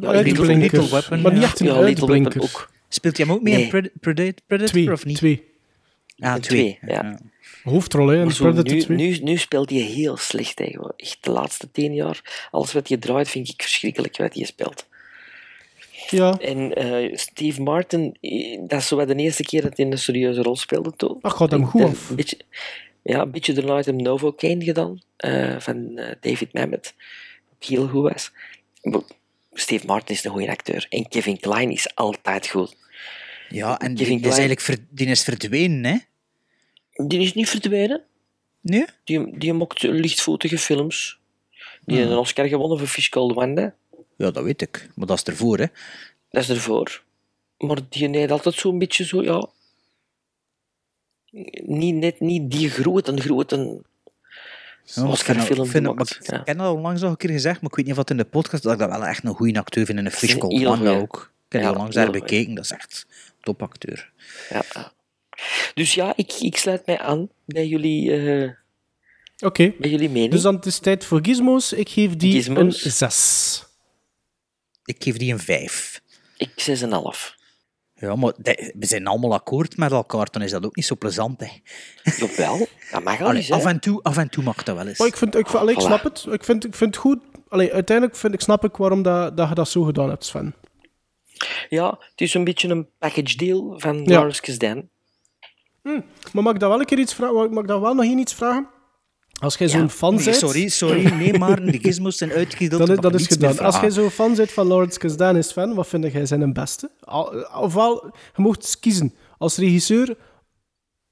Ja, 0.00 0.10
Little 0.20 0.46
Weapon, 0.90 1.20
Maar 1.20 1.32
niet 1.32 1.42
echt 1.42 1.60
een 1.60 1.66
Ja, 1.66 1.80
Little 1.80 2.06
Weapon 2.06 2.42
ook. 2.42 2.70
Speelt 2.88 3.16
hij 3.16 3.26
hem 3.26 3.34
ook 3.34 3.42
mee 3.42 3.54
Nee. 3.54 3.62
in 3.62 3.68
Pred- 3.68 3.90
Predator, 4.00 4.34
Predator 4.46 4.72
Twee, 4.72 4.92
of 4.92 5.04
niet? 5.04 5.16
twee. 5.16 5.44
Ah, 6.18 6.34
twee. 6.34 6.78
twee, 6.80 6.90
ja. 6.94 7.18
Hoofdrol, 7.62 8.06
hè, 8.08 8.22
in 8.22 8.30
zo, 8.30 8.44
Predator 8.44 8.74
nu, 8.74 8.80
2. 8.80 8.96
nu, 8.96 9.18
nu 9.18 9.36
speelt 9.36 9.70
hij 9.70 9.78
heel 9.78 10.16
slecht 10.16 10.56
tegen. 10.56 10.92
Echt 10.96 11.18
de 11.24 11.30
laatste 11.30 11.70
tien 11.70 11.94
jaar. 11.94 12.48
Alles 12.50 12.72
wat 12.72 12.88
je 12.88 12.98
draait 12.98 13.28
vind 13.28 13.48
ik 13.48 13.62
verschrikkelijk 13.62 14.16
wat 14.16 14.34
hij 14.34 14.44
speelt. 14.44 14.86
Ja. 16.10 16.38
En 16.38 16.74
eh, 16.74 17.16
Steve 17.16 17.62
Martin, 17.62 18.16
eh, 18.20 18.58
dat 18.66 18.80
is 18.80 18.86
zo 18.88 18.96
wat 18.96 19.08
de 19.08 19.14
eerste 19.14 19.42
keer 19.42 19.62
dat 19.62 19.76
hij 19.76 19.86
een 19.86 19.98
serieuze 19.98 20.42
rol 20.42 20.56
speelde 20.56 20.92
toen. 20.96 21.18
Dat 21.20 21.32
gaat 21.32 21.50
hem 21.50 21.64
goed 21.66 21.82
af. 21.82 22.10
Een 22.10 22.16
beetje, 22.16 22.38
ja, 23.02 23.20
een 23.20 23.30
beetje 23.30 23.52
daarna 23.52 23.74
heeft 23.74 23.86
hem 23.86 23.96
Novocaine 24.02 24.64
gedaan, 24.64 25.02
eh, 25.16 25.58
van 25.58 26.00
David 26.20 26.52
Mamet. 26.52 26.94
Heel 27.60 27.88
goed 27.88 28.02
was. 28.12 28.32
Steve 29.52 29.86
Martin 29.86 30.14
is 30.14 30.24
een 30.24 30.30
goede 30.30 30.50
acteur. 30.50 30.86
En 30.88 31.08
Kevin 31.08 31.40
Kline 31.40 31.72
is 31.72 31.94
altijd 31.94 32.48
goed. 32.48 32.76
Ja, 33.48 33.78
en 33.78 33.94
die, 33.94 33.96
Kevin 33.96 34.16
die 34.16 34.26
is 34.26 34.38
eigenlijk 34.38 34.60
ver- 34.60 34.86
die 34.90 35.06
is 35.06 35.22
verdwenen, 35.22 35.84
hè? 35.84 35.98
Die 37.06 37.20
is 37.20 37.34
niet 37.34 37.48
verdwenen. 37.48 38.04
Nee? 38.60 38.84
Die, 39.04 39.38
die 39.38 39.52
maakt 39.52 39.82
lichtvoetige 39.82 40.58
films. 40.58 41.18
Die 41.84 41.96
heeft 41.96 42.10
een 42.10 42.16
Oscar 42.16 42.48
gewonnen 42.48 42.78
voor 42.78 42.86
Fiscal 42.86 43.34
Wanda. 43.34 43.74
Ja, 44.16 44.30
dat 44.30 44.44
weet 44.44 44.62
ik. 44.62 44.88
Maar 44.94 45.06
dat 45.06 45.18
is 45.18 45.24
ervoor, 45.24 45.58
hè? 45.58 45.66
Dat 46.30 46.42
is 46.42 46.48
ervoor. 46.48 47.02
Maar 47.58 47.78
die 47.88 48.08
heeft 48.08 48.30
altijd 48.30 48.54
zo'n 48.54 48.78
beetje 48.78 49.04
zo, 49.04 49.22
ja... 49.22 49.48
Niet, 51.62 51.94
net 51.94 52.20
niet 52.20 52.50
die 52.50 52.70
grote, 52.70 53.20
grote 53.20 53.82
Ja, 54.94 55.02
ik 55.02 55.08
dat- 55.08 55.16
Oscar-film 55.18 55.64
ik 55.64 55.70
vind 55.70 55.84
dat- 55.84 55.92
gemaakt. 55.92 56.20
Ik 56.20 56.56
dat 57.00 57.02
al 57.02 57.10
een 57.10 57.16
keer 57.16 57.30
gezegd, 57.30 57.60
maar 57.60 57.70
ik 57.70 57.76
weet 57.76 57.84
niet 57.84 57.94
of 57.94 58.00
het 58.00 58.10
in 58.10 58.16
de 58.16 58.24
podcast 58.24 58.62
dat 58.62 58.72
ik 58.72 58.78
dat 58.78 58.88
wel 58.88 59.04
echt 59.06 59.24
een 59.24 59.34
goede 59.34 59.58
acteur 59.58 59.86
vind 59.86 59.98
in 59.98 60.06
een 60.06 60.12
is 60.12 60.18
Fish 60.18 60.32
een 60.32 60.38
Called 60.38 60.58
heel 60.58 60.68
Wanda 60.68 60.84
goeie. 60.90 61.02
ook. 61.02 61.32
Ik 61.46 61.52
heb 61.52 61.60
die 61.60 61.60
Ja, 61.62 61.68
al 61.68 61.74
langs 61.76 61.94
heel 61.96 62.04
daar 62.04 62.12
bekeken, 62.12 62.54
dat 62.54 62.64
is 62.64 62.70
echt 62.70 63.06
topacteur. 63.40 64.10
Ja, 64.50 64.62
ja. 64.74 64.92
Dus 65.74 65.94
ja, 65.94 66.12
ik, 66.16 66.32
ik 66.32 66.56
sluit 66.56 66.86
mij 66.86 66.98
aan 66.98 67.28
bij 67.44 67.66
jullie, 67.66 68.12
eh, 68.12 68.50
Oké. 69.38 69.72
bij 69.78 69.90
jullie 69.90 70.10
mening. 70.10 70.32
Dus 70.32 70.42
dan 70.42 70.54
het 70.54 70.66
is 70.66 70.78
tijd 70.78 71.04
voor 71.04 71.18
gizmos. 71.22 71.72
Ik 71.72 71.88
geef 71.88 72.16
die 72.16 72.32
Gizmos. 72.32 72.84
een 72.84 72.90
6. 72.90 73.64
Ik 74.84 75.02
geef 75.02 75.16
die 75.16 75.32
een 75.32 75.38
5. 75.38 76.02
Ik 76.36 76.50
6,5. 76.56 77.38
Ja, 78.00 78.16
maar 78.16 78.32
de- 78.36 78.74
we 78.78 78.86
zijn 78.86 79.06
allemaal 79.06 79.32
akkoord 79.34 79.76
met 79.76 79.92
elkaar, 79.92 80.28
dan 80.30 80.42
is 80.42 80.50
dat 80.50 80.64
ook 80.64 80.76
niet 80.76 80.84
zo 80.84 80.96
plezant, 80.96 81.40
hè? 81.40 81.48
Jawel, 82.16 82.66
dat 82.90 83.02
mag 83.04 83.20
al 83.20 83.26
af, 83.50 83.64
en 83.64 83.80
toe, 83.80 84.02
af 84.02 84.16
en 84.16 84.28
toe 84.28 84.42
mag 84.44 84.62
dat 84.62 84.76
wel 84.76 84.86
eens. 84.86 84.98
Maar 84.98 85.06
ik, 85.08 85.16
vind, 85.16 85.34
ik, 85.36 85.46
vind- 85.48 85.62
allee, 85.62 85.74
ik 85.74 85.80
snap 85.80 86.02
het. 86.02 86.26
Ik 86.30 86.44
vind, 86.44 86.64
ik 86.64 86.74
vind 86.74 86.94
het 86.94 87.04
goed. 87.04 87.18
Allee, 87.48 87.72
uiteindelijk 87.72 88.16
vind 88.16 88.34
ik, 88.34 88.40
snap 88.40 88.64
ik 88.64 88.76
waarom 88.76 89.02
dat, 89.02 89.36
dat 89.36 89.48
je 89.48 89.54
dat 89.54 89.68
zo 89.68 89.82
gedaan 89.82 90.08
hebt, 90.08 90.24
Sven. 90.24 90.54
Ja, 91.68 91.88
het 92.10 92.20
is 92.20 92.34
een 92.34 92.44
beetje 92.44 92.68
een 92.68 92.88
package 92.98 93.36
deal 93.36 93.74
van 93.78 93.96
Ja. 93.98 94.04
Lawrence 94.14 94.40
Kasdan. 94.42 94.88
Maar 96.32 96.42
mag 96.42 96.54
ik 96.54 96.60
daar 96.60 96.68
wel 96.68 96.80
een 96.80 96.86
keer 96.86 96.98
iets 96.98 97.14
vragen? 97.14 97.52
Mag 97.52 97.62
ik 97.62 97.68
daar 97.68 97.80
wel 97.80 97.94
nog 97.94 98.04
één 98.04 98.18
iets 98.18 98.34
vragen? 98.34 98.68
Als 99.40 99.56
jij 99.56 99.68
zo'n 99.68 99.90
fan 99.90 100.14
Nee, 100.14 100.24
bent... 100.24 100.36
sorry, 100.36 100.68
sorry, 100.68 101.12
nee, 101.12 101.38
maar 101.38 101.64
de 101.72 101.78
gizmos 101.78 102.16
zijn 102.16 102.32
uitgedeeld. 102.32 102.88
Mag 102.88 102.98
dat 102.98 103.14
is 103.14 103.26
gedaan. 103.26 103.58
Als 103.58 103.80
jij 103.80 103.90
zo'n 103.90 104.10
fan 104.10 104.34
bent 104.34 104.50
van 104.50 104.66
Lawrence 104.66 104.98
Kasdan 104.98 105.36
is 105.36 105.52
fan, 105.52 105.74
wat 105.74 105.88
vind 105.88 106.12
jij 106.12 106.26
zijn 106.26 106.52
beste? 106.52 106.90
Ofwel, 107.54 108.14
je 108.36 108.42
mocht 108.42 108.80
kiezen 108.80 109.14
als 109.38 109.56
regisseur 109.56 110.16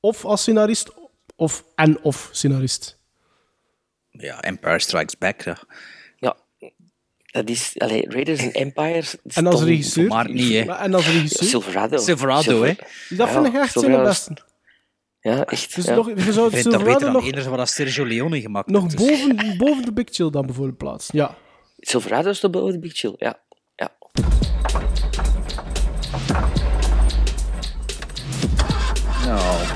of 0.00 0.24
als 0.24 0.40
scenarist, 0.40 0.90
of 1.36 1.64
en 1.74 2.02
of 2.02 2.28
scenarist. 2.32 2.98
Ja, 4.10 4.40
Empire 4.40 4.78
Strikes 4.78 5.18
Back. 5.18 5.42
Ja. 5.42 5.56
Ja, 6.16 6.36
dat 7.26 7.48
is... 7.48 7.74
Allee, 7.78 8.04
Raiders 8.08 8.42
and 8.42 8.52
Empire... 8.52 9.04
En 9.24 9.46
als 9.46 9.62
regisseur? 9.62 10.08
Maar 10.08 10.30
niet, 10.30 10.52
hè. 10.52 10.72
En 10.72 10.94
als 10.94 11.06
regisseur? 11.06 11.48
Silverado. 11.48 11.98
Silverado, 11.98 12.62
hè. 12.62 12.74
Dat 13.08 13.30
vind 13.30 13.46
ik 13.46 13.54
echt 13.54 13.72
zijn 13.72 14.02
beste. 14.02 14.36
Ja, 15.20 15.44
echt. 15.44 15.74
Dus 15.74 15.84
ja. 15.84 15.94
nog, 15.94 16.06
je 16.08 16.32
zou 16.32 16.46
Ik 16.46 16.52
vind 16.52 16.64
dat 16.64 16.72
beter 16.72 16.72
Silverado 16.82 17.10
nog, 17.10 17.24
eerder 17.24 17.50
wat 17.50 17.68
Sergio 17.68 18.06
Leone 18.06 18.40
gemaakt 18.40 18.70
nog 18.70 18.86
dus. 18.86 18.94
boven, 18.94 19.36
boven 19.58 19.84
de 19.84 19.92
Big 19.92 20.06
Chill 20.10 20.30
dan 20.30 20.46
bijvoorbeeld 20.46 20.76
plaatsen. 20.76 21.18
Ja. 21.18 21.36
Silverado 21.78 22.30
is 22.30 22.40
toch 22.40 22.50
boven 22.50 22.72
de 22.72 22.78
Big 22.78 22.92
Chill, 22.96 23.14
ja. 23.18 23.40
ja. 23.76 23.90
Nou. 29.24 29.66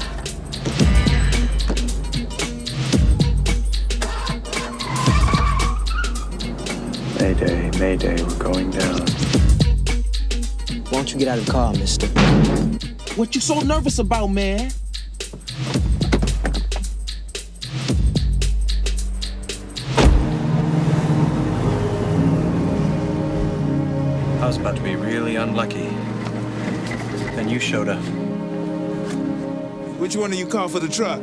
Mayday, 7.18 7.70
Mayday, 7.78 8.14
we're 8.14 8.45
going 8.45 8.70
down. 8.70 9.05
Why 10.84 10.99
don't 10.99 11.11
you 11.11 11.18
get 11.18 11.28
out 11.28 11.38
of 11.38 11.47
the 11.47 11.53
car, 11.53 11.72
mister? 11.72 12.09
What 13.16 13.34
you 13.34 13.40
so 13.40 13.61
nervous 13.61 13.99
about, 13.99 14.30
man? 14.30 14.81
Showed 27.72 27.88
up. 27.88 28.04
Which 29.98 30.14
one 30.14 30.30
of 30.30 30.38
you 30.38 30.46
call 30.46 30.68
for 30.68 30.78
the 30.78 30.88
truck? 30.88 31.20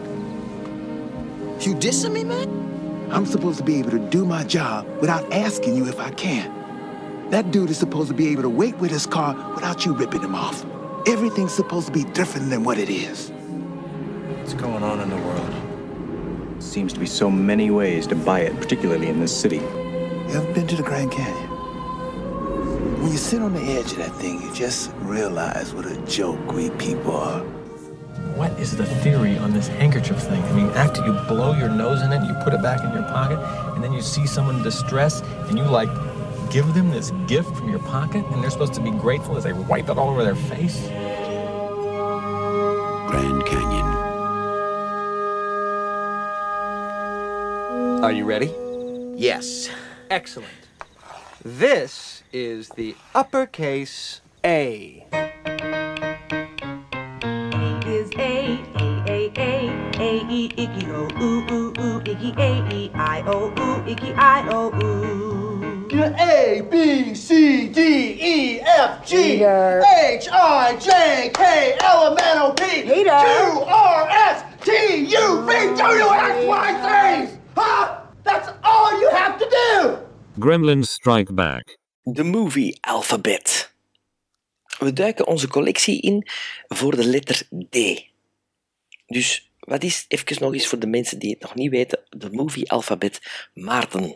You 1.64 1.76
dissing 1.76 2.12
me, 2.12 2.24
man? 2.24 3.08
I'm 3.12 3.28
supposed 3.28 3.60
to 3.60 3.64
be 3.64 3.78
able 3.78 3.92
to 3.92 4.00
do 4.00 4.26
my 4.26 4.44
job 4.46 4.88
without 5.00 5.32
asking 5.32 5.76
you 5.76 5.88
if 5.88 6.00
I 6.00 6.10
can. 6.10 7.30
That 7.30 7.52
dude 7.52 7.70
is 7.70 7.78
supposed 7.78 8.08
to 8.08 8.16
be 8.16 8.30
able 8.30 8.42
to 8.42 8.50
wait 8.50 8.76
with 8.78 8.90
his 8.90 9.06
car 9.06 9.36
without 9.54 9.86
you 9.86 9.94
ripping 9.94 10.24
him 10.24 10.34
off. 10.34 10.66
Everything's 11.06 11.54
supposed 11.54 11.86
to 11.86 11.94
be 11.94 12.04
different 12.04 12.50
than 12.50 12.64
what 12.64 12.80
it 12.80 12.90
is. 12.90 13.30
What's 13.30 14.56
going 14.56 14.82
on 14.82 15.02
in 15.02 15.10
the 15.12 15.18
world? 15.18 16.64
Seems 16.64 16.94
to 16.94 17.00
be 17.00 17.06
so 17.06 17.30
many 17.30 17.70
ways 17.70 18.08
to 18.08 18.16
buy 18.16 18.40
it, 18.40 18.60
particularly 18.60 19.08
in 19.08 19.20
this 19.20 19.40
city. 19.40 19.58
You 19.58 20.34
ever 20.34 20.52
been 20.54 20.66
to 20.66 20.76
the 20.76 20.82
Grand 20.82 21.12
Canyon? 21.12 21.49
When 23.10 23.16
you 23.16 23.24
sit 23.24 23.42
on 23.42 23.54
the 23.54 23.62
edge 23.62 23.94
of 23.94 23.98
that 23.98 24.14
thing, 24.18 24.40
you 24.40 24.54
just 24.54 24.92
realize 25.00 25.74
what 25.74 25.88
a 25.88 25.98
joke 26.06 26.54
we 26.54 26.70
people 26.70 27.16
are. 27.16 27.40
What 28.38 28.52
is 28.60 28.78
the 28.78 28.86
theory 28.86 29.36
on 29.36 29.52
this 29.52 29.68
handkerchief 29.68 30.20
thing? 30.20 30.40
I 30.44 30.52
mean, 30.52 30.68
after 30.68 31.04
you 31.04 31.14
blow 31.28 31.56
your 31.56 31.70
nose 31.70 32.04
in 32.04 32.12
it, 32.12 32.22
you 32.28 32.36
put 32.44 32.54
it 32.54 32.62
back 32.62 32.84
in 32.84 32.94
your 32.94 33.02
pocket, 33.02 33.40
and 33.74 33.84
then 33.84 33.94
you 33.94 34.04
see 34.04 34.28
someone 34.28 34.58
in 34.58 34.62
distress, 34.62 35.22
and 35.48 35.58
you 35.58 35.64
like 35.64 35.90
give 36.52 36.72
them 36.76 36.92
this 36.92 37.10
gift 37.26 37.50
from 37.58 37.70
your 37.70 37.80
pocket, 37.80 38.24
and 38.28 38.44
they're 38.44 38.52
supposed 38.52 38.76
to 38.76 38.80
be 38.80 38.92
grateful 38.92 39.36
as 39.38 39.44
they 39.44 39.54
wipe 39.54 39.90
it 39.90 39.98
all 39.98 40.12
over 40.12 40.24
their 40.24 40.36
face? 40.36 40.80
Grand 43.10 43.44
Canyon. 43.48 43.88
Are 48.04 48.12
you 48.12 48.24
ready? 48.24 48.54
Yes. 49.16 49.68
Excellent. 50.12 50.69
This 51.46 52.24
is 52.34 52.68
the 52.76 52.98
uppercase 53.16 54.20
A. 54.44 55.06
A 55.14 55.32
is 57.88 58.12
A, 58.18 58.60
A, 58.76 59.04
A, 59.08 59.32
A, 59.38 59.70
A, 60.00 60.26
E, 60.30 60.52
Icky, 60.58 60.86
O, 60.88 61.08
Ooh, 61.22 61.48
Ooh, 61.50 61.74
Ooh, 61.80 62.02
Icky, 62.02 62.34
A, 62.38 62.68
E, 62.74 62.92
I, 62.94 63.24
O, 63.26 63.54
Ooh, 63.58 63.90
Icky, 63.90 64.12
I, 64.16 64.50
O, 64.50 64.70
Ooh. 64.84 65.88
A, 65.94 66.68
B, 66.70 67.14
C, 67.16 67.70
D, 67.70 67.82
E, 68.20 68.60
F, 68.60 69.08
G, 69.08 69.36
H, 69.36 70.28
I, 70.30 70.76
J, 70.78 71.32
K, 71.34 71.78
L, 71.80 72.08
M, 72.12 72.18
N, 72.22 72.38
O, 72.40 72.52
P, 72.52 72.82
Q, 72.82 73.10
R, 73.10 74.10
S, 74.10 74.44
T, 74.62 74.72
U, 75.06 75.46
V, 75.46 75.54
W, 75.78 76.10
X, 76.10 76.46
Y, 76.46 77.28
Z. 77.28 77.38
Huh? 77.56 78.02
That's 78.26 78.50
all 78.62 79.00
you 79.00 79.10
have 79.12 79.40
to 79.40 79.50
do. 79.50 80.09
Gremlins 80.40 80.92
Strike 80.92 81.34
Back. 81.34 81.78
De 82.04 82.24
Movie 82.24 82.78
Alphabet. 82.82 83.74
We 84.80 84.94
duiken 84.94 85.28
onze 85.28 85.48
collectie 85.48 86.02
in 86.02 86.28
voor 86.68 86.96
de 86.96 87.06
letter 87.06 87.48
D. 87.70 88.06
Dus 89.06 89.49
wat 89.70 89.84
is, 89.84 90.06
even 90.08 90.36
nog 90.40 90.54
eens 90.54 90.68
voor 90.68 90.80
de 90.80 90.88
mensen 90.88 91.20
die 91.20 91.30
het 91.30 91.42
nog 91.42 91.56
niet 91.56 91.72
weten, 91.72 92.00
de 92.10 92.28
Movie 92.32 92.72
Alphabet 92.72 93.20
Maarten. 93.54 94.16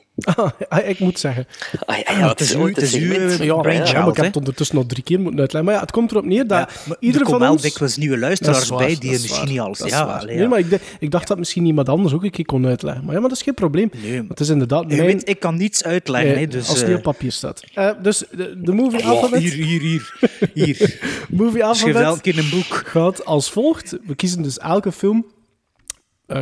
Ah, 0.70 0.88
ik 0.88 1.00
moet 1.00 1.20
zeggen. 1.20 1.48
Ah, 1.86 1.98
ja, 1.98 2.18
ja, 2.18 2.28
het 2.28 2.42
is. 2.42 2.52
Ja, 2.52 2.58
brainchild, 2.58 3.90
ja, 3.90 4.00
maar 4.00 4.08
ik 4.10 4.16
heb 4.16 4.26
het 4.26 4.36
ondertussen 4.36 4.76
nog 4.76 4.86
drie 4.86 5.04
keer 5.04 5.20
moeten 5.20 5.40
uitleggen. 5.40 5.66
Maar 5.66 5.74
ja, 5.80 5.86
het 5.86 5.92
komt 5.92 6.12
erop 6.12 6.26
neer 6.26 6.48
dat 6.48 6.70
Maar 6.88 6.98
ieder 7.00 7.22
er 7.22 7.28
van 7.28 7.48
ons... 7.50 7.62
dikwijls 7.62 7.98
nieuwe 7.98 8.18
luisteraars 8.18 8.62
is 8.62 8.70
waar, 8.70 8.78
bij 8.78 8.96
die 9.00 9.12
is 9.12 9.22
misschien 9.22 9.38
waar, 9.40 9.50
niet 9.52 9.60
alles... 9.60 9.82
is 9.82 9.92
Ja, 9.92 10.02
allee, 10.04 10.34
Nee, 10.34 10.44
ja. 10.44 10.48
maar 10.50 10.60
ik, 10.60 10.70
dacht- 10.70 10.84
ik 11.00 11.12
dacht 11.12 11.28
dat 11.28 11.38
misschien 11.38 11.66
iemand 11.66 11.90
anders 11.90 12.14
ook 12.14 12.24
een 12.24 12.32
keer 12.32 12.46
kon 12.46 12.66
uitleggen. 12.68 13.04
Maar 13.06 13.14
ja, 13.14 13.20
maar 13.20 13.30
dat 13.30 13.38
is 13.38 13.44
geen 13.44 13.54
probleem. 13.54 13.90
Want 14.18 14.30
het 14.30 14.40
is 14.40 14.50
inderdaad... 14.50 14.84
Je 14.88 14.96
mijn- 14.96 15.08
weet, 15.08 15.30
ik 15.30 15.40
kan 15.40 15.58
niets 15.58 15.84
uitleggen, 15.84 16.32
Nee, 16.32 16.40
hè, 16.40 16.48
dus... 16.48 16.68
als 16.70 16.78
het 16.78 16.88
niet 16.88 16.98
eh, 16.98 17.06
op 17.06 17.14
papier 17.14 17.32
staat. 17.32 17.64
Eh, 17.74 17.90
dus 18.02 18.24
de, 18.32 18.62
de 18.62 18.72
movie 18.72 19.00
wow, 19.04 19.10
alphabet... 19.12 19.40
hier, 19.42 19.54
hier, 19.54 19.82
hier. 19.82 20.14
hier. 20.54 20.78
movie 21.30 21.50
Schrijf 21.52 21.64
alphabet 21.64 22.02
elke 22.04 22.22
keer 22.22 22.38
een 22.38 22.50
boek. 22.50 22.82
gaat 22.86 23.26
als 23.26 23.52
volgt. 23.52 23.98
We 24.06 24.16
kiezen 24.16 24.42
dus 24.42 24.58
elke 24.58 24.92
film 24.92 25.26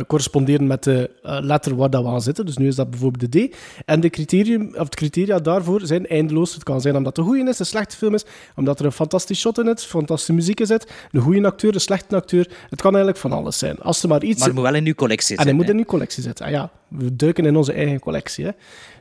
corresponderen 0.06 0.66
met 0.66 0.84
de 0.84 1.10
eh, 1.22 1.38
letter 1.40 1.76
waar 1.76 1.90
dat 1.90 2.02
we 2.02 2.08
aan 2.08 2.22
zitten. 2.22 2.46
Dus 2.46 2.56
nu 2.56 2.66
is 2.66 2.74
dat 2.74 2.90
bijvoorbeeld 2.90 3.32
de 3.32 3.48
D. 3.48 3.56
En 3.84 4.00
de, 4.00 4.10
criterium, 4.10 4.74
of 4.76 4.88
de 4.88 4.96
criteria 4.96 5.38
daarvoor 5.38 5.80
zijn 5.84 6.06
eindeloos. 6.06 6.54
Het 6.54 6.62
kan 6.62 6.80
zijn 6.80 6.96
omdat 6.96 7.16
het 7.16 7.26
een 7.26 7.32
goede 7.32 7.50
is, 7.50 7.58
een 7.58 7.66
slechte 7.66 7.96
film 7.96 8.14
is, 8.14 8.24
omdat 8.56 8.78
er 8.78 8.84
een 8.84 8.92
fantastisch 8.92 9.40
shot 9.40 9.58
in 9.58 9.66
zit, 9.66 9.84
fantastische 9.84 10.32
muziek 10.32 10.60
in 10.60 10.66
zit, 10.66 10.92
een 11.10 11.20
goede 11.20 11.46
acteur, 11.46 11.74
een 11.74 11.80
slechte 11.80 12.16
acteur. 12.16 12.50
Het 12.70 12.80
kan 12.80 12.90
eigenlijk 12.90 13.22
van 13.22 13.32
alles 13.32 13.58
zijn. 13.58 13.78
Als 13.78 14.02
er 14.02 14.08
maar 14.08 14.22
iets... 14.22 14.38
Maar 14.38 14.46
het 14.46 14.56
moet 14.56 14.64
wel 14.64 14.74
in 14.74 14.86
uw 14.86 14.94
collectie 14.94 15.36
En 15.36 15.42
hij 15.42 15.44
zitten, 15.44 15.66
moet 15.66 15.74
in 15.74 15.78
uw 15.78 15.90
collectie 15.90 16.22
zitten. 16.22 16.46
Ah 16.46 16.50
ja, 16.50 16.70
we 16.88 17.16
duiken 17.16 17.44
in 17.44 17.56
onze 17.56 17.72
eigen 17.72 17.98
collectie. 17.98 18.44
Hè. 18.44 18.50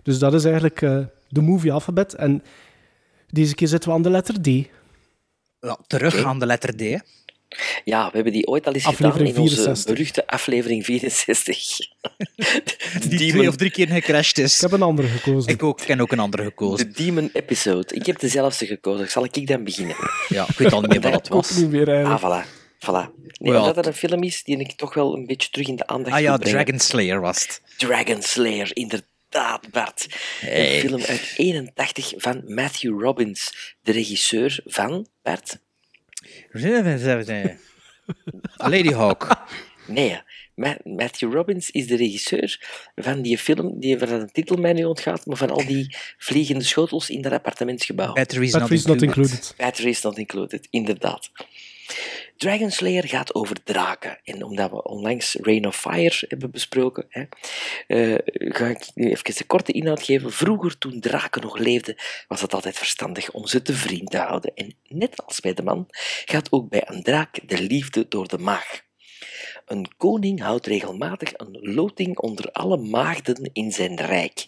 Dus 0.03 0.19
dat 0.19 0.33
is 0.33 0.43
eigenlijk 0.43 0.81
eh, 0.81 0.97
de 1.29 1.41
movie 1.41 1.71
alphabet. 1.71 2.15
En 2.15 2.43
deze 3.29 3.55
keer 3.55 3.67
zitten 3.67 3.89
we 3.89 3.95
aan 3.95 4.01
de 4.01 4.09
letter 4.09 4.41
D. 4.41 4.47
Ja, 5.59 5.77
terug 5.87 6.23
aan 6.23 6.39
de 6.39 6.45
letter 6.45 6.75
D. 6.75 7.01
Ja, 7.83 8.05
we 8.05 8.11
hebben 8.15 8.33
die 8.33 8.47
ooit 8.47 8.67
al 8.67 8.73
eens 8.73 8.85
Aflevering 8.85 9.27
gedaan 9.27 9.35
in 9.35 9.41
onze 9.41 9.55
64. 9.55 9.93
beruchte 9.93 10.27
aflevering 10.27 10.85
64. 10.85 11.77
Die 13.09 13.31
twee 13.31 13.47
of 13.47 13.55
drie 13.55 13.71
keer 13.71 13.87
gecrashed 13.87 14.37
is. 14.37 14.55
Ik 14.55 14.61
heb 14.61 14.71
een 14.71 14.81
andere 14.81 15.07
gekozen. 15.07 15.51
Ik 15.51 15.63
ook, 15.63 15.77
ken 15.77 16.01
ook 16.01 16.11
een 16.11 16.19
andere 16.19 16.43
gekozen. 16.43 16.93
De 16.93 17.03
Demon 17.03 17.29
Episode. 17.33 17.95
Ik 17.95 18.05
heb 18.05 18.19
dezelfde 18.19 18.65
gekozen. 18.65 19.09
Zal 19.09 19.23
ik 19.23 19.47
dan 19.47 19.63
beginnen? 19.63 19.95
Ja, 20.27 20.45
ik 20.49 20.57
weet 20.57 20.73
al 20.73 20.81
niet 20.81 20.89
meer 20.89 21.01
wat 21.01 21.13
het 21.13 21.27
was. 21.27 21.55
niet 21.55 21.69
meer 21.69 21.89
eigenlijk. 21.89 22.23
Ah, 22.23 22.43
voilà. 22.43 22.47
voilà. 22.79 23.19
Nee, 23.39 23.57
omdat 23.57 23.75
het 23.75 23.85
een 23.85 23.93
film 23.93 24.23
is 24.23 24.43
die 24.43 24.57
ik 24.57 24.71
toch 24.71 24.93
wel 24.93 25.15
een 25.15 25.25
beetje 25.25 25.49
terug 25.49 25.67
in 25.67 25.75
de 25.75 25.87
aandacht 25.87 26.15
Ah 26.15 26.21
ja. 26.21 26.37
Dragon 26.37 26.79
Slayer 26.79 27.21
was 27.21 27.41
het. 27.41 27.61
Dragon 27.77 28.21
Slayer, 28.21 28.69
inderdaad, 28.73 29.71
Bart. 29.71 30.07
Hey. 30.39 30.75
Een 30.75 30.79
film 30.79 31.01
uit 31.01 31.33
81 31.37 32.13
van 32.17 32.43
Matthew 32.47 33.01
Robbins, 33.01 33.75
de 33.81 33.91
regisseur 33.91 34.59
van, 34.65 35.07
Bart? 35.23 35.57
Lady 38.57 38.93
Hawk. 38.93 39.27
Nee, 39.87 40.21
Ma- 40.55 40.77
Matthew 40.83 41.33
Robbins 41.33 41.69
is 41.69 41.87
de 41.87 41.95
regisseur 41.95 42.59
van 42.95 43.21
die 43.21 43.37
film, 43.37 43.79
die 43.79 43.97
van 43.97 44.07
de 44.07 44.29
titel 44.31 44.55
mij 44.57 44.73
nu 44.73 44.83
ontgaat, 44.83 45.25
maar 45.25 45.37
van 45.37 45.49
al 45.49 45.65
die 45.65 45.95
vliegende 46.17 46.63
schotels 46.63 47.09
in 47.09 47.21
dat 47.21 47.31
appartementsgebouw. 47.31 48.13
Batteries, 48.13 48.51
Batteries 48.51 48.85
not 48.85 49.01
included. 49.01 49.53
Batteries 49.57 50.01
not 50.01 50.17
included, 50.17 50.67
inderdaad. 50.69 51.31
Dragon 52.37 52.71
Slayer 52.71 53.07
gaat 53.07 53.35
over 53.35 53.63
draken. 53.63 54.19
En 54.23 54.43
omdat 54.43 54.69
we 54.69 54.83
onlangs 54.83 55.35
Rain 55.41 55.67
of 55.67 55.75
Fire 55.79 56.25
hebben 56.27 56.51
besproken, 56.51 57.05
hè, 57.09 57.23
eh, 57.87 58.17
ga 58.35 58.67
ik 58.67 58.91
nu 58.95 59.09
even 59.09 59.33
een 59.37 59.47
korte 59.47 59.71
inhoud 59.71 60.03
geven. 60.03 60.31
Vroeger, 60.31 60.77
toen 60.77 60.99
draken 60.99 61.41
nog 61.41 61.57
leefden, 61.57 61.95
was 62.27 62.41
het 62.41 62.53
altijd 62.53 62.77
verstandig 62.77 63.31
om 63.31 63.47
ze 63.47 63.61
te 63.61 63.73
vriend 63.73 64.11
te 64.11 64.17
houden. 64.17 64.51
En 64.55 64.75
net 64.87 65.25
als 65.25 65.39
bij 65.39 65.53
de 65.53 65.63
man, 65.63 65.87
gaat 66.25 66.51
ook 66.51 66.69
bij 66.69 66.83
een 66.85 67.03
draak 67.03 67.39
de 67.47 67.61
liefde 67.61 68.05
door 68.07 68.27
de 68.27 68.37
maag. 68.37 68.81
Een 69.65 69.87
koning 69.97 70.41
houdt 70.41 70.65
regelmatig 70.65 71.31
een 71.33 71.57
loting 71.61 72.17
onder 72.17 72.51
alle 72.51 72.77
maagden 72.77 73.49
in 73.53 73.71
zijn 73.71 73.95
rijk. 73.95 74.47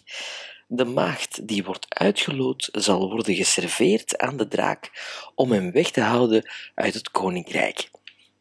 De 0.76 0.84
maagd 0.84 1.48
die 1.48 1.64
wordt 1.64 1.86
uitgeloot 1.88 2.68
zal 2.72 3.10
worden 3.10 3.34
geserveerd 3.34 4.18
aan 4.18 4.36
de 4.36 4.48
draak 4.48 4.90
om 5.34 5.52
hem 5.52 5.72
weg 5.72 5.90
te 5.90 6.00
houden 6.00 6.50
uit 6.74 6.94
het 6.94 7.10
koninkrijk. 7.10 7.90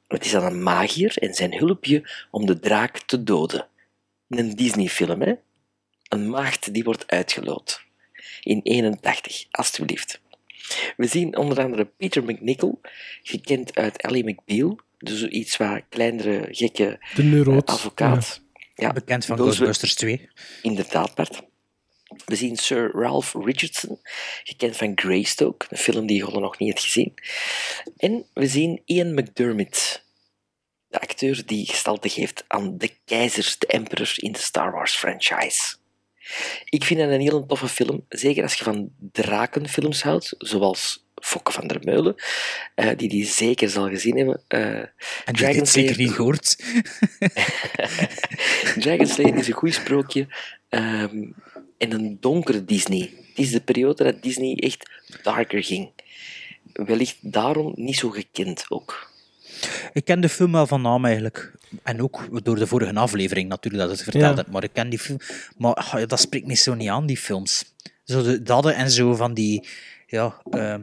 Het 0.08 0.26
is 0.26 0.36
aan 0.36 0.44
een 0.44 0.64
magier 0.64 1.18
en 1.18 1.34
zijn 1.34 1.58
hulpje 1.58 2.10
om 2.32 2.46
de 2.46 2.60
draak 2.60 2.98
te 2.98 3.24
doden. 3.24 3.68
een 4.30 4.56
Disney-film, 4.56 5.22
hè? 5.22 5.34
Een 6.10 6.30
maagd 6.30 6.74
die 6.74 6.84
wordt 6.84 7.08
uitgeloot. 7.08 7.82
In 8.42 8.60
81, 8.64 9.46
alstublieft. 9.52 10.22
We 10.98 11.08
zien 11.08 11.38
onder 11.38 11.60
andere 11.64 11.86
Peter 11.86 12.24
McNichol, 12.24 12.82
gekend 13.24 13.76
uit 13.76 14.02
Ally 14.02 14.22
McBeal, 14.26 14.80
dus 14.98 15.24
iets 15.24 15.58
wat 15.58 15.82
kleinere, 15.90 16.48
gekke 16.52 17.00
De 17.16 17.24
neuroot. 17.24 17.68
eh, 17.68 17.74
advocaat. 17.74 18.42
Ja. 18.76 18.92
Bekend 18.92 19.26
van 19.26 19.38
Ghostbusters 19.38 19.96
2. 19.96 20.30
Inderdaad, 20.62 21.16
Bart. 21.16 21.42
We 22.26 22.36
zien 22.36 22.58
Sir 22.58 22.92
Ralph 22.94 23.34
Richardson, 23.34 24.00
gekend 24.44 24.78
van 24.78 24.92
Greystoke, 24.96 25.66
een 25.70 25.78
film 25.78 26.06
die 26.06 26.26
je 26.26 26.40
nog 26.40 26.60
niet 26.60 26.70
hebt 26.70 26.84
gezien. 26.84 27.14
En 27.98 28.26
we 28.34 28.48
zien 28.48 28.82
Ian 28.86 29.14
McDermott, 29.14 30.06
de 30.88 31.00
acteur 31.02 31.46
die 31.46 31.66
gestalte 31.66 32.10
geeft 32.10 32.44
aan 32.48 32.78
de 32.78 32.90
keizers, 33.06 33.58
de 33.58 33.68
emperor 33.68 34.14
in 34.16 34.32
de 34.32 34.40
Star 34.40 34.72
Wars 34.72 34.96
franchise. 34.96 35.76
Ik 36.66 36.84
vind 36.84 37.00
het 37.00 37.10
een 37.10 37.22
heel 37.22 37.46
toffe 37.46 37.68
film, 37.68 38.06
zeker 38.10 38.44
als 38.44 38.54
je 38.54 38.64
van 38.64 38.92
drakenfilms 39.12 40.04
houdt, 40.04 40.36
zoals 40.38 41.06
Fokke 41.24 41.52
van 41.52 41.68
der 41.68 41.80
Meulen, 41.84 42.16
eh, 42.76 42.98
die 42.98 43.10
die 43.10 43.26
zeker 43.26 43.70
zal 43.70 43.90
gezien 43.90 44.18
hebben. 44.18 44.44
eh 44.48 44.80
En 45.26 45.34
die 45.34 45.54
dit 45.54 45.70
zeker 45.70 45.98
niet 45.98 46.12
gehoord. 46.12 46.56
Dragon 48.84 49.08
Slayer 49.08 49.36
is 49.36 49.48
een 49.48 49.54
goed 49.54 49.74
sprookje 49.74 50.28
ehm, 50.70 51.32
en 51.78 51.92
een 51.92 52.18
donkere 52.20 52.66
Disney. 52.66 53.00
Het 53.00 53.46
is 53.46 53.52
de 53.52 53.62
periode 53.62 54.04
dat 54.04 54.24
Disney 54.24 54.56
echt 54.56 54.90
darker 55.24 55.64
ging. 55.64 55.90
Wellicht 56.74 57.18
daarom 57.22 57.74
niet 57.76 57.96
zo 57.96 58.10
gekend 58.10 58.66
ook. 58.70 59.12
Ik 59.94 60.06
ken 60.06 60.22
de 60.22 60.30
film 60.30 60.52
wel 60.52 60.68
van 60.68 60.82
naam 60.82 61.06
eigenlijk. 61.06 61.52
En 61.84 62.02
ook 62.02 62.46
door 62.46 62.56
de 62.56 62.68
vorige 62.68 62.94
aflevering 62.94 63.50
natuurlijk 63.50 63.84
dat 63.84 63.92
het 63.92 64.04
verteld 64.04 64.38
Ja. 64.38 64.46
Maar 64.52 64.64
ik 64.64 64.74
ken 64.74 64.90
die 64.90 65.00
film. 65.00 65.20
Maar 65.58 65.74
ah, 65.74 66.00
ja, 66.00 66.06
dat 66.06 66.20
spreekt 66.20 66.48
me 66.48 66.56
zo 66.56 66.74
niet 66.74 66.90
aan, 66.90 67.06
die 67.06 67.18
films. 67.18 67.74
Zo 68.04 68.24
de, 68.24 68.42
dat 68.42 68.66
en 68.70 68.92
zo 68.92 69.16
van 69.16 69.34
die, 69.34 69.68
ja, 70.08 70.42
ehm, 70.50 70.82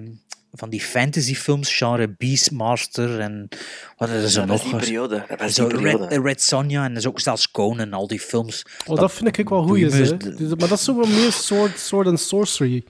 van 0.53 0.71
die 0.71 0.81
fantasyfilms, 0.81 1.77
genre 1.77 2.15
Beastmaster 2.19 3.21
en 3.21 3.49
wat 3.97 4.09
is 4.09 4.23
er 4.23 4.31
zo 4.31 4.41
Dat 4.41 4.49
was 4.49 4.63
nog? 4.63 4.71
die 4.71 4.81
periode. 4.81 5.25
Dat 5.29 5.41
was 5.41 5.55
Zo 5.55 5.69
die 5.69 5.79
Red, 5.79 5.97
periode. 5.99 6.21
Red 6.29 6.43
Sonja 6.43 6.85
en 6.85 6.95
dus 6.95 7.07
ook 7.07 7.21
zelfs 7.21 7.51
Conan, 7.51 7.93
al 7.93 8.07
die 8.07 8.21
films. 8.21 8.63
Oh, 8.87 8.97
dat 8.97 9.13
vind 9.13 9.39
ik 9.39 9.49
wel 9.49 9.63
goeie, 9.63 9.87
hè. 9.91 10.11
Maar 10.59 10.69
dat 10.69 10.73
is 10.79 10.85
zo 10.85 10.95
wat 10.95 11.09
meer 11.09 11.33
sword, 11.33 11.79
sword 11.79 12.07
and 12.07 12.21
sorcery. 12.21 12.85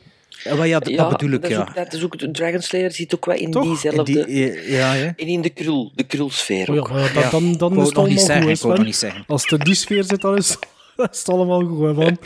Ja, 0.44 0.54
maar 0.54 0.66
ja, 0.66 0.78
dat, 0.78 0.94
dat 0.96 1.08
bedoel 1.08 1.30
ik, 1.30 1.42
dat 1.42 1.50
is 1.50 1.56
ja. 1.56 1.62
Ook, 1.62 1.74
dat 1.74 1.92
is 1.92 2.02
ook, 2.04 2.18
de 2.18 2.30
Dragon 2.30 2.60
Slayer 2.62 2.92
zit 2.92 3.14
ook 3.14 3.24
wel 3.26 3.36
in 3.36 3.50
Toch? 3.50 3.62
diezelfde... 3.64 4.18
In 4.20 4.26
die- 4.26 4.70
ja, 4.72 4.92
ja. 4.92 5.12
En 5.16 5.26
in 5.26 5.40
de 5.42 5.50
krul, 5.50 5.92
de 5.94 6.04
krulsfeer 6.04 6.68
Oh 6.68 6.74
ja, 6.74 6.80
ook. 6.80 6.90
maar 6.90 7.12
dat- 7.12 7.30
dan, 7.30 7.56
dan 7.56 7.70
is 7.72 7.76
het 7.78 7.86
het 7.86 7.94
nog 7.96 8.08
niet 8.08 8.18
allemaal 8.18 8.26
zeggen, 8.26 8.56
goed, 8.56 8.76
nog 8.76 8.84
niet 8.86 8.96
zeggen. 8.96 9.24
Als 9.26 9.42
het 9.42 9.52
in 9.52 9.58
die 9.64 9.74
sfeer 9.74 10.04
zit, 10.04 10.20
dan 10.20 10.36
is, 10.36 10.48
is 11.10 11.18
het 11.18 11.28
allemaal 11.28 11.60
goed, 11.64 11.80
hè, 11.86 11.92
man. 11.92 12.18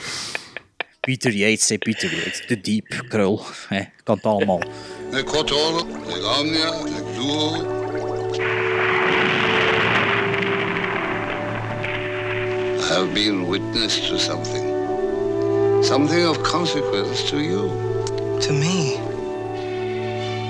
Peter 1.00 1.32
Yates, 1.32 1.68
hè, 1.68 1.78
Peter 1.78 2.14
Yates. 2.14 2.46
De 2.46 2.60
diep, 2.60 3.04
krul. 3.08 3.42
Hè, 3.68 3.82
kan 4.04 4.16
het 4.16 4.24
allemaal. 4.24 4.62
Le 5.14 5.22
Kotor, 5.22 5.84
le 6.08 6.20
Gramnia, 6.20 6.70
le 6.82 7.00
Gluo. 7.14 7.62
I 12.80 12.88
have 12.88 13.14
been 13.14 13.46
witness 13.46 14.08
to 14.08 14.18
something. 14.18 15.84
Something 15.84 16.24
of 16.26 16.42
consequence 16.42 17.30
to 17.30 17.38
you. 17.38 17.70
To 18.40 18.52
me? 18.52 18.96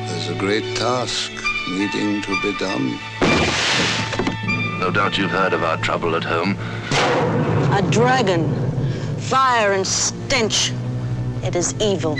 There's 0.06 0.30
a 0.30 0.38
great 0.38 0.74
task 0.78 1.30
needing 1.68 2.22
to 2.22 2.30
be 2.40 2.56
done. 2.56 2.98
No 4.80 4.90
doubt 4.90 5.18
you've 5.18 5.30
heard 5.30 5.52
of 5.52 5.62
our 5.62 5.76
trouble 5.76 6.16
at 6.16 6.24
home. 6.24 6.56
A 7.70 7.86
dragon. 7.90 8.48
Fire 9.18 9.72
and 9.72 9.86
stench. 9.86 10.72
It 11.42 11.54
is 11.54 11.74
evil. 11.82 12.16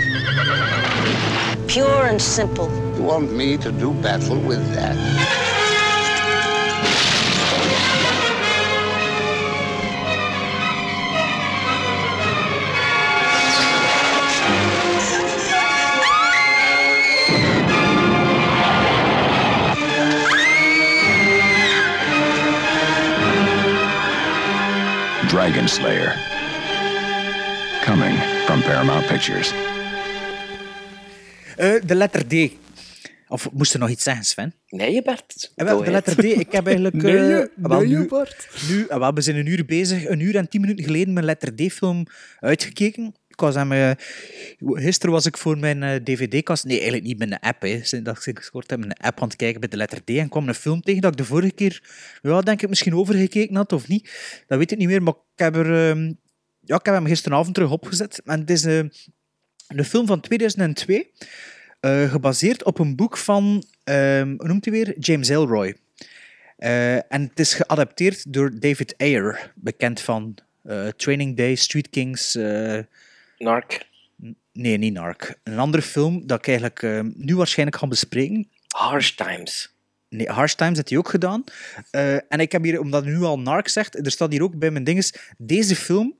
Pure 1.67 2.05
and 2.05 2.21
simple. 2.21 2.69
You 2.95 3.03
want 3.03 3.31
me 3.33 3.57
to 3.57 3.71
do 3.71 3.93
battle 3.95 4.39
with 4.39 4.73
that? 4.75 4.95
Dragon 25.27 25.67
Slayer. 25.67 26.13
Coming 27.81 28.15
from 28.47 28.61
Paramount 28.61 29.05
Pictures. 29.07 29.51
Eh, 31.55 31.73
de 31.85 31.95
letter 31.95 32.27
D. 32.27 32.51
Of 33.27 33.51
moest 33.51 33.73
er 33.73 33.79
nog 33.79 33.89
iets 33.89 34.03
zeggen, 34.03 34.25
Sven? 34.25 34.53
Nee, 34.67 35.01
Bart. 35.01 35.51
Eh, 35.55 35.65
wel, 35.65 35.77
Go 35.77 35.83
de 35.83 35.91
letter 35.91 36.15
D. 36.15 36.23
Ik 36.23 36.51
heb 36.51 36.65
eigenlijk... 36.65 36.95
Nee, 37.03 37.17
eh, 37.17 37.45
wel, 37.55 37.79
nee, 37.79 37.89
je, 37.89 37.97
nu, 37.97 38.07
Bart. 38.07 38.47
nu, 38.69 38.85
eh, 38.87 38.97
wel, 38.97 39.13
we 39.13 39.21
zijn 39.21 39.35
een 39.35 39.45
uur 39.45 39.65
bezig. 39.65 40.07
Een 40.07 40.19
uur 40.19 40.35
en 40.35 40.49
tien 40.49 40.61
minuten 40.61 40.85
geleden 40.85 41.13
mijn 41.13 41.25
letter 41.25 41.55
D-film 41.55 42.05
uitgekeken. 42.39 43.15
Ik 43.27 43.41
was 43.41 43.55
aan 43.55 43.67
mijn, 43.67 43.97
gisteren 44.59 45.13
was 45.13 45.25
ik 45.25 45.37
voor 45.37 45.57
mijn 45.57 45.83
eh, 45.83 45.95
dvd-kast... 45.95 46.65
Nee, 46.65 46.75
eigenlijk 46.75 47.07
niet 47.07 47.17
met 47.17 47.31
een 47.31 47.39
app. 47.39 47.61
Hè. 47.61 47.79
Sinds 47.83 48.05
dat 48.05 48.25
ik 48.25 48.37
gescoord 48.37 48.69
heb, 48.69 48.79
met 48.79 48.89
een 48.89 49.05
app 49.05 49.21
aan 49.21 49.27
het 49.27 49.37
kijken 49.37 49.59
bij 49.59 49.69
de 49.69 49.77
letter 49.77 50.03
D. 50.03 50.09
En 50.09 50.29
kwam 50.29 50.47
een 50.47 50.55
film 50.55 50.81
tegen 50.81 51.01
dat 51.01 51.11
ik 51.11 51.17
de 51.17 51.25
vorige 51.25 51.51
keer... 51.51 51.83
Ja, 52.21 52.41
denk 52.41 52.61
ik 52.61 52.69
misschien 52.69 52.95
overgekeken 52.95 53.55
had 53.55 53.73
of 53.73 53.87
niet. 53.87 54.09
Dat 54.47 54.57
weet 54.57 54.71
ik 54.71 54.77
niet 54.77 54.87
meer. 54.87 55.03
Maar 55.03 55.13
ik 55.13 55.39
heb, 55.43 55.55
er, 55.55 55.89
ehm, 55.89 56.13
ja, 56.59 56.75
ik 56.75 56.85
heb 56.85 56.93
hem 56.93 57.05
gisteravond 57.05 57.53
terug 57.53 57.71
opgezet. 57.71 58.21
En 58.25 58.39
het 58.39 58.49
is 58.49 58.65
eh, 58.65 58.79
een 59.67 59.85
film 59.85 60.05
van 60.05 60.19
2002... 60.19 61.11
eh, 61.79 62.11
gebaseerd 62.11 62.63
op 62.63 62.79
een 62.79 62.95
boek 62.95 63.17
van, 63.17 63.63
ehm, 63.83 64.33
hoe 64.37 64.47
noemt 64.47 64.65
hij 64.65 64.73
weer? 64.73 64.99
James 64.99 65.29
Elroy. 65.29 65.75
Eh, 66.57 66.95
en 66.95 67.21
het 67.21 67.39
is 67.39 67.53
geadapteerd 67.53 68.33
door 68.33 68.59
David 68.59 68.93
Ayer, 68.97 69.51
bekend 69.55 70.01
van 70.01 70.37
eh, 70.63 70.87
Training 70.87 71.37
Day, 71.37 71.55
Street 71.55 71.89
Kings. 71.89 72.33
Narc. 73.37 73.85
nee, 74.53 74.77
niet 74.77 74.93
Narc. 74.93 75.39
Een 75.43 75.59
andere 75.59 75.83
film 75.83 76.27
dat 76.27 76.37
ik 76.37 76.47
eigenlijk 76.47 76.83
eh, 76.83 76.99
nu 77.13 77.35
waarschijnlijk 77.35 77.77
ga 77.77 77.87
bespreken. 77.87 78.49
Harsh 78.67 79.09
Times. 79.11 79.73
Nee, 80.09 80.29
Harsh 80.29 80.53
Times 80.53 80.75
heeft 80.75 80.89
hij 80.89 80.97
ook 80.97 81.09
gedaan. 81.09 81.43
En 82.29 82.39
ik 82.39 82.51
heb 82.51 82.63
hier, 82.63 82.79
omdat 82.79 83.05
nu 83.05 83.21
al 83.21 83.39
Narc 83.39 83.67
zegt, 83.67 84.05
er 84.05 84.11
staat 84.11 84.31
hier 84.31 84.43
ook 84.43 84.57
bij 84.57 84.71
mijn 84.71 84.83
dinges, 84.83 85.13
deze 85.37 85.75
film 85.75 86.15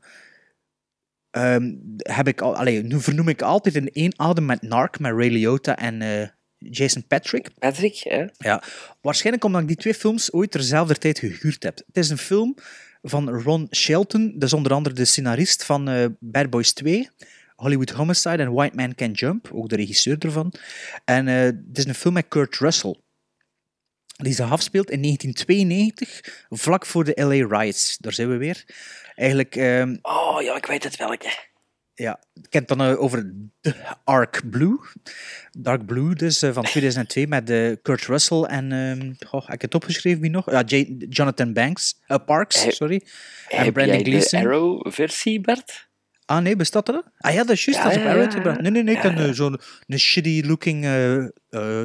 ehm, 1.35 1.73
heb 1.97 2.27
ik 2.27 2.41
al, 2.41 2.55
allee, 2.55 2.83
nu 2.83 3.01
vernoem 3.01 3.27
ik 3.27 3.41
altijd 3.41 3.75
in 3.75 3.89
één 3.89 4.13
adem 4.19 4.45
met 4.45 4.61
Narc, 4.61 4.99
met 4.99 5.11
Ray 5.11 5.29
Liotta 5.29 5.77
en 5.77 6.01
eh, 6.01 6.27
Jason 6.57 7.07
Patrick. 7.07 7.49
Patrick, 7.59 7.97
hè? 7.97 8.25
Ja, 8.37 8.63
waarschijnlijk 9.01 9.45
omdat 9.45 9.61
ik 9.61 9.67
die 9.67 9.77
twee 9.77 9.93
films 9.93 10.33
ooit 10.33 10.51
terzelfde 10.51 10.95
tijd 10.95 11.19
gehuurd 11.19 11.63
heb. 11.63 11.77
Het 11.77 11.97
is 11.97 12.09
een 12.09 12.17
film 12.17 12.55
van 13.01 13.29
Ron 13.29 13.67
Shelton, 13.71 14.31
dat 14.33 14.43
is 14.43 14.53
onder 14.53 14.73
andere 14.73 14.95
de 14.95 15.05
scenarist 15.05 15.63
van 15.63 15.89
eh, 15.89 16.05
Bad 16.19 16.49
Boys 16.49 16.73
2, 16.73 17.09
Hollywood 17.55 17.89
Homicide 17.89 18.43
en 18.43 18.53
White 18.53 18.75
Man 18.75 18.95
Can 18.95 19.11
Jump, 19.11 19.49
ook 19.53 19.69
de 19.69 19.75
regisseur 19.75 20.17
ervan. 20.19 20.53
En 21.05 21.27
eh, 21.27 21.35
het 21.35 21.77
is 21.77 21.85
een 21.85 21.95
film 21.95 22.13
met 22.13 22.27
Kurt 22.27 22.57
Russell, 22.57 22.95
die 24.15 24.33
zich 24.33 24.51
afspeelt 24.51 24.89
in 24.89 25.01
1992, 25.01 26.45
vlak 26.49 26.85
voor 26.85 27.03
de 27.03 27.13
LA 27.15 27.59
Riots. 27.59 27.97
Daar 27.97 28.13
zijn 28.13 28.29
we 28.29 28.37
weer. 28.37 28.65
Eigenlijk... 29.15 29.55
ehm, 29.55 29.95
Oh 30.01 30.41
ja, 30.41 30.55
ik 30.55 30.65
weet 30.65 30.83
het 30.83 30.95
welke. 30.95 31.29
ja, 31.93 32.19
ik 32.33 32.53
heb 32.53 32.69
het 32.69 32.77
dan 32.77 32.87
eh, 32.87 33.01
over 33.01 33.33
The 33.61 33.73
Ark 34.03 34.41
Blue. 34.49 34.77
Dark 35.51 35.85
Blue, 35.85 36.15
dus 36.15 36.41
eh, 36.41 36.53
van 36.53 36.63
2002 36.63 37.27
met 37.27 37.49
eh, 37.49 37.71
Kurt 37.81 38.05
Russell 38.05 38.41
en. 38.41 38.71
ehm 38.71 39.13
oh, 39.35 39.45
heb 39.45 39.53
ik 39.55 39.61
het 39.61 39.75
opgeschreven 39.75 40.21
wie 40.21 40.29
nog? 40.29 40.51
Ja, 40.51 40.63
J- 40.65 40.95
Jonathan 41.09 41.53
Banks, 41.53 41.99
Parks, 42.25 42.75
sorry. 42.75 43.01
En 43.47 43.73
Brandon 43.73 43.95
jij 43.95 44.03
de 44.03 44.09
Gleeson. 44.09 44.39
Arrow-versie, 44.39 45.41
Bart? 45.41 45.87
Ah 46.25 46.41
nee, 46.41 46.55
bestaat 46.55 46.85
dat? 46.85 47.03
Ah 47.17 47.33
ja, 47.33 47.37
dat 47.43 47.49
is 47.49 47.65
juist, 47.65 47.79
Ja, 47.79 47.85
dat 47.85 47.93
is 47.95 47.99
op 48.01 48.05
ja, 48.05 48.11
Arrow 48.11 48.25
ja, 48.25 48.31
gebracht. 48.31 48.55
ja. 48.55 48.61
Nee, 48.61 48.71
nee, 48.71 48.83
nee, 48.83 48.95
ik 48.95 49.01
heb 49.01 49.35
zo'n 49.35 49.59
een 49.87 49.99
shitty-looking 49.99 50.81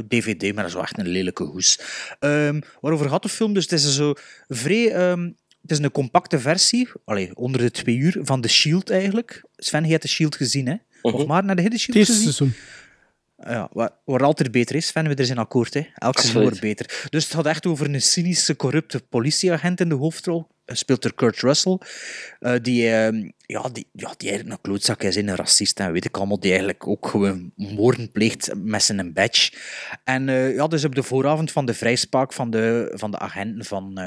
DVD, 0.08 0.42
maar 0.42 0.54
dat 0.54 0.66
is 0.66 0.72
wel 0.74 0.82
echt 0.82 0.98
een 0.98 1.08
lelijke 1.08 1.42
hoes. 1.44 1.80
Ehm, 2.18 2.60
waarover 2.80 3.08
gaat 3.08 3.22
de 3.22 3.28
film? 3.28 3.54
Dus 3.54 3.62
het 3.62 3.72
is 3.72 3.94
zo 3.94 4.12
vrij... 4.48 5.16
het 5.62 5.70
is 5.70 5.78
een 5.78 5.90
compacte 5.90 6.38
versie, 6.38 6.88
allee, 7.04 7.36
onder 7.36 7.60
de 7.60 7.70
twee 7.70 7.96
uur, 7.96 8.18
van 8.22 8.40
The 8.40 8.48
Shield 8.48 8.90
eigenlijk. 8.90 9.44
Sven, 9.56 9.84
je 9.84 9.90
hebt 9.90 10.02
The 10.02 10.08
Shield 10.08 10.36
gezien, 10.36 10.66
hè? 10.66 10.74
Of 11.02 11.26
maar, 11.26 11.44
naar 11.44 11.56
de 11.56 11.68
The 11.68 11.78
Shield 11.78 11.98
eerste 11.98 12.12
gezien? 12.12 12.32
seizoen. 12.32 12.54
Ja, 13.44 13.68
waar, 13.72 13.90
waar 14.04 14.22
altijd 14.22 14.50
beter 14.50 14.76
is, 14.76 14.86
Sven, 14.86 15.08
we 15.08 15.14
er 15.14 15.26
zijn 15.26 15.38
akkoord. 15.38 15.74
Hè. 15.74 15.86
Elk 15.94 16.18
seizoen 16.18 16.42
wordt 16.42 16.60
beter. 16.60 17.06
Dus 17.10 17.24
het 17.24 17.34
gaat 17.34 17.46
echt 17.46 17.66
over 17.66 17.94
een 17.94 18.02
cynische, 18.02 18.56
corrupte 18.56 19.00
politieagent 19.00 19.80
in 19.80 19.88
de 19.88 19.94
hoofdrol. 19.94 20.46
Hij 20.64 20.76
speelt 20.76 21.04
er 21.04 21.14
Kurt 21.14 21.40
Russell, 21.40 21.78
eh, 22.40 22.54
die, 22.62 22.90
ehm, 22.90 23.30
ja, 23.46 23.68
die, 23.72 23.86
ja, 23.92 24.14
die 24.16 24.28
eigenlijk 24.28 24.50
een 24.50 24.60
klootzak 24.60 25.02
is, 25.02 25.16
en 25.16 25.28
een 25.28 25.36
racist 25.36 25.80
en 25.80 25.92
weet 25.92 26.04
ik 26.04 26.16
allemaal, 26.16 26.40
die 26.40 26.50
eigenlijk 26.50 26.86
ook 26.86 27.08
gewoon 27.08 27.52
moorden 27.56 28.12
pleegt 28.12 28.50
met 28.54 28.82
zijn 28.82 29.12
badge. 29.12 29.52
En 30.04 30.28
eh, 30.28 30.54
ja, 30.54 30.66
dus 30.66 30.84
op 30.84 30.94
de 30.94 31.02
vooravond 31.02 31.52
van 31.52 31.66
de 31.66 31.74
vrijspraak 31.74 32.32
van 32.32 32.50
de, 32.50 32.92
van 32.94 33.10
de 33.10 33.18
agenten 33.18 33.64
van... 33.64 33.98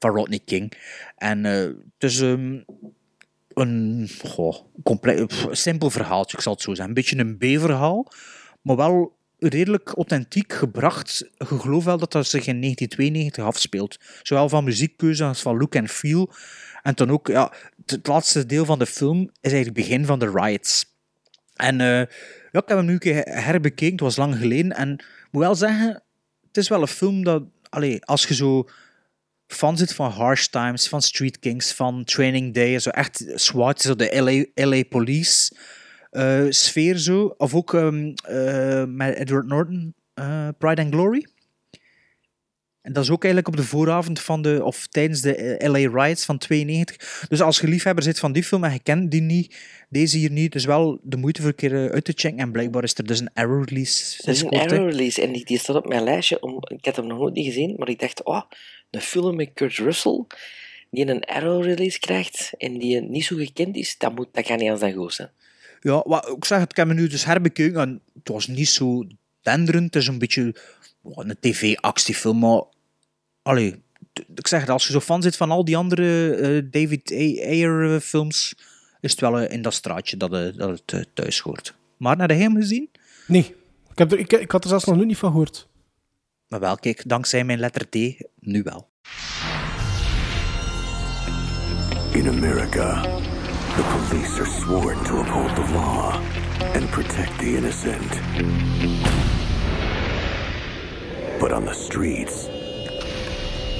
van 0.00 0.10
Rodney 0.10 0.40
King. 0.44 0.72
En 1.16 1.44
eh, 1.44 1.52
het 1.98 2.10
is 2.10 2.20
ehm, 2.20 2.60
een 3.48 4.08
compleet, 4.82 5.46
simpel 5.50 5.90
verhaaltje, 5.90 6.36
ik 6.36 6.42
zal 6.42 6.52
het 6.52 6.62
zo 6.62 6.74
zeggen. 6.74 6.88
Een 6.88 6.94
beetje 6.94 7.18
een 7.18 7.36
B-verhaal, 7.36 8.12
maar 8.62 8.76
wel 8.76 9.18
redelijk 9.38 9.88
authentiek 9.88 10.52
gebracht. 10.52 11.30
Je 11.36 11.44
gelooft 11.44 11.84
wel 11.84 11.98
dat 11.98 12.12
dat 12.12 12.26
zich 12.26 12.46
in 12.46 12.60
1992 12.60 13.44
afspeelt. 13.44 13.98
Zowel 14.22 14.48
van 14.48 14.64
muziekkeuze 14.64 15.24
als 15.24 15.42
van 15.42 15.56
look 15.56 15.74
en 15.74 15.88
feel. 15.88 16.32
En 16.82 16.94
dan 16.94 17.10
ook, 17.10 17.26
ja, 17.26 17.52
het, 17.86 18.06
laatste 18.06 18.46
deel 18.46 18.64
van 18.64 18.78
de 18.78 18.86
film 18.86 19.20
is 19.20 19.52
eigenlijk 19.52 19.76
het 19.76 19.86
begin 19.86 20.06
van 20.06 20.18
de 20.18 20.30
riots. 20.34 20.84
En 21.54 21.80
eh, 21.80 21.86
ja, 22.52 22.60
ik 22.60 22.68
heb 22.68 22.68
hem 22.68 22.84
nu 22.84 22.92
een 22.92 22.98
keer 22.98 23.22
herbekeken, 23.24 23.92
het 23.92 24.00
was 24.00 24.16
lang 24.16 24.36
geleden. 24.36 24.72
En 24.72 24.92
ik 24.92 25.28
moet 25.30 25.42
wel 25.42 25.54
zeggen, 25.54 26.02
het 26.46 26.56
is 26.56 26.68
wel 26.68 26.80
een 26.80 26.88
film 26.88 27.24
dat, 27.24 27.42
allee, 27.68 28.04
als 28.04 28.26
je 28.26 28.34
zo 28.34 28.68
fan 29.52 29.76
zit 29.76 29.94
van 29.94 30.10
Harsh 30.10 30.46
Times, 30.46 30.88
van 30.88 31.02
Street 31.02 31.38
Kings, 31.38 31.72
van 31.72 32.04
Training 32.04 32.54
Day, 32.54 32.78
zo 32.78 32.90
echt 32.90 33.24
SWAT, 33.34 33.80
zo 33.80 33.96
de 33.96 34.22
LA, 34.54 34.64
LA 34.64 34.82
Police 34.88 35.52
eh, 36.10 36.46
sfeer 36.48 36.98
zo. 36.98 37.34
Of 37.36 37.54
ook 37.54 37.74
ehm, 37.74 38.12
eh, 38.22 38.84
met 38.84 39.16
Edward 39.16 39.46
Norton, 39.46 39.94
eh, 40.14 40.48
Pride 40.58 40.82
and 40.82 40.92
Glory. 40.94 41.26
En 42.80 42.92
dat 42.92 43.04
is 43.04 43.10
ook 43.10 43.24
eigenlijk 43.24 43.54
op 43.54 43.60
de 43.60 43.68
vooravond 43.68 44.20
van 44.20 44.42
de, 44.42 44.60
of 44.64 44.86
tijdens 44.86 45.20
de 45.20 45.56
LA 45.58 46.02
Riots 46.02 46.24
van 46.24 46.38
92. 46.38 47.26
Dus 47.28 47.42
als 47.42 47.60
je 47.60 47.68
liefhebber 47.68 48.04
zit 48.04 48.18
van 48.18 48.32
die 48.32 48.44
film 48.44 48.64
en 48.64 48.72
je 48.72 48.82
kent 48.82 49.10
die 49.10 49.20
niet, 49.20 49.56
deze 49.88 50.18
hier 50.18 50.30
niet, 50.30 50.52
dus 50.52 50.64
wel 50.64 50.98
de 51.02 51.16
moeite 51.16 51.40
voor 51.40 51.50
een 51.50 51.56
keer 51.56 51.92
uit 51.92 52.04
te 52.04 52.12
checken. 52.14 52.38
En 52.38 52.52
blijkbaar 52.52 52.82
is 52.82 52.94
er 52.94 53.06
dus 53.06 53.20
een 53.20 53.32
arrow 53.34 53.68
release. 53.68 54.22
Dat 54.24 54.34
is 54.34 54.42
een 54.42 54.50
error 54.50 54.90
release 54.90 55.22
en 55.22 55.32
die, 55.32 55.44
die 55.44 55.58
staat 55.58 55.76
op 55.76 55.88
mijn 55.88 56.04
lijstje. 56.04 56.42
Om, 56.42 56.58
ik 56.66 56.84
had 56.84 56.96
hem 56.96 57.06
nog 57.06 57.18
nooit 57.18 57.34
niet 57.34 57.46
gezien, 57.46 57.74
maar 57.78 57.88
ik 57.88 57.98
dacht, 57.98 58.24
oh, 58.24 58.42
een 58.90 59.00
film 59.00 59.36
met 59.36 59.50
Kurt 59.54 59.76
Russell 59.76 60.24
die 60.90 61.06
een 61.06 61.24
arrow 61.24 61.64
release 61.64 61.98
krijgt 61.98 62.52
en 62.58 62.78
die 62.78 63.00
niet 63.00 63.24
zo 63.24 63.36
gekend 63.36 63.76
is, 63.76 63.98
dat, 63.98 64.14
moet, 64.14 64.28
dat 64.32 64.44
kan 64.44 64.58
niet 64.58 64.70
als 64.70 64.80
dat 64.80 64.94
goed 64.94 65.14
zijn. 65.14 65.30
Ja, 65.80 66.02
wat 66.06 66.28
ik 66.36 66.44
zeg, 66.44 66.58
het, 66.60 66.70
ik 66.70 66.76
heb 66.76 66.86
me 66.86 66.94
nu 66.94 67.08
dus 67.08 67.24
herbekeken 67.24 67.80
en 67.80 68.00
het 68.14 68.28
was 68.28 68.46
niet 68.46 68.68
zo 68.68 69.06
denderend. 69.42 69.94
Het 69.94 70.02
is 70.02 70.08
een 70.08 70.18
beetje 70.18 70.54
een 71.14 71.36
tv-actiefilm, 71.40 72.38
maar 72.38 72.62
allee, 73.42 73.82
ik 74.34 74.46
zeg 74.46 74.60
het, 74.60 74.70
als 74.70 74.86
je 74.86 74.92
zo 74.92 75.00
fan 75.00 75.22
zit 75.22 75.36
van 75.36 75.50
al 75.50 75.64
die 75.64 75.76
andere 75.76 76.34
eh, 76.34 76.62
David 76.70 77.12
A- 77.12 77.48
Ayer 77.48 77.94
eh, 77.94 78.00
films, 78.00 78.54
is 79.00 79.10
het 79.10 79.20
wel 79.20 79.38
eh, 79.38 79.52
in 79.54 79.62
dat 79.62 79.74
straatje 79.74 80.16
dat, 80.16 80.30
dat 80.56 80.82
het 80.86 81.08
thuis 81.14 81.38
hoort. 81.38 81.74
Maar 81.96 82.16
naar 82.16 82.28
de 82.28 82.34
hem 82.34 82.56
gezien? 82.56 82.90
Nee, 83.26 83.54
ik, 83.90 83.98
heb 83.98 84.12
er, 84.12 84.18
ik, 84.18 84.32
ik 84.32 84.50
had 84.50 84.62
er 84.62 84.68
zelfs 84.70 84.84
nog 84.84 84.94
nooit 84.96 85.08
niet 85.08 85.16
van 85.18 85.30
gehoord. 85.30 85.68
Maar 86.50 86.60
wel, 86.60 86.76
kijk, 86.76 87.02
dankzij 87.08 87.44
mijn 87.44 87.58
letter 87.58 87.88
T, 87.88 87.94
nu 88.38 88.62
wel. 88.62 88.88
In 92.12 92.28
America, 92.28 93.02
the 93.76 94.06
police 94.08 94.40
are 94.40 94.50
sworn 94.60 95.04
to 95.04 95.20
uphold 95.20 95.54
the 95.54 95.72
law 95.72 96.14
and 96.74 96.90
protect 96.90 97.38
the 97.38 97.56
innocent. 97.56 98.20
But 101.38 101.52
on 101.52 101.64
the 101.64 101.74
streets, 101.74 102.48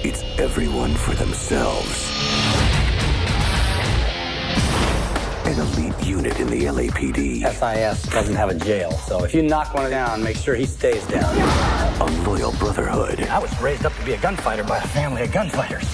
it's 0.03 0.23
everyone 0.39 0.95
for 0.95 1.17
themselves. 1.17 2.60
An 5.51 5.59
elite 5.59 6.07
unit 6.07 6.39
in 6.39 6.47
the 6.47 6.67
LAPD. 6.67 7.41
SIS 7.43 8.03
doesn't 8.11 8.37
have 8.37 8.51
a 8.51 8.55
jail, 8.55 8.93
so 8.93 9.25
if 9.25 9.35
you 9.35 9.43
knock 9.43 9.75
one 9.75 9.91
down, 9.91 10.23
make 10.23 10.37
sure 10.37 10.55
he 10.55 10.65
stays 10.65 11.05
down. 11.09 11.25
A 12.01 12.05
loyal 12.25 12.53
brotherhood 12.53 13.21
I 13.23 13.41
was 13.41 13.51
raised 13.61 13.85
up 13.85 13.93
to 13.95 14.05
be 14.05 14.13
a 14.13 14.19
gunfighter 14.21 14.63
by 14.63 14.79
a 14.79 14.87
family 14.87 15.23
of 15.23 15.33
gunfighters. 15.33 15.93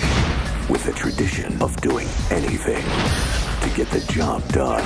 with 0.69 0.87
a 0.89 0.93
tradition 0.93 1.57
of 1.63 1.75
doing 1.81 2.07
anything 2.31 2.85
to 3.63 3.75
get 3.75 3.89
the 3.91 4.01
job 4.13 4.47
done. 4.49 4.83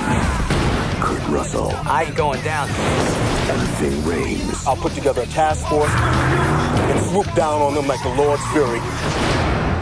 Kurt 1.01 1.27
Russell 1.27 1.71
I 1.83 2.03
ain't 2.03 2.15
going 2.15 2.41
down. 2.43 2.69
and 2.69 3.61
Ving 3.77 4.01
Rhames. 4.03 4.65
I'll 4.65 4.77
put 4.77 4.93
together 4.93 5.23
a 5.23 5.27
task 5.27 5.67
force 5.67 5.91
and 5.91 7.05
swoop 7.09 7.35
down 7.35 7.61
on 7.61 7.73
them 7.75 7.87
like 7.87 8.01
the 8.03 8.15
Lord's 8.15 8.45
fury. 8.53 8.79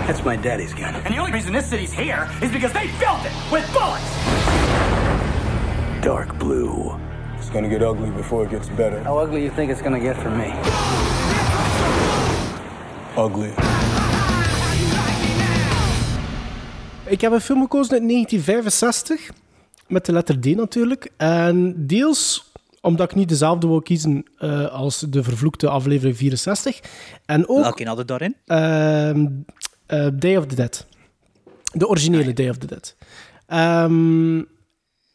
That's 0.10 0.26
my 0.26 0.38
daddy's 0.38 0.74
gun. 0.74 0.96
And 1.06 1.14
the 1.14 1.20
only 1.20 1.32
reason 1.32 1.54
this 1.54 1.70
city's 1.70 1.94
here 1.94 2.28
is 2.42 2.52
because 2.52 2.74
they 2.74 2.88
filled 2.88 3.26
it 3.26 3.34
with 3.52 3.72
bullets. 3.74 4.10
Dark 6.02 6.38
Blue. 6.38 6.96
It's 7.38 7.52
gonna 7.52 7.70
get 7.70 7.82
ugly 7.82 8.10
before 8.10 8.44
it 8.44 8.50
gets 8.50 8.70
better. 8.70 9.04
How 9.04 9.20
ugly 9.20 9.44
you 9.44 9.52
think 9.56 9.72
it's 9.72 9.82
gonna 9.82 10.00
get 10.00 10.18
for 10.18 10.32
me? 10.32 10.48
Ugly. 13.18 13.54
Ik 17.06 17.22
heb 17.22 17.32
een 17.32 17.42
film 17.42 17.62
gekozen 17.62 17.94
uit 17.94 18.10
1965, 18.10 19.30
met 19.88 20.06
de 20.06 20.12
letter 20.12 20.40
D 20.40 20.46
natuurlijk. 20.46 21.12
En 21.18 21.74
deels 21.88 22.52
omdat 22.82 23.10
ik 23.12 23.16
niet 23.16 23.30
dezelfde 23.30 23.68
wou 23.68 23.82
kiezen 23.82 24.26
eh, 24.38 24.72
als 24.72 25.00
de 25.00 25.24
vervloekte 25.24 25.70
aflevering 25.70 26.18
64. 26.18 26.80
En 27.26 27.50
ook... 27.50 27.62
Welke 27.62 27.88
had 27.88 27.98
het 27.98 28.08
daarin? 28.08 28.36
ehm, 28.46 29.26
eh, 29.90 30.08
Day 30.14 30.38
of 30.38 30.46
the 30.46 30.56
Dead. 30.56 30.86
De 31.72 31.88
originele 31.88 32.34
Day 32.34 32.50
of 32.50 32.58
the 32.58 32.68
Dead. 32.68 32.96
Ehm, 33.48 34.42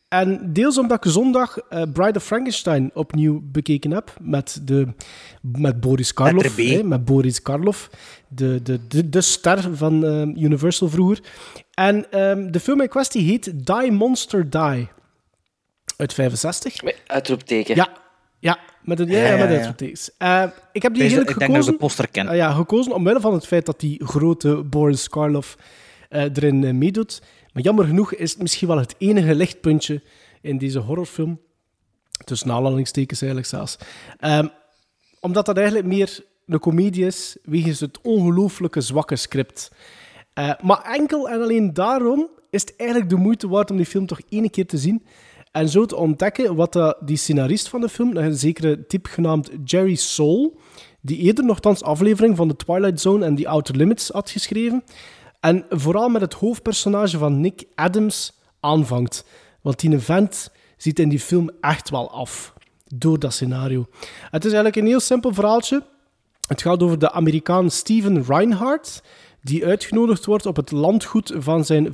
en 0.08 0.52
deels 0.52 0.78
omdat 0.78 1.04
ik 1.04 1.12
zondag 1.12 1.58
eh, 1.58 1.82
Bride 1.92 2.18
of 2.18 2.24
Frankenstein 2.24 2.90
opnieuw 2.94 3.40
bekeken 3.44 3.90
heb 3.90 4.16
met, 4.20 4.60
de, 4.62 4.86
met 5.40 5.80
Boris 5.80 6.12
Karloff. 6.14 6.56
Hè, 6.56 6.82
met 6.82 7.04
Boris 7.04 7.42
Karloff, 7.42 7.90
de, 8.28 8.62
de, 8.62 8.86
de, 8.86 9.08
de 9.08 9.20
ster 9.20 9.76
van 9.76 10.04
eh, 10.04 10.42
Universal 10.42 10.88
vroeger. 10.88 11.20
En 11.74 12.10
ehm, 12.10 12.50
de 12.50 12.60
film 12.60 12.80
in 12.80 12.88
kwestie 12.88 13.22
heet 13.22 13.66
Die 13.66 13.92
Monster 13.92 14.50
Die. 14.50 14.88
Uit 15.96 16.12
65. 16.12 16.82
Met 16.82 17.00
uitroepteken. 17.06 17.76
Ja, 17.76 18.03
ja, 18.44 18.58
met 18.82 19.00
een, 19.00 19.08
ja, 19.08 19.34
Ja, 19.34 19.74
met. 19.76 20.14
Eh, 20.18 20.44
ik 20.72 20.82
heb 20.82 20.94
die 20.94 21.02
Ik 21.02 21.08
denk 21.08 21.18
eigenlijk 21.18 21.26
dat 21.26 21.38
de 21.38 21.44
gekozen... 21.44 21.76
poster. 21.76 22.08
Ah 22.28 22.36
ja, 22.36 22.52
gekozen 22.52 22.92
omwille 22.92 23.20
van 23.20 23.32
het 23.32 23.46
feit 23.46 23.66
dat 23.66 23.80
die 23.80 24.04
grote 24.04 24.54
Boris 24.54 25.08
Karloff 25.08 25.56
eh, 26.08 26.22
erin 26.22 26.64
eh, 26.64 26.72
meedoet. 26.72 27.22
Maar 27.52 27.62
jammer 27.62 27.84
genoeg 27.84 28.14
is 28.14 28.30
het 28.30 28.42
misschien 28.42 28.68
wel 28.68 28.78
het 28.78 28.94
enige 28.98 29.34
lichtpuntje 29.34 30.02
in 30.40 30.58
deze 30.58 30.78
horrorfilm. 30.78 31.40
Tussen 32.24 32.50
aanhalingstekens 32.50 33.20
eigenlijk 33.20 33.50
zelfs. 33.50 33.78
Ehm, 34.18 34.46
omdat 35.20 35.46
dat 35.46 35.56
eigenlijk 35.56 35.86
meer 35.86 36.24
een 36.46 36.58
comedie 36.58 37.06
is, 37.06 37.36
wegens 37.42 37.80
het 37.80 38.00
ongelooflijke 38.00 38.80
zwakke 38.80 39.16
script. 39.16 39.70
Eh, 40.34 40.50
maar 40.62 40.82
enkel 40.82 41.28
en 41.28 41.42
alleen 41.42 41.74
daarom 41.74 42.28
is 42.50 42.60
het 42.60 42.76
eigenlijk 42.76 43.10
de 43.10 43.16
moeite 43.16 43.48
waard 43.48 43.70
om 43.70 43.76
die 43.76 43.86
film 43.86 44.06
toch 44.06 44.20
één 44.28 44.50
keer 44.50 44.66
te 44.66 44.78
zien. 44.78 45.06
En 45.54 45.68
zo 45.68 45.86
te 45.86 45.96
ontdekken 45.96 46.54
wat 46.54 46.72
dat 46.72 46.96
die 47.00 47.16
scenarist 47.16 47.68
van 47.68 47.80
de 47.80 47.88
film, 47.88 48.16
een 48.16 48.34
zekere 48.34 48.86
type 48.86 49.08
genaamd 49.08 49.50
Jerry 49.64 49.94
Soul, 49.94 50.60
die 51.00 51.18
eerder 51.18 51.44
nogthans 51.44 51.82
aflevering 51.82 52.36
van 52.36 52.48
The 52.48 52.56
Twilight 52.56 53.00
Zone 53.00 53.24
en 53.24 53.34
The 53.34 53.48
Outer 53.48 53.76
Limits 53.76 54.08
had 54.08 54.30
geschreven. 54.30 54.84
En 55.40 55.64
vooral 55.68 56.08
met 56.08 56.20
het 56.20 56.34
hoofdpersonage 56.34 57.18
van 57.18 57.40
Nick 57.40 57.64
Adams 57.74 58.32
aanvangt. 58.60 59.24
Want 59.60 59.80
die 59.80 59.98
vent 59.98 60.50
ziet 60.76 60.98
in 60.98 61.08
die 61.08 61.20
film 61.20 61.50
echt 61.60 61.90
wel 61.90 62.10
af. 62.10 62.54
Door 62.94 63.18
dat 63.18 63.32
scenario. 63.32 63.86
Het 64.30 64.44
is 64.44 64.52
eigenlijk 64.52 64.76
een 64.76 64.86
heel 64.86 65.00
simpel 65.00 65.34
verhaaltje. 65.34 65.82
Het 66.48 66.62
gaat 66.62 66.82
over 66.82 66.98
de 66.98 67.12
Amerikaan 67.12 67.70
Steven 67.70 68.24
Reinhardt, 68.24 69.02
die 69.42 69.66
uitgenodigd 69.66 70.24
wordt 70.24 70.46
op 70.46 70.56
het 70.56 70.70
landgoed 70.70 71.32
van 71.36 71.64
zijn, 71.64 71.88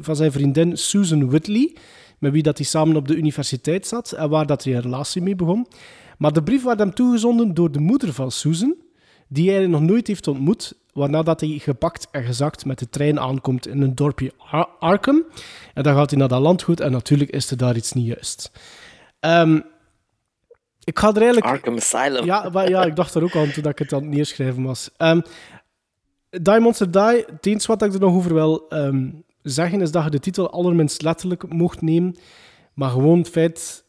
van 0.00 0.16
zijn 0.16 0.32
vriendin 0.32 0.76
Susan 0.76 1.30
Whitley, 1.30 1.76
met 2.20 2.32
wie 2.32 2.42
dat 2.42 2.56
hij 2.56 2.66
samen 2.66 2.96
op 2.96 3.08
de 3.08 3.16
universiteit 3.16 3.86
zat 3.86 4.12
en 4.12 4.28
waar 4.30 4.46
dat 4.46 4.64
hij 4.64 4.74
een 4.74 4.80
relatie 4.80 5.22
mee 5.22 5.36
begon. 5.36 5.66
Maar 6.18 6.32
de 6.32 6.42
brief 6.42 6.62
werd 6.64 6.78
hem 6.78 6.94
toegezonden 6.94 7.54
door 7.54 7.72
de 7.72 7.78
moeder 7.80 8.12
van 8.12 8.30
Susan, 8.30 8.76
die 9.28 9.50
hij 9.50 9.66
nog 9.66 9.80
nooit 9.80 10.06
heeft 10.06 10.28
ontmoet, 10.28 10.74
waarna 10.92 11.22
dat 11.22 11.40
hij 11.40 11.48
gepakt 11.48 12.08
en 12.10 12.24
gezakt 12.24 12.64
met 12.64 12.78
de 12.78 12.88
trein 12.88 13.20
aankomt 13.20 13.66
in 13.66 13.82
een 13.82 13.94
dorpje 13.94 14.32
Ar- 14.50 14.68
Arkham. 14.78 15.24
En 15.74 15.82
dan 15.82 15.94
gaat 15.94 16.10
hij 16.10 16.18
naar 16.18 16.28
dat 16.28 16.40
landgoed 16.40 16.80
en 16.80 16.92
natuurlijk 16.92 17.30
is 17.30 17.50
er 17.50 17.56
daar 17.56 17.76
iets 17.76 17.92
niet 17.92 18.06
juist. 18.06 18.50
Ehm, 19.20 19.60
ik 20.84 20.98
ga 20.98 21.08
er 21.08 21.16
eigenlijk... 21.16 21.46
Arkham 21.46 21.76
Asylum. 21.76 22.24
Ja, 22.24 22.48
maar, 22.52 22.68
ja, 22.68 22.84
ik 22.84 22.96
dacht 22.96 23.14
er 23.14 23.22
ook 23.22 23.36
aan 23.36 23.50
toen 23.50 23.64
ik 23.64 23.78
het 23.78 23.92
aan 23.92 24.02
het 24.02 24.10
neerschrijven 24.10 24.62
was. 24.62 24.90
Ehm 24.96 25.20
Die 26.30 26.60
Monster 26.60 26.90
Die, 26.90 27.24
het 27.26 27.46
enige 27.46 27.66
wat 27.66 27.82
ik 27.82 27.92
er 27.94 28.00
nog 28.00 28.14
over 28.14 28.34
wil 28.34 28.68
ehm, 28.68 29.08
zeggen, 29.42 29.80
is 29.80 29.90
dat 29.90 30.04
je 30.04 30.10
de 30.10 30.20
titel 30.20 30.50
allerminst 30.50 31.02
letterlijk 31.02 31.52
mocht 31.52 31.80
nemen. 31.80 32.16
Maar 32.74 32.90
gewoon 32.90 33.18
het 33.18 33.28
feit, 33.28 33.84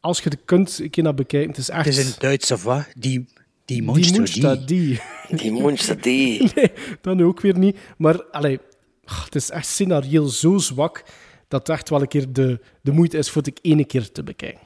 als 0.00 0.20
je 0.20 0.28
het 0.28 0.44
kunt, 0.44 0.78
een 0.78 0.90
keer 0.90 1.02
naar 1.02 1.14
bekijken, 1.14 1.48
het 1.48 1.58
is 1.58 1.68
echt... 1.68 1.84
Het 1.84 1.94
is 1.94 2.00
in 2.04 2.06
het 2.06 2.20
Duits 2.20 2.50
of 2.50 2.62
wat? 2.62 2.86
Die, 2.94 3.18
die 3.18 3.26
die 3.64 3.82
monster, 3.82 4.18
monster, 4.18 4.66
die. 4.66 5.00
Die 5.28 5.52
monster, 5.62 6.00
die. 6.00 6.42
nee, 6.54 6.72
dat 7.00 7.16
nu 7.16 7.24
ook 7.24 7.40
weer 7.40 7.58
niet. 7.58 7.76
Maar, 7.96 8.24
allee, 8.24 8.58
het 9.04 9.34
is 9.34 9.50
echt 9.50 9.66
scenarioel 9.66 10.28
zo 10.28 10.58
zwak, 10.58 11.04
dat 11.48 11.60
het 11.60 11.76
echt 11.76 11.88
wel 11.88 12.00
een 12.00 12.08
keer 12.08 12.32
de, 12.32 12.60
de 12.80 12.92
moeite 12.92 13.18
is 13.18 13.30
voor 13.30 13.42
het 13.42 13.58
ene 13.62 13.84
keer 13.84 14.12
te 14.12 14.22
bekijken. 14.22 14.60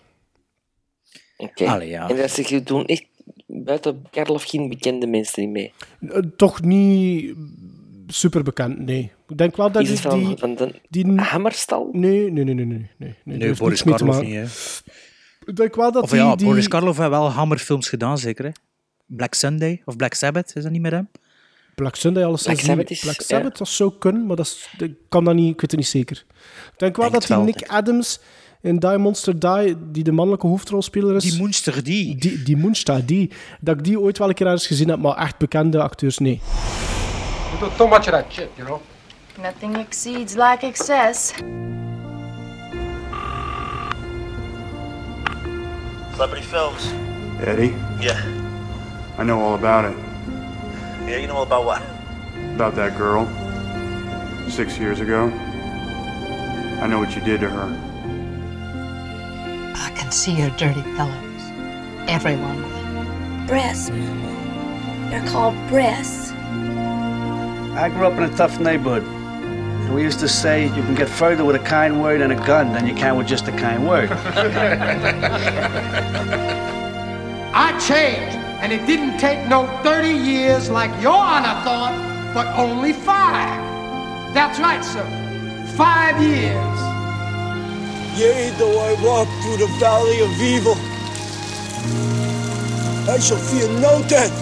Oké. 1.36 1.66
Allee, 1.66 1.88
ja. 1.88 2.08
En 2.10 2.16
dat 2.16 2.48
je 2.48 2.62
doen 2.62 2.86
echt 2.86 3.04
buiten 3.46 4.06
Karloff 4.10 4.48
geen 4.48 4.68
bekende 4.68 5.06
mensen 5.06 5.42
niet 5.42 5.52
mee. 5.52 5.72
Eh, 6.10 6.22
Toch 6.36 6.62
niet 6.62 7.34
super 8.06 8.42
bekend, 8.42 8.78
nee. 8.78 9.12
Ik 9.28 9.38
denk 9.38 9.56
wel 9.56 9.72
dat 9.72 9.82
Is 9.82 9.88
het 9.88 10.02
die... 10.02 10.10
van, 10.10 10.20
die, 10.20 10.36
van 10.36 10.54
de 10.54 10.80
die 10.88 11.20
Hammerstal? 11.20 11.88
Nee, 11.92 12.32
nee, 12.32 12.44
nee, 12.44 12.54
nee. 12.54 12.66
Nee, 12.66 12.88
nee, 12.98 13.14
nee, 13.24 13.38
heeft 13.38 13.58
Boris 13.58 13.82
Karloff 13.82 14.20
niet, 14.20 14.34
hè. 14.34 14.44
Ik 15.44 15.56
denk 15.56 15.74
wel 15.74 15.92
dat 15.92 16.02
Of 16.02 16.10
die... 16.10 16.18
ja, 16.18 16.36
die... 16.36 16.46
Boris 16.46 16.68
Karloff 16.68 16.98
heeft 16.98 17.10
wel 17.10 17.30
hammerfilms 17.30 17.88
gedaan, 17.88 18.18
zeker. 18.18 18.44
Hè? 18.44 18.50
Black 19.06 19.34
Sunday 19.34 19.82
of 19.84 19.96
Black 19.96 20.14
Sabbath, 20.14 20.52
is 20.54 20.62
dat 20.62 20.72
niet 20.72 20.80
met 20.82 20.92
hem? 20.92 21.08
Black 21.74 21.96
Sunday 21.96 22.24
alles 22.24 22.42
Black 22.42 22.56
niet. 22.56 22.64
Sabbath 22.66 22.90
is- 22.90 23.00
Black 23.00 23.18
ja. 23.18 23.24
Sabbath, 23.24 23.58
dat 23.58 23.68
zou 23.68 23.92
kunnen, 23.98 24.26
maar 24.26 24.36
dat, 24.36 24.46
is, 24.46 24.68
dat 24.76 24.90
kan 25.08 25.24
dat 25.24 25.34
niet, 25.34 25.52
ik 25.52 25.60
weet 25.60 25.70
het 25.70 25.80
niet 25.80 25.88
zeker. 25.88 26.24
Ik 26.72 26.78
denk 26.78 26.96
wel 26.96 27.10
Denk 27.10 27.20
dat 27.20 27.28
die 27.28 27.36
wel, 27.36 27.44
Nick 27.44 27.68
Adams 27.68 28.20
in 28.62 28.78
Die 28.78 28.98
Monster 28.98 29.38
Die, 29.38 29.76
die 29.90 30.04
de 30.04 30.12
mannelijke 30.12 30.46
hoofdrolspeler 30.46 31.16
is... 31.16 31.22
Die 31.22 31.38
Monster 31.40 31.84
Die. 31.84 32.16
Die, 32.16 32.42
die 32.42 32.56
Monster 32.56 33.06
Die. 33.06 33.30
Dat 33.60 33.78
ik 33.78 33.84
die 33.84 34.00
ooit 34.00 34.18
wel 34.18 34.28
een 34.28 34.34
keer 34.34 34.46
ergens 34.46 34.66
gezien 34.66 34.88
heb, 34.88 34.98
maar 34.98 35.16
echt 35.16 35.38
bekende 35.38 35.82
acteurs, 35.82 36.18
nee. 36.18 36.40
You 37.56 37.70
do 37.70 37.76
too 37.78 37.88
much 37.88 38.06
of 38.08 38.12
that 38.12 38.30
shit, 38.30 38.52
you 38.58 38.64
know? 38.64 38.82
Nothing 39.38 39.76
exceeds 39.76 40.36
like 40.36 40.62
excess. 40.62 41.32
Celebrity 46.12 46.42
films. 46.42 46.92
Eddie, 47.40 47.74
Yeah. 47.98 48.20
I 49.16 49.22
know 49.24 49.40
all 49.40 49.54
about 49.54 49.86
it. 49.86 49.96
Yeah, 51.08 51.16
you 51.16 51.26
know 51.28 51.36
all 51.36 51.44
about 51.44 51.64
what? 51.64 51.82
About 52.56 52.74
that 52.74 52.98
girl. 52.98 53.24
Six 54.50 54.76
years 54.76 55.00
ago. 55.00 55.28
I 56.82 56.86
know 56.86 56.98
what 56.98 57.16
you 57.16 57.22
did 57.22 57.40
to 57.40 57.48
her. 57.48 57.72
I 59.76 59.90
can 59.96 60.12
see 60.12 60.32
your 60.32 60.50
dirty 60.58 60.82
fellows. 60.98 61.42
Everyone 62.06 62.62
will. 62.62 63.46
Breasts, 63.46 63.88
Mama. 63.88 65.08
They're 65.08 65.26
called 65.26 65.54
breasts. 65.68 66.35
I 67.76 67.90
grew 67.90 68.06
up 68.06 68.14
in 68.14 68.22
a 68.22 68.34
tough 68.34 68.58
neighborhood. 68.58 69.02
And 69.02 69.94
we 69.94 70.02
used 70.02 70.18
to 70.20 70.28
say 70.28 70.64
you 70.64 70.82
can 70.82 70.94
get 70.94 71.10
further 71.10 71.44
with 71.44 71.56
a 71.56 71.64
kind 71.64 72.00
word 72.00 72.22
and 72.22 72.32
a 72.32 72.46
gun 72.46 72.72
than 72.72 72.86
you 72.86 72.94
can 72.94 73.18
with 73.18 73.26
just 73.26 73.48
a 73.48 73.52
kind 73.52 73.86
word. 73.86 74.10
I 77.52 77.78
changed, 77.78 78.34
and 78.62 78.72
it 78.72 78.86
didn't 78.86 79.18
take 79.18 79.46
no 79.46 79.66
30 79.82 80.08
years 80.08 80.70
like 80.70 80.90
your 81.02 81.12
honor 81.12 81.62
thought, 81.64 82.32
but 82.32 82.46
only 82.58 82.94
five. 82.94 83.60
That's 84.32 84.58
right, 84.58 84.82
sir. 84.82 85.04
Five 85.76 86.18
years. 86.18 86.80
Yea, 88.18 88.54
though 88.58 88.80
I 88.80 88.94
walk 89.04 89.28
through 89.42 89.58
the 89.58 89.68
valley 89.78 90.20
of 90.22 90.30
evil, 90.40 90.76
I 93.12 93.18
shall 93.20 93.36
fear 93.36 93.68
no 93.80 94.02
death, 94.08 94.32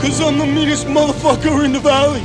cause 0.00 0.20
I'm 0.20 0.38
the 0.38 0.46
meanest 0.46 0.86
motherfucker 0.86 1.64
in 1.64 1.72
the 1.72 1.80
valley. 1.80 2.22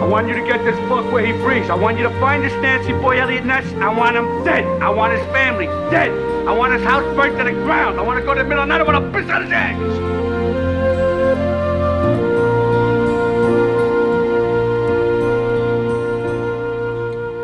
I 0.00 0.04
want 0.04 0.28
you 0.28 0.34
to 0.34 0.42
get 0.42 0.64
this 0.64 0.78
fuck 0.88 1.10
where 1.12 1.26
he 1.26 1.32
breathes. 1.32 1.70
I 1.70 1.74
want 1.74 1.98
you 1.98 2.04
to 2.04 2.20
find 2.20 2.42
this 2.42 2.52
Nancy 2.62 2.92
boy 2.92 3.20
Elliot 3.20 3.44
Ness. 3.44 3.64
I 3.74 3.88
want 3.88 4.16
him 4.16 4.44
dead. 4.44 4.64
I 4.80 4.90
want 4.90 5.12
his 5.12 5.26
family 5.32 5.66
dead. 5.90 6.10
I 6.48 6.52
want 6.52 6.72
his 6.72 6.82
house 6.82 7.04
burnt 7.16 7.36
to 7.38 7.44
the 7.44 7.50
ground. 7.50 7.98
I 7.98 8.02
want 8.02 8.18
to 8.18 8.24
go 8.24 8.32
to 8.32 8.42
the 8.42 8.48
middle 8.48 8.62
of 8.62 8.68
the 8.68 8.78
night. 8.78 8.80
I 8.80 8.90
want 8.90 9.04
to 9.04 9.20
piss 9.20 9.28
on 9.30 9.42
his 9.42 9.52
eggs. 9.52 10.08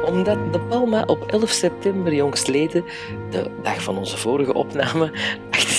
Omdat 0.09 0.53
De 0.53 0.61
Palma 0.61 1.03
op 1.07 1.31
11 1.31 1.51
september 1.51 2.15
jongstleden, 2.15 2.85
de 3.31 3.51
dag 3.63 3.83
van 3.83 3.99
onze 3.99 4.17
vorige 4.17 4.55
opname, 4.55 5.11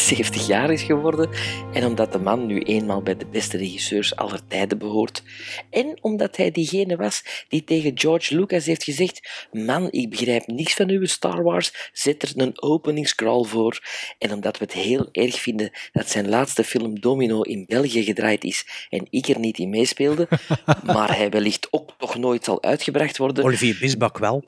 78 0.06 0.48
jaar 0.48 0.72
is 0.72 0.84
geworden. 0.84 1.30
En 1.74 1.86
omdat 1.86 2.12
de 2.12 2.20
man 2.20 2.46
nu 2.46 2.60
eenmaal 2.62 3.02
bij 3.02 3.18
de 3.18 3.26
beste 3.26 3.58
regisseurs 3.58 4.16
aller 4.16 4.48
tijden 4.48 4.78
behoort. 4.78 5.24
En 5.70 5.98
omdat 6.02 6.38
hij 6.38 6.52
diegene 6.52 6.96
was 6.96 7.46
die 7.48 7.64
tegen 7.64 8.00
George 8.00 8.36
Lucas 8.36 8.66
heeft 8.66 8.84
gezegd: 8.84 9.48
Man, 9.52 9.92
ik 9.92 10.10
begrijp 10.10 10.48
niks 10.48 10.74
van 10.74 10.90
uw 10.90 11.06
Star 11.06 11.44
Wars, 11.44 11.90
zet 11.94 12.24
er 12.24 12.32
een 12.36 12.62
openingscrawl 12.62 13.44
voor. 13.44 13.80
En 14.18 14.32
omdat 14.32 14.58
we 14.58 14.64
het 14.64 14.74
heel 14.74 15.10
erg 15.12 15.40
vinden 15.40 15.72
dat 15.92 16.10
zijn 16.10 16.30
laatste 16.30 16.64
film 16.64 17.00
Domino 17.00 17.42
in 17.42 17.66
België 17.68 18.04
gedraaid 18.04 18.44
is 18.44 18.88
en 18.90 19.08
ik 19.10 19.28
er 19.28 19.40
niet 19.40 19.58
in 19.58 19.70
meespeelde, 19.70 20.28
maar 20.94 21.18
hij 21.18 21.30
wellicht 21.30 21.68
ook 21.72 21.92
toch 21.98 22.18
nooit 22.18 22.44
zal 22.44 22.64
uitgebracht 22.64 23.18
worden. 23.18 23.44
Olivier 23.44 23.78
Bisbak 23.80 24.18
wel. 24.18 24.44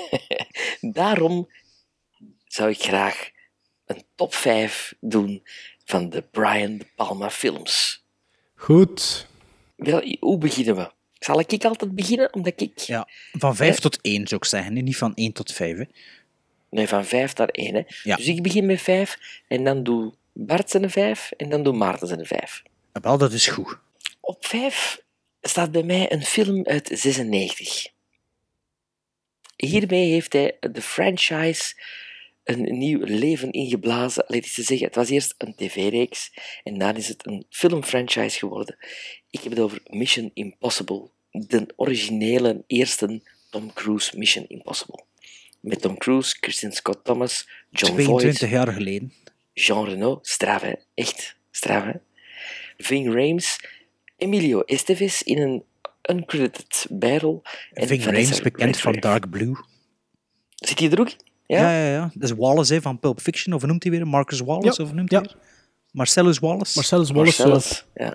Daarom 0.80 1.48
zou 2.46 2.70
ik 2.70 2.82
graag 2.82 3.30
een 3.96 4.04
top 4.14 4.34
5 4.34 4.94
doen 5.00 5.42
van 5.84 6.10
de 6.10 6.22
Brian 6.22 6.78
De 6.78 6.86
Palma 6.96 7.30
films. 7.30 8.04
Goed. 8.54 9.26
Wel, 9.76 10.16
hoe 10.20 10.38
beginnen 10.38 10.76
we? 10.76 10.90
Zal 11.18 11.40
ik 11.40 11.64
altijd 11.64 11.94
beginnen? 11.94 12.34
Omdat 12.34 12.60
ik... 12.60 12.78
Ja, 12.78 13.08
van 13.32 13.56
5 13.56 13.78
tot 13.78 13.98
1 14.00 14.28
zou 14.28 14.40
ik 14.40 14.46
zeggen, 14.46 14.76
hè, 14.76 14.82
niet 14.82 14.96
van 14.96 15.14
1 15.14 15.32
tot 15.32 15.52
5. 15.52 15.78
Hè. 15.78 15.84
Nee, 16.70 16.88
van 16.88 17.04
5 17.04 17.36
naar 17.36 17.48
1. 17.48 17.74
Hè. 17.74 17.82
Ja. 18.02 18.16
Dus 18.16 18.26
ik 18.26 18.42
begin 18.42 18.66
met 18.66 18.80
5 18.80 19.18
en 19.48 19.64
dan 19.64 19.82
doe 19.82 20.14
Bart 20.32 20.70
zijn 20.70 20.90
5 20.90 21.30
en 21.36 21.48
dan 21.48 21.62
doe 21.62 21.72
Maarten 21.72 22.08
zijn 22.08 22.26
5. 22.26 22.62
Wel, 22.92 23.18
dat 23.18 23.32
is 23.32 23.46
goed. 23.46 23.78
Op 24.20 24.46
5 24.46 25.02
staat 25.40 25.72
bij 25.72 25.82
mij 25.82 26.12
een 26.12 26.24
film 26.24 26.66
uit 26.66 26.90
96. 26.92 27.86
Hiermee 29.56 30.10
heeft 30.10 30.32
hij 30.32 30.56
de 30.60 30.82
franchise 30.82 31.74
een 32.44 32.78
nieuw 32.78 33.04
leven 33.04 33.50
ingeblazen. 33.50 34.26
Alleen 34.26 34.42
is 34.42 34.54
te 34.54 34.62
zeggen, 34.62 34.86
het 34.86 34.96
was 34.96 35.10
eerst 35.10 35.34
een 35.38 35.54
tv-reeks 35.54 36.32
en 36.62 36.78
dan 36.78 36.96
is 36.96 37.08
het 37.08 37.26
een 37.26 37.46
filmfranchise 37.50 38.38
geworden. 38.38 38.76
Ik 39.30 39.40
heb 39.40 39.52
het 39.52 39.60
over 39.60 39.80
Mission 39.84 40.30
Impossible, 40.34 41.10
de 41.30 41.66
originele 41.76 42.64
eerste 42.66 43.20
Tom 43.50 43.72
Cruise 43.72 44.18
Mission 44.18 44.44
Impossible. 44.48 45.04
Met 45.60 45.80
Tom 45.80 45.98
Cruise, 45.98 46.36
Christian 46.40 46.72
Scott 46.72 47.04
Thomas, 47.04 47.48
John 47.70 47.92
22 47.92 48.38
Voight, 48.38 48.38
jaar 48.48 48.72
geleden. 48.72 49.12
Jean 49.52 49.84
Reno, 49.84 50.18
straf 50.22 50.62
hè, 50.62 50.72
echt 50.94 51.36
straf 51.50 51.84
hè. 51.84 51.92
Ving 52.76 53.14
Rhames, 53.14 53.60
Emilio 54.16 54.60
Estevez 54.60 55.20
in 55.20 55.38
een 55.38 55.64
uncredited 56.10 56.86
bijrol. 56.90 57.42
Ving 57.72 58.04
Rhames, 58.04 58.40
bekend 58.40 58.80
van. 58.80 58.92
Dark 58.92 59.30
Blue. 59.30 59.56
Zit 60.54 60.78
hij 60.78 60.90
er 60.90 61.00
ook 61.00 61.08
in? 61.08 61.31
Ja, 61.58 61.70
ja, 61.70 61.90
ja. 61.92 62.10
Dat 62.14 62.30
is 62.30 62.36
Wallace 62.36 62.74
hè, 62.74 62.80
van 62.80 62.98
Pulp 62.98 63.20
Fiction, 63.20 63.54
of 63.54 63.66
noemt 63.66 63.82
hij 63.82 63.92
weer? 63.92 64.06
Marcus 64.06 64.40
Wallace, 64.40 64.82
Ja, 64.82 64.88
of 64.88 64.94
noemt 64.94 65.10
ja. 65.10 65.20
hij 65.20 65.28
weer? 65.28 65.42
Marcellus 65.90 66.38
Wallace. 66.38 66.72
Marcellus 66.74 67.10
Wallace, 67.10 67.46
Marcellus, 67.46 67.86
ja. 67.94 68.14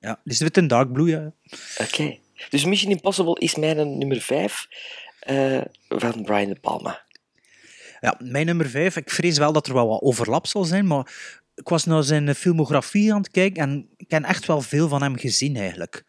Ja, 0.00 0.20
die 0.24 0.34
zit 0.34 0.56
in 0.56 0.66
Dark 0.66 0.92
Blue, 0.92 1.08
ja. 1.08 1.32
Oké. 1.78 2.16
Dus 2.50 2.64
Mission 2.64 2.90
Impossible 2.92 3.38
is 3.38 3.54
mijn 3.54 3.98
nummer 3.98 4.20
5 4.20 4.66
van 5.88 6.22
Brian 6.22 6.48
De 6.48 6.58
Palma. 6.60 7.06
Ja, 8.00 8.16
mijn 8.18 8.46
nummer 8.46 8.68
5. 8.68 8.96
Ik 8.96 9.10
vrees 9.10 9.38
wel 9.38 9.52
dat 9.52 9.66
er 9.66 9.74
wel 9.74 9.88
wat 9.88 10.02
overlap 10.02 10.46
zal 10.46 10.64
zijn, 10.64 10.86
maar 10.86 11.12
ik 11.54 11.68
was 11.68 11.84
naar 11.84 12.02
zijn 12.02 12.34
filmografie 12.34 13.12
aan 13.12 13.20
het 13.20 13.30
kijken 13.30 13.62
en 13.62 13.88
ik 13.96 14.10
heb 14.10 14.24
echt 14.24 14.46
wel 14.46 14.60
veel 14.60 14.88
van 14.88 15.02
hem 15.02 15.16
gezien 15.16 15.56
eigenlijk. 15.56 16.04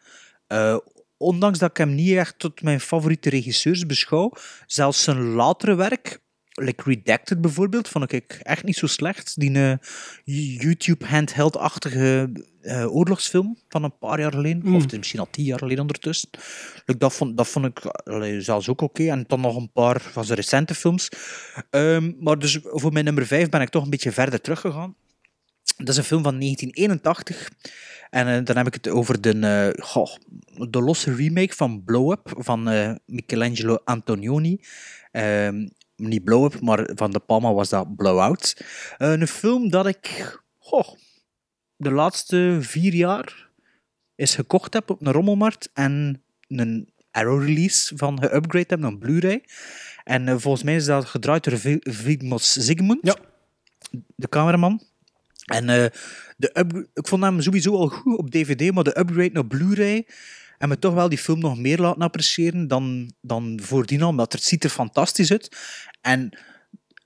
Eh, 0.46 0.76
ondanks 1.16 1.58
dat 1.58 1.70
ik 1.70 1.76
hem 1.76 1.94
niet 1.94 2.16
echt 2.16 2.38
tot 2.38 2.62
mijn 2.62 2.80
favoriete 2.80 3.30
regisseurs 3.30 3.86
beschouw, 3.86 4.32
zelfs 4.66 5.02
zijn 5.02 5.32
latere 5.32 5.74
werk, 5.74 6.20
like 6.54 6.82
Redacted 6.84 7.40
bijvoorbeeld, 7.40 7.88
vond 7.88 8.12
ik 8.12 8.40
echt 8.42 8.64
niet 8.64 8.76
zo 8.76 8.86
slecht. 8.86 9.40
Die 9.40 9.54
eh, 9.54 9.74
YouTube 10.60 11.06
handheld-achtige 11.06 12.32
eh, 12.60 12.94
oorlogsfilm 12.94 13.58
van 13.68 13.84
een 13.84 13.98
paar 13.98 14.20
jaar 14.20 14.32
geleden, 14.32 14.62
Mm. 14.64 14.74
of 14.74 14.96
misschien 14.96 15.20
al 15.20 15.30
tien 15.30 15.44
jaar 15.44 15.58
geleden 15.58 15.80
ondertussen. 15.80 16.28
Like, 16.84 16.98
dat, 16.98 17.12
vond, 17.12 17.36
dat 17.36 17.48
vond 17.48 17.66
ik 17.66 17.84
allee, 17.84 18.40
zelfs 18.40 18.68
ook 18.68 18.80
oké. 18.80 19.10
En 19.10 19.24
dan 19.26 19.40
nog 19.40 19.56
een 19.56 19.72
paar 19.72 20.00
van 20.00 20.24
zijn 20.24 20.38
recente 20.38 20.74
films. 20.74 21.08
Ehm, 21.70 22.12
maar 22.18 22.38
dus 22.38 22.58
voor 22.62 22.92
mijn 22.92 23.04
nummer 23.04 23.26
5 23.26 23.48
ben 23.48 23.60
ik 23.60 23.68
toch 23.68 23.84
een 23.84 23.90
beetje 23.90 24.12
verder 24.12 24.40
teruggegaan. 24.40 24.94
Dat 25.76 25.88
is 25.88 25.96
een 25.96 26.04
film 26.04 26.22
van 26.22 26.38
1981. 26.38 27.50
En 28.10 28.26
eh, 28.26 28.44
dan 28.44 28.56
heb 28.56 28.66
ik 28.66 28.74
het 28.74 28.88
over 28.88 29.20
de, 29.20 29.74
goh, 29.82 30.16
de 30.68 30.80
losse 30.80 31.14
remake 31.14 31.54
van 31.54 31.84
Blow 31.84 32.10
Up 32.12 32.32
van 32.36 32.62
Michelangelo 33.06 33.78
Antonioni. 33.84 34.60
Niet 36.00 36.24
Blow 36.24 36.44
Up, 36.44 36.60
maar 36.60 36.90
van 36.94 37.10
De 37.10 37.18
Palma 37.18 37.52
was 37.52 37.68
dat 37.68 37.96
Blow 37.96 38.18
Out. 38.18 38.64
Eh, 38.98 39.10
een 39.12 39.26
film 39.28 39.68
dat 39.70 39.86
ik 39.86 40.38
goh, 40.58 40.88
de 41.76 41.90
laatste 41.90 42.58
vier 42.60 42.94
jaar 42.94 43.48
eens 44.14 44.34
gekocht 44.34 44.72
heb 44.74 44.90
op 44.90 45.06
een 45.06 45.12
rommelmarkt 45.12 45.70
en 45.74 46.22
een 46.48 46.92
Arrow 47.10 47.42
release 47.44 47.96
van 47.96 48.18
geupgrade 48.22 48.66
heb, 48.68 48.82
een 48.82 48.98
Blu-ray. 48.98 49.44
En 50.04 50.28
eh, 50.28 50.34
volgens 50.38 50.62
mij 50.62 50.74
is 50.74 50.84
dat 50.84 51.04
gedraaid 51.04 51.44
door 51.44 51.58
Vi- 51.58 51.80
Vigmos 51.80 52.52
Zsigmond, 52.52 53.04
de 54.16 54.28
cameraman. 54.28 54.82
En 55.44 55.68
eh, 55.68 55.84
de 56.36 56.50
ik 56.94 57.08
vond 57.08 57.22
hem 57.22 57.40
sowieso 57.40 57.74
al 57.76 57.88
goed 57.88 58.18
op 58.18 58.30
DVD, 58.30 58.72
maar 58.74 58.84
de 58.84 58.98
upgrade 58.98 59.30
naar 59.32 59.46
Blu-ray 59.46 60.06
en 60.60 60.68
me 60.68 60.78
toch 60.78 60.94
wel 60.94 61.08
die 61.08 61.18
film 61.18 61.38
nog 61.40 61.58
meer 61.58 61.78
laten 61.78 62.02
appreciëren 62.02 62.68
dan, 62.68 63.12
dan 63.20 63.58
voordien 63.62 64.02
al, 64.02 64.08
omdat 64.08 64.32
het 64.32 64.42
ziet 64.42 64.64
er 64.64 64.70
fantastisch 64.70 65.32
uit. 65.32 65.56
En 66.00 66.38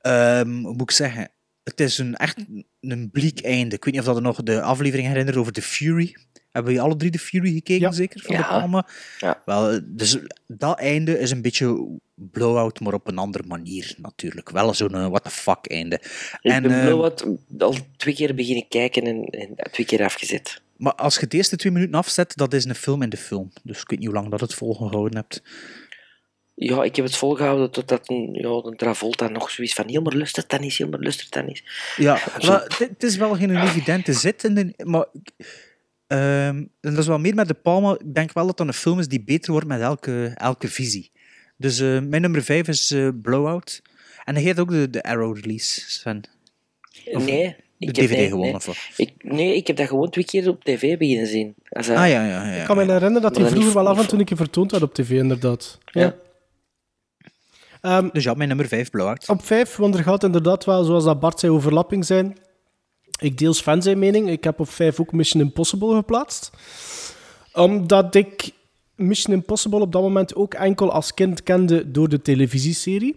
ehm, 0.01 0.51
hoe 0.51 0.73
moet 0.73 0.81
ik 0.83 0.91
zeggen, 0.91 1.31
het 1.63 1.81
is 1.81 1.99
een 1.99 2.15
echt 2.15 2.37
een 2.81 3.11
bleek 3.11 3.41
einde. 3.41 3.75
Ik 3.77 3.85
weet 3.85 3.95
niet 3.95 4.03
of 4.03 4.07
dat 4.09 4.17
je 4.17 4.23
nog 4.23 4.43
de 4.43 4.63
aflevering 4.63 5.09
herinnert 5.09 5.37
over 5.37 5.53
The 5.53 5.63
Fury. 5.63 6.17
Hebben 6.51 6.73
we 6.75 6.81
alle 6.81 6.97
drie 6.97 7.11
de 7.11 7.19
Fury 7.19 7.53
gekeken, 7.53 7.93
zeker? 7.95 8.21
Van 8.21 8.35
Ja. 8.35 8.43
de 8.43 8.49
Palma? 8.49 8.87
Ja. 9.19 9.43
Wel, 9.45 9.81
dus 9.85 10.19
dat 10.47 10.79
einde 10.79 11.19
is 11.19 11.31
een 11.31 11.43
beetje 11.43 11.99
blowout, 12.15 12.81
maar 12.81 12.95
op 12.95 13.09
een 13.09 13.19
andere 13.19 13.45
manier 13.47 13.95
natuurlijk. 13.99 14.51
Wel 14.51 14.75
zo'n 14.75 14.95
eh, 14.95 15.07
what 15.09 15.25
the 15.25 15.31
fuck 15.31 15.67
einde. 15.67 15.95
Ik 16.41 16.51
En, 16.53 16.63
ben 16.63 16.81
eh, 16.81 16.87
Blowout 16.87 17.27
al 17.59 17.77
twee 17.97 18.15
keer 18.15 18.35
beginnen 18.35 18.69
kijken 18.69 19.03
en, 19.03 19.25
en 19.25 19.71
twee 19.71 19.87
keer 19.87 20.05
afgezet. 20.05 20.63
Maar 20.77 20.95
als 20.95 21.19
je 21.19 21.27
de 21.27 21.37
eerste 21.37 21.57
twee 21.57 21.73
minuten 21.73 21.95
afzet, 21.95 22.37
dat 22.37 22.53
is 22.53 22.65
een 22.65 22.75
film 22.75 23.03
in 23.03 23.09
de 23.09 23.17
film. 23.17 23.51
Dus 23.63 23.81
ik 23.81 23.89
weet 23.89 23.99
niet 23.99 24.09
hoe 24.09 24.17
lang 24.17 24.31
dat 24.31 24.41
het 24.41 24.55
volgehouden 24.55 25.17
hebt. 25.17 25.43
Ja, 26.55 26.83
ik 26.83 26.97
heb 26.97 27.05
het 27.05 27.17
volgehouden 27.17 27.71
totdat 27.71 28.09
een, 28.09 28.29
ja, 28.33 28.49
een 28.49 28.77
Travolta 28.77 29.29
nog 29.29 29.51
zoiets 29.51 29.75
van 29.75 29.89
Hilmer 29.89 30.17
lustert 30.17 30.51
dat 30.51 30.61
niet, 30.61 30.75
Hilmer 30.75 30.99
lustert 30.99 31.33
dat 31.33 31.47
niet. 31.47 31.63
Ja, 31.97 32.19
het 32.89 33.03
is 33.03 33.17
wel 33.17 33.35
geen 33.35 33.63
evidente 33.63 34.13
zit. 34.13 34.45
In 34.45 34.55
de, 34.55 34.75
maar 34.85 35.07
ehm, 36.07 36.57
en 36.57 36.71
dat 36.81 36.99
is 36.99 37.07
wel 37.07 37.19
meer 37.19 37.35
met 37.35 37.49
de 37.49 37.55
Palma. 37.55 37.93
Ik 37.93 38.15
denk 38.15 38.33
wel 38.33 38.47
dat 38.47 38.57
dat 38.57 38.67
een 38.67 38.73
film 38.73 38.99
is 38.99 39.09
die 39.09 39.25
beter 39.25 39.53
wordt 39.53 39.67
met 39.67 39.81
elke, 39.81 40.33
elke 40.35 40.69
visie. 40.69 41.13
Dus 41.57 41.81
eh, 41.81 42.01
mijn 42.01 42.23
nummer 42.23 42.43
5 42.43 42.69
is 42.69 42.91
eh, 42.91 43.09
Blowout. 43.23 43.83
En 44.25 44.35
hij 44.35 44.43
heeft 44.43 44.59
ook 44.59 44.71
de, 44.71 44.91
de 44.91 45.03
Arrow 45.03 45.37
release, 45.37 45.91
Sven. 45.91 46.23
Of 47.05 47.25
nee. 47.25 47.57
De 47.79 47.87
ik 47.87 47.97
heb- 47.97 48.07
DVD 48.07 48.19
nee, 48.19 48.29
gewoon, 48.29 48.45
nee. 48.45 48.55
of 48.55 48.67
wat? 48.67 48.77
Ik, 48.97 49.13
nee, 49.19 49.57
ik 49.57 49.67
heb 49.67 49.77
dat 49.77 49.89
gewoon 49.89 50.11
twee 50.11 50.25
keer 50.25 50.49
op 50.49 50.65
tv 50.65 50.99
beginnen 50.99 51.27
zien. 51.27 51.55
Als, 51.69 51.89
Ah, 51.89 51.97
ja, 51.97 52.07
ja, 52.07 52.27
ja. 52.27 52.61
Ik 52.61 52.65
kan 52.67 52.77
me 52.77 52.83
herinneren 52.83 53.23
dat 53.23 53.37
hij 53.37 53.47
vroeger 53.49 53.75
wel 53.75 53.89
af 53.89 53.99
en 54.01 54.09
toe 54.09 54.19
een 54.19 54.25
keer 54.25 54.37
vertoond 54.37 54.71
werd 54.71 54.83
op 54.83 54.95
tv, 54.95 55.11
inderdaad. 55.11 55.79
Ja. 55.93 56.15
Ehm, 57.81 58.09
dus 58.13 58.25
ja, 58.25 58.35
mijn 58.35 58.49
nummer 58.49 58.69
5, 58.69 58.91
Blowout. 58.91 59.29
Op 59.29 59.45
5, 59.45 59.77
want 59.77 59.95
er 59.95 60.03
gaat 60.03 60.25
inderdaad 60.25 60.65
wel, 60.65 60.85
zoals 60.85 61.05
dat 61.05 61.21
Bart 61.21 61.41
zei, 61.41 61.53
overlapping 61.53 62.05
zijn. 62.05 62.37
Ik 63.21 63.39
deel 63.39 63.55
Sven 63.55 63.83
zijn 63.83 63.99
mening. 63.99 64.29
Ik 64.29 64.45
heb 64.45 64.61
op 64.61 64.69
5 64.69 65.01
ook 65.01 65.13
Mission 65.13 65.43
Impossible 65.43 65.95
geplaatst. 65.95 66.51
Omdat 67.53 68.15
ik 68.15 68.51
Mission 68.97 69.35
Impossible 69.35 69.81
op 69.81 69.93
dat 69.93 70.03
moment 70.03 70.35
ook 70.35 70.55
enkel 70.55 70.93
als 70.93 71.15
kind 71.15 71.43
kende 71.43 71.91
door 71.91 72.09
de 72.09 72.23
televisieserie. 72.23 73.17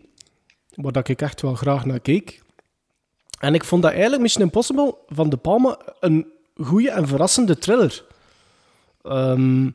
Waar 0.76 0.92
dat 0.92 1.08
ik 1.08 1.22
echt 1.22 1.42
wel 1.42 1.54
graag 1.56 1.86
naar 1.86 2.00
keek. 2.00 2.42
En 3.40 3.54
ik 3.54 3.64
vond 3.64 3.82
dat 3.82 3.92
eigenlijk 3.92 4.22
Mission 4.22 4.44
Impossible 4.44 4.96
van 5.08 5.30
De 5.30 5.38
Palma 5.38 5.80
een 6.00 6.28
goede 6.56 6.92
en 6.92 7.08
verrassende 7.08 7.58
thriller. 7.58 8.04
Ehm, 9.04 9.70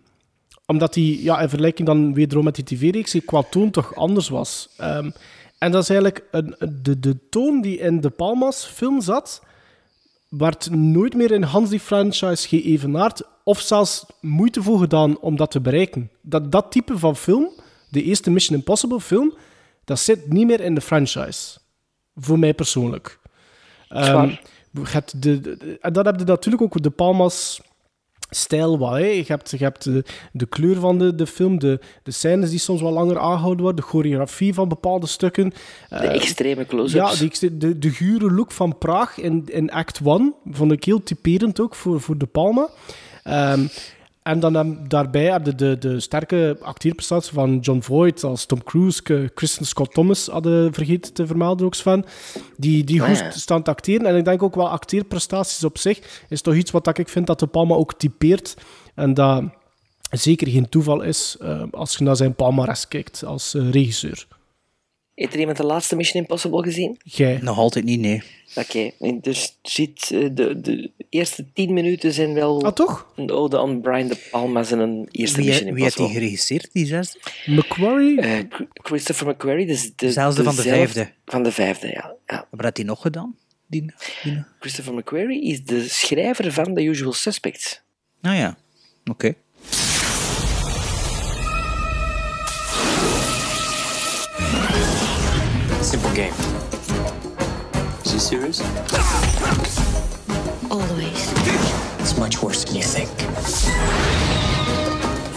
omdat 0.67 0.95
die, 0.95 1.23
ja, 1.23 1.41
in 1.41 1.49
vergelijking 1.49 1.87
dan 1.87 2.15
wederom 2.15 2.45
met 2.45 2.55
die 2.55 2.65
tv-reeks, 2.65 3.17
qua 3.25 3.43
toon 3.43 3.71
toch 3.71 3.95
anders 3.95 4.29
was. 4.29 4.69
Ehm, 4.77 5.11
en 5.59 5.71
dat 5.71 5.83
is 5.83 5.89
eigenlijk 5.89 6.25
een, 6.31 6.55
de, 6.83 7.01
de 7.01 7.29
toon 7.29 7.61
die 7.61 7.79
in 7.79 8.01
De 8.01 8.11
Palma's 8.11 8.65
film 8.65 9.01
zat, 9.01 9.43
werd 10.29 10.71
nooit 10.71 11.15
meer 11.15 11.31
in 11.31 11.43
Hans 11.43 11.71
die 11.71 11.81
franchise 11.81 12.49
geëvenaard, 12.49 13.23
of 13.45 13.61
zelfs 13.61 14.07
moeite 14.21 14.63
voor 14.63 14.79
gedaan 14.79 15.19
om 15.19 15.37
dat 15.37 15.51
te 15.51 15.61
bereiken. 15.61 16.11
Dat, 16.21 16.53
dat 16.53 16.71
type 16.71 16.99
van 16.99 17.17
film, 17.17 17.51
de 17.89 18.03
eerste 18.03 18.31
Mission 18.31 18.59
Impossible 18.59 19.01
film, 19.01 19.35
dat 19.85 19.99
zit 19.99 20.33
niet 20.33 20.47
meer 20.47 20.61
in 20.61 20.75
de 20.75 20.81
franchise. 20.81 21.59
Voor 22.17 22.39
mij 22.39 22.55
persoonlijk. 22.55 23.21
Je 23.93 24.83
hebt 24.89 25.23
de, 25.23 25.41
de- 25.41 25.79
en 25.81 25.93
dan 25.93 26.07
heb 26.07 26.19
je 26.19 26.25
natuurlijk 26.25 26.63
ook 26.63 26.83
de 26.83 26.91
Palma's 26.91 27.61
stijl 28.31 28.79
wat. 28.79 28.93
Hè. 28.93 28.99
Je 28.99 29.25
hebt, 29.27 29.51
je 29.51 29.57
hebt 29.57 29.85
de, 29.85 30.05
de 30.33 30.47
kleur 30.47 30.77
van 30.81 30.99
de, 30.99 31.15
de 31.15 31.27
film, 31.27 31.59
de, 31.59 31.81
de 32.03 32.11
scènes 32.11 32.51
die 32.51 32.59
soms 32.59 32.81
wat 32.81 32.93
langer 32.93 33.19
aangehouden 33.19 33.63
worden, 33.63 33.85
de 33.85 33.91
choreografie 33.91 34.55
van 34.55 34.69
bepaalde 34.69 35.07
stukken. 35.07 35.53
De 35.89 35.97
Eh, 35.97 36.15
extreme 36.15 36.67
close-ups. 36.67 37.19
Ja, 37.21 37.27
extre- 37.27 37.57
de, 37.59 37.79
de 37.79 37.91
gure 37.91 38.31
look 38.33 38.53
van 38.53 38.79
Praag 38.79 39.19
in, 39.19 39.45
in 39.51 39.71
Act 39.71 40.01
1 40.05 40.35
vond 40.51 40.73
ik 40.73 40.85
heel 40.85 41.03
typerend 41.03 41.61
ook 41.61 41.75
voor, 41.75 42.01
voor 42.01 42.19
De 42.19 42.27
Palma. 42.27 42.69
Ehm, 43.23 43.67
en 44.23 44.41
dan 44.41 44.55
heb- 44.55 44.89
daarbij 44.89 45.25
heb 45.31 45.47
je 45.47 45.55
de, 45.55 45.79
de 45.79 46.01
sterke 46.01 46.57
acteerprestatie 46.61 47.33
van 47.33 47.59
John 47.59 47.81
Voight 47.81 48.25
als 48.25 48.47
Tom 48.47 48.63
Cruise, 48.65 49.31
Kristen 49.35 49.67
Scott 49.67 49.95
Thomas 49.95 50.27
hadden 50.27 50.73
vergeten 50.73 51.13
te 51.13 51.27
vermelden 51.27 51.67
ook 51.67 51.75
van. 51.75 52.05
Die, 52.57 52.85
die 52.85 53.03
Ah, 53.03 53.09
goed 53.09 53.35
staan 53.35 53.63
te 53.63 53.71
acteren. 53.71 54.07
En 54.07 54.17
ik 54.17 54.25
denk 54.25 54.43
ook 54.43 54.55
wel 54.55 54.69
acteerprestaties 54.69 55.65
op 55.65 55.79
zich 55.79 56.25
is 56.29 56.41
toch 56.43 56.55
iets 56.55 56.71
wat 56.71 56.99
ik 56.99 57.09
vind 57.09 57.27
dat 57.27 57.39
De 57.39 57.47
Palma 57.47 57.75
ook 57.75 57.95
typeert. 57.95 58.57
En 58.95 59.15
dat 59.15 59.43
zeker 60.11 60.49
geen 60.49 60.69
toeval 60.69 61.03
is 61.03 61.37
eh, 61.41 61.63
als 61.71 61.97
je 61.97 62.05
naar 62.05 62.17
zijn 62.17 62.35
palmares 62.35 62.89
kijkt 62.89 63.25
als 63.25 63.55
eh, 63.55 63.71
regisseur. 63.71 64.27
Heeft 65.23 65.35
er 65.35 65.41
iemand 65.41 65.57
de 65.57 65.65
laatste 65.67 65.97
Mission 65.97 66.23
Impossible 66.23 66.63
gezien? 66.63 66.99
Jij. 67.05 67.39
Nog 67.43 67.59
altijd 67.59 67.85
niet, 67.85 68.01
nee. 68.01 68.23
Oké, 68.55 68.91
en 68.99 69.21
dus 69.21 69.59
zit, 69.63 70.11
eh, 70.13 70.29
de, 70.33 70.61
de 70.61 70.91
eerste 71.09 71.47
tien 71.53 71.73
minuten 71.73 72.13
zijn 72.13 72.35
wel 72.35 72.65
ah, 72.65 72.73
toch? 72.73 73.13
een 73.17 73.31
ode 73.31 73.59
aan 73.59 73.81
Brian 73.81 74.09
De 74.09 74.17
Palma 74.31 74.65
en 74.71 74.79
een 74.79 75.09
eerste 75.11 75.37
Wie, 75.37 75.47
Mission 75.47 75.75
wie 75.75 75.83
heeft 75.83 75.97
die 75.97 76.05
Impossible. 76.07 76.21
geregisseerd, 76.21 76.69
die 76.73 76.87
zesde? 76.87 77.19
Macquarie? 77.47 78.21
Eh, 78.21 78.39
Ch- 78.49 78.63
Christopher 78.73 79.27
McQuarrie, 79.27 79.67
dus 79.67 79.83
de, 79.83 79.93
Dezelfde 79.97 80.43
van 80.43 80.57
de 80.57 80.63
vijfde. 80.63 81.11
Van 81.25 81.43
de 81.43 81.53
vijfde, 81.53 81.87
ja. 81.87 82.15
ja. 82.27 82.47
Wat 82.51 82.65
had 82.65 82.77
hij 82.77 82.87
nog 82.87 83.01
gedaan? 83.01 83.37
Die, 83.67 83.93
die... 84.23 84.43
Christopher 84.61 84.95
McQuarrie 84.95 85.43
is 85.43 85.65
de 85.65 85.89
schrijver 85.89 86.53
van 86.53 86.75
The 86.75 86.83
Usual 86.83 87.13
Suspects. 87.13 87.81
Nou 88.21 88.37
ja, 88.37 88.57
oké. 89.05 89.35
Simple 95.83 96.15
game. 96.15 96.33
Is 98.05 98.13
he 98.13 98.19
serious? 98.19 98.61
Always. 100.71 101.33
It's 102.01 102.17
much 102.17 102.41
worse 102.43 102.65
than 102.65 102.77
you 102.77 102.83
think. 102.83 103.11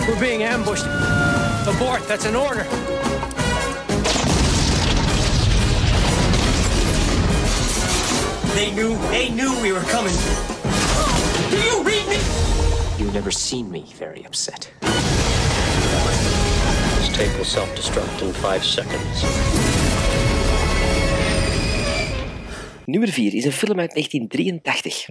We're 0.08 0.20
being 0.20 0.44
ambushed. 0.44 0.86
Abort, 1.68 2.08
that's 2.08 2.26
an 2.26 2.36
order. 2.36 2.64
They 8.54 8.72
knew, 8.72 8.96
they 9.10 9.30
knew 9.32 9.60
we 9.62 9.74
were 9.74 9.82
coming. 9.82 10.14
Do 11.50 11.58
you 11.58 11.84
read 11.84 12.08
me? 12.08 12.20
You've 12.98 13.14
never 13.14 13.32
seen 13.32 13.70
me 13.70 13.92
very 13.96 14.24
upset. 14.26 14.72
This 17.00 17.10
tape 17.10 17.36
will 17.36 17.44
self-destruct 17.44 18.22
in 18.22 18.32
five 18.32 18.64
seconds. 18.64 19.75
Nummer 22.86 23.10
4 23.10 23.34
is 23.34 23.46
een 23.46 23.52
film 23.52 23.80
uit 23.80 23.94
1983. 23.94 25.10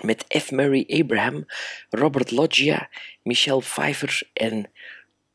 Met 0.00 0.24
F. 0.38 0.50
Murray 0.50 1.00
Abraham, 1.00 1.46
Robert 1.90 2.30
Loggia, 2.30 2.88
Michelle 3.22 3.60
Pfeiffer 3.60 4.22
en 4.32 4.70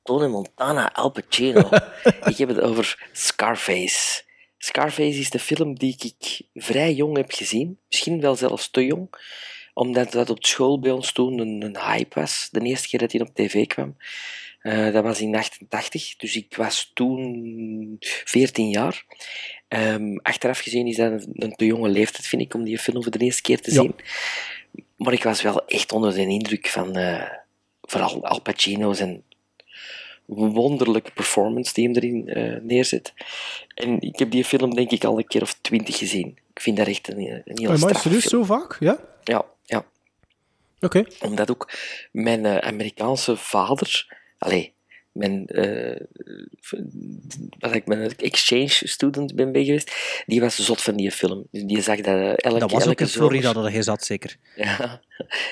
Tony 0.03 0.27
Montana 0.27 0.93
Al 0.93 1.09
Pacino. 1.09 1.69
ik 2.31 2.37
heb 2.37 2.49
het 2.49 2.59
over 2.59 3.09
Scarface. 3.11 4.23
Scarface 4.57 5.19
is 5.19 5.29
de 5.29 5.39
film 5.39 5.75
die 5.75 5.95
ik 5.99 6.41
vrij 6.53 6.93
jong 6.93 7.17
heb 7.17 7.31
gezien. 7.31 7.79
Misschien 7.89 8.21
wel 8.21 8.35
zelfs 8.35 8.69
te 8.69 8.85
jong. 8.85 9.09
Omdat 9.73 10.11
dat 10.11 10.29
op 10.29 10.45
school 10.45 10.79
bij 10.79 10.91
ons 10.91 11.11
toen 11.11 11.39
een, 11.39 11.61
een 11.61 11.77
hype 11.77 12.19
was. 12.19 12.47
De 12.51 12.59
eerste 12.59 12.87
keer 12.87 12.99
dat 12.99 13.11
hij 13.11 13.21
op 13.21 13.33
tv 13.33 13.67
kwam. 13.67 13.97
Eh, 14.67 14.93
dat 14.93 15.03
was 15.03 15.21
in 15.21 15.35
88, 15.35 16.15
dus 16.15 16.35
ik 16.35 16.55
was 16.55 16.91
toen 16.93 17.95
14 17.99 18.69
jaar. 18.69 19.05
Ehm, 19.67 20.17
achteraf 20.21 20.59
gezien 20.59 20.87
is 20.87 20.95
dat 20.95 21.11
een, 21.11 21.31
een 21.35 21.55
te 21.55 21.65
jonge 21.65 21.89
leeftijd, 21.89 22.27
vind 22.27 22.41
ik, 22.41 22.53
om 22.53 22.63
die 22.63 22.77
film 22.79 23.03
voor 23.03 23.11
de 23.11 23.19
eerste 23.25 23.41
keer 23.41 23.61
te 23.61 23.73
Ja. 23.73 23.81
zien. 23.81 23.95
Maar 24.95 25.13
ik 25.13 25.23
was 25.23 25.41
wel 25.41 25.65
echt 25.65 25.91
onder 25.91 26.13
de 26.13 26.21
indruk 26.27 26.67
van 26.67 26.95
eh, 26.95 27.29
vooral 27.81 28.25
Al 28.25 28.41
Pacino 28.41 28.93
zijn 28.93 29.23
wonderlijke 30.25 31.11
performance 31.11 31.73
die 31.73 31.85
hem 31.85 31.95
erin 31.95 32.27
eh, 32.27 32.61
neerzet. 32.61 33.13
En 33.75 34.01
ik 34.01 34.19
heb 34.19 34.31
die 34.31 34.43
film 34.45 34.75
denk 34.75 34.91
ik 34.91 35.03
al 35.03 35.17
een 35.17 35.27
keer 35.27 35.41
of 35.41 35.57
twintig 35.61 35.97
gezien. 35.97 36.37
Ik 36.53 36.61
vind 36.61 36.77
dat 36.77 36.87
echt 36.87 37.07
een, 37.09 37.17
een 37.45 37.57
heel 37.59 37.71
Oh, 37.71 37.77
maar 37.79 37.95
serieus 37.95 38.25
film. 38.25 38.45
zo 38.45 38.53
vaak? 38.55 38.77
Ja? 38.79 38.99
Ja, 39.23 39.45
ja. 39.65 39.85
Oké. 40.79 41.03
Omdat 41.21 41.49
ook 41.51 41.71
mijn 42.11 42.45
Amerikaanse 42.61 43.35
vader, 43.37 44.15
allee, 44.37 44.73
mijn, 45.11 45.47
eh, 45.47 46.01
v- 46.59 46.73
wat 47.59 47.75
ik 47.75 47.85
mijn 47.85 48.15
exchange 48.17 48.67
student 48.87 49.35
ben 49.35 49.45
geweest, 49.65 49.91
die 50.25 50.39
was 50.41 50.55
zot 50.65 50.81
van 50.81 50.95
die 50.95 51.11
film. 51.11 51.47
Die 51.51 51.81
zag 51.81 51.95
dat 51.95 52.05
eh, 52.05 52.29
elke, 52.37 52.59
Dat 52.59 52.71
was 52.71 52.87
ook 52.87 52.99
in 53.01 53.07
Florida 53.07 53.53
dat 53.53 53.71
hij 53.71 53.81
zat, 53.81 54.03
zeker. 54.03 54.37
Ja, 54.55 55.01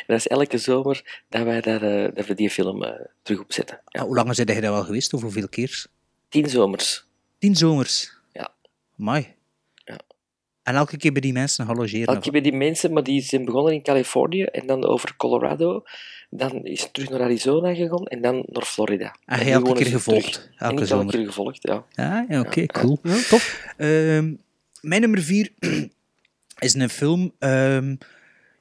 dat 0.08 0.18
is 0.18 0.28
elke 0.28 0.58
zomer 0.58 1.24
dat 1.30 1.44
wij 1.44 1.62
dat, 1.62 1.82
eh, 1.82 2.08
dat 2.14 2.26
we 2.26 2.34
die 2.34 2.50
film 2.50 2.84
eh, 2.84 3.06
terug 3.22 3.42
opzetten. 3.42 3.82
Ah, 3.86 4.02
hoe 4.02 4.16
lang 4.16 4.36
zijn 4.36 4.48
jij 4.48 4.62
daar 4.62 4.72
wel 4.72 4.84
geweest? 4.84 5.14
Of 5.14 5.22
hoeveel 5.22 5.48
keer? 5.50 5.86
Tien 6.30 6.50
zomers. 6.50 7.06
Tien 7.40 7.56
zomers? 7.56 8.14
Ja. 8.34 8.54
Mai. 8.96 9.36
En 10.66 10.76
elke 10.76 10.98
keer 10.98 11.12
bij 11.12 11.22
die 11.22 11.34
mensen 11.34 11.66
gaan 11.66 11.76
logeren? 11.76 12.06
Elke 12.08 12.20
keer 12.20 12.32
bij 12.32 12.42
die 12.42 12.54
mensen, 12.54 12.94
maar 12.94 13.04
die 13.04 13.22
zijn 13.22 13.46
begonnen 13.46 13.74
in 13.74 13.82
Californië 13.82 14.44
en 14.44 14.68
dan 14.68 14.86
over 14.86 15.16
Colorado. 15.18 15.84
Dan 16.30 16.64
is 16.64 16.82
het 16.82 16.94
terug 16.94 17.10
naar 17.10 17.22
Arizona 17.22 17.74
gegaan 17.74 18.06
en 18.06 18.22
dan 18.22 18.44
naar 18.48 18.64
Florida. 18.64 19.16
En 19.26 19.40
nu 19.40 19.46
jij 19.46 19.54
elke 19.54 19.74
keer 19.74 19.86
gevolgd? 19.86 20.32
terug. 20.34 20.50
Elke 20.58 20.84
en 20.84 20.90
elke 20.90 21.18
keer 21.18 21.26
gevolgd, 21.26 21.60
ja. 21.62 21.86
Ja, 21.92 22.26
ja 22.30 22.40
oké, 22.40 22.66
cool. 22.66 23.00
Ja, 23.04 23.16
tof. 23.30 23.74
Ehm, 23.78 24.34
mijn 24.82 25.02
nummer 25.02 25.22
vier 25.22 25.50
is 26.60 26.74
een 26.74 26.90
film. 26.90 27.32
ehm, 27.40 27.96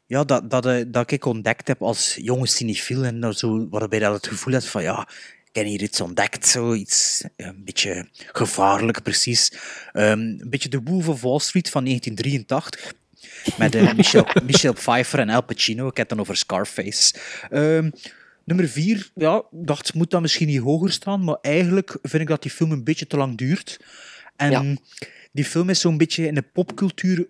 ja, 0.06 0.24
dat, 0.24 0.50
dat, 0.50 0.66
eh, 0.66 0.84
dat 0.86 1.10
ik 1.10 1.24
ontdekt 1.24 1.68
heb 1.68 1.82
als 1.82 2.18
jonge 2.20 2.46
cinefiel 2.46 3.04
en 3.04 3.34
zo, 3.34 3.68
waarbij 3.68 3.98
dat 3.98 4.14
het 4.14 4.26
gevoel 4.26 4.52
had 4.52 4.66
van 4.66 4.82
ja, 4.82 5.08
ik 5.54 5.60
heb 5.60 5.68
hier 5.68 5.82
iets 5.82 6.00
ontdekt, 6.00 6.46
zoiets 6.46 7.24
een 7.36 7.64
beetje 7.64 8.08
gevaarlijk 8.32 9.02
precies. 9.02 9.52
Ehm, 9.92 10.10
een 10.10 10.46
beetje 10.50 10.68
de 10.68 10.80
Wolf 10.84 11.08
of 11.08 11.20
Wall 11.20 11.38
Street 11.38 11.70
van 11.70 11.84
1983. 11.84 12.94
Met 13.58 13.74
eh, 13.74 13.92
Michelle, 13.96 14.26
Michelle 14.44 14.74
Pfeiffer 14.74 15.18
en 15.18 15.28
Al 15.28 15.42
Pacino. 15.42 15.88
Ik 15.88 15.96
heb 15.96 16.08
het 16.08 16.08
dan 16.08 16.20
over 16.20 16.36
Scarface. 16.36 17.14
Ehm, 17.50 17.90
nummer 18.44 18.68
vier, 18.68 19.10
ja, 19.14 19.42
dacht, 19.50 19.94
moet 19.94 20.10
dat 20.10 20.20
misschien 20.20 20.46
niet 20.46 20.60
hoger 20.60 20.92
staan, 20.92 21.24
maar 21.24 21.38
eigenlijk 21.40 21.98
vind 22.02 22.22
ik 22.22 22.28
dat 22.28 22.42
die 22.42 22.50
film 22.50 22.70
een 22.70 22.84
beetje 22.84 23.06
te 23.06 23.16
lang 23.16 23.38
duurt. 23.38 23.80
En 24.36 24.78
die 25.32 25.44
film 25.44 25.70
is 25.70 25.80
zo'n 25.80 25.96
beetje 25.96 26.26
in 26.26 26.34
de 26.34 26.42
popcultuur 26.42 27.26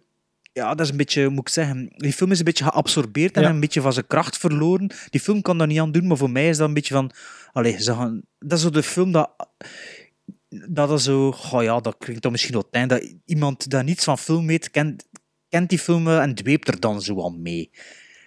ja, 0.54 0.68
dat 0.74 0.80
is 0.86 0.90
een 0.90 0.96
beetje, 0.96 1.28
moet 1.28 1.48
ik 1.48 1.54
zeggen, 1.54 1.92
die 1.96 2.12
film 2.12 2.30
is 2.30 2.38
een 2.38 2.44
beetje 2.44 2.64
geabsorbeerd 2.64 3.36
en 3.36 3.42
Ja. 3.42 3.48
een 3.48 3.60
beetje 3.60 3.80
van 3.80 3.92
zijn 3.92 4.06
kracht 4.06 4.38
verloren. 4.38 4.90
Die 5.10 5.20
film 5.20 5.42
kan 5.42 5.58
daar 5.58 5.66
niet 5.66 5.80
aan 5.80 5.92
doen, 5.92 6.06
maar 6.06 6.16
voor 6.16 6.30
mij 6.30 6.48
is 6.48 6.56
dat 6.56 6.68
een 6.68 6.74
beetje 6.74 6.94
van, 6.94 7.10
allee, 7.52 7.82
ze 7.82 7.92
gaan, 7.94 8.22
dat 8.38 8.58
is 8.58 8.64
zo 8.64 8.70
de 8.70 8.82
film 8.82 9.12
dat, 9.12 9.30
dat 10.68 10.90
is 10.90 11.04
zo, 11.04 11.34
oh 11.52 11.62
ja, 11.62 11.80
dat 11.80 11.96
klinkt 11.98 12.22
dan 12.22 12.32
misschien 12.32 12.54
wat 12.54 12.68
dat 12.88 13.14
iemand 13.24 13.70
dat 13.70 13.84
niets 13.84 14.04
van 14.04 14.18
film 14.18 14.46
weet, 14.46 14.70
kent, 14.70 15.08
kent 15.48 15.68
die 15.68 15.78
film 15.78 16.04
wel 16.04 16.20
en 16.20 16.34
dweept 16.34 16.68
er 16.68 16.80
dan 16.80 17.02
zo 17.02 17.24
aan 17.24 17.42
mee. 17.42 17.70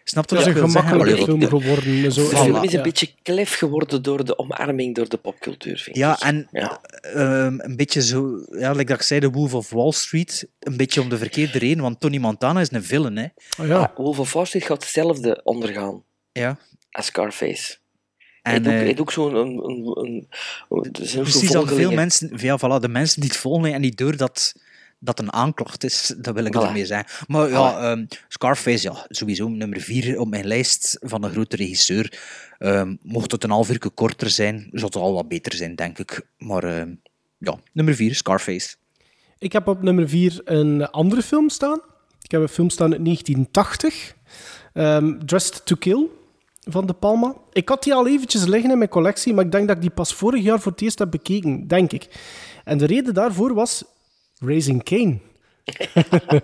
Snap 0.10 0.30
je 0.30 0.36
Het 0.38 0.48
is 0.48 0.54
een 0.54 0.70
gemakkelijke 0.70 1.24
film 1.24 1.42
geworden. 1.44 2.12
Zo, 2.12 2.30
De 2.30 2.36
film 2.36 2.64
is 2.64 2.74
een 2.74 2.82
beetje 2.82 3.10
klef 3.22 3.56
geworden 3.58 4.02
door 4.02 4.26
de 4.26 4.38
omarming 4.38 4.96
door 4.96 5.10
de 5.10 5.18
popcultuur, 5.18 5.78
vind 5.78 5.96
ik. 5.96 5.96
Ja, 5.96 6.20
en 6.20 6.48
Ja. 6.52 6.82
ehm, 7.02 7.60
een 7.60 7.76
beetje 7.76 8.02
zo, 8.02 8.46
ja, 8.52 8.72
like 8.72 8.86
dat 8.86 8.98
ik 9.00 9.02
zei, 9.06 9.20
de 9.20 9.30
Wolf 9.30 9.54
of 9.54 9.70
Wall 9.70 9.92
Street, 9.92 10.48
een 10.60 10.78
beetje 10.78 11.02
om 11.02 11.10
de 11.10 11.18
verkeerde 11.18 11.58
reden, 11.58 11.82
want 11.82 12.00
Tony 12.00 12.18
Montana 12.18 12.60
is 12.60 12.72
een 12.72 12.84
villain, 12.84 13.18
hè. 13.18 13.26
Oh, 13.62 13.68
ja. 13.68 13.94
Wolf 13.96 14.20
of 14.20 14.34
Wall 14.34 14.46
Street 14.46 14.64
gaat 14.66 14.82
hetzelfde 14.84 15.42
ondergaan 15.44 16.04
Ja. 16.32 16.58
als 16.92 17.06
Scarface. 17.06 17.78
En, 18.42 18.52
hij 18.52 18.56
eh, 18.56 18.64
doet, 18.64 18.74
hij 18.74 18.86
doet 18.86 19.00
ook 19.00 19.12
zo'n... 19.12 19.36
Een, 19.36 19.64
een, 19.64 20.28
een, 20.70 20.92
Precies, 20.92 21.56
al 21.56 21.68
veel 21.68 21.92
mensen, 21.92 22.32
ja, 22.36 22.58
voilà, 22.60 22.82
de 22.82 22.88
mensen 22.88 23.22
die 23.22 23.30
het 23.30 23.40
volgen 23.40 23.74
en 23.74 23.82
niet 23.82 23.98
door 23.98 24.18
dat 24.18 24.56
dat 25.00 25.20
een 25.20 25.34
aanklacht 25.34 25.84
is, 25.84 26.14
dat 26.18 26.34
wil 26.34 26.46
ik 26.46 26.56
Voilà. 26.56 26.62
ermee 26.62 26.86
zeggen. 26.86 27.26
Maar 27.28 27.50
ja, 27.50 27.80
ehm, 27.92 28.06
Scarface, 28.28 28.84
ja, 28.92 29.06
sowieso 29.10 29.48
nummer 29.48 29.82
vier 29.82 30.20
op 30.20 30.28
mijn 30.28 30.46
lijst 30.48 30.98
van 31.02 31.24
een 31.24 31.32
grote 31.32 31.56
regisseur. 31.56 32.20
Ehm, 32.58 32.96
mocht 33.02 33.32
het 33.32 33.44
een 33.44 33.50
half 33.50 33.70
uur 33.70 33.90
korter 33.94 34.30
zijn, 34.30 34.68
zou 34.72 34.86
het 34.86 34.96
al 34.96 35.14
wat 35.14 35.28
beter 35.28 35.54
zijn, 35.54 35.76
denk 35.76 36.00
ik. 36.00 36.22
Maar 36.38 36.64
ehm, 36.64 36.94
ja, 37.38 37.56
nummer 37.74 37.96
vier, 37.96 38.16
Scarface. 38.16 38.76
Ik 39.40 39.52
heb 39.52 39.68
op 39.68 39.82
nummer 39.82 40.10
4 40.10 40.42
een 40.46 40.90
andere 40.90 41.22
film 41.22 41.50
staan. 41.50 41.80
Ik 42.22 42.32
heb 42.32 42.42
een 42.42 42.48
film 42.48 42.70
staan 42.70 42.92
uit 42.92 43.04
1980. 43.04 44.16
ehm, 44.74 45.20
Dressed 45.26 45.66
to 45.66 45.76
Kill 45.76 46.08
van 46.70 46.86
De 46.86 46.94
Palma. 46.94 47.36
Ik 47.52 47.70
had 47.70 47.84
die 47.84 47.94
al 47.94 48.08
eventjes 48.08 48.46
liggen 48.46 48.72
in 48.72 48.78
mijn 48.78 48.90
collectie, 48.90 49.34
maar 49.34 49.46
ik 49.46 49.52
denk 49.52 49.68
dat 49.68 49.76
ik 49.76 49.82
die 49.82 49.92
pas 49.92 50.14
vorig 50.14 50.44
jaar 50.44 50.60
voor 50.60 50.72
het 50.72 50.82
eerst 50.82 51.00
heb 51.00 51.12
bekeken, 51.12 51.68
denk 51.68 51.92
ik. 51.92 52.08
En 52.64 52.78
de 52.78 52.86
reden 52.86 53.14
daarvoor 53.14 53.54
was 53.54 53.84
Raising 54.40 54.84
Kane. 54.84 55.18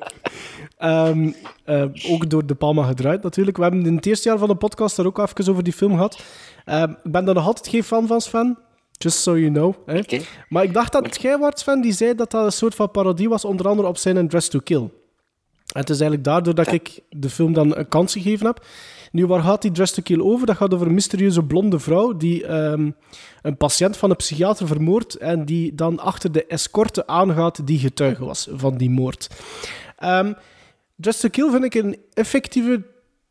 Ehm, 0.78 1.32
eh, 1.64 1.86
ook 2.10 2.30
door 2.30 2.45
De 2.45 2.56
Palma 2.56 2.84
gedraaid 2.84 3.24
natuurlijk. 3.24 3.57
We 3.57 3.64
hebben 3.64 3.86
in 3.86 3.95
het 3.95 4.06
eerste 4.06 4.30
jaar 4.30 4.38
van 4.38 4.48
de 4.48 4.56
podcast 4.56 4.95
daar 4.95 5.06
ook 5.06 5.18
even 5.18 5.52
over 5.52 5.64
die 5.64 5.74
film 5.74 5.91
gehad. 5.91 6.24
Ehm, 6.65 6.91
ik 7.03 7.11
ben 7.11 7.26
daar 7.26 7.36
nog 7.36 7.45
altijd 7.45 7.68
geen 7.68 7.84
fan 7.84 8.07
van, 8.07 8.22
Sven. 8.22 8.57
Just 8.91 9.18
so 9.18 9.38
you 9.38 9.52
know. 9.52 9.74
Hè. 9.86 10.02
Maar 10.49 10.64
ik 10.64 10.74
dacht 10.74 10.91
dat 10.91 11.22
jij 11.22 11.38
was, 11.38 11.60
Sven, 11.60 11.82
die 11.82 11.91
zei 11.91 12.15
dat 12.15 12.32
dat 12.32 12.45
een 12.45 12.52
soort 12.52 12.76
van 12.76 12.91
parodie 12.91 13.30
was, 13.30 13.45
onder 13.45 13.68
andere 13.68 13.88
op 13.88 13.98
zijn 13.98 14.28
Dress 14.28 14.48
to 14.48 14.60
Kill. 14.60 14.90
En 15.74 15.80
het 15.80 15.90
is 15.90 15.99
eigenlijk 15.99 16.24
daardoor 16.24 16.56
dat 16.56 16.72
ik 16.72 16.99
de 17.10 17.30
film 17.30 17.53
dan 17.53 17.78
een 17.78 17.88
kans 17.88 18.14
gegeven 18.14 18.45
heb. 18.45 18.65
Nu, 19.14 19.26
waar 19.27 19.41
gaat 19.41 19.61
die 19.61 19.72
Dress 19.72 19.94
to 19.94 20.02
Kill 20.02 20.22
over? 20.22 20.45
Dat 20.45 20.56
gaat 20.56 20.73
over 20.73 20.88
een 20.88 20.94
mysterieuze 20.94 21.44
blonde 21.44 21.80
vrouw 21.80 22.18
die 22.18 22.45
ehm, 22.45 22.91
een 23.41 23.57
patiënt 23.57 23.98
van 23.98 24.10
een 24.10 24.15
psychiater 24.15 24.68
vermoordt 24.68 25.15
en 25.15 25.45
die 25.45 25.76
dan 25.76 25.99
achter 25.99 26.31
de 26.31 26.45
escorte 26.45 27.07
aangaat 27.07 27.68
die 27.68 27.80
getuige 27.80 28.26
was 28.26 28.48
van 28.52 28.77
die 28.77 28.90
moord. 28.90 29.30
Dress 30.95 31.19
to 31.19 31.30
Kill 31.30 31.52
vind 31.52 31.64
ik 31.64 31.73
een 31.73 31.98
effectieve... 32.14 32.84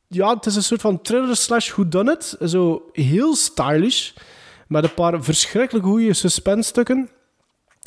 Ja, 0.09 0.35
het 0.35 0.47
is 0.47 0.57
een 0.57 0.63
soort 0.63 0.81
van 0.81 1.01
thriller 1.01 1.37
slash 1.37 1.71
whodunit. 1.71 2.37
Zo 2.45 2.89
heel 2.93 3.35
stylish, 3.35 4.13
met 4.69 4.85
een 4.85 4.95
paar 4.95 5.23
verschrikkelijk 5.23 5.87
goede 5.87 6.13
suspense-stukken. 6.13 7.11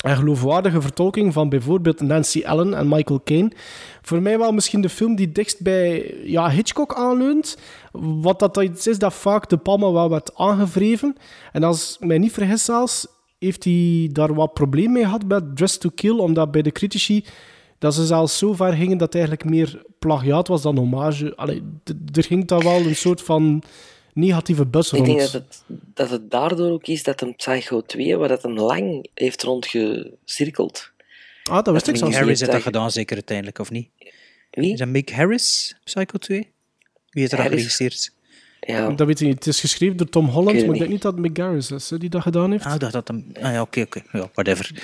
En 0.06 0.16
geloofwaardige 0.16 0.80
vertolking 0.80 1.32
van 1.32 1.48
bijvoorbeeld 1.48 2.00
Nancy 2.00 2.44
Allen 2.44 2.74
en 2.74 2.88
Michael 2.88 3.20
Caine. 3.24 3.52
Voor 4.02 4.22
mij 4.22 4.38
wel 4.38 4.52
misschien 4.52 4.80
de 4.80 4.88
film 4.88 5.16
die 5.16 5.32
dichtst 5.32 5.62
bij 5.62 6.14
ja, 6.24 6.50
Hitchcock 6.50 6.94
aanleunt. 6.94 7.58
Wat 7.92 8.38
dat 8.38 8.56
iets 8.56 8.86
is 8.86 8.98
dat 8.98 9.14
vaak 9.14 9.48
de 9.48 9.56
Palma 9.56 9.92
wel 9.92 10.10
werd 10.10 10.36
aangevreven. 10.36 11.16
En 11.52 11.62
als 11.62 11.96
ik 12.00 12.06
mij 12.06 12.18
niet 12.18 12.32
vergis 12.32 12.70
heeft 13.38 13.64
hij 13.64 14.08
daar 14.12 14.34
wat 14.34 14.54
probleem 14.54 14.92
mee 14.92 15.04
gehad 15.04 15.24
met 15.24 15.56
Dress 15.56 15.78
to 15.78 15.90
Kill, 15.94 16.18
omdat 16.18 16.50
bij 16.50 16.62
de 16.62 16.72
critici 16.72 17.24
dat 17.78 17.94
ze 17.94 18.06
zelfs 18.06 18.38
zo 18.38 18.52
ver 18.52 18.72
gingen 18.72 18.98
dat 18.98 19.12
het 19.12 19.14
eigenlijk 19.14 19.44
meer 19.44 19.82
plagiaat 19.98 20.48
was 20.48 20.62
dan 20.62 20.76
hommage. 20.76 21.36
Allee, 21.36 21.62
er 22.12 22.24
ging 22.24 22.46
daar 22.46 22.62
wel 22.62 22.80
een 22.80 22.96
soort 22.96 23.22
van 23.22 23.62
negatieve 24.16 24.66
bus 24.66 24.92
Ik 24.92 25.04
denk 25.04 25.18
dat 25.20 25.32
het, 25.32 25.62
dat 25.94 26.10
het 26.10 26.30
daardoor 26.30 26.70
ook 26.70 26.86
is 26.86 27.02
dat 27.02 27.20
een 27.20 27.36
Psycho 27.36 27.80
2, 27.82 28.16
waar 28.16 28.28
dat 28.28 28.42
hem 28.42 28.52
lang 28.58 29.06
heeft 29.14 29.42
rondgecirkeld. 29.42 30.90
Ah, 31.44 31.64
dat 31.64 31.72
wist 31.74 31.88
ik 31.88 31.96
zelfs 31.96 32.16
Harris 32.16 32.40
heeft 32.40 32.52
dat 32.52 32.62
gedaan, 32.62 32.90
zeker 32.90 33.14
uiteindelijk, 33.14 33.58
of 33.58 33.70
niet? 33.70 33.88
Wie? 34.50 34.72
Is 34.72 34.78
dat 34.78 34.88
Mick 34.88 35.10
Harris, 35.10 35.76
Psycho 35.84 36.18
2? 36.18 36.38
Wie 36.38 36.48
heeft 37.10 37.30
dat 37.30 37.40
Harris. 37.40 37.56
geregisseerd? 37.58 38.14
Ja. 38.60 38.88
Dat 38.90 39.06
weet 39.06 39.20
ik 39.20 39.26
niet. 39.26 39.34
Het 39.36 39.46
is 39.46 39.60
geschreven 39.60 39.96
door 39.96 40.08
Tom 40.08 40.26
Holland, 40.28 40.48
Ik 40.48 40.54
weet 40.54 40.64
maar 40.64 40.74
ik 40.74 40.80
denk 40.80 40.92
niet 40.92 41.02
dat 41.02 41.12
het 41.12 41.20
Mick 41.22 41.36
Garris 41.38 41.70
is 41.70 41.90
hè, 41.90 41.98
die 41.98 42.08
dat 42.10 42.22
gedaan 42.22 42.50
heeft. 42.50 42.64
Ah, 42.64 42.74
ik 42.74 42.80
dacht 42.80 42.92
dat 42.92 43.08
hem... 43.08 43.26
Ah 43.40 43.52
ja, 43.52 43.60
oké, 43.60 43.80
oké. 43.80 44.02
Ja, 44.12 44.30
whatever. 44.32 44.82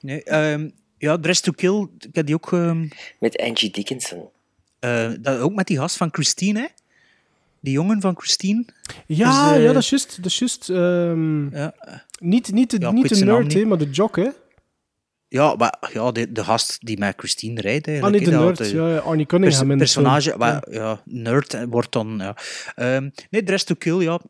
Nee, 0.00 0.22
ehm, 0.22 0.68
ja, 0.98 1.18
Dress 1.18 1.40
to 1.40 1.52
Kill, 1.52 1.86
ik 1.98 2.14
heb 2.14 2.26
die 2.26 2.34
ook... 2.34 2.52
ehm, 2.52 2.88
Met 3.18 3.38
Angie 3.38 3.70
Dickinson. 3.70 4.28
eh, 4.78 5.10
dat, 5.20 5.38
ook 5.40 5.54
met 5.54 5.66
die 5.66 5.76
gast 5.78 5.96
van 5.96 6.08
Christine, 6.12 6.60
hè? 6.60 6.66
Die 7.60 7.72
jongen 7.72 8.00
van 8.00 8.14
Christine. 8.18 8.64
Ja, 9.06 9.48
Dus, 9.50 9.56
eh, 9.58 9.64
ja, 9.64 9.72
dat 9.72 9.82
is 9.82 9.90
juist. 9.90 10.16
Dat 10.16 10.26
is 10.26 10.38
juist 10.38 10.68
ehm, 10.70 11.56
Ja. 11.56 11.74
Niet, 12.20 12.52
niet, 12.52 12.70
de, 12.70 12.80
Ja, 12.80 12.90
niet 12.92 13.08
de 13.18 13.24
nerd, 13.24 13.52
hè, 13.52 13.64
maar 13.64 13.78
de 13.78 13.90
jock, 13.90 14.16
hè? 14.16 14.28
Ja, 15.28 15.54
maar 15.54 15.90
ja, 15.92 16.12
de, 16.12 16.32
de 16.32 16.44
gast 16.44 16.78
die 16.80 16.98
met 16.98 17.14
Christine 17.16 17.60
rijdt 17.60 17.86
Ah, 17.86 17.92
eigenlijk. 17.92 18.22
nee, 18.24 18.32
de 18.32 18.38
hè, 18.38 18.44
nerd. 18.44 18.60
eh, 18.60 18.70
Ja, 18.72 18.88
ja, 18.88 18.98
Arnie 18.98 19.26
Cunningham 19.26 19.70
in 19.70 19.78
de 19.78 19.86
film. 19.86 20.04
personage, 20.04 20.38
maar, 20.38 20.70
Ja. 20.70 20.80
ja. 20.80 21.00
nerd 21.04 21.54
eh, 21.54 21.62
wordt 21.68 21.92
dan... 21.92 22.14
Ja. 22.18 22.36
Ehm, 22.74 23.08
nee, 23.30 23.42
Dress 23.42 23.64
to 23.64 23.74
Kill, 23.74 24.00
ja. 24.02 24.20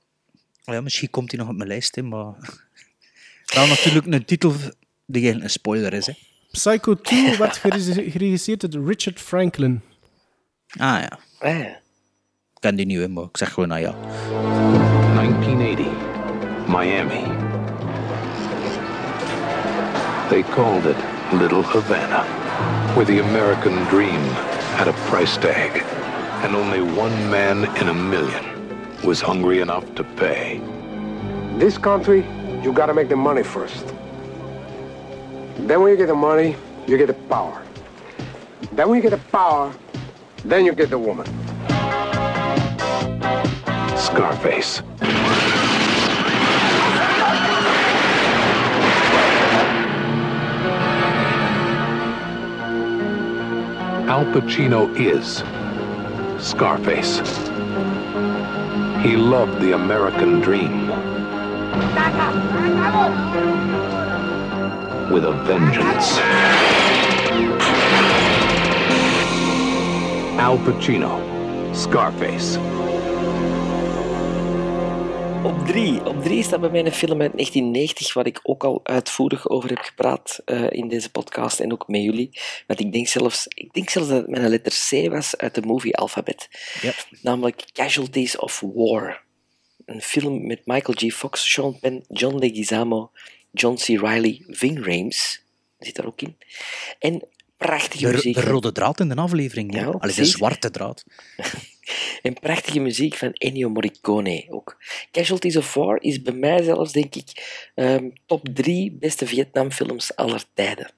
ja. 0.64 0.80
Misschien 0.80 1.10
komt 1.10 1.30
hij 1.30 1.40
nog 1.40 1.48
op 1.48 1.56
mijn 1.56 1.68
lijst, 1.68 1.94
hè, 1.94 2.02
maar... 2.02 2.34
Wel 3.54 3.66
natuurlijk 3.66 4.06
een 4.06 4.24
titel 4.24 4.50
die 5.06 5.22
eigenlijk 5.22 5.44
een 5.44 5.50
spoiler 5.50 5.92
is, 5.92 6.06
hè. 6.06 6.12
Psycho 6.50 6.94
2 6.94 7.36
werd 7.36 7.56
geregisseerd 7.56 8.72
door 8.72 8.86
Richard 8.88 9.20
Franklin. 9.20 9.80
Ah, 10.68 10.78
ja. 10.78 11.18
Ah, 11.38 11.58
Ik 11.58 11.76
ken 12.58 12.76
die 12.76 12.86
niet, 12.86 12.98
hè, 12.98 13.08
maar 13.08 13.24
ik 13.24 13.36
zeg 13.36 13.52
gewoon, 13.52 13.68
nou 13.68 13.80
ja. 13.80 13.94
1980, 15.14 15.86
Miami. 16.66 17.24
They 20.28 20.44
called 20.54 20.84
it 20.84 20.96
Little 21.40 21.62
Havana, 21.62 22.24
where 22.94 23.04
the 23.04 23.20
American 23.20 23.86
dream 23.88 24.20
had 24.76 24.88
a 24.88 24.94
price 25.10 25.38
tag, 25.38 25.82
and 26.42 26.54
only 26.54 26.80
one 26.80 27.30
man 27.30 27.64
in 27.76 27.88
a 27.88 27.94
million 27.94 28.44
was 29.04 29.20
hungry 29.20 29.60
enough 29.60 29.84
to 29.94 30.04
pay. 30.14 30.60
This 31.58 31.78
country, 31.78 32.24
you 32.62 32.72
gotta 32.72 32.94
make 32.94 33.08
the 33.08 33.16
money 33.16 33.42
first. 33.42 33.94
Then 35.66 35.80
when 35.80 35.90
you 35.90 35.96
get 35.96 36.08
the 36.08 36.14
money, 36.14 36.56
you 36.86 36.96
get 36.96 37.06
the 37.06 37.14
power. 37.28 37.62
Then 38.76 38.88
when 38.88 39.02
you 39.02 39.10
get 39.10 39.18
the 39.18 39.30
power, 39.30 39.72
then 40.44 40.64
you 40.64 40.72
get 40.74 40.90
the 40.90 40.98
woman. 40.98 41.26
Scarface. 43.98 44.80
Al 54.08 54.24
Pacino 54.32 54.88
is 54.96 55.42
Scarface. 56.42 57.18
He 59.02 59.16
loved 59.16 59.60
the 59.60 59.72
American 59.74 60.40
dream 60.40 60.86
with 65.12 65.24
a 65.24 65.32
vengeance. 65.44 66.18
Al 70.38 70.56
Pacino, 70.58 71.74
Scarface. 71.74 72.58
Op 75.68 75.74
drie. 75.74 76.04
Op 76.04 76.22
drie 76.22 76.42
staat 76.42 76.60
bij 76.60 76.70
mij 76.70 76.86
een 76.86 76.92
film 76.92 77.20
uit 77.20 77.32
1990, 77.32 78.14
waar 78.14 78.26
ik 78.26 78.40
ook 78.42 78.64
al 78.64 78.80
uitvoerig 78.82 79.48
over 79.48 79.68
heb 79.68 79.78
gepraat 79.78 80.40
eh, 80.44 80.70
in 80.70 80.88
deze 80.88 81.10
podcast 81.10 81.60
en 81.60 81.72
ook 81.72 81.88
met 81.88 82.02
jullie. 82.02 82.40
Want 82.66 82.80
ik 82.80 82.92
denk 82.92 83.06
zelfs, 83.08 83.46
ik 83.48 83.72
denk 83.72 83.90
zelfs 83.90 84.08
dat 84.08 84.18
het 84.20 84.30
met 84.30 84.42
een 84.42 84.48
letter 84.48 84.72
C 84.88 85.10
was 85.10 85.36
uit 85.36 85.54
de 85.54 85.60
movie 85.60 85.96
Alphabet. 85.96 86.48
Namelijk 87.22 87.64
Casualties 87.72 88.38
of 88.38 88.62
War. 88.74 89.22
Een 89.84 90.02
film 90.02 90.46
met 90.46 90.60
Michael 90.64 90.96
G. 90.98 91.14
Fox, 91.14 91.52
Sean 91.52 91.78
Penn, 91.78 92.04
John 92.08 92.36
Leguizamo, 92.38 93.10
John 93.52 93.74
C. 93.74 94.00
Reilly, 94.00 94.44
Ving 94.46 94.84
Rhames 94.86 95.42
zit 95.78 95.96
daar 95.96 96.06
ook 96.06 96.20
in. 96.20 96.36
En 96.98 97.28
prachtige 97.56 98.06
De, 98.06 98.12
muziek. 98.12 98.34
de 98.34 98.40
rode 98.40 98.72
draad 98.72 99.00
in 99.00 99.08
de 99.08 99.14
aflevering. 99.14 99.74
Ja, 99.74 99.80
Ja, 99.80 99.86
Allee, 99.86 100.14
de 100.14 100.24
zwarte 100.24 100.70
draad. 100.70 101.04
En 102.22 102.32
prachtige 102.32 102.80
muziek 102.80 103.14
van 103.14 103.32
Ennio 103.32 103.68
Morricone 103.68 104.46
ook. 104.48 104.76
Casualties 105.12 105.56
of 105.56 105.74
War 105.74 106.02
is 106.02 106.22
bij 106.22 106.32
mij 106.34 106.62
zelfs, 106.62 106.92
denk 106.92 107.14
ik, 107.14 107.58
ehm, 107.74 108.08
top 108.26 108.48
drie 108.52 108.92
beste 108.92 109.26
Vietnamfilms 109.26 110.16
aller 110.16 110.44
tijden. 110.54 110.90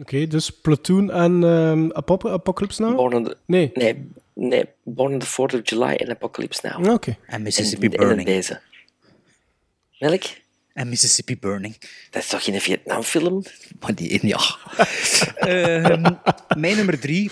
Oké, 0.00 0.26
dus 0.26 0.50
Platoon 0.50 1.10
en 1.12 1.44
ehm, 1.44 1.90
Apop- 1.92 2.26
Apocalypse 2.26 2.82
Now? 2.82 2.96
Born 2.96 3.14
on 3.14 3.24
the, 3.24 3.36
Nee. 3.46 3.70
nee, 3.74 4.08
nee, 4.34 4.64
Born 4.84 5.12
on 5.12 5.18
the 5.18 5.26
4th 5.26 5.54
of 5.54 5.60
July 5.62 5.94
en 5.94 6.10
Apocalypse 6.10 6.60
Now. 6.68 6.88
Oké. 6.92 7.16
En 7.26 7.42
Mississippi 7.42 7.86
En- 7.86 7.92
en 7.92 7.98
Burning. 8.06 8.26
deze. 8.28 8.60
Welk? 9.98 10.22
En 10.72 10.88
Mississippi 10.88 11.38
Burning. 11.38 11.76
Dat 12.10 12.22
is 12.22 12.28
toch 12.28 12.44
geen 12.44 12.60
Vietnamfilm? 12.60 13.42
Maar 13.80 13.94
die, 13.94 14.26
ja. 14.26 14.38
Ehm, 15.36 16.12
mijn 16.58 16.76
nummer 16.76 17.00
drie 17.00 17.30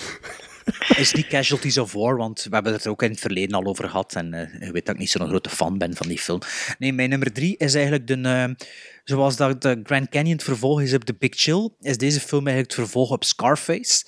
is 0.96 1.12
niet 1.12 1.26
Casualties 1.26 1.78
of 1.78 1.92
War, 1.92 2.16
want 2.16 2.42
we 2.42 2.54
hebben 2.54 2.72
het 2.72 2.84
er 2.84 2.90
ook 2.90 3.02
in 3.02 3.10
het 3.10 3.20
verleden 3.20 3.56
al 3.56 3.64
over 3.64 3.88
gehad. 3.88 4.14
En 4.14 4.30
je 4.60 4.72
weet 4.72 4.86
dat 4.86 4.94
ik 4.94 5.00
niet 5.00 5.10
zo'n 5.10 5.28
grote 5.28 5.50
fan 5.50 5.78
ben 5.78 5.96
van 5.96 6.08
die 6.08 6.18
film. 6.18 6.40
Nee, 6.78 6.92
mijn 6.92 7.08
nummer 7.08 7.32
drie 7.32 7.56
is 7.56 7.74
eigenlijk 7.74 8.06
de. 8.06 8.20
eh, 8.20 8.66
zoals 9.04 9.36
dat 9.36 9.62
de 9.62 9.80
Grand 9.82 10.08
Canyon 10.08 10.32
het 10.32 10.42
vervolg 10.44 10.80
is 10.80 10.94
op 10.94 11.04
The 11.04 11.14
Big 11.18 11.30
Chill, 11.34 11.68
is 11.80 11.98
deze 11.98 12.20
film 12.20 12.46
eigenlijk 12.46 12.76
het 12.76 12.84
vervolg 12.84 13.10
op 13.10 13.24
Scarface. 13.24 14.04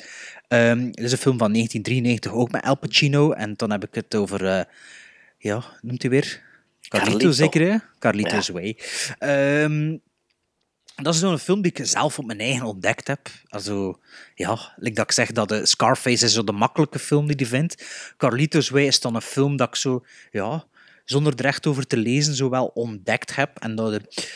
Ehm 0.48 0.86
het 0.86 1.00
is 1.00 1.12
een 1.12 1.18
film 1.18 1.38
van 1.38 1.52
1993, 1.52 2.32
ook 2.32 2.50
met 2.50 2.62
Al 2.62 2.76
Pacino. 2.78 3.32
En 3.32 3.54
dan 3.56 3.70
heb 3.70 3.84
ik 3.84 3.94
het 3.94 4.14
over. 4.14 4.46
eh, 4.46 4.60
ja, 5.38 5.64
noemt 5.80 6.02
hij 6.02 6.10
weer? 6.10 6.42
Carlito, 6.88 7.10
Carlito. 7.10 7.30
zeker, 7.32 7.70
hè? 7.70 7.76
Carlito's 7.98 8.46
Ja. 8.46 8.52
Way. 8.52 8.78
Ehm, 9.18 9.96
dat 11.04 11.14
is 11.14 11.20
zo'n 11.20 11.38
film 11.38 11.62
die 11.62 11.72
ik 11.74 11.86
zelf 11.86 12.18
op 12.18 12.26
mijn 12.26 12.40
eigen 12.40 12.66
ontdekt 12.66 13.06
heb. 13.06 13.28
Also, 13.48 14.00
ja, 14.34 14.74
like 14.76 14.94
dat 14.94 15.04
ik 15.04 15.12
zeg 15.12 15.32
dat 15.32 15.48
de 15.48 15.66
Scarface 15.66 16.24
is 16.24 16.32
zo 16.32 16.44
de 16.44 16.52
makkelijke 16.52 16.98
film 16.98 17.26
die 17.26 17.38
je 17.38 17.46
vindt. 17.46 17.84
Carlito's 18.16 18.68
Way 18.68 18.86
is 18.86 19.00
dan 19.00 19.14
een 19.14 19.20
film 19.22 19.56
dat 19.56 19.68
ik 19.68 19.74
zo, 19.76 20.04
ja, 20.30 20.64
zonder 21.04 21.34
er 21.36 21.44
echt 21.44 21.66
over 21.66 21.86
te 21.86 21.96
lezen, 21.96 22.34
zo 22.34 22.50
wel 22.50 22.66
ontdekt 22.66 23.34
heb. 23.36 23.58
En 23.58 23.74
dat, 23.74 23.92
het- 23.92 24.32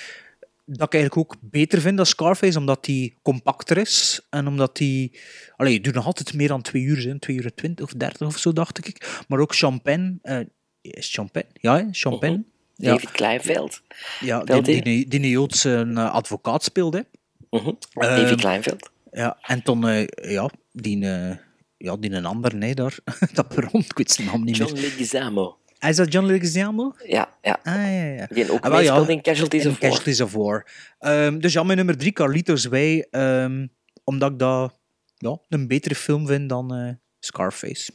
dat 0.65 0.87
ik 0.87 1.01
eigenlijk 1.01 1.16
ook 1.16 1.37
beter 1.41 1.81
vind 1.81 1.97
dan 1.97 2.07
Scarface, 2.07 2.59
omdat 2.59 2.85
die 2.85 3.16
compacter 3.23 3.77
is. 3.78 4.20
En 4.31 4.47
omdat 4.47 4.77
die... 4.77 5.19
Allee, 5.57 5.73
je 5.73 5.81
doet 5.81 5.95
nog 5.95 6.07
altijd 6.07 6.35
meer 6.35 6.49
dan 6.49 6.62
twee 6.62 6.82
uur, 6.82 7.07
hè, 7.09 7.19
twee 7.19 7.37
uur 7.37 7.55
twintig 7.55 7.85
of 7.85 7.93
dertig 7.93 8.27
of 8.27 8.39
zo, 8.39 8.53
dacht 8.53 8.87
ik. 8.87 9.23
Maar 9.28 9.39
ook 9.39 9.55
Champagne... 9.55 10.19
eh, 10.23 10.39
is 10.81 11.05
het 11.05 11.05
Champagne? 11.15 11.49
Ja, 11.55 11.89
Champagne. 11.91 12.45
Ja. 12.81 12.90
David 12.90 13.11
Kleinveld. 13.11 13.82
Ja, 14.20 14.44
die, 14.44 14.82
die, 14.82 15.09
die 15.09 15.20
een 15.20 15.28
Joodse 15.28 15.90
eh, 15.94 16.12
advocaat 16.12 16.62
speelde. 16.65 17.07
Mhm. 17.51 17.66
Ehm, 17.93 18.16
David 18.23 18.40
Kleinveld. 18.40 18.90
Ja, 19.12 19.39
en 19.43 19.62
toen, 19.62 19.89
eh, 19.89 20.07
ja, 20.32 20.51
die, 20.73 21.07
eh, 21.07 21.36
ja, 21.77 21.97
die 21.97 22.12
een 22.12 22.27
ander, 22.27 22.57
nee, 22.57 22.74
daar, 22.74 22.98
dat 23.35 23.48
perron, 23.48 23.81
ik 23.81 23.97
weet 23.97 24.11
zijn 24.11 24.27
naam 24.27 24.44
niet 24.44 24.57
John 24.57 24.73
meer. 24.73 24.82
Leguizamo. 24.82 25.59
Is 25.78 25.97
dat 25.97 26.12
John 26.12 26.27
Leguizamo? 26.27 26.94
Ja, 27.07 27.28
ja. 27.43 27.61
Ah, 27.62 27.74
ja, 27.74 28.05
ja. 28.12 28.27
Die 28.31 28.52
ook 28.52 28.65
Ah, 28.65 28.70
wel, 28.70 28.81
ja, 28.81 29.09
in 29.09 29.23
Casualties 29.23 29.65
in 29.65 29.70
of 29.70 29.78
War. 29.78 29.90
Casualties 29.90 30.20
of 30.20 30.32
War. 30.32 30.66
Ehm, 30.98 31.39
dus 31.39 31.52
ja, 31.52 31.62
mijn 31.62 31.77
nummer 31.77 31.97
drie, 31.98 32.12
Carlitos 32.12 32.65
Way, 32.65 33.07
ehm, 33.11 33.66
omdat 34.05 34.32
ik 34.32 34.39
dat 34.39 34.78
ja, 35.16 35.39
een 35.48 35.69
betere 35.69 35.94
film 35.94 36.27
vind 36.27 36.48
dan 36.48 36.74
eh, 36.74 36.89
Scarface. 37.19 37.93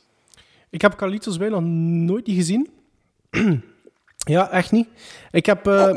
Ik 0.70 0.82
heb 0.82 0.96
Carlitos 0.96 1.38
Way 1.38 1.50
nog 1.50 1.62
nooit 1.64 2.28
niet 2.28 2.36
gezien. 2.38 2.70
ja, 4.26 4.52
echt 4.52 4.72
niet. 4.72 4.88
Ik 5.32 5.46
heb... 5.46 5.68
eh, 5.68 5.90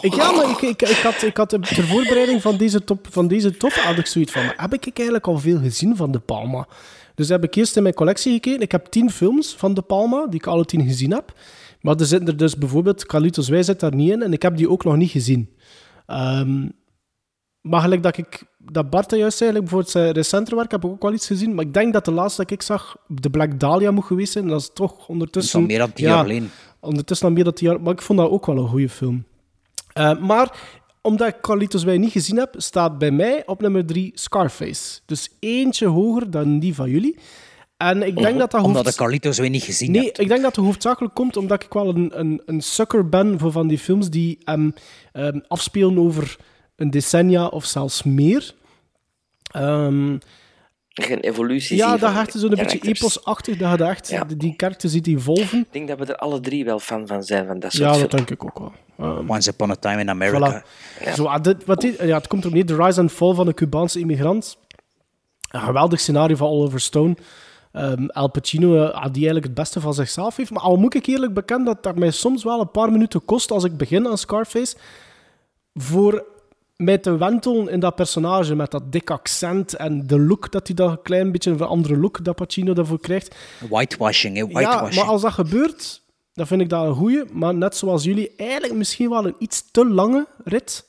ik, 0.00 0.14
ja, 0.14 0.30
maar 0.32 0.50
ik, 0.50 0.60
ik, 0.60 0.82
ik, 0.82 0.96
had, 0.96 1.22
ik 1.22 1.36
had 1.36 1.48
ter 1.48 1.86
voorbereiding 1.86 2.42
van 2.42 2.56
deze 2.56 2.84
top, 2.84 3.06
van 3.10 3.28
deze 3.28 3.56
top 3.56 3.72
had 3.72 3.98
ik 3.98 4.06
zoiets 4.06 4.32
van... 4.32 4.42
Heb 4.56 4.74
ik 4.74 4.84
eigenlijk 4.94 5.26
al 5.26 5.38
veel 5.38 5.58
gezien 5.58 5.96
van 5.96 6.10
De 6.10 6.18
Palma? 6.18 6.66
Dus 7.14 7.28
heb 7.28 7.44
ik 7.44 7.54
eerst 7.54 7.76
in 7.76 7.82
mijn 7.82 7.94
collectie 7.94 8.32
gekeken. 8.32 8.60
Ik 8.60 8.72
heb 8.72 8.86
tien 8.86 9.10
films 9.10 9.54
van 9.54 9.74
De 9.74 9.82
Palma, 9.82 10.26
die 10.26 10.40
ik 10.40 10.46
alle 10.46 10.64
tien 10.64 10.86
gezien 10.86 11.12
heb. 11.12 11.32
Maar 11.80 11.96
er 11.96 12.06
zitten 12.06 12.28
er 12.28 12.36
dus 12.36 12.56
bijvoorbeeld... 12.56 13.06
Carlitos 13.06 13.48
Way 13.48 13.62
zit 13.62 13.80
daar 13.80 13.94
niet 13.94 14.10
in 14.10 14.22
en 14.22 14.32
ik 14.32 14.42
heb 14.42 14.56
die 14.56 14.70
ook 14.70 14.84
nog 14.84 14.96
niet 14.96 15.10
gezien. 15.10 15.50
Ehm, 16.06 16.68
maar 17.60 17.80
gelijk 17.80 18.02
dat 18.02 18.16
ik 18.16 18.42
dat 18.58 18.90
Bart 18.90 19.10
juist 19.10 19.36
zei, 19.38 19.50
eigenlijk 19.50 19.60
bijvoorbeeld 19.60 19.90
zijn 19.90 20.12
recenter 20.12 20.56
werk, 20.56 20.70
heb 20.70 20.84
ik 20.84 20.90
ook 20.90 21.02
wel 21.02 21.12
iets 21.12 21.26
gezien. 21.26 21.54
Maar 21.54 21.64
ik 21.64 21.74
denk 21.74 21.92
dat 21.92 22.04
de 22.04 22.10
laatste 22.10 22.42
dat 22.42 22.50
ik 22.50 22.62
zag 22.62 22.96
de 23.06 23.30
Black 23.30 23.60
Dahlia 23.60 23.90
moet 23.90 24.04
geweest 24.04 24.32
zijn. 24.32 24.48
Dat 24.48 24.60
is 24.60 24.70
toch 24.74 25.08
ondertussen... 25.08 25.60
Dat 25.60 25.70
is 25.70 25.76
al 25.76 25.76
meer 25.76 25.86
dan 25.86 25.92
tien 25.92 26.06
jaar 26.06 26.22
geleden. 26.22 26.50
Ondertussen 26.80 27.26
al 27.26 27.32
meer 27.32 27.44
dan 27.44 27.52
tien 27.52 27.68
jaar. 27.68 27.80
Maar 27.80 27.92
ik 27.92 28.02
vond 28.02 28.18
dat 28.18 28.30
ook 28.30 28.46
wel 28.46 28.56
een 28.56 28.68
goede 28.68 28.88
film. 28.88 29.24
Eh, 29.92 30.18
maar 30.18 30.58
omdat 31.00 31.28
ik 31.28 31.40
Carlitos 31.40 31.84
Way 31.84 31.96
niet 31.96 32.12
gezien 32.12 32.36
heb, 32.36 32.54
staat 32.56 32.98
bij 32.98 33.10
mij 33.10 33.42
op 33.46 33.60
nummer 33.60 33.86
drie 33.86 34.12
Scarface. 34.14 35.00
Dus 35.06 35.28
eentje 35.40 35.86
hoger 35.86 36.30
dan 36.30 36.58
die 36.58 36.74
van 36.74 36.90
jullie. 36.90 37.18
En 37.76 38.02
ik 38.02 38.16
denk 38.16 38.38
dat 38.38 38.50
dat 38.50 38.62
Omdat 38.62 38.86
ik 38.88 38.94
Carlitos 38.94 39.38
Way 39.38 39.48
niet 39.48 39.62
gezien 39.62 39.90
Nee, 39.90 40.04
heb. 40.04 40.18
ik 40.18 40.28
denk 40.28 40.42
dat 40.42 40.56
het 40.56 40.64
hoofdzakelijk 40.64 41.14
komt 41.14 41.36
omdat 41.36 41.62
ik 41.62 41.72
wel 41.72 41.88
een, 41.88 42.10
een, 42.18 42.42
een 42.46 42.60
sucker 42.60 43.08
ben 43.08 43.38
voor 43.38 43.52
van 43.52 43.68
die 43.68 43.78
films 43.78 44.10
die 44.10 44.38
ehm, 44.44 44.70
ehm, 45.12 45.40
afspelen 45.48 45.98
over 45.98 46.36
een 46.76 46.90
decennia 46.90 47.46
of 47.46 47.64
zelfs 47.64 48.02
meer. 48.02 48.54
Ehm, 49.50 50.18
Een 51.08 51.20
evolutie 51.20 51.76
ja, 51.76 51.90
zien 51.90 51.98
dat 52.00 52.10
van 52.12 52.20
echt 52.20 52.32
zo'n 52.32 52.48
beetje 52.50 52.80
eposachtig, 52.80 53.56
dat 53.56 53.78
je 53.78 53.84
echt 53.84 54.08
Ja. 54.08 54.24
die, 54.24 54.36
die 54.36 54.56
karakter 54.56 54.88
ziet 54.88 55.06
evolven. 55.06 55.58
Ik 55.58 55.72
denk 55.72 55.88
dat 55.88 55.98
we 55.98 56.04
er 56.04 56.16
alle 56.16 56.40
drie 56.40 56.64
wel 56.64 56.78
fan 56.78 57.06
van 57.06 57.22
zijn, 57.22 57.46
van 57.46 57.58
dat 57.58 57.72
soort 57.72 57.94
Ja, 57.94 58.00
dat 58.00 58.10
denk 58.10 58.30
ik 58.30 58.44
ook 58.44 58.58
wel. 58.58 58.72
Ehm, 58.98 59.30
Once 59.30 59.50
Upon 59.50 59.70
a 59.70 59.74
Time 59.74 60.00
in 60.00 60.10
America. 60.10 60.62
Voilà. 60.64 61.12
Zo, 61.14 61.24
ah, 61.24 61.42
dit, 61.42 61.64
wat 61.64 61.80
dit, 61.80 61.98
ja, 61.98 62.16
het 62.16 62.26
komt 62.26 62.42
erop 62.42 62.54
neer, 62.54 62.66
de 62.66 62.76
rise 62.76 63.00
and 63.00 63.12
fall 63.12 63.34
van 63.34 63.46
de 63.46 63.54
Cubaanse 63.54 63.98
immigrant. 63.98 64.58
Een 65.50 65.60
geweldig 65.60 66.00
scenario 66.00 66.36
van 66.36 66.48
Oliver 66.48 66.80
Stone. 66.80 67.16
Ehm 67.72 68.06
Al 68.06 68.30
Pacino, 68.30 68.74
eh, 68.74 68.82
ah, 68.82 69.02
die 69.02 69.12
eigenlijk 69.12 69.44
het 69.44 69.54
beste 69.54 69.80
van 69.80 69.94
zichzelf 69.94 70.36
heeft. 70.36 70.50
Maar 70.50 70.62
al 70.62 70.76
moet 70.76 70.94
ik 70.94 71.06
eerlijk 71.06 71.34
bekennen 71.34 71.66
dat 71.66 71.82
dat 71.82 71.96
mij 71.98 72.10
soms 72.10 72.44
wel 72.44 72.60
een 72.60 72.70
paar 72.70 72.92
minuten 72.92 73.24
kost 73.24 73.50
als 73.50 73.64
ik 73.64 73.76
begin 73.76 74.08
aan 74.08 74.18
Scarface. 74.18 74.76
Voor 75.74 76.24
mij 76.80 76.98
te 76.98 77.16
wentelen 77.16 77.68
in 77.68 77.80
dat 77.80 77.94
personage 77.94 78.54
met 78.54 78.70
dat 78.70 78.92
dik 78.92 79.10
accent 79.10 79.74
en 79.74 80.06
de 80.06 80.18
look 80.18 80.52
dat 80.52 80.66
hij 80.66 80.76
dat 80.76 80.90
een 80.90 81.02
klein 81.02 81.32
beetje 81.32 81.50
een 81.50 81.60
andere 81.60 81.96
look 81.96 82.24
dat 82.24 82.36
Pacino 82.36 82.72
daarvoor 82.72 83.00
krijgt. 83.00 83.34
Whitewashing, 83.68 84.36
hè? 84.36 84.42
Ja, 84.42 84.48
Whitewashing. 84.48 84.94
maar 84.94 85.04
als 85.04 85.22
dat 85.22 85.32
gebeurt, 85.32 86.02
dan 86.34 86.46
vind 86.46 86.60
ik 86.60 86.68
dat 86.68 86.86
een 86.86 86.94
goeie. 86.94 87.22
Maar 87.32 87.54
net 87.54 87.76
zoals 87.76 88.04
jullie, 88.04 88.32
eigenlijk 88.36 88.74
misschien 88.74 89.10
wel 89.10 89.26
een 89.26 89.34
iets 89.38 89.64
te 89.70 89.88
lange 89.88 90.26
rit. 90.44 90.88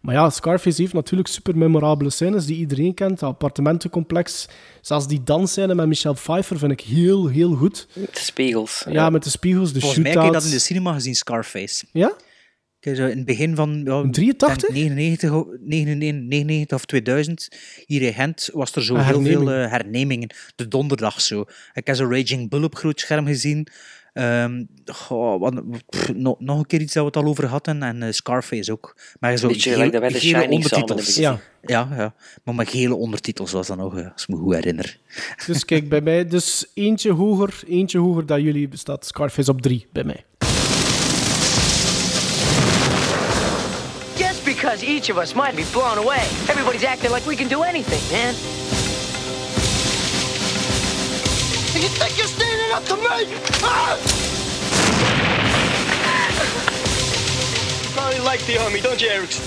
Maar 0.00 0.14
ja, 0.14 0.30
Scarface 0.30 0.80
heeft 0.80 0.92
natuurlijk 0.92 1.28
super 1.28 1.56
memorabele 1.56 2.10
scènes 2.10 2.46
die 2.46 2.56
iedereen 2.56 2.94
kent. 2.94 3.18
Dat 3.18 3.28
appartementencomplex. 3.28 4.48
Zelfs 4.80 5.06
die 5.06 5.22
dansscène 5.22 5.74
met 5.74 5.86
Michelle 5.86 6.14
Pfeiffer 6.14 6.58
vind 6.58 6.72
ik 6.72 6.80
heel, 6.80 7.26
heel 7.26 7.54
goed. 7.54 7.88
Met 7.94 8.14
de 8.14 8.20
spiegels. 8.20 8.84
Ja, 8.88 9.10
met 9.10 9.24
de 9.24 9.30
spiegels, 9.30 9.72
de 9.72 9.80
Volgens 9.80 10.02
mij 10.02 10.10
heb 10.12 10.22
je 10.22 10.30
dat 10.30 10.42
shootouts. 10.42 10.52
in 10.52 10.58
de 10.58 10.64
cinema 10.64 10.92
gezien, 10.92 11.14
Scarface. 11.14 11.84
Ja? 11.92 12.12
Kijk, 12.80 12.96
zo 12.96 13.06
in 13.06 13.16
het 13.16 13.26
begin 13.26 13.54
van... 13.54 13.82
Ja, 13.84 14.10
83? 14.10 14.58
denk 14.58 14.72
99, 14.72 15.30
o- 15.30 15.56
99, 15.60 16.28
99 16.28 16.78
of 16.78 16.84
2000. 16.84 17.48
Hier 17.86 18.02
in 18.02 18.12
Gent 18.12 18.50
was 18.52 18.74
er 18.74 18.84
zo 18.84 18.96
heel 18.96 19.22
veel 19.22 19.52
eh, 19.52 19.70
hernemingen. 19.70 20.34
De 20.56 20.68
donderdag 20.68 21.20
zo. 21.20 21.44
Ik 21.74 21.86
heb 21.86 21.96
zo 21.96 22.08
Raging 22.10 22.48
Bull 22.48 22.62
op 22.62 22.74
groot 22.74 23.00
scherm 23.00 23.26
gezien. 23.26 23.66
Ehm, 24.12 24.64
goh, 24.84 25.40
wat, 25.40 25.62
pff, 25.86 26.12
nog, 26.14 26.40
nog 26.40 26.58
een 26.58 26.66
keer 26.66 26.80
iets 26.80 26.92
dat 26.92 27.02
we 27.02 27.08
het 27.08 27.24
al 27.24 27.30
over 27.30 27.46
hadden. 27.46 27.82
En 27.82 28.02
eh, 28.02 28.12
Scarface 28.12 28.72
ook. 28.72 28.96
Maar 29.20 29.36
zo 29.36 29.48
Beetje 29.48 29.72
gele 29.72 30.10
Shining 30.10 30.22
samen 30.30 30.50
ondertitels. 30.50 31.14
Ja. 31.16 31.40
ja, 31.62 32.14
Maar 32.44 32.54
met 32.54 32.68
gele 32.68 32.94
ondertitels 32.94 33.52
was 33.52 33.66
dat 33.66 33.76
nog, 33.76 33.98
eh, 33.98 34.12
als 34.12 34.22
ik 34.22 34.28
me 34.28 34.36
goed 34.36 34.54
herinner. 34.54 34.98
Dus 35.46 35.64
kijk, 35.64 35.88
bij 35.88 36.00
mij 36.00 36.26
dus 36.26 36.70
eentje 36.74 37.12
hoger, 37.12 37.60
eentje 37.66 37.98
hoger 37.98 38.26
dan 38.26 38.42
jullie 38.42 38.68
staat 38.72 39.06
Scarface 39.06 39.50
op 39.50 39.60
drie 39.62 39.86
bij 39.92 40.04
mij. 40.04 40.24
Because 44.70 44.84
each 44.84 45.08
of 45.08 45.18
us 45.18 45.34
might 45.34 45.56
be 45.56 45.64
blown 45.72 45.98
away, 45.98 46.22
everybody's 46.48 46.84
acting 46.84 47.10
like 47.10 47.26
we 47.26 47.34
can 47.34 47.48
do 47.48 47.64
anything, 47.64 48.00
man. 48.12 48.32
You 51.74 51.88
think 51.88 52.16
you're 52.16 52.28
standing 52.28 52.72
up 52.72 52.84
to 52.84 52.94
me? 52.94 53.36
Ah! 53.64 53.96
You 57.82 57.90
probably 57.96 58.20
like 58.20 58.46
the 58.46 58.62
army, 58.62 58.80
don't 58.80 59.02
you, 59.02 59.08
Erickson? 59.08 59.44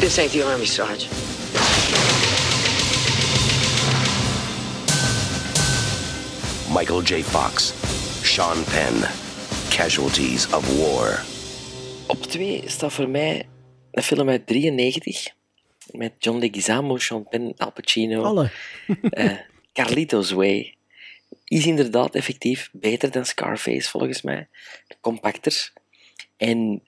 This 0.00 0.18
ain't 0.18 0.32
the 0.32 0.40
army, 0.40 0.64
Sarge. 0.64 1.10
Michael 6.72 7.02
J. 7.02 7.20
Fox, 7.20 7.74
Sean 8.24 8.64
Penn, 8.64 9.06
casualties 9.68 10.50
of 10.54 10.64
war. 10.78 11.20
Op 12.06 12.22
twee 12.22 12.62
staat 12.66 12.92
voor 12.92 13.08
mij 13.08 13.46
een 13.98 14.04
film 14.04 14.28
uit 14.28 14.46
93 14.46 15.28
met 15.92 16.12
John 16.18 16.38
Leguizamo, 16.38 16.98
Sean 16.98 17.28
Penn, 17.28 17.54
Al 17.56 17.72
Pacino, 17.72 18.22
Alle. 18.22 18.50
eh, 19.10 19.38
Carlitos 19.72 20.30
Way. 20.30 20.74
Is 21.44 21.66
inderdaad 21.66 22.14
effectief 22.14 22.68
beter 22.72 23.10
dan 23.10 23.24
Scarface 23.24 23.90
volgens 23.90 24.22
mij, 24.22 24.48
compacter. 25.00 25.72
En 26.36 26.82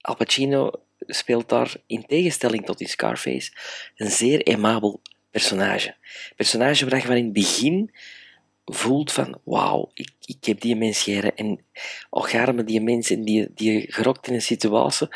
Al 0.00 0.16
Pacino 0.16 0.70
speelt 0.98 1.48
daar 1.48 1.74
in 1.86 2.06
tegenstelling 2.06 2.64
tot 2.64 2.80
in 2.80 2.88
Scarface 2.88 3.52
een 3.96 4.10
zeer 4.10 4.44
aimabel 4.44 5.00
personage. 5.30 5.94
Personage 6.36 6.88
waar 6.88 7.00
je 7.00 7.06
van 7.06 7.16
in 7.16 7.24
het 7.24 7.32
begin 7.32 7.90
voelt 8.64 9.12
van 9.12 9.38
wauw, 9.44 9.90
ik, 9.94 10.10
ik 10.24 10.44
heb 10.44 10.60
die 10.60 10.76
mens 10.76 11.02
geren 11.02 11.36
en 11.36 11.60
och 12.10 12.34
arme 12.34 12.64
die 12.64 12.80
mensen 12.80 13.22
die, 13.22 13.48
die 13.54 13.92
gerokt 13.92 14.28
in 14.28 14.34
een 14.34 14.42
situatie 14.42 15.08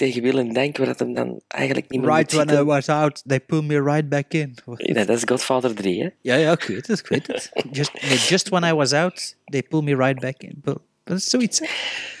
tegen 0.00 0.22
wil 0.22 0.38
en 0.38 0.52
dank 0.52 0.76
waar 0.76 0.86
dat 0.86 0.98
hem 0.98 1.14
dan 1.14 1.40
eigenlijk 1.48 1.90
niet 1.90 2.00
meer 2.00 2.10
Right 2.10 2.32
when 2.32 2.48
I 2.48 2.62
was 2.62 2.88
out, 2.88 3.22
they 3.26 3.40
pulled 3.40 3.64
me 3.64 3.82
right 3.82 4.08
back 4.08 4.32
in. 4.32 4.56
Ja, 4.76 5.04
dat 5.04 5.16
is 5.16 5.22
Godfather 5.24 5.74
3, 5.74 6.02
hè? 6.02 6.08
Ja, 6.20 6.34
ja, 6.34 6.52
ik 6.52 6.62
weet 6.62 6.86
het, 6.86 6.98
ik 6.98 7.06
weet 7.06 7.26
het. 7.26 7.50
Just, 7.78 7.90
just 8.28 8.48
when 8.48 8.64
I 8.64 8.72
was 8.72 8.92
out, 8.92 9.36
they 9.44 9.62
pulled 9.62 9.84
me 9.84 9.96
right 9.96 10.20
back 10.20 10.42
in. 10.42 10.62
Dat 11.04 11.16
is 11.16 11.30
zoiets? 11.30 11.60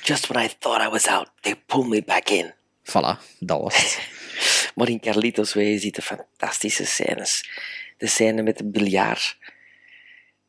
Just 0.02 0.26
when 0.26 0.44
I 0.44 0.48
thought 0.58 0.86
I 0.86 0.88
was 0.90 1.06
out, 1.06 1.30
they 1.40 1.54
pulled 1.66 1.88
me 1.88 2.02
back 2.02 2.28
in. 2.28 2.52
Voilà, 2.82 3.18
dat 3.38 3.60
was 3.60 3.76
het. 3.76 3.98
Maar 4.74 4.88
in 4.88 5.00
Carlitos 5.00 5.54
Way 5.54 5.78
zitten 5.78 6.02
fantastische 6.02 6.84
scènes. 6.84 7.50
De 7.96 8.06
scène 8.06 8.42
met 8.42 8.58
de 8.58 8.64
biljart. 8.64 9.36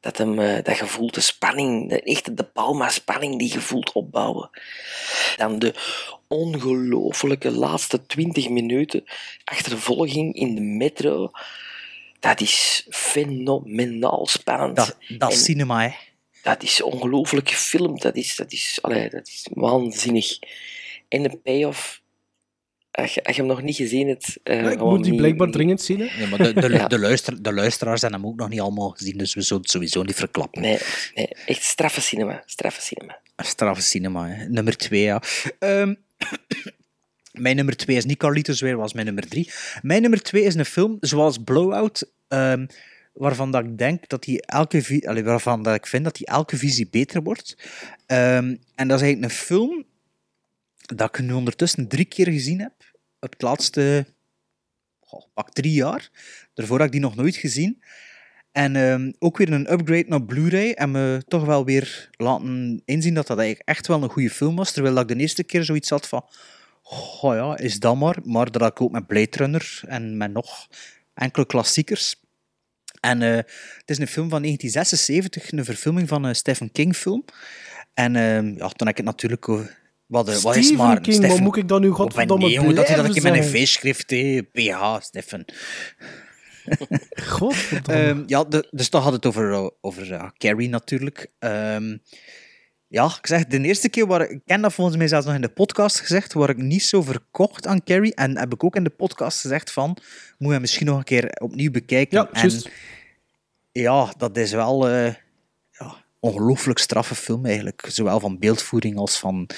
Dat, 0.01 0.17
hem, 0.17 0.39
eh, 0.39 0.63
dat 0.63 0.77
je 0.77 0.85
voelt 0.85 1.13
de 1.13 1.21
spanning, 1.21 1.89
de, 1.89 2.01
echt 2.01 2.37
de 2.37 2.43
Palma-spanning 2.43 3.39
die 3.39 3.53
je 3.53 3.61
voelt 3.61 3.91
opbouwen. 3.91 4.49
Dan 5.37 5.59
de 5.59 5.73
ongelofelijke 6.27 7.51
laatste 7.51 8.05
twintig 8.05 8.49
minuten 8.49 9.03
achtervolging 9.43 10.35
in 10.35 10.55
de 10.55 10.61
metro. 10.61 11.31
Dat 12.19 12.41
is 12.41 12.85
fenomenaal 12.89 14.27
spannend. 14.27 14.75
Dat, 14.75 14.97
dat 15.07 15.31
is 15.31 15.43
cinema, 15.43 15.81
hè? 15.81 15.93
dat 16.41 16.63
is 16.63 16.81
ongelooflijk 16.81 17.49
gefilmd. 17.49 18.01
Dat 18.01 18.15
is, 18.15 18.35
dat 18.35 18.51
is, 18.51 18.79
allee, 18.81 19.09
dat 19.09 19.27
is 19.27 19.47
waanzinnig. 19.53 20.39
En 21.07 21.23
de 21.23 21.37
payoff, 21.37 22.00
als 22.91 23.13
je, 23.13 23.23
als 23.23 23.35
je 23.35 23.41
hem 23.41 23.51
nog 23.51 23.61
niet 23.61 23.75
gezien 23.75 24.07
hebt... 24.07 24.37
eh, 24.43 24.61
Ja, 24.61 24.69
ik 24.69 24.77
gewoon 24.77 24.93
moet 24.93 25.01
die 25.03 25.11
niet- 25.11 25.21
blijkbaar 25.21 25.49
dringend 25.51 25.81
zien. 25.81 25.99
Hè. 25.99 26.21
Ja, 26.21 26.27
maar 26.27 26.37
de, 26.37 26.53
de, 26.53 26.69
Ja. 26.77 26.87
de, 26.87 26.99
luister, 26.99 27.43
de 27.43 27.53
luisteraars 27.53 28.01
hebben 28.01 28.19
hem 28.19 28.29
ook 28.29 28.35
nog 28.35 28.49
niet 28.49 28.59
allemaal 28.59 28.89
gezien, 28.89 29.17
dus 29.17 29.33
we 29.33 29.41
zullen 29.41 29.61
het 29.61 29.71
sowieso 29.71 30.03
niet 30.03 30.15
verklappen. 30.15 30.61
Nee, 30.61 30.77
nee, 31.15 31.27
echt 31.45 31.63
straffe 31.63 32.01
cinema. 32.01 32.43
Straffe 32.45 32.81
cinema. 32.81 33.19
Straffe 33.37 33.81
cinema, 33.83 34.27
hè. 34.27 34.49
nummer 34.49 34.77
twee, 34.77 35.01
ja. 35.01 35.21
Ehm, 35.59 35.93
mijn 37.31 37.55
nummer 37.55 37.75
twee 37.77 37.95
is 37.95 38.05
niet 38.05 38.17
Carlitos 38.17 38.61
weer, 38.61 38.77
was 38.77 38.93
mijn 38.93 39.05
nummer 39.05 39.27
drie. 39.27 39.51
Mijn 39.81 40.01
nummer 40.01 40.21
twee 40.21 40.43
is 40.43 40.55
een 40.55 40.65
film 40.65 40.97
zoals 40.99 41.37
Blowout, 41.37 42.11
ehm, 42.27 42.65
waarvan 43.13 43.51
dat 43.51 43.63
ik 43.63 43.77
denk 43.77 44.09
dat 44.09 44.23
die 44.23 44.41
elke 44.45 45.01
allee, 45.05 45.23
waarvan 45.23 45.63
dat 45.63 45.75
ik 45.75 45.87
vind 45.87 46.03
dat 46.03 46.15
die 46.15 46.25
elke 46.27 46.57
visie 46.57 46.87
beter 46.91 47.23
wordt. 47.23 47.57
Ehm, 48.05 48.55
en 48.75 48.87
dat 48.87 48.97
is 49.01 49.03
eigenlijk 49.03 49.23
een 49.23 49.29
film 49.37 49.85
dat 50.95 51.17
ik 51.17 51.25
nu 51.25 51.33
ondertussen 51.33 51.87
drie 51.87 52.05
keer 52.05 52.27
gezien 52.27 52.59
heb. 52.59 52.73
Het 53.19 53.41
laatste 53.41 54.05
goh, 54.99 55.25
pak 55.33 55.53
drie 55.53 55.73
jaar. 55.73 56.09
Daarvoor 56.53 56.77
had 56.77 56.85
ik 56.85 56.91
die 56.91 57.01
nog 57.01 57.15
nooit 57.15 57.35
gezien. 57.35 57.83
En 58.51 58.75
ehm, 58.75 59.11
ook 59.19 59.37
weer 59.37 59.51
een 59.51 59.71
upgrade 59.71 60.05
naar 60.07 60.23
Blu-ray 60.23 60.71
en 60.71 60.91
me 60.91 61.23
toch 61.27 61.45
wel 61.45 61.65
weer 61.65 62.09
laten 62.11 62.81
inzien 62.85 63.13
dat 63.13 63.27
dat 63.27 63.37
eigenlijk 63.37 63.69
echt 63.69 63.87
wel 63.87 64.03
een 64.03 64.09
goede 64.09 64.29
film 64.29 64.55
was. 64.55 64.71
Terwijl 64.71 64.99
ik 64.99 65.07
de 65.07 65.15
eerste 65.15 65.43
keer 65.43 65.63
zoiets 65.63 65.89
had 65.89 66.07
van, 66.07 66.25
oh 66.81 67.33
ja, 67.33 67.57
is 67.57 67.79
dat 67.79 67.95
maar. 67.95 68.17
Maar 68.23 68.51
dat 68.51 68.61
had 68.61 68.71
ik 68.71 68.81
ook 68.81 68.91
met 68.91 69.07
Blade 69.07 69.37
Runner 69.37 69.81
en 69.87 70.17
met 70.17 70.31
nog 70.31 70.67
enkele 71.13 71.45
klassiekers. 71.45 72.15
En 72.99 73.21
eh, 73.21 73.35
het 73.77 73.83
is 73.85 73.97
een 73.97 74.07
film 74.07 74.29
van 74.29 74.41
1976, 74.41 75.51
een 75.51 75.65
verfilming 75.65 76.07
van 76.07 76.23
een 76.23 76.35
Stephen 76.35 76.71
King 76.71 76.95
film. 76.95 77.25
En 77.93 78.15
ehm, 78.15 78.47
ja, 78.47 78.67
toen 78.67 78.87
heb 78.87 78.97
ik 78.97 78.97
het 78.97 79.05
natuurlijk... 79.05 79.47
Wat, 80.11 80.29
eh, 80.29 80.37
wat 80.37 80.55
is 80.55 80.71
maar? 80.71 81.01
King, 81.01 81.27
wat 81.27 81.39
moet 81.39 81.57
ik 81.57 81.67
dan 81.67 81.81
nu 81.81 81.89
godverdomme 81.89 82.45
nee, 82.45 82.53
jongen, 82.53 82.75
dat 82.75 82.87
hij 82.87 82.95
dat 82.95 83.05
ik 83.05 83.15
in 83.15 83.21
mijn 83.21 83.33
blijven 83.33 83.59
v 83.59 83.67
schrift, 83.67 84.09
hé. 84.09 84.41
PH, 84.51 84.97
Stefan. 84.99 85.45
Godverdomme. 87.35 88.01
Ehm, 88.01 88.23
ja, 88.25 88.43
de, 88.43 88.67
dus 88.71 88.89
dan 88.89 89.01
had 89.01 89.13
het 89.13 89.25
over, 89.25 89.51
eh, 89.51 89.67
over 89.81 90.13
eh, 90.13 90.29
Carrie 90.37 90.69
natuurlijk. 90.69 91.31
Ehm, 91.39 91.97
ja, 92.87 93.05
ik 93.05 93.27
zeg, 93.27 93.45
de 93.45 93.61
eerste 93.61 93.89
keer, 93.89 94.07
waar, 94.07 94.29
ik 94.29 94.41
ken 94.45 94.61
dat 94.61 94.73
volgens 94.73 94.97
mij 94.97 95.07
zelfs 95.07 95.25
nog 95.25 95.35
in 95.35 95.41
de 95.41 95.49
podcast 95.49 95.99
gezegd, 95.99 96.33
waar 96.33 96.49
ik 96.49 96.57
niet 96.57 96.83
zo 96.83 97.01
verkocht 97.01 97.67
aan 97.67 97.83
Carrie. 97.83 98.15
En 98.15 98.37
heb 98.37 98.53
ik 98.53 98.63
ook 98.63 98.75
in 98.75 98.83
de 98.83 98.89
podcast 98.89 99.41
gezegd 99.41 99.71
van, 99.71 99.97
moet 100.37 100.53
je 100.53 100.59
misschien 100.59 100.85
nog 100.85 100.97
een 100.97 101.03
keer 101.03 101.37
opnieuw 101.41 101.71
bekijken. 101.71 102.17
Ja, 102.17 102.41
en 102.41 102.61
ja, 103.71 104.13
dat 104.17 104.37
is 104.37 104.51
wel 104.51 104.89
eh 104.89 105.13
ja, 105.71 105.95
ongelooflijk 106.19 106.79
straffe 106.79 107.15
film 107.15 107.45
eigenlijk. 107.45 107.85
Zowel 107.87 108.19
van 108.19 108.39
beeldvoering 108.39 108.97
als 108.97 109.19
van, 109.19 109.49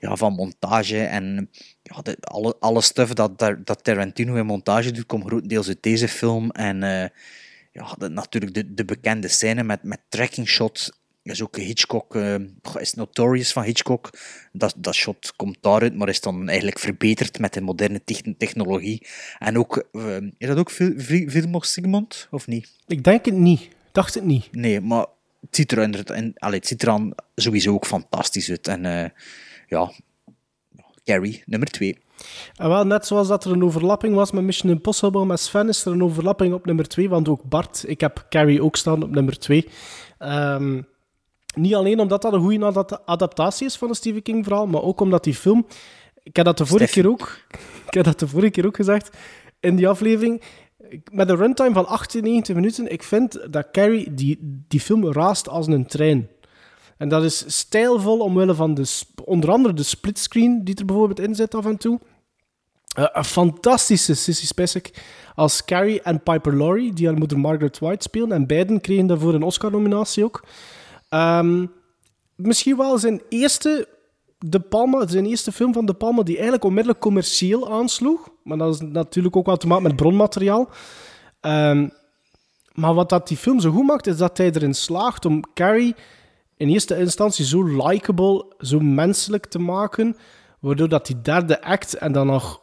ja, 0.00 0.16
van 0.16 0.32
montage. 0.32 0.98
En 0.98 1.50
ja, 1.82 2.02
de, 2.02 2.16
alle, 2.20 2.56
alle 2.60 2.80
stuff 2.80 3.12
dat, 3.12 3.38
dat, 3.38 3.84
Tarantino 3.84 4.34
in 4.34 4.46
montage 4.46 4.90
doet, 4.90 5.06
komt 5.06 5.24
grotendeels 5.24 5.68
uit 5.68 5.82
deze 5.82 6.08
film. 6.08 6.50
En 6.50 6.82
eh, 6.82 7.08
ja, 7.72 7.94
de, 7.98 8.08
natuurlijk 8.08 8.54
de, 8.54 8.74
de 8.74 8.84
bekende 8.84 9.28
scène 9.28 9.62
met, 9.62 9.82
met 9.82 10.00
tracking 10.08 10.48
shot. 10.48 10.98
is 11.22 11.42
ook 11.42 11.56
Hitchcock, 11.56 12.14
eh, 12.14 12.34
is 12.78 12.94
notorious 12.94 13.52
van 13.52 13.62
Hitchcock. 13.62 14.10
Dat, 14.52 14.74
dat 14.76 14.94
shot 14.94 15.32
komt 15.36 15.58
daaruit, 15.60 15.94
maar 15.94 16.08
is 16.08 16.20
dan 16.20 16.48
eigenlijk 16.48 16.78
verbeterd 16.78 17.38
met 17.38 17.52
de 17.52 17.60
moderne 17.60 18.04
techn- 18.04 18.34
technologie. 18.38 19.06
En 19.38 19.58
ook, 19.58 19.88
eh, 19.92 20.16
is 20.38 20.46
dat 20.46 20.58
ook 20.58 20.70
Vilmos 20.70 21.72
Sigmund, 21.72 22.28
of 22.30 22.46
niet? 22.46 22.70
Ik 22.86 23.04
denk 23.04 23.24
het 23.24 23.34
niet. 23.34 23.68
Dacht 23.92 24.14
het 24.14 24.24
niet. 24.24 24.48
Nee, 24.52 24.80
maar 24.80 25.06
het 25.40 25.56
ziet 25.56 25.72
er, 25.72 25.78
allee, 26.36 26.58
het 26.58 26.66
ziet 26.66 26.82
er 26.82 26.88
aan 26.88 27.12
sowieso 27.34 27.72
ook 27.72 27.86
fantastisch 27.86 28.50
uit. 28.50 28.68
En 28.68 29.12
ja, 29.70 29.90
Carrie, 31.04 31.42
nummer 31.46 31.68
twee. 31.68 31.98
En 32.56 32.68
wel, 32.68 32.84
net 32.84 33.06
zoals 33.06 33.28
dat 33.28 33.44
er 33.44 33.52
een 33.52 33.64
overlapping 33.64 34.14
was 34.14 34.30
met 34.30 34.44
Mission 34.44 34.72
Impossible, 34.72 35.24
met 35.26 35.40
Sven 35.40 35.68
is 35.68 35.84
er 35.84 35.92
een 35.92 36.02
overlapping 36.02 36.54
op 36.54 36.66
nummer 36.66 36.88
2, 36.88 37.08
want 37.08 37.28
ook 37.28 37.42
Bart, 37.42 37.84
ik 37.86 38.00
heb 38.00 38.26
Carrie 38.28 38.62
ook 38.62 38.76
staan 38.76 39.02
op 39.02 39.10
nummer 39.10 39.38
2. 39.38 39.68
Ehm, 40.18 40.82
niet 41.54 41.74
alleen 41.74 42.00
omdat 42.00 42.22
dat 42.22 42.32
een 42.32 42.40
goede 42.40 42.64
adap- 42.64 43.02
adaptatie 43.04 43.66
is 43.66 43.76
van 43.76 43.88
een 43.88 43.94
Stephen 43.94 44.22
King 44.22 44.44
verhaal, 44.44 44.66
maar 44.66 44.82
ook 44.82 45.00
omdat 45.00 45.24
die 45.24 45.34
film, 45.34 45.66
ik 46.22 46.36
heb 46.36 46.44
dat 46.44 46.58
de 46.58 46.66
vorige 46.66 46.92
keer 46.92 47.08
ook, 47.08 47.38
ik 47.86 47.94
heb 47.94 48.04
dat 48.04 48.18
de 48.18 48.28
vorige 48.28 48.50
keer 48.50 48.66
ook 48.66 48.76
gezegd 48.76 49.16
in 49.60 49.76
die 49.76 49.88
aflevering, 49.88 50.42
met 51.12 51.28
een 51.28 51.36
runtime 51.36 51.72
van 51.72 51.86
98 51.86 52.54
minuten, 52.54 52.92
ik 52.92 53.02
vind 53.02 53.52
dat 53.52 53.68
Carrie 53.72 54.14
die, 54.14 54.38
die 54.68 54.80
film 54.80 55.12
raast 55.12 55.48
als 55.48 55.66
een 55.66 55.86
trein. 55.86 56.28
En 57.00 57.08
dat 57.08 57.24
is 57.24 57.44
stijlvol 57.46 58.18
omwille 58.18 58.54
van 58.54 58.74
de, 58.74 59.02
onder 59.24 59.50
andere 59.50 59.74
de 59.74 59.82
splitscreen 59.82 60.64
die 60.64 60.74
er 60.74 60.84
bijvoorbeeld 60.84 61.20
in 61.20 61.34
zit 61.34 61.54
af 61.54 61.66
en 61.66 61.76
toe. 61.76 62.00
Eh, 62.94 63.06
een 63.12 63.24
fantastische 63.24 64.14
Sissy 64.14 64.46
Spacek 64.46 65.02
als 65.34 65.64
Carrie 65.64 66.02
en 66.02 66.22
Piper 66.22 66.56
Laurie, 66.56 66.92
die 66.92 67.06
haar 67.06 67.18
moeder 67.18 67.38
Margaret 67.38 67.78
White 67.78 68.02
spelen. 68.02 68.32
En 68.32 68.46
beiden 68.46 68.80
kregen 68.80 69.06
daarvoor 69.06 69.34
een 69.34 69.42
Oscar-nominatie 69.42 70.24
ook. 70.24 70.44
Ehm, 71.08 71.66
misschien 72.36 72.76
wel 72.76 72.98
zijn 72.98 73.22
eerste, 73.28 73.88
de 74.38 74.60
Palma, 74.60 75.08
zijn 75.08 75.26
eerste 75.26 75.52
film 75.52 75.72
van 75.72 75.86
De 75.86 75.94
Palma 75.94 76.22
die 76.22 76.34
eigenlijk 76.34 76.64
onmiddellijk 76.64 77.02
commercieel 77.02 77.72
aansloeg. 77.72 78.28
Maar 78.44 78.58
dat 78.58 78.74
is 78.74 78.80
natuurlijk 78.80 79.36
ook 79.36 79.46
wel 79.46 79.56
te 79.56 79.66
maken 79.66 79.82
met 79.82 79.96
bronmateriaal. 79.96 80.68
Ehm, 81.40 81.88
maar 82.72 82.94
wat 82.94 83.08
dat 83.08 83.28
die 83.28 83.36
film 83.36 83.60
zo 83.60 83.70
goed 83.70 83.86
maakt, 83.86 84.06
is 84.06 84.16
dat 84.16 84.38
hij 84.38 84.46
erin 84.46 84.74
slaagt 84.74 85.24
om 85.24 85.44
Carrie 85.54 85.94
in 86.60 86.68
eerste 86.68 86.98
instantie 86.98 87.44
zo 87.44 87.62
likable, 87.62 88.44
zo 88.58 88.80
menselijk 88.80 89.46
te 89.46 89.58
maken, 89.58 90.16
waardoor 90.58 90.88
dat 90.88 91.06
die 91.06 91.20
derde 91.20 91.62
act 91.62 91.94
en 91.94 92.12
dan 92.12 92.26
nog 92.26 92.60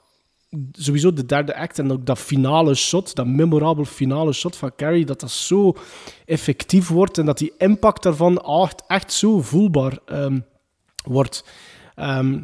sowieso 0.72 1.14
de 1.14 1.26
derde 1.26 1.56
act 1.56 1.80
en 1.80 1.92
ook 1.92 2.06
dat 2.06 2.20
finale 2.20 2.76
shot, 2.76 3.16
dat 3.16 3.28
memorabel 3.28 3.86
finale 3.86 4.34
shot 4.34 4.56
van 4.56 4.76
Carrie, 4.76 5.06
dat 5.06 5.20
dat 5.20 5.32
zo 5.32 5.76
effectief 6.26 6.88
wordt 6.88 7.18
en 7.18 7.26
dat 7.26 7.38
die 7.38 7.54
impact 7.58 8.04
daarvan 8.04 8.42
echt, 8.42 8.84
echt 8.88 9.14
zo 9.14 9.42
voelbaar 9.42 9.98
ehm, 10.06 10.40
wordt. 11.04 11.44
Ehm, 11.96 12.40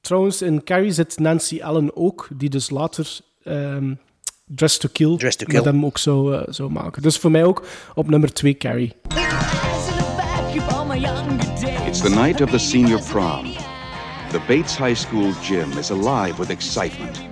trouwens, 0.00 0.42
in 0.42 0.64
Carrie 0.64 0.92
zit 0.92 1.18
Nancy 1.18 1.62
Allen 1.62 1.96
ook, 1.96 2.28
die 2.36 2.48
dus 2.48 2.70
later 2.70 3.18
ehm 3.42 3.92
Dress 4.48 4.78
to 4.78 4.88
Kill, 4.92 5.16
Dress 5.16 5.36
to 5.36 5.44
met 5.46 5.56
Kill. 5.56 5.72
hem 5.72 5.84
ook 5.84 5.98
zou, 5.98 6.34
eh, 6.34 6.42
zou 6.48 6.70
maken. 6.70 7.02
Dus 7.02 7.18
voor 7.18 7.30
mij 7.30 7.44
ook 7.44 7.66
op 7.94 8.08
nummer 8.08 8.32
2 8.32 8.56
Carrie. 8.56 8.94
It's 10.98 12.00
the 12.00 12.08
night 12.08 12.40
of 12.40 12.50
the 12.50 12.58
senior 12.58 12.98
prom. 12.98 13.52
The 14.30 14.42
Bates 14.48 14.74
High 14.74 14.94
School 14.94 15.34
gym 15.42 15.72
is 15.72 15.90
alive 15.90 16.38
with 16.38 16.48
excitement. 16.48 17.22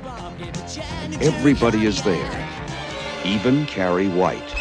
Everybody 1.23 1.87
is 1.87 2.03
there, 2.03 2.49
even 3.25 3.65
Carrie 3.65 4.09
White. 4.09 4.55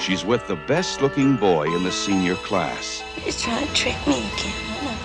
She's 0.00 0.24
with 0.24 0.46
the 0.46 0.54
best 0.68 1.02
looking 1.02 1.34
boy 1.34 1.74
in 1.74 1.82
the 1.82 1.90
senior 1.90 2.36
class. 2.36 3.02
He's 3.16 3.42
trying 3.42 3.66
to 3.66 3.74
trick 3.74 3.96
me 4.06 4.30
again. 4.32 4.96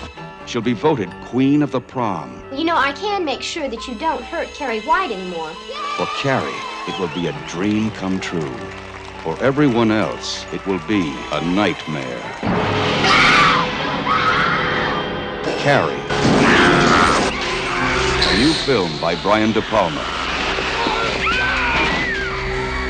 She'll 0.46 0.62
be 0.62 0.72
voted 0.72 1.10
queen 1.24 1.62
of 1.62 1.72
the 1.72 1.80
prom. 1.80 2.44
You 2.52 2.62
know, 2.62 2.76
I 2.76 2.92
can 2.92 3.24
make 3.24 3.42
sure 3.42 3.68
that 3.68 3.88
you 3.88 3.96
don't 3.96 4.22
hurt 4.22 4.46
Carrie 4.54 4.82
White 4.82 5.10
anymore. 5.10 5.50
For 5.96 6.06
Carrie, 6.18 6.52
it 6.86 6.96
will 7.00 7.12
be 7.12 7.26
a 7.26 7.48
dream 7.48 7.90
come 7.90 8.20
true. 8.20 8.54
For 9.24 9.36
everyone 9.42 9.90
else, 9.90 10.46
it 10.52 10.64
will 10.64 10.80
be 10.86 11.12
a 11.32 11.44
nightmare. 11.44 12.89
Carrie. 15.60 15.92
A 18.24 18.38
new 18.38 18.54
film 18.64 18.98
by 18.98 19.14
Brian 19.22 19.52
De 19.52 19.60
Palma. 19.60 20.02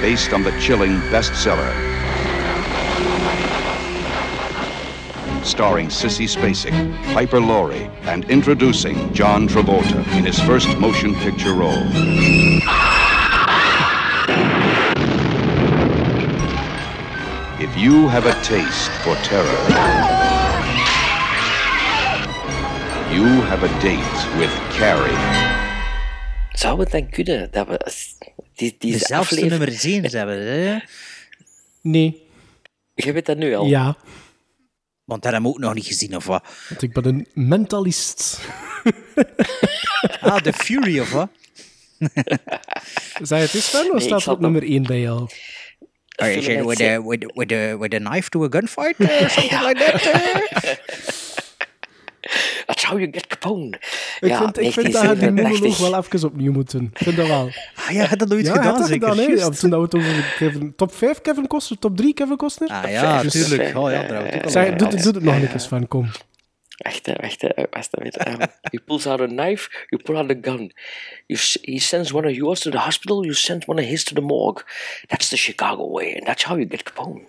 Based 0.00 0.32
on 0.32 0.44
the 0.44 0.52
chilling 0.60 1.00
bestseller. 1.10 1.74
Starring 5.44 5.88
Sissy 5.88 6.28
Spacek, 6.28 6.94
Piper 7.12 7.40
Laurie, 7.40 7.90
and 8.02 8.24
introducing 8.30 9.12
John 9.12 9.48
Travolta 9.48 10.06
in 10.16 10.24
his 10.24 10.38
first 10.38 10.78
motion 10.78 11.16
picture 11.16 11.54
role. 11.54 11.88
If 17.58 17.76
you 17.76 18.06
have 18.06 18.26
a 18.26 18.34
taste 18.44 18.92
for 19.02 19.16
terror, 19.16 20.19
you 23.12 23.26
have 23.26 23.64
a 23.64 23.80
date 23.80 24.38
with 24.38 24.50
Carrie. 24.78 25.18
Zou 26.52 26.80
het 26.80 26.90
dan 26.90 27.10
kunnen 27.10 27.48
dat 27.50 27.68
we 27.68 27.92
die, 28.54 28.76
die 28.78 28.92
Dezelfde 28.92 29.14
aflevering... 29.34 29.50
nummer 29.50 29.78
10 29.78 30.04
hebben. 30.04 30.46
Hè? 30.46 30.78
Nee. 31.82 32.22
Je 32.94 33.12
weet 33.12 33.26
dat 33.26 33.36
nu 33.36 33.54
al. 33.54 33.66
Ja, 33.66 33.96
Want 35.04 35.22
dat 35.22 35.32
hebben 35.32 35.50
we 35.50 35.56
ook 35.56 35.62
nog 35.62 35.74
niet 35.74 35.86
gezien, 35.86 36.16
of 36.16 36.24
wat? 36.24 36.44
want 36.68 36.82
ik 36.82 36.92
ben 36.92 37.04
een 37.06 37.26
mentalist. 37.34 38.40
Ah, 40.20 40.36
The 40.36 40.52
Fury, 40.52 41.00
of 41.00 41.12
wat? 41.12 41.28
Zei 43.22 43.40
het 43.40 43.54
eens, 43.54 43.68
Sven, 43.68 43.92
of 43.94 44.02
staat 44.02 44.28
op 44.28 44.40
nummer 44.40 44.62
1 44.62 44.82
bij 44.82 45.00
jou? 45.00 45.28
Are 46.16 46.30
you 46.30 46.42
saying 46.42 46.66
met 46.66 46.78
with 46.78 46.88
a, 46.88 47.02
with, 47.02 47.32
with, 47.34 47.52
a, 47.52 47.78
with 47.78 47.94
a 47.94 47.98
knife 47.98 48.28
to 48.30 48.44
a 48.44 48.48
gunfight 48.50 49.00
or 49.00 49.30
something 49.30 49.62
like 49.62 49.78
that? 49.78 51.18
how 52.90 52.98
you 52.98 53.12
get 53.12 53.26
Capone. 53.26 53.66
Ik 54.20 54.28
ja, 54.28 54.38
vind, 54.38 54.58
ik 54.58 54.72
vind 54.72 54.92
dat 54.92 55.02
je 55.02 55.08
die 55.08 55.32
1987. 55.32 55.78
monoloog 55.78 55.78
wel 55.78 56.18
even 56.18 56.28
opnieuw 56.28 56.52
moet 56.52 56.70
doen. 56.70 56.90
Ik 56.92 56.98
vind 56.98 57.16
dat 57.16 57.26
wel. 57.26 57.50
Ah 57.86 57.90
ja, 57.90 58.06
dat 58.16 58.28
nooit 58.28 58.46
ja, 58.46 58.52
gedaan, 58.52 58.72
je 58.72 58.78
dat 58.78 58.88
zeker. 58.88 59.08
gedaan. 59.08 59.36
Ja, 59.36 59.48
toen 59.48 59.70
dat 59.70 59.78
we 59.78 59.84
het 59.84 59.94
over 59.94 60.34
Kevin, 60.38 60.72
top 60.76 60.94
5 60.94 61.20
Kevin 61.20 61.46
Costner, 61.46 61.78
top 61.78 61.96
3 61.96 62.14
Kevin 62.14 62.36
Costner. 62.36 62.68
Ah 62.68 62.90
ja, 62.90 63.22
Dus- 63.22 63.32
tuurlijk. 63.32 63.76
Oh 63.76 63.90
ja, 63.90 64.48
Zeg, 64.48 64.74
doe, 64.74 64.88
het 64.88 65.22
nog 65.22 65.34
een 65.34 65.48
keer, 65.48 65.60
Sven, 65.60 65.88
kom. 65.88 66.10
Wacht, 66.80 67.06
hè, 67.06 67.14
wacht, 67.20 67.92
um, 68.26 68.38
you 68.70 68.82
pulls 68.86 69.06
out 69.06 69.20
a 69.20 69.26
knife, 69.26 69.68
you 69.90 70.02
pull 70.02 70.16
out 70.16 70.30
a 70.30 70.34
gun. 70.42 70.72
You, 71.26 71.38
he 71.62 71.78
sends 71.78 72.12
one 72.12 72.26
of 72.26 72.34
yours 72.34 72.60
to 72.60 72.70
the 72.70 72.78
hospital, 72.78 73.22
you 73.22 73.34
send 73.34 73.66
one 73.66 73.82
of 73.82 73.86
his 73.88 74.04
to 74.04 74.14
the 74.14 74.20
morgue. 74.20 74.64
That's 75.08 75.28
the 75.28 75.36
Chicago 75.36 75.90
way, 75.90 76.14
and 76.14 76.26
that's 76.26 76.42
how 76.44 76.56
you 76.56 76.66
get 76.66 76.84
Capone. 76.84 77.26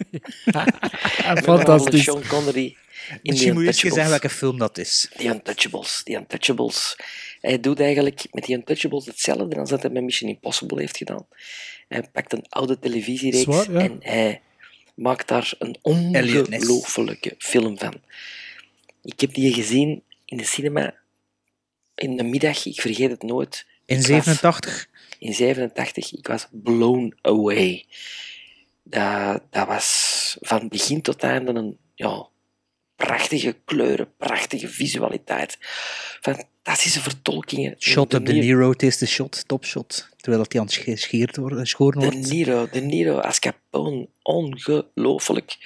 Fantastisch. 1.43 2.03
Sean 2.03 2.21
Connery 2.21 2.77
in 3.09 3.19
Misschien 3.23 3.53
moet 3.53 3.61
je 3.61 3.67
eens 3.67 3.79
zeggen 3.79 4.09
welke 4.09 4.29
film 4.29 4.57
dat 4.57 4.77
is. 4.77 5.09
The 5.17 5.25
Untouchables, 5.25 6.01
The 6.03 6.13
Untouchables. 6.13 6.95
Hij 7.41 7.59
doet 7.59 7.79
eigenlijk 7.79 8.25
met 8.31 8.43
The 8.43 8.53
Untouchables 8.53 9.05
hetzelfde 9.05 9.55
als 9.59 9.69
dat 9.69 9.81
hij 9.81 9.91
met 9.91 10.03
Mission 10.03 10.29
Impossible 10.29 10.79
heeft 10.79 10.97
gedaan. 10.97 11.27
Hij 11.87 12.03
pakt 12.11 12.33
een 12.33 12.45
oude 12.49 12.79
televisiereeks 12.79 13.43
Zwaar, 13.43 13.71
ja. 13.71 13.79
en 13.79 13.97
hij 13.99 14.41
maakt 14.95 15.27
daar 15.27 15.53
een 15.59 15.77
ongelooflijke 15.81 17.35
film 17.37 17.77
van. 17.77 17.93
Ik 19.03 19.19
heb 19.19 19.33
die 19.33 19.53
gezien 19.53 20.03
in 20.25 20.37
de 20.37 20.45
cinema 20.45 20.95
in 21.95 22.17
de 22.17 22.23
middag, 22.23 22.65
ik 22.65 22.81
vergeet 22.81 23.09
het 23.09 23.23
nooit. 23.23 23.65
In 23.85 23.95
Ik 23.99 24.07
was- 24.07 24.07
87? 24.07 24.87
in 25.19 25.33
87, 25.33 26.13
ik 26.13 26.27
was 26.27 26.47
blown 26.51 27.17
away. 27.21 27.85
Dat, 28.83 29.41
dat 29.49 29.67
was 29.67 30.37
van 30.39 30.67
begin 30.67 31.01
tot 31.01 31.23
einde 31.23 31.53
een 31.53 31.77
ja, 31.95 32.27
prachtige 33.05 33.55
kleuren, 33.65 34.13
prachtige 34.17 34.67
visualiteit. 34.67 35.57
Fantastische 36.21 37.01
vertolkingen. 37.01 37.75
Shot 37.79 38.13
op 38.13 38.25
de 38.25 38.31
Niro- 38.33 38.45
Nero, 38.57 38.69
het 38.69 38.83
is 38.83 38.97
de 38.97 39.05
shot, 39.07 39.47
topshot. 39.47 40.09
Terwijl 40.17 40.43
dat 40.43 40.51
hij 40.51 40.61
aan 40.61 40.67
het 40.67 40.75
sche- 40.75 40.95
scheerd 40.95 41.37
wordt, 41.37 41.55
geschoren 41.57 41.99
De 41.99 42.05
wordt. 42.05 42.29
Niro, 42.29 42.67
de 42.71 42.81
Niro 42.81 43.17
als 43.19 43.39
Capone, 43.39 44.07
ongelooflijk. 44.21 45.57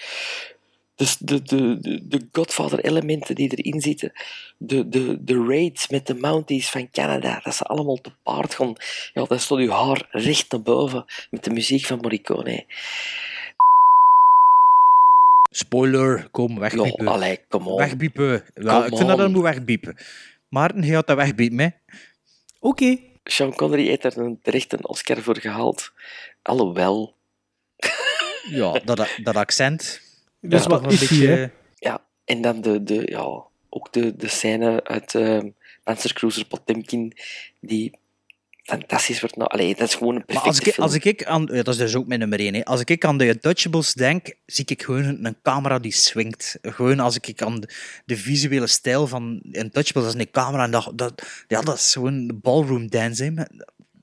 Dus 0.95 1.17
de, 1.17 1.41
de, 1.41 1.79
de, 1.79 2.07
de 2.07 2.27
Godfather-elementen 2.31 3.35
die 3.35 3.51
erin 3.55 3.81
zitten, 3.81 4.11
de, 4.57 4.89
de, 4.89 5.23
de 5.23 5.45
raids 5.47 5.87
met 5.87 6.07
de 6.07 6.13
Mounties 6.15 6.69
van 6.69 6.89
Canada, 6.91 7.39
dat 7.43 7.55
ze 7.55 7.63
allemaal 7.63 8.01
te 8.01 8.11
paard 8.23 8.55
gaan. 8.55 8.73
Ja, 9.13 9.23
dan 9.23 9.39
stond 9.39 9.61
uw 9.61 9.69
haar 9.69 10.07
recht 10.11 10.51
naar 10.51 10.61
boven 10.61 11.05
met 11.29 11.43
de 11.43 11.49
muziek 11.49 11.85
van 11.85 11.97
Morricone. 12.01 12.65
Spoiler, 15.59 16.27
kom, 16.31 16.59
wegbiepen. 16.59 17.07
Allee, 17.07 17.39
come 17.49 17.69
on. 17.69 17.77
Wegbiepen. 17.77 18.43
Ja, 18.53 18.85
ik 18.85 18.95
vind 18.97 19.07
dat 19.09 19.17
dat 19.17 19.31
moet 19.31 19.41
wegbiepen. 19.41 19.97
Maarten, 20.49 20.83
je 20.83 20.91
gaat 20.93 21.07
dat 21.07 21.17
wegbiepen, 21.17 21.59
hè? 21.59 21.69
Oké. 22.59 22.97
Sean 23.23 23.55
Connery 23.55 23.87
heeft 23.87 24.01
daar 24.01 24.17
een, 24.17 24.39
terecht 24.41 24.73
een 24.73 24.87
Oscar 24.87 25.21
voor 25.21 25.37
gehaald. 25.39 25.91
Alhoewel, 26.41 27.15
Ja, 28.49 28.79
dat, 28.85 29.07
dat 29.23 29.35
accent. 29.35 30.01
Dat 30.41 30.59
is 30.59 30.63
Ja, 30.65 30.69
wel 30.69 30.79
een 30.83 30.87
beetje- 30.99 31.27
hè? 31.27 31.47
ja. 31.75 32.05
En 32.25 32.41
dan 32.41 32.61
de, 32.61 32.83
de, 32.83 33.01
ja, 33.05 33.43
ook 33.69 33.91
de, 33.93 34.15
de 34.15 34.27
scène 34.27 34.83
uit 34.83 35.15
ehm 35.15 35.49
Panzercruiser 35.83 36.45
Potemkin, 36.45 37.13
die 37.59 37.97
fantastisch 38.65 39.19
wordt. 39.19 39.35
Nou, 39.35 39.49
allee, 39.49 39.75
dat 39.75 39.87
is 39.87 39.95
gewoon 39.95 40.15
een 40.15 40.23
Maar 40.27 40.41
perfecte 40.41 40.49
als 40.49 40.59
ik, 40.59 40.73
film. 40.73 40.87
als 40.87 40.95
ik 40.95 41.25
aan, 41.25 41.49
ja, 41.51 41.63
dat 41.63 41.73
is 41.73 41.77
dus 41.77 41.95
ook 41.95 42.07
mijn 42.07 42.19
nummer 42.19 42.39
1. 42.39 42.53
Hè. 42.53 42.63
Als 42.63 42.81
ik 42.81 43.05
aan 43.05 43.17
de 43.17 43.27
Untouchables 43.27 43.93
denk, 43.93 44.33
zie 44.45 44.65
ik 44.65 44.83
gewoon 44.83 45.03
een, 45.03 45.25
een 45.25 45.37
camera 45.41 45.79
die 45.79 45.91
swingt. 45.91 46.57
Gewoon 46.61 46.99
als 46.99 47.17
ik 47.17 47.41
aan 47.41 47.59
de, 47.59 47.69
de 48.05 48.17
visuele 48.17 48.67
stijl 48.67 49.07
van 49.07 49.41
Untouchables, 49.51 50.05
dat 50.05 50.15
is 50.15 50.21
een 50.21 50.31
camera 50.31 50.63
en 50.63 50.71
dat, 50.71 50.91
dat, 50.95 51.27
ja, 51.47 51.61
dat 51.61 51.77
is 51.77 51.93
gewoon 51.93 52.27
de 52.27 52.33
ballroom 52.33 52.89
dance. 52.89 53.23
Hè. 53.23 53.43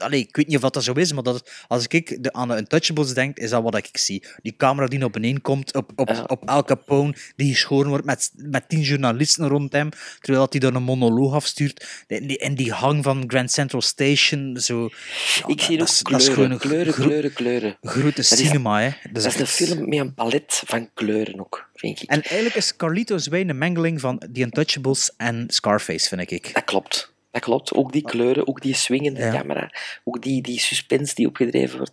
Allee, 0.03 0.21
ik 0.21 0.37
weet 0.37 0.47
niet 0.47 0.57
of 0.65 0.71
dat 0.71 0.85
zo 0.85 0.93
is, 0.93 1.13
maar 1.13 1.23
dat, 1.23 1.51
als 1.69 1.87
ik 1.87 2.23
de, 2.23 2.33
aan 2.33 2.49
de 2.49 2.57
Untouchables 2.57 3.15
denk, 3.15 3.39
is 3.39 3.51
dat 3.51 3.63
wat 3.63 3.77
ik 3.77 3.89
zie. 3.93 4.25
Die 4.43 4.55
camera 4.57 4.87
die 4.87 4.99
naar 4.99 5.11
beneden 5.11 5.41
komt, 5.41 5.75
op, 5.75 5.93
op, 5.97 6.25
op 6.27 6.49
Al 6.49 6.65
Capone, 6.65 7.15
die 7.37 7.53
geschoren 7.53 7.89
wordt 7.89 8.05
met, 8.05 8.31
met 8.37 8.69
tien 8.69 8.81
journalisten 8.81 9.49
rond 9.49 9.73
hem, 9.73 9.89
terwijl 10.21 10.47
hij 10.51 10.61
dan 10.61 10.75
een 10.75 10.83
monoloog 10.83 11.35
afstuurt. 11.35 12.05
En 12.07 12.27
die, 12.27 12.39
en 12.39 12.55
die 12.55 12.73
hang 12.73 13.05
van 13.05 13.25
Grand 13.27 13.51
Central 13.51 13.83
Station, 13.83 14.57
zo... 14.61 14.89
Ja, 15.35 15.47
ik 15.47 15.61
zie 15.61 15.79
dat 15.79 16.03
ook 16.05 16.11
dat 16.13 16.23
kleuren, 16.23 16.35
gewoon 16.35 16.59
kleuren, 16.59 16.93
gro- 16.93 17.05
kleuren, 17.05 17.33
kleuren. 17.33 17.77
Grote 17.81 18.15
Dat 18.15 18.25
cinema, 18.25 18.81
hè. 18.81 18.91
Dat 19.13 19.25
is, 19.25 19.39
een 19.39 19.47
film 19.47 19.89
met 19.89 19.99
een 19.99 20.15
palet 20.15 20.63
van 20.67 20.91
kleuren 20.95 21.41
ook, 21.41 21.69
vind 21.75 22.03
ik. 22.03 22.09
En 22.09 22.23
eigenlijk 22.23 22.55
is 22.55 22.77
Carlitos 22.77 23.27
Way 23.27 23.41
een 23.41 23.59
mengeling 23.59 24.01
van 24.01 24.19
The 24.33 24.41
Untouchables 24.41 25.11
en 25.17 25.45
Scarface, 25.49 26.09
vind 26.09 26.31
ik. 26.31 26.55
Dat 26.55 26.65
klopt. 26.65 27.12
Dat 27.33 27.43
klopt. 27.43 27.75
Ook 27.75 27.93
die 27.93 28.03
kleuren, 28.03 28.49
ook 28.49 28.61
die 28.61 28.75
swingende 28.75 29.21
Ja. 29.21 29.31
camera, 29.31 29.71
ook 30.05 30.23
die, 30.23 30.43
die 30.43 30.61
suspense 30.61 31.15
die 31.15 31.27
opgedreven 31.27 31.77
wordt. 31.77 31.93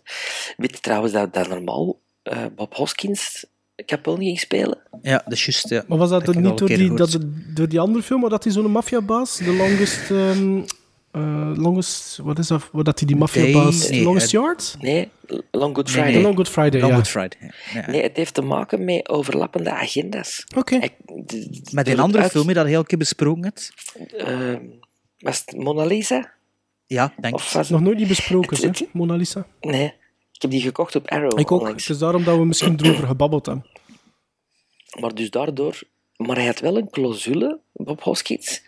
Weet 0.56 0.70
je 0.70 0.80
trouwens 0.80 1.12
dat, 1.12 1.34
dat 1.34 1.48
normaal 1.48 1.98
eh, 2.22 2.44
Bob 2.56 2.74
Hoskins 2.74 3.44
Capone 3.86 4.24
ging 4.24 4.38
spelen? 4.40 4.78
Ja, 5.02 5.22
dat 5.24 5.32
is 5.32 5.44
juist. 5.44 5.68
Ja. 5.68 5.84
Maar 5.88 5.98
was 5.98 6.10
dat 6.10 6.34
niet 6.34 6.58
door 6.58 6.68
die, 6.68 6.94
dat, 6.94 7.18
door 7.54 7.68
die 7.68 7.80
andere 7.80 8.02
film, 8.02 8.20
waar 8.20 8.30
dat 8.30 8.44
hij 8.44 8.52
zo'n 8.52 8.70
maffiabaas, 8.70 9.36
de 9.36 9.52
longest, 9.52 10.10
ehm, 10.10 10.60
eh, 11.10 11.52
longest, 11.54 12.16
wat 12.22 12.38
is 12.38 12.46
dat, 12.46 12.68
dat 12.72 12.98
hij 12.98 13.08
die 13.08 13.16
maffiabaas, 13.16 13.88
nee, 13.88 14.02
longest 14.02 14.26
eh, 14.26 14.32
yard? 14.32 14.76
Nee, 14.80 15.08
Long 15.50 15.74
Good 15.74 15.90
Friday. 15.90 16.12
nee. 16.12 16.22
Long 16.22 16.36
Good 16.36 16.48
Friday, 16.48 16.80
Long 16.80 16.92
ja. 16.92 16.98
Good 16.98 17.08
Friday. 17.08 17.50
Ja. 17.74 17.90
Nee, 17.90 18.02
het 18.02 18.16
heeft 18.16 18.34
te 18.34 18.42
maken 18.42 18.84
met 18.84 19.08
overlappende 19.08 19.70
agenda's. 19.70 20.44
Oké. 20.56 20.78
Met 21.70 21.88
een 21.88 21.98
andere 22.00 22.28
film 22.30 22.46
die 22.46 22.54
dat 22.54 22.66
heel 22.66 22.84
keer 22.84 22.98
besproken 22.98 23.44
hebt. 23.44 23.72
Was 25.20 25.42
het 25.46 25.56
Mona 25.56 25.84
Lisa? 25.84 26.30
Ja, 26.86 27.12
denk 27.20 27.34
Of 27.34 27.46
ik. 27.46 27.52
was 27.52 27.68
Nog 27.68 27.80
nooit 27.80 27.98
niet 27.98 28.08
besproken, 28.08 28.66
Het- 28.66 28.78
hè, 28.78 28.86
Mona 28.92 29.14
Lisa. 29.14 29.46
Nee, 29.60 29.94
ik 30.32 30.42
heb 30.42 30.50
die 30.50 30.60
gekocht 30.60 30.96
op 30.96 31.08
Arrow 31.10 31.38
Ik 31.38 31.50
ook. 31.52 31.60
onlangs. 31.60 31.82
Het 31.86 31.94
is 31.94 31.98
daarom 32.02 32.24
dat 32.24 32.36
we 32.36 32.44
misschien 32.44 32.78
erover 32.82 33.06
gebabbeld 33.06 33.46
hebben. 33.46 33.66
Maar 35.00 35.14
dus 35.14 35.30
daardoor... 35.30 35.80
Maar 36.16 36.36
hij 36.36 36.46
had 36.46 36.60
wel 36.60 36.76
een 36.76 36.90
clausule, 36.90 37.60
Bob 37.72 38.02
Hoskins, 38.02 38.62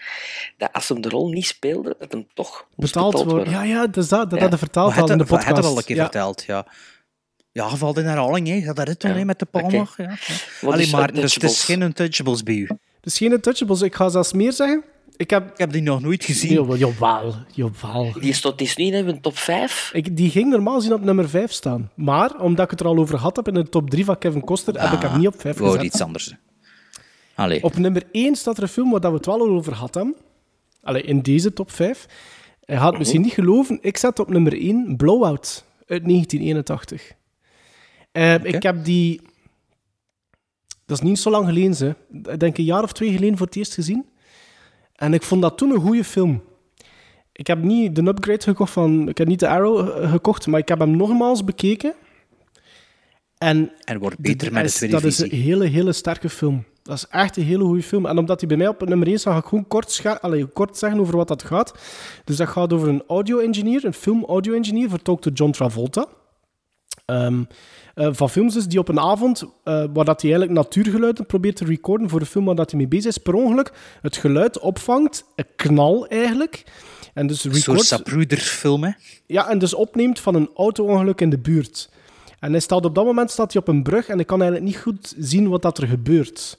dat 0.58 0.72
als 0.72 0.88
hem 0.88 1.00
de 1.00 1.08
rol 1.08 1.28
niet 1.28 1.46
speelde, 1.46 1.96
dat 1.98 2.12
hem 2.12 2.26
toch 2.34 2.66
Betaald 2.76 3.12
betaald 3.12 3.30
worden. 3.30 3.52
Ja, 3.52 3.62
ja, 3.62 3.86
dat 3.86 3.96
is 4.04 4.08
dat. 4.08 4.22
Dat 4.22 4.32
Ja. 4.32 4.38
hadden 4.40 4.58
vertaald 4.58 4.92
al 4.96 4.98
in 4.98 5.04
de 5.06 5.10
het- 5.12 5.20
het 5.20 5.28
podcast. 5.28 5.56
had 5.56 5.64
al 5.64 5.76
een 5.78 5.84
keer 5.84 5.96
ja. 5.96 6.02
verteld, 6.02 6.42
ja. 6.44 6.66
Ja, 7.52 7.76
valt 7.76 7.98
in 7.98 8.04
herhaling, 8.04 8.48
hè. 8.48 8.60
Gaat 8.60 8.76
dat 8.76 8.88
het 8.88 8.98
toen, 8.98 9.18
Ja, 9.18 9.24
met 9.24 9.38
de. 9.38 9.44
Palmer? 9.44 9.94
Ja. 9.96 10.16
Allee, 10.62 10.80
is 10.84 10.92
maar 10.92 11.12
dus 11.12 11.34
het 11.34 11.42
is 11.42 11.64
geen 11.64 11.80
Untouchables 11.80 12.42
bij 12.42 12.54
u. 12.54 12.68
Dus 13.00 13.16
geen 13.16 13.32
Untouchables. 13.32 13.82
Ik 13.82 13.94
ga 13.94 14.08
zelfs 14.08 14.32
meer 14.32 14.52
zeggen. 14.52 14.84
Ik 15.16 15.30
heb, 15.30 15.50
ik 15.50 15.58
heb 15.58 15.72
die 15.72 15.82
nog 15.82 16.00
nooit 16.00 16.24
gezien. 16.24 16.52
Jawel, 16.52 16.76
jawel. 16.76 17.34
jawel. 17.54 18.12
Die 18.20 18.32
stond 18.32 18.60
is 18.60 18.76
niet 18.76 18.92
in 18.92 19.08
een 19.08 19.20
top 19.20 19.36
5. 19.36 19.90
Ik, 19.92 20.16
die 20.16 20.30
ging 20.30 20.50
normaal 20.50 20.74
gezien 20.76 20.92
op 20.92 21.02
nummer 21.02 21.28
5 21.28 21.52
staan. 21.52 21.90
Maar, 21.94 22.40
omdat 22.40 22.64
ik 22.64 22.70
het 22.70 22.80
er 22.80 22.86
al 22.86 22.98
over 22.98 23.16
had 23.16 23.36
heb 23.36 23.48
in 23.48 23.54
de 23.54 23.68
top 23.68 23.90
3 23.90 24.04
van 24.04 24.18
Kevin 24.18 24.44
Costner, 24.44 24.80
heb 24.80 24.92
ik 24.92 25.08
hem 25.08 25.18
niet 25.18 25.26
op 25.26 25.40
5 25.40 25.58
Wou 25.58 25.70
gezet. 25.70 25.86
iets 25.86 26.00
anders. 26.00 26.34
Allee. 27.34 27.62
Op 27.62 27.76
nummer 27.76 28.02
1 28.12 28.34
staat 28.36 28.56
er 28.56 28.62
een 28.62 28.68
film 28.68 28.90
waar 28.90 29.00
we 29.00 29.16
het 29.16 29.26
wel 29.26 29.40
al 29.40 29.48
over 29.48 29.74
hadden. 29.74 30.14
Allee, 30.82 31.02
in 31.02 31.20
deze 31.22 31.52
top 31.52 31.70
5. 31.70 32.06
Hij 32.64 32.76
gaat 32.76 32.88
het 32.88 32.98
misschien 32.98 33.20
niet 33.20 33.32
geloven. 33.32 33.78
Ik 33.82 33.96
zet 33.96 34.18
op 34.18 34.28
nummer 34.30 34.52
1 34.52 34.96
Blowout 34.96 35.64
uit 35.86 36.04
1981. 36.04 37.12
Eh, 38.12 38.44
Ik 38.44 38.62
heb 38.62 38.84
die... 38.84 39.20
Dat 40.86 40.98
is 41.02 41.08
niet 41.08 41.18
zo 41.18 41.30
lang 41.30 41.46
geleden, 41.46 41.74
ze. 41.74 41.94
Ik 42.22 42.40
denk 42.40 42.58
een 42.58 42.64
jaar 42.64 42.82
of 42.82 42.92
twee 42.92 43.12
geleden 43.12 43.36
voor 43.36 43.46
het 43.46 43.56
eerst 43.56 43.74
gezien. 43.74 44.04
En 45.02 45.14
ik 45.14 45.22
vond 45.22 45.42
dat 45.42 45.58
toen 45.58 45.70
een 45.70 45.80
goede 45.80 46.04
film. 46.04 46.42
Ik 47.32 47.46
heb 47.46 47.62
niet 47.62 47.96
de 47.96 48.02
upgrade 48.02 48.42
gekocht 48.42 48.72
van... 48.72 49.08
Ik 49.08 49.18
heb 49.18 49.26
niet 49.28 49.40
de 49.40 49.48
Arrow 49.48 49.88
eh, 49.88 50.10
gekocht, 50.10 50.46
maar 50.46 50.60
ik 50.60 50.68
heb 50.68 50.78
hem 50.78 50.96
nogmaals 50.96 51.44
bekeken. 51.44 51.94
En, 53.38 53.72
En 53.84 53.98
wordt 53.98 54.18
beter 54.18 54.52
met 54.52 54.64
de 54.64 54.72
tweede 54.72 54.94
Dat 54.94 55.04
is 55.04 55.18
een 55.18 55.30
hele, 55.30 55.66
hele 55.66 55.92
sterke 55.92 56.28
film. 56.28 56.64
Dat 56.82 56.96
is 56.96 57.06
echt 57.10 57.36
een 57.36 57.42
hele 57.42 57.64
goede 57.64 57.82
film. 57.82 58.06
En 58.06 58.18
omdat 58.18 58.40
hij 58.40 58.48
bij 58.48 58.56
mij 58.56 58.68
op 58.68 58.88
nummer 58.88 59.06
1 59.06 59.18
staat, 59.18 59.32
ga 59.32 59.38
ik 59.38 59.46
gewoon 59.46 59.66
kort, 59.68 59.90
scha- 59.90 60.18
allee, 60.20 60.46
kort 60.46 60.78
zeggen 60.78 61.00
over 61.00 61.16
wat 61.16 61.28
dat 61.28 61.42
gaat. 61.42 61.74
Dus 62.24 62.36
dat 62.36 62.48
gaat 62.48 62.72
over 62.72 62.88
een 62.88 63.02
audio-engineer, 63.06 63.84
een 63.84 63.94
film-audio-engineer, 63.94 64.88
vertolkt 64.88 65.22
door 65.24 65.32
John 65.32 65.50
Travolta. 65.50 66.06
Ehm, 67.04 67.42
eh, 67.94 68.08
van 68.12 68.30
films 68.30 68.54
dus 68.54 68.66
die 68.66 68.78
op 68.78 68.88
een 68.88 69.00
avond, 69.00 69.42
eh, 69.42 69.84
waar 69.92 70.04
dat 70.04 70.22
hij 70.22 70.30
eigenlijk 70.32 70.52
natuurgeluiden 70.52 71.26
probeert 71.26 71.56
te 71.56 71.64
recorden 71.64 72.08
voor 72.08 72.20
de 72.20 72.26
film 72.26 72.44
waar 72.44 72.54
dat 72.54 72.70
hij 72.70 72.78
mee 72.78 72.88
bezig 72.88 73.10
is, 73.10 73.18
per 73.18 73.34
ongeluk 73.34 73.72
het 74.02 74.16
geluid 74.16 74.58
opvangt, 74.58 75.24
een 75.36 75.46
knal 75.56 76.06
eigenlijk. 76.06 76.64
En 77.14 77.26
dus 77.26 77.44
Een 77.44 77.54
soort 77.54 77.66
records, 77.66 77.88
Zapruder 77.88 78.38
film, 78.38 78.84
hè? 78.84 78.90
ja, 79.26 79.48
en 79.48 79.58
dus 79.58 79.74
opneemt 79.74 80.20
van 80.20 80.34
een 80.34 80.50
auto-ongeluk 80.54 81.20
in 81.20 81.30
de 81.30 81.38
buurt. 81.38 81.90
En 82.38 82.50
hij 82.50 82.60
staat 82.60 82.84
op 82.84 82.94
dat 82.94 83.04
moment 83.04 83.30
staat 83.30 83.52
hij 83.52 83.62
op 83.62 83.68
een 83.68 83.82
brug 83.82 84.08
en 84.08 84.16
hij 84.16 84.24
kan 84.24 84.42
eigenlijk 84.42 84.70
niet 84.70 84.82
goed 84.82 85.14
zien 85.18 85.48
wat 85.48 85.62
dat 85.62 85.78
er 85.78 85.86
gebeurt. 85.86 86.58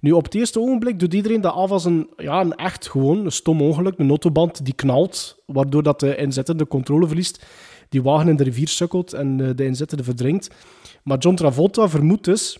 Nu, 0.00 0.12
op 0.12 0.24
het 0.24 0.34
eerste 0.34 0.60
ogenblik 0.60 0.98
doet 0.98 1.14
iedereen 1.14 1.40
dat 1.40 1.54
af 1.54 1.70
als 1.70 1.84
een, 1.84 2.08
ja, 2.16 2.40
een 2.40 2.54
echt 2.54 2.88
gewoon, 2.88 3.24
een 3.24 3.32
stom 3.32 3.62
ongeluk, 3.62 3.98
een 3.98 4.08
autoband 4.08 4.64
die 4.64 4.74
knalt, 4.74 5.42
waardoor 5.46 5.82
dat 5.82 6.00
de 6.00 6.16
inzittende 6.16 6.62
de 6.62 6.68
controle 6.68 7.06
verliest, 7.06 7.46
die 7.88 8.02
wagen 8.02 8.28
in 8.28 8.36
de 8.36 8.44
rivier 8.44 8.68
sukkelt 8.68 9.12
en 9.12 9.40
eh, 9.40 9.50
de 9.56 9.64
inzittende 9.64 10.04
verdrinkt. 10.04 10.54
Maar 11.02 11.18
John 11.18 11.36
Travolta 11.36 11.88
vermoedt 11.88 12.24
dus 12.24 12.58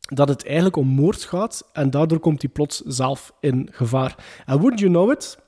dat 0.00 0.28
het 0.28 0.44
eigenlijk 0.44 0.76
om 0.76 0.86
moord 0.86 1.22
gaat 1.22 1.68
en 1.72 1.90
daardoor 1.90 2.18
komt 2.18 2.42
hij 2.42 2.50
plots 2.50 2.80
zelf 2.80 3.32
in 3.40 3.68
gevaar. 3.72 4.42
En 4.46 4.58
wouldn't 4.58 4.80
you 4.80 4.92
know 4.92 5.10
it, 5.10 5.38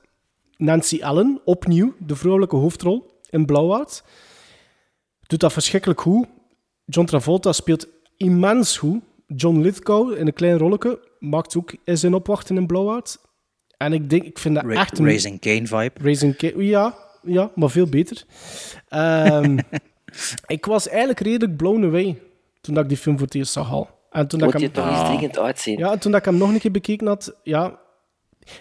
Nancy 0.57 1.03
Allen, 1.03 1.41
opnieuw 1.45 1.93
de 1.99 2.15
vrouwelijke 2.15 2.55
hoofdrol 2.55 3.19
in 3.29 3.45
Blauwout, 3.45 4.03
doet 5.27 5.39
dat 5.39 5.53
verschrikkelijk 5.53 6.01
goed. 6.01 6.27
John 6.85 7.07
Travolta 7.07 7.51
speelt 7.51 7.87
immens 8.17 8.77
goed. 8.77 9.01
John 9.27 9.61
Lithgow 9.61 10.17
in 10.17 10.27
een 10.27 10.33
klein 10.33 10.57
rolletje 10.57 10.99
maakt 11.19 11.57
ook 11.57 11.75
zijn 11.85 12.13
opwachten 12.13 12.57
in 12.57 12.67
Blowout. 12.67 13.17
En 13.77 13.93
ik 13.93 14.09
denk, 14.09 14.23
ik 14.23 14.39
vind 14.39 14.55
dat 14.55 14.63
Ra- 14.63 14.73
echt 14.73 14.99
een... 14.99 15.05
Raising 15.05 15.39
Kane 15.39 15.67
vibe. 15.67 15.91
Raising 15.93 16.35
Kane, 16.35 16.65
ja, 16.65 17.02
ja, 17.23 17.51
maar 17.55 17.69
veel 17.69 17.87
beter. 17.87 18.23
Ehm, 18.89 19.57
ik 20.47 20.65
was 20.65 20.87
eigenlijk 20.89 21.19
redelijk 21.19 21.57
blown 21.57 21.83
away 21.83 22.19
toen 22.61 22.73
dat 22.73 22.83
ik 22.83 22.89
die 22.89 22.97
film 22.97 23.17
voor 23.17 23.25
het 23.25 23.35
eerst 23.35 23.51
zag 23.51 23.71
al. 23.71 23.89
En 24.11 24.27
toen 24.27 24.39
dat 24.39 24.53
Moet 24.53 24.61
ik 24.61 24.73
je 24.73 24.81
hem, 24.81 24.89
toch 24.91 24.99
eens 24.99 25.07
dringend 25.09 25.39
uitzien. 25.39 25.77
ja, 25.77 25.91
en 25.91 25.99
toen 25.99 26.11
dat 26.11 26.19
ik 26.19 26.25
hem 26.25 26.37
nog 26.37 26.49
een 26.53 26.59
keer 26.59 26.71
bekeken 26.71 27.07
had, 27.07 27.35
ja... 27.43 27.81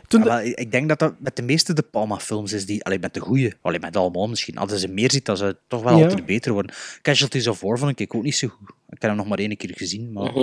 Toen 0.09 0.25
Ja, 0.25 0.41
ik 0.41 0.71
denk 0.73 0.89
dat 0.89 0.99
dat 0.99 1.15
met 1.19 1.37
de 1.37 1.43
meeste 1.43 1.73
De 1.73 1.83
Palma-films 1.83 2.53
is 2.53 2.67
die, 2.67 2.85
allee, 2.85 2.99
met 2.99 3.15
de 3.15 3.21
goeie, 3.21 3.53
allee, 3.61 3.81
met 3.81 3.97
allemaal 3.97 4.29
misschien, 4.29 4.57
als 4.59 4.71
je 4.71 4.79
ze 4.79 4.89
meer 4.89 5.11
ziet, 5.11 5.25
dan 5.25 5.37
zou 5.37 5.51
het 5.51 5.59
toch 5.67 5.83
wel 5.83 5.97
Ja. 5.97 6.03
altijd 6.05 6.27
beter 6.27 6.53
worden. 6.53 6.75
Casualties 7.03 7.47
of 7.47 7.61
War 7.61 7.79
vond 7.79 8.01
ik 8.01 8.15
ook 8.15 8.23
niet 8.23 8.35
zo 8.37 8.49
goed. 8.49 8.69
Ik 8.69 9.03
heb 9.03 9.11
hem 9.11 9.17
nog 9.17 9.27
maar 9.29 9.39
één 9.39 9.57
keer 9.57 9.71
gezien, 9.77 10.13
maar 10.13 10.31
Mhm. 10.33 10.39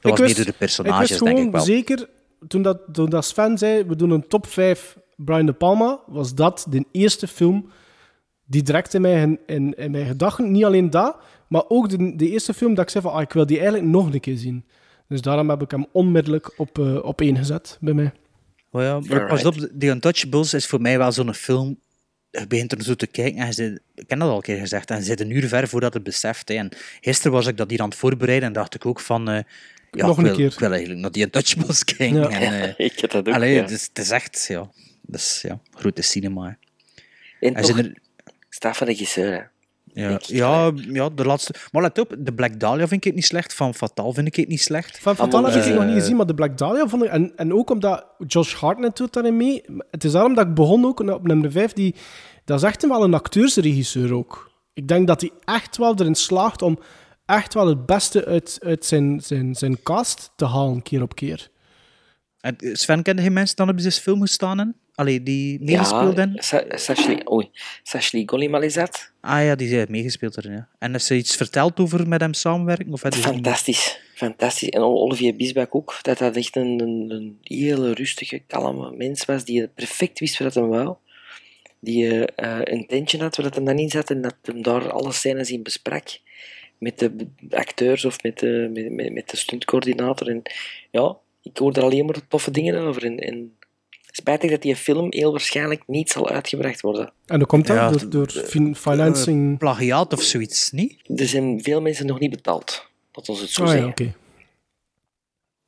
dat 0.00 0.18
was 0.18 0.20
meer 0.20 0.34
door 0.34 0.44
de 0.44 0.50
ik 0.50 0.56
personages, 0.58 1.08
wist 1.10 1.24
denk 1.24 1.38
ik 1.38 1.50
wel. 1.52 1.60
zeker, 1.60 2.08
toen 2.48 2.62
dat, 2.62 2.78
toen 2.92 3.10
dat 3.10 3.24
Sven 3.24 3.58
zei, 3.58 3.84
we 3.84 3.96
doen 3.96 4.10
een 4.10 4.28
top 4.28 4.46
5 4.46 4.96
Brian 5.16 5.46
De 5.46 5.52
Palma, 5.52 6.00
was 6.06 6.34
dat 6.34 6.66
de 6.70 6.84
eerste 6.92 7.28
film 7.28 7.70
die 8.46 8.62
direct 8.62 8.94
in 8.94 9.00
mijn, 9.00 9.38
in, 9.46 9.74
in 9.74 9.90
mijn 9.90 10.06
gedachten, 10.06 10.50
niet 10.52 10.64
alleen 10.64 10.90
dat, 10.90 11.16
maar 11.48 11.62
ook 11.68 11.88
de, 11.88 12.16
de 12.16 12.30
eerste 12.30 12.54
film 12.54 12.74
dat 12.74 12.84
ik 12.84 12.90
zei 12.90 13.04
van, 13.04 13.12
ah, 13.12 13.22
ik 13.22 13.32
wil 13.32 13.46
die 13.46 13.58
eigenlijk 13.58 13.88
nog 13.88 14.12
een 14.12 14.20
keer 14.20 14.36
zien. 14.36 14.64
Dus 15.08 15.20
daarom 15.20 15.50
heb 15.50 15.62
ik 15.62 15.70
hem 15.70 15.86
onmiddellijk 15.92 16.58
op, 16.58 16.78
eh, 16.78 17.04
op 17.04 17.20
één 17.20 17.36
gezet 17.36 17.78
bij 17.80 17.92
mij. 17.94 18.12
Oh 18.70 18.82
ja, 18.82 19.00
maar 19.00 19.26
pas 19.26 19.44
op, 19.44 19.54
The 19.78 19.86
Untouchables 19.86 20.54
is 20.54 20.66
voor 20.66 20.80
mij 20.80 20.98
wel 20.98 21.12
zo'n 21.12 21.34
film. 21.34 21.78
Je 22.30 22.46
begint 22.46 22.72
er 22.72 22.82
zo 22.82 22.94
te 22.94 23.06
kijken 23.06 23.40
en 23.40 23.52
je 23.54 23.80
ik 23.94 24.04
heb 24.10 24.18
dat 24.18 24.28
al 24.28 24.36
een 24.36 24.42
keer 24.42 24.58
gezegd, 24.58 24.90
en 24.90 24.96
je 24.96 25.02
zit 25.04 25.20
een 25.20 25.30
uur 25.30 25.48
ver 25.48 25.68
voordat 25.68 25.94
het 25.94 26.02
beseft. 26.02 26.48
Hè. 26.48 26.54
En 26.54 26.68
gisteren 27.00 27.32
was 27.32 27.46
ik 27.46 27.56
dat 27.56 27.70
hier 27.70 27.80
aan 27.80 27.88
het 27.88 27.98
voorbereiden 27.98 28.48
en 28.48 28.54
dacht 28.54 28.74
ik 28.74 28.86
ook 28.86 29.00
van. 29.00 29.28
eh, 29.28 29.38
ja, 29.90 30.06
Nog 30.06 30.10
ik 30.10 30.16
een 30.18 30.24
wil, 30.24 30.34
keer. 30.36 30.52
Ik 30.52 30.58
wil 30.58 30.70
eigenlijk 30.70 31.00
naar 31.00 31.10
die 31.10 31.22
Untouchables 31.24 31.84
kijken. 31.96 32.20
Ja. 32.20 32.28
En, 32.30 32.62
eh, 32.76 32.86
ik 32.86 32.98
heb 33.00 33.10
dat 33.10 33.28
ook, 33.28 33.34
allee, 33.34 33.54
ja. 33.54 33.60
het, 33.60 33.70
is, 33.70 33.86
het 33.92 33.98
is 33.98 34.10
echt, 34.10 34.44
ja. 34.48 34.70
Dus 35.06 35.40
ja, 35.42 35.60
grote 35.70 36.02
cinema. 36.02 36.58
hè. 37.40 37.48
En 37.48 37.54
toch, 37.62 37.78
er- 37.78 37.96
staat 38.48 38.76
van 38.76 38.86
regisseur, 38.86 39.32
hè. 39.32 39.42
Ja, 40.02 40.18
ja, 40.26 40.72
ja, 40.76 41.08
de 41.08 41.24
laatste. 41.24 41.54
Maar 41.72 41.82
let 41.82 41.98
op, 41.98 42.14
de 42.18 42.32
Black 42.34 42.60
Dahlia 42.60 42.88
vind 42.88 43.00
ik 43.00 43.04
het 43.04 43.14
niet 43.14 43.24
slecht. 43.24 43.54
Van 43.54 43.74
Fatal 43.74 44.12
vind 44.12 44.26
ik 44.26 44.36
het 44.36 44.48
niet 44.48 44.60
slecht. 44.60 44.98
Van 44.98 45.16
Fatal 45.16 45.44
heb 45.44 45.54
ik 45.54 45.70
Eh, 45.70 45.74
nog 45.74 45.84
niet 45.84 45.94
gezien, 45.94 46.16
maar 46.16 46.26
de 46.26 46.34
Black 46.34 46.58
Dahlia 46.58 46.88
vond 46.88 47.02
ik... 47.04 47.10
En, 47.10 47.32
en 47.36 47.52
ook 47.54 47.70
omdat 47.70 48.06
Josh 48.26 48.54
Hartnett 48.54 48.96
doet 48.96 49.12
daarin 49.12 49.36
mee. 49.36 49.64
Het 49.90 50.04
is 50.04 50.12
daarom 50.12 50.34
dat 50.34 50.46
ik 50.46 50.54
begon 50.54 50.84
ook 50.84 51.00
op 51.00 51.26
nummer 51.26 51.52
5. 51.52 51.72
Die, 51.72 51.94
dat 52.44 52.58
is 52.58 52.64
echt 52.68 52.86
wel 52.86 53.02
een 53.04 53.14
acteursregisseur 53.14 54.12
ook. 54.14 54.50
Ik 54.72 54.88
denk 54.88 55.06
dat 55.06 55.20
hij 55.20 55.30
echt 55.44 55.76
wel 55.76 55.94
erin 56.00 56.14
slaagt 56.14 56.62
om 56.62 56.78
echt 57.26 57.54
wel 57.54 57.66
het 57.68 57.86
beste 57.86 58.24
uit, 58.24 58.58
uit 58.62 58.84
zijn, 58.84 59.20
zijn, 59.20 59.54
zijn 59.54 59.82
cast 59.82 60.30
te 60.36 60.46
halen, 60.46 60.82
keer 60.82 61.02
op 61.02 61.14
keer. 61.14 61.48
En 62.40 62.56
eh, 62.56 62.74
Sven, 62.74 63.02
kende 63.02 63.22
je 63.22 63.30
mensen 63.30 63.56
dan 63.56 63.68
op 63.68 63.76
deze 63.78 64.00
film 64.00 64.20
gestaan 64.20 64.60
in? 64.60 64.74
Allee, 64.94 65.22
die 65.22 65.58
meegespeeld 65.62 66.18
in? 66.18 66.32
Sa- 66.36 66.64
Sashli, 66.68 67.18
oei, 67.30 67.50
Sashli 67.82 68.22
Golim 68.26 68.54
is 68.54 68.74
dat? 68.74 69.12
Ah 69.20 69.44
ja, 69.44 69.54
die 69.54 69.68
heeft 69.68 69.88
meegespeeld 69.88 70.36
erin, 70.36 70.52
ja. 70.52 70.68
En 70.78 70.94
is 70.94 71.06
ze 71.06 71.14
iets 71.14 71.36
verteld 71.36 71.80
over 71.80 72.08
met 72.08 72.20
hem 72.20 72.34
samenwerken? 72.34 72.92
Of 72.92 73.00
Fantastisch, 73.00 74.00
fantastisch. 74.14 74.68
En 74.68 74.80
Olivier 74.82 75.36
Bisbak 75.36 75.74
ook, 75.74 75.98
dat 76.02 76.18
dat 76.18 76.36
echt 76.36 76.56
een, 76.56 76.80
een, 76.80 77.10
een 77.10 77.38
hele 77.42 77.92
rustige, 77.92 78.38
kalme 78.46 78.96
mens 78.96 79.24
was, 79.24 79.44
die 79.44 79.68
perfect 79.68 80.18
wist 80.18 80.38
wat 80.38 80.54
hij 80.54 80.62
wou. 80.62 80.94
Die 81.80 82.24
eh, 82.24 82.58
eh, 82.60 82.60
een 82.64 82.86
tentje 82.86 83.18
had 83.18 83.36
waar 83.36 83.50
hem 83.54 83.64
dan 83.64 83.78
in 83.78 83.90
zat 83.90 84.10
en 84.10 84.20
dat 84.20 84.36
hem 84.42 84.62
daar 84.62 84.90
alle 84.92 85.12
scènes 85.12 85.50
in 85.50 85.62
besprak. 85.62 86.18
Met 86.78 86.98
de 86.98 87.14
acteurs 87.50 88.04
of 88.04 88.22
met 88.22 88.38
de, 88.38 88.70
met, 88.72 88.92
met, 88.92 89.12
met 89.12 89.30
de 89.30 89.36
stuntcoördinator. 89.36 90.28
En 90.28 90.42
ja, 90.90 91.16
ik 91.42 91.56
hoor 91.56 91.72
er 91.72 91.82
alleen 91.82 92.04
maar 92.04 92.28
toffe 92.28 92.50
dingen 92.50 92.76
over. 92.78 93.04
En, 93.04 93.18
en 93.18 93.56
spijtig 94.16 94.50
dat 94.50 94.62
die 94.62 94.76
film 94.76 95.06
heel 95.10 95.30
waarschijnlijk 95.30 95.82
niet 95.86 96.10
zal 96.10 96.28
uitgebracht 96.28 96.80
worden. 96.80 97.12
En 97.26 97.36
hoe 97.38 97.46
komt 97.46 97.66
dat? 97.66 97.76
Ja, 97.76 97.90
door 97.90 98.08
door 98.10 98.30
fin- 98.30 98.76
financing... 98.76 99.52
Eh, 99.52 99.58
plagiaat 99.58 100.12
of 100.12 100.22
zoiets, 100.22 100.70
niet? 100.70 100.96
Er 101.16 101.26
zijn 101.28 101.62
veel 101.62 101.80
mensen 101.80 102.06
nog 102.06 102.18
niet 102.18 102.30
betaald. 102.30 102.86
Dat 103.10 103.28
ons 103.28 103.40
het 103.40 103.50
zo 103.50 103.62
Ah, 103.62 103.66
ja, 103.68 103.72
zeggen. 103.72 103.90
oké. 103.90 104.14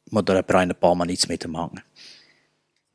Maar 0.04 0.24
daar 0.24 0.34
heeft 0.34 0.46
Brian 0.46 0.68
De 0.68 0.74
Palma 0.74 1.04
niets 1.04 1.26
mee 1.26 1.36
te 1.36 1.48
maken. 1.48 1.84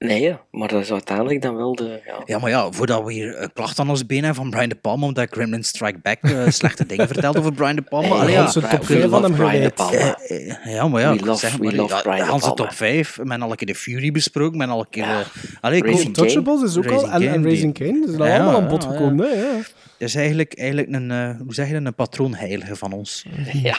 Nee, 0.03 0.21
ja, 0.21 0.41
maar 0.51 0.67
dat 0.67 0.81
is 0.81 0.91
uiteindelijk 0.91 1.41
dan 1.41 1.55
wel 1.55 1.75
de... 1.75 2.01
Ja, 2.05 2.21
Ja, 2.25 2.39
maar 2.39 2.49
ja, 2.49 2.71
voordat 2.71 3.03
we 3.03 3.13
hier 3.13 3.41
een 3.41 3.53
klacht 3.53 3.79
aan 3.79 3.89
ons 3.89 4.05
been 4.05 4.17
hebben 4.23 4.35
van 4.35 4.49
Brian 4.49 4.69
De 4.69 4.75
Palma, 4.75 5.05
omdat 5.05 5.27
Gremlin 5.31 5.63
Strike 5.63 5.99
Back 5.99 6.17
eh, 6.21 6.47
slechte 6.59 6.85
dingen 6.85 7.07
vertelt 7.07 7.37
over 7.37 7.53
Brian 7.53 7.75
De 7.75 7.81
Palma. 7.81 8.07
Hey, 8.07 8.17
Allee, 8.19 8.33
ja. 8.33 8.43
Onze 8.43 8.59
top 8.61 8.79
we 8.79 8.85
5 8.99 9.09
van 9.09 9.23
hem 9.23 9.33
Brian 9.33 9.61
De. 9.61 9.69
Palma. 9.69 10.17
Eh, 10.19 10.49
eh, 10.51 10.73
Ja, 10.73 10.87
maar 10.87 11.01
ja, 11.01 11.15
We 11.15 11.25
love- 11.25 11.39
zeg 11.39 11.55
we 11.55 11.63
maar, 11.63 11.73
love 11.73 11.95
ja, 11.95 12.01
Brian 12.01 12.17
De 12.17 12.23
Hans 12.23 12.41
Palma. 12.41 12.55
top 12.55 12.71
5, 12.71 13.19
men 13.23 13.41
al 13.41 13.49
een 13.51 13.55
keer 13.57 13.67
de 13.67 13.75
Fury 13.75 14.11
besproken, 14.11 14.57
men 14.57 14.69
al 14.69 14.79
een 14.79 14.89
keer... 14.89 15.03
eh, 15.03 15.17
allee, 15.61 15.85
Untouchables 16.05 16.61
is 16.63 16.77
ook 16.77 16.85
al... 16.91 16.91
Raising 16.91 17.13
En, 17.13 17.21
en 17.27 17.31
Kane, 17.33 17.43
Raising 17.47 17.75
die- 17.75 17.85
Kane, 17.87 17.99
dat 18.05 18.09
is 18.09 18.15
Ja, 18.27 18.35
allemaal 18.35 18.55
aan 18.55 18.63
ja, 18.63 18.69
bod 18.69 18.83
ja. 18.83 18.89
gekomen. 18.91 19.29
Hè, 19.29 19.35
ja. 19.41 19.53
Dat 19.97 20.09
is 20.09 20.15
eigenlijk, 20.15 20.53
eigenlijk 20.57 20.91
een, 20.91 21.11
eh, 21.11 21.29
hoe 21.43 21.53
zeg 21.53 21.67
je 21.67 21.73
dat, 21.73 21.85
een 21.85 21.95
patroonheilige 21.95 22.75
van 22.75 22.91
ons. 22.93 23.25
Ja. 23.53 23.77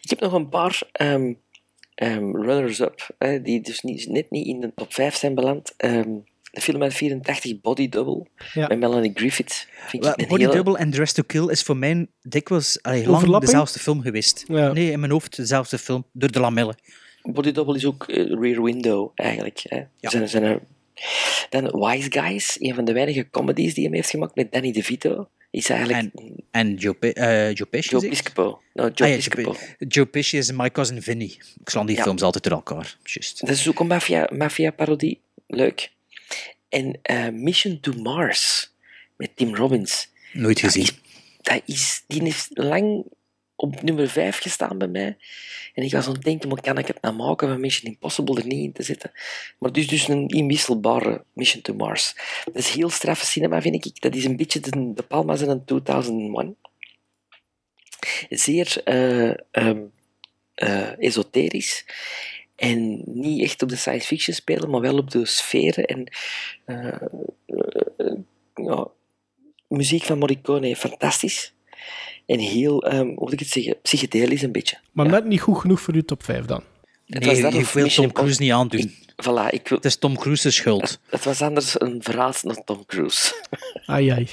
Ik 0.00 0.10
heb 0.10 0.20
nog 0.20 0.32
een 0.32 0.48
paar 0.48 0.80
ehm, 0.92 1.32
ehm, 1.96 2.36
runners-up, 2.36 3.08
hè, 3.18 3.42
die 3.42 3.60
dus 3.60 3.80
niet, 3.82 4.08
net 4.08 4.30
niet 4.30 4.46
in 4.46 4.60
de 4.60 4.72
top 4.74 4.92
5 4.94 5.14
zijn 5.16 5.34
beland. 5.34 5.74
Ehm, 5.76 6.08
de 6.52 6.60
film 6.60 6.82
uit 6.82 6.94
84, 6.94 7.60
Body 7.60 7.88
Double, 7.88 8.26
Ja. 8.52 8.66
met 8.66 8.78
Melanie 8.78 9.10
Griffith. 9.14 9.68
Vind 9.86 10.04
ik 10.06 10.12
een 10.20 10.28
Body 10.28 10.40
hele- 10.42 10.54
Double 10.54 10.78
en 10.78 10.90
Dress 10.90 11.12
to 11.12 11.22
Kill 11.26 11.48
is 11.50 11.62
voor 11.62 11.76
mij 11.76 12.06
dikwijls 12.22 12.82
allee, 12.82 13.08
lang 13.08 13.38
dezelfde 13.38 13.78
film 13.78 14.00
geweest. 14.00 14.44
Ja. 14.48 14.72
Nee, 14.72 14.90
in 14.90 15.00
mijn 15.00 15.12
hoofd 15.12 15.36
dezelfde 15.36 15.78
film, 15.78 16.04
door 16.12 16.30
de 16.32 16.40
lamellen. 16.40 16.76
Body 17.22 17.52
Double 17.52 17.74
is 17.76 17.84
ook 17.86 18.04
eh, 18.08 18.24
Rear 18.40 18.62
Window, 18.62 19.10
eigenlijk. 19.14 19.60
Hè. 19.62 19.76
Ja. 19.76 20.10
Zijn, 20.10 20.28
zijn 20.28 20.42
er... 20.42 20.60
Dan 21.50 21.64
Wise 21.80 22.12
Guys, 22.12 22.56
een 22.60 22.74
van 22.74 22.84
de 22.84 22.92
weinige 22.92 23.30
comedies 23.30 23.74
die 23.74 23.86
hij 23.88 23.96
heeft 23.96 24.10
gemaakt 24.10 24.34
met 24.34 24.52
Danny 24.52 24.72
DeVito, 24.72 25.28
is 25.56 25.68
eigenlijk 25.70 26.10
En 26.50 26.74
Joe, 26.74 26.94
Pe- 26.94 27.12
eh, 27.12 27.54
Joe 27.54 27.66
Pesci. 27.66 27.88
Joe 27.90 28.00
is 28.00 28.08
het? 28.08 28.22
Piscopo. 28.22 28.60
Joe 28.72 28.90
Ah, 28.94 29.08
ja. 29.08 29.16
Joe, 29.16 29.44
Pe- 29.78 29.84
Joe 29.88 30.06
Pesci 30.06 30.38
is 30.38 30.52
My 30.52 30.70
Cousin 30.70 31.02
Vinny. 31.02 31.24
Ik 31.60 31.68
slaan 31.68 31.86
die 31.86 31.96
Ja. 31.96 32.02
films 32.02 32.22
altijd 32.22 32.44
door 32.44 32.52
elkaar. 32.52 32.96
Juist. 33.02 33.40
Dat 33.40 33.50
is 33.56 33.68
ook 33.68 33.80
een 33.80 33.86
maffia- 33.86 34.30
maffia-parodie. 34.36 35.20
Leuk. 35.46 35.90
En 36.68 36.98
eh, 37.02 37.28
Mission 37.28 37.80
to 37.80 37.92
Mars 37.92 38.70
met 39.16 39.36
Tim 39.36 39.54
Robbins. 39.54 40.08
Nooit 40.32 40.60
gezien. 40.60 40.88
Dat 41.42 41.62
is, 41.66 42.02
die 42.06 42.22
heeft 42.22 42.48
lang 42.52 43.04
op 43.56 43.82
nummer 43.82 44.08
5 44.08 44.38
gestaan 44.38 44.78
bij 44.78 44.88
mij. 44.88 45.16
En 45.74 45.82
ik 45.82 45.92
was 45.92 46.06
aan 46.06 46.12
het 46.12 46.22
denken, 46.22 46.48
maar 46.48 46.60
kan 46.60 46.78
ik 46.78 46.86
het 46.86 47.00
nou 47.00 47.14
maken 47.14 47.48
van 47.48 47.60
Mission 47.60 47.92
Impossible 47.92 48.40
er 48.40 48.46
niet 48.46 48.64
in 48.64 48.72
te 48.72 48.82
zetten? 48.82 49.12
Maar 49.58 49.72
dus, 49.72 49.88
dus 49.88 50.08
een 50.08 50.28
inwisselbare 50.28 51.24
Mission 51.32 51.62
to 51.62 51.74
Mars. 51.74 52.14
Dat 52.44 52.54
is 52.54 52.68
heel 52.68 52.90
straffe 52.90 53.26
cinema, 53.26 53.62
vind 53.62 53.86
ik. 53.86 54.00
Dat 54.00 54.14
is 54.14 54.24
een 54.24 54.36
beetje 54.36 54.60
de, 54.60 54.92
de 54.94 55.02
Palmas 55.02 55.40
in 55.40 55.48
een 55.48 55.64
2001. 55.64 56.56
Zeer 58.28 58.82
eh, 58.84 59.30
ehm, 59.50 59.82
eh, 60.54 60.98
esoterisch. 60.98 61.84
En 62.56 63.02
niet 63.06 63.42
echt 63.42 63.62
op 63.62 63.68
de 63.68 63.76
science 63.76 64.06
fiction 64.06 64.34
spelen, 64.34 64.70
maar 64.70 64.80
wel 64.80 64.98
op 64.98 65.10
de 65.10 65.26
sferen. 65.26 65.84
En 65.84 66.12
eh, 66.64 67.08
ja, 68.54 68.88
muziek 69.68 70.02
van 70.02 70.18
Morricone, 70.18 70.76
fantastisch. 70.76 71.55
En 72.26 72.38
heel, 72.38 72.82
ehm, 72.84 73.04
hoe 73.06 73.14
moet 73.16 73.32
ik 73.32 73.38
het 73.38 73.48
zeggen, 73.48 73.76
psychedelisch 73.82 74.42
een 74.42 74.52
beetje. 74.52 74.78
Maar 74.92 75.06
net 75.06 75.24
niet 75.24 75.40
goed 75.40 75.58
genoeg 75.58 75.80
voor 75.80 75.94
uw 75.94 76.02
top 76.02 76.24
5 76.24 76.44
dan. 76.44 76.62
Het 77.06 77.24
Nee, 77.24 77.28
was 77.30 77.40
dat 77.40 77.66
je 77.66 77.72
wil 77.72 77.88
Tom 77.88 78.12
Cruise 78.12 78.42
niet 78.42 78.52
aandoen. 78.52 78.94
Voilà, 79.22 79.50
ik 79.50 79.68
wil... 79.68 79.76
Het 79.76 79.84
is 79.84 79.96
Tom 79.96 80.16
Cruise's 80.18 80.54
schuld. 80.54 80.98
Het 81.06 81.24
was 81.24 81.42
anders 81.42 81.80
een 81.80 82.02
verraad 82.02 82.42
naar 82.42 82.64
Tom 82.64 82.86
Cruise. 82.86 83.34
Ai, 83.86 84.08
ai. 84.08 84.28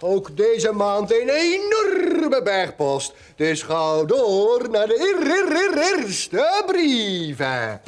Ook 0.00 0.36
deze 0.36 0.72
maand 0.72 1.12
een 1.12 1.28
enorme 1.28 2.40
bergpost. 2.44 3.14
Dus 3.36 3.62
ga 3.62 4.04
door 4.04 4.68
naar 4.70 4.86
de 4.86 4.94
eer- 4.98 5.30
eer- 5.30 5.56
eer- 5.56 6.02
eerste 6.04 6.62
brieven. 6.66 7.80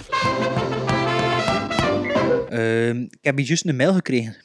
Ehm, 2.49 3.01
ik 3.03 3.19
heb 3.21 3.37
hier 3.37 3.47
juist 3.47 3.67
een 3.67 3.77
mail 3.77 3.93
gekregen. 3.93 4.37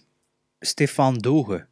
Stefan 0.59 1.17
Doge. 1.17 1.65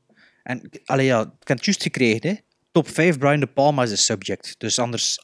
En, 0.44 0.70
allee, 0.86 1.06
ja, 1.06 1.22
ik 1.22 1.48
heb 1.48 1.58
het 1.58 1.66
juist 1.66 1.84
gekregen, 1.84 2.30
hè. 2.30 2.36
Top 2.72 2.88
5 2.88 3.18
Brian 3.18 3.40
De 3.40 3.48
Palma 3.48 3.84
is 3.84 3.92
een 3.92 3.98
subject. 3.98 4.56
Dus 4.58 4.80
anders 4.80 5.18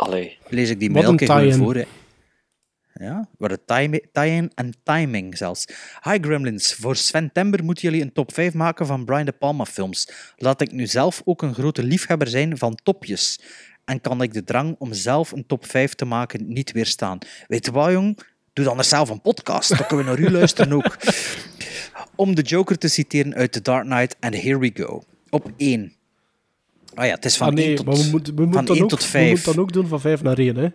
lees 0.47 0.69
ik 0.69 0.79
die 0.79 0.89
mail 0.89 1.15
keer 1.15 1.27
voor. 1.57 1.75
Hè. 1.75 1.83
Ja, 2.99 3.27
een 3.38 3.57
time- 3.65 4.01
tie-in 4.11 4.51
en 4.55 4.73
timing 4.84 5.38
zelfs. 5.38 5.65
Hi 6.03 6.17
Gremlins, 6.21 6.73
voor 6.73 6.95
Sven 6.95 7.31
Tember 7.31 7.63
moeten 7.63 7.84
jullie 7.84 8.01
een 8.01 8.13
top 8.13 8.34
5 8.34 8.53
maken 8.53 8.85
van 8.85 9.05
Brian 9.05 9.26
De 9.26 9.31
Palma 9.31 9.65
films. 9.65 10.09
Laat 10.38 10.61
ik 10.61 10.71
nu 10.71 10.88
zelf 10.88 11.21
ook 11.26 11.41
een 11.41 11.53
grote 11.53 11.84
liefhebber 11.84 12.27
zijn 12.27 12.57
van 12.57 12.80
topjes. 12.84 13.39
En 13.85 14.01
kan 14.01 14.21
ik 14.21 14.34
de 14.34 14.43
drang 14.43 14.76
om 14.80 14.93
zelf 14.93 15.31
een 15.31 15.45
top 15.45 15.65
5 15.65 15.93
te 15.93 16.05
maken 16.05 16.53
niet 16.53 16.71
weerstaan. 16.71 17.17
Weet 17.47 17.65
je 17.65 17.71
wat, 17.71 17.91
jong? 17.91 18.19
Doe 18.53 18.65
dan 18.65 18.77
er 18.77 18.84
zelf 18.84 19.09
een 19.09 19.21
podcast, 19.21 19.77
dan 19.77 19.88
kunnen 19.88 20.05
we 20.05 20.11
naar 20.11 20.30
u 20.30 20.31
luisteren 20.31 20.73
ook. 20.73 20.95
Om 22.15 22.35
de 22.35 22.41
Joker 22.41 22.77
te 22.77 22.88
citeren 22.88 23.35
uit 23.35 23.51
The 23.51 23.61
Dark 23.61 23.85
Knight 23.85 24.15
en 24.19 24.34
Here 24.34 24.59
We 24.59 24.71
Go. 24.73 25.03
Op 25.30 25.51
1. 25.57 25.93
Ah 26.93 27.05
ja, 27.05 27.13
het 27.13 27.26
is 27.26 27.38
van 27.38 27.47
ah, 27.47 27.53
nee, 27.53 27.65
1 27.65 27.76
tot, 27.76 27.85
maar 27.85 27.95
we 27.95 28.07
moeten, 28.11 28.35
we 28.35 28.41
moeten 28.45 28.65
dan 28.65 28.76
1 28.76 28.84
ook, 28.84 28.89
tot 28.89 29.01
we 29.01 29.07
5. 29.07 29.30
moeten 29.30 29.53
dan 29.53 29.63
ook 29.63 29.73
doen 29.73 29.88
van 29.88 29.99
5 30.01 30.21
naar 30.21 30.38
1, 30.38 30.55
hè. 30.55 30.69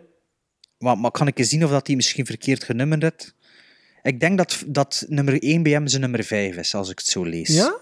Maar, 0.79 0.99
maar 0.99 1.11
kan 1.11 1.27
ik 1.27 1.39
eens 1.39 1.49
zien 1.49 1.65
of 1.65 1.71
dat 1.71 1.87
hij 1.87 1.97
misschien 1.97 2.27
verkeerd 2.27 2.65
genummerd 2.65 3.03
heeft? 3.03 3.35
Ik 4.03 4.21
denk 4.21 4.39
dat, 4.39 4.65
dat 4.67 5.05
nummer 5.09 5.43
1 5.43 5.63
bij 5.63 5.73
hem 5.73 5.87
zijn 5.87 6.01
nummer 6.01 6.25
5 6.25 6.57
is, 6.57 6.75
als 6.75 6.91
ik 6.91 6.99
het 6.99 7.07
zo 7.07 7.25
lees. 7.25 7.49
Ja? 7.49 7.79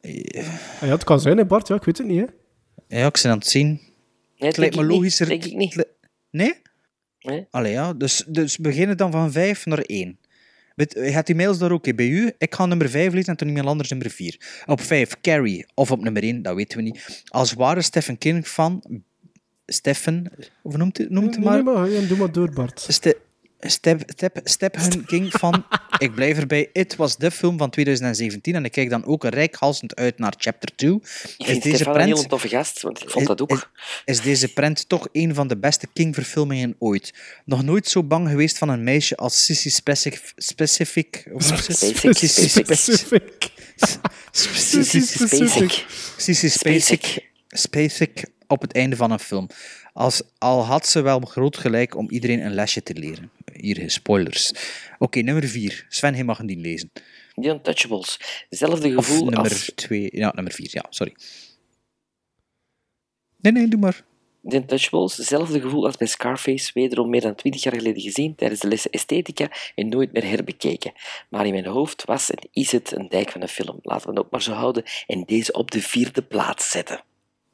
Ah, 0.00 0.80
ja, 0.80 0.88
het 0.88 1.04
kan 1.04 1.20
zijn, 1.20 1.36
hè, 1.36 1.46
Bart. 1.46 1.68
Ja, 1.68 1.74
ik 1.74 1.84
weet 1.84 1.98
het 1.98 2.06
niet, 2.06 2.20
hè. 2.20 2.26
Ja, 2.98 3.06
ik 3.06 3.18
ben 3.22 3.30
aan 3.30 3.38
het 3.38 3.46
zien. 3.46 3.68
Nee, 3.68 4.48
het 4.48 4.56
lijkt 4.56 4.76
me 4.76 4.84
logischer. 4.84 5.28
niet, 5.28 5.42
denk 5.42 5.52
ik 5.52 5.58
niet. 5.58 5.86
Nee? 6.30 6.54
Nee. 7.20 7.46
Allee, 7.50 7.72
ja. 7.72 7.92
Dus, 7.92 8.24
dus 8.26 8.56
we 8.56 8.62
beginnen 8.62 8.96
dan 8.96 9.12
van 9.12 9.32
5 9.32 9.66
naar 9.66 9.78
1. 9.78 10.18
Weet, 10.74 10.92
je 10.92 11.00
hebt 11.00 11.26
die 11.26 11.36
mails 11.36 11.58
daar 11.58 11.72
ook 11.72 11.96
bij 11.96 12.08
u. 12.08 12.32
Ik 12.38 12.54
ga 12.54 12.66
nummer 12.66 12.90
5 12.90 13.12
lezen 13.12 13.28
en 13.28 13.36
toen 13.36 13.48
iemand 13.48 13.66
anders 13.66 13.88
nummer 13.88 14.10
4. 14.10 14.62
Op 14.66 14.80
5 14.80 15.20
Carrie, 15.20 15.66
of 15.74 15.90
op 15.90 16.02
nummer 16.02 16.22
1, 16.22 16.42
dat 16.42 16.54
weten 16.54 16.76
we 16.76 16.82
niet. 16.82 17.22
Als 17.28 17.52
ware 17.52 17.82
Stephen 17.82 18.18
King 18.18 18.46
fan, 18.46 18.82
Stephen, 19.66 20.32
of 20.62 20.76
noemt 20.76 20.98
het, 20.98 21.10
noemt 21.10 21.34
het 21.34 21.44
Nee, 21.44 21.62
maar? 21.62 21.64
nee, 21.64 21.74
maar 21.74 21.90
ja, 21.90 22.08
doe 22.08 22.18
maar 22.18 22.32
door, 22.32 22.50
Bart. 22.50 22.86
Ste 22.88 23.16
Step, 23.66 24.02
step, 24.14 24.40
Stephen 24.44 25.04
King 25.04 25.32
van. 25.32 25.66
ik 25.98 26.14
blijf 26.14 26.38
erbij. 26.38 26.70
It 26.72 26.96
was 26.96 27.16
de 27.16 27.30
film 27.30 27.58
van 27.58 27.70
2017 27.70 28.54
en 28.54 28.64
ik 28.64 28.72
kijk 28.72 28.90
dan 28.90 29.04
ook 29.04 29.24
reikhalsend 29.24 29.96
uit 29.96 30.18
naar 30.18 30.34
chapter 30.38 30.76
2. 30.76 30.92
Ik 30.92 31.00
vind 31.46 31.62
Stefan 31.62 32.00
een 32.00 32.06
heel 32.06 32.26
toffe 32.26 32.48
gast, 32.48 32.82
want 32.82 33.02
ik 33.02 33.10
vond 33.10 33.26
dat 33.26 33.40
ook. 33.40 33.50
Is, 33.50 33.66
is 34.04 34.20
deze 34.20 34.52
prent 34.52 34.88
toch 34.88 35.08
een 35.12 35.34
van 35.34 35.48
de 35.48 35.56
beste 35.56 35.86
King-verfilmingen 35.92 36.76
ooit? 36.78 37.14
Nog 37.44 37.62
nooit 37.62 37.88
zo 37.88 38.02
bang 38.02 38.28
geweest 38.28 38.58
van 38.58 38.68
een 38.68 38.84
meisje 38.84 39.16
als 39.16 39.44
Sissy 39.44 39.70
Specific. 39.70 40.32
Specific. 40.36 41.26
hoe 41.30 41.42
ze? 41.42 41.56
Specific. 41.56 42.16
Sissy 42.16 42.48
Specific. 45.00 45.86
Sissy 46.16 46.48
Specific. 47.48 48.24
Op 48.46 48.60
het 48.60 48.72
einde 48.72 48.96
van 48.96 49.10
een 49.10 49.18
film. 49.18 49.48
Als, 49.92 50.22
al 50.38 50.64
had 50.64 50.86
ze 50.86 51.00
wel 51.00 51.20
groot 51.20 51.56
gelijk 51.56 51.96
om 51.96 52.10
iedereen 52.10 52.44
een 52.44 52.54
lesje 52.54 52.82
te 52.82 52.94
leren. 52.94 53.30
Hier, 53.52 53.90
spoilers. 53.90 54.52
Oké, 54.98 55.20
nummer 55.20 55.48
4. 55.48 55.86
Sven, 55.88 56.14
hij 56.14 56.24
mag 56.24 56.38
hem 56.38 56.46
lezen. 56.46 56.90
The 57.34 57.48
Untouchables. 57.48 58.18
Hetzelfde 58.48 58.96
Of 58.96 59.04
gevoel 59.04 59.24
nummer 59.24 59.40
als 59.40 59.72
2. 59.74 60.08
Ja, 60.12 60.32
nummer 60.34 60.52
4. 60.52 60.68
Ja, 60.70 60.86
sorry. 60.90 61.14
Nee, 63.40 63.52
nee, 63.52 63.68
doe 63.68 63.80
maar. 63.80 64.04
The 64.48 64.56
Untouchables. 64.56 65.16
Hetzelfde 65.16 65.60
gevoel 65.60 65.86
als 65.86 65.96
bij 65.96 66.06
Scarface. 66.06 66.70
Wederom 66.74 67.10
meer 67.10 67.20
dan 67.20 67.34
twintig 67.34 67.62
jaar 67.62 67.74
geleden 67.74 68.02
gezien 68.02 68.34
tijdens 68.34 68.60
de 68.60 68.68
lessen 68.68 68.90
esthetica 68.90 69.50
en 69.74 69.88
nooit 69.88 70.12
meer 70.12 70.24
herbekeken. 70.24 70.92
Maar 71.28 71.46
in 71.46 71.52
mijn 71.52 71.66
hoofd 71.66 72.04
was 72.04 72.30
en 72.30 72.48
is 72.52 72.72
het 72.72 72.92
een 72.92 73.08
dijk 73.08 73.30
van 73.30 73.42
een 73.42 73.48
film. 73.48 73.78
Laten 73.82 74.06
we 74.06 74.12
het 74.12 74.24
ook 74.24 74.30
maar 74.30 74.42
zo 74.42 74.52
houden 74.52 74.84
en 75.06 75.24
deze 75.24 75.52
op 75.52 75.70
de 75.70 75.82
vierde 75.82 76.22
plaats 76.22 76.70
zetten. 76.70 77.04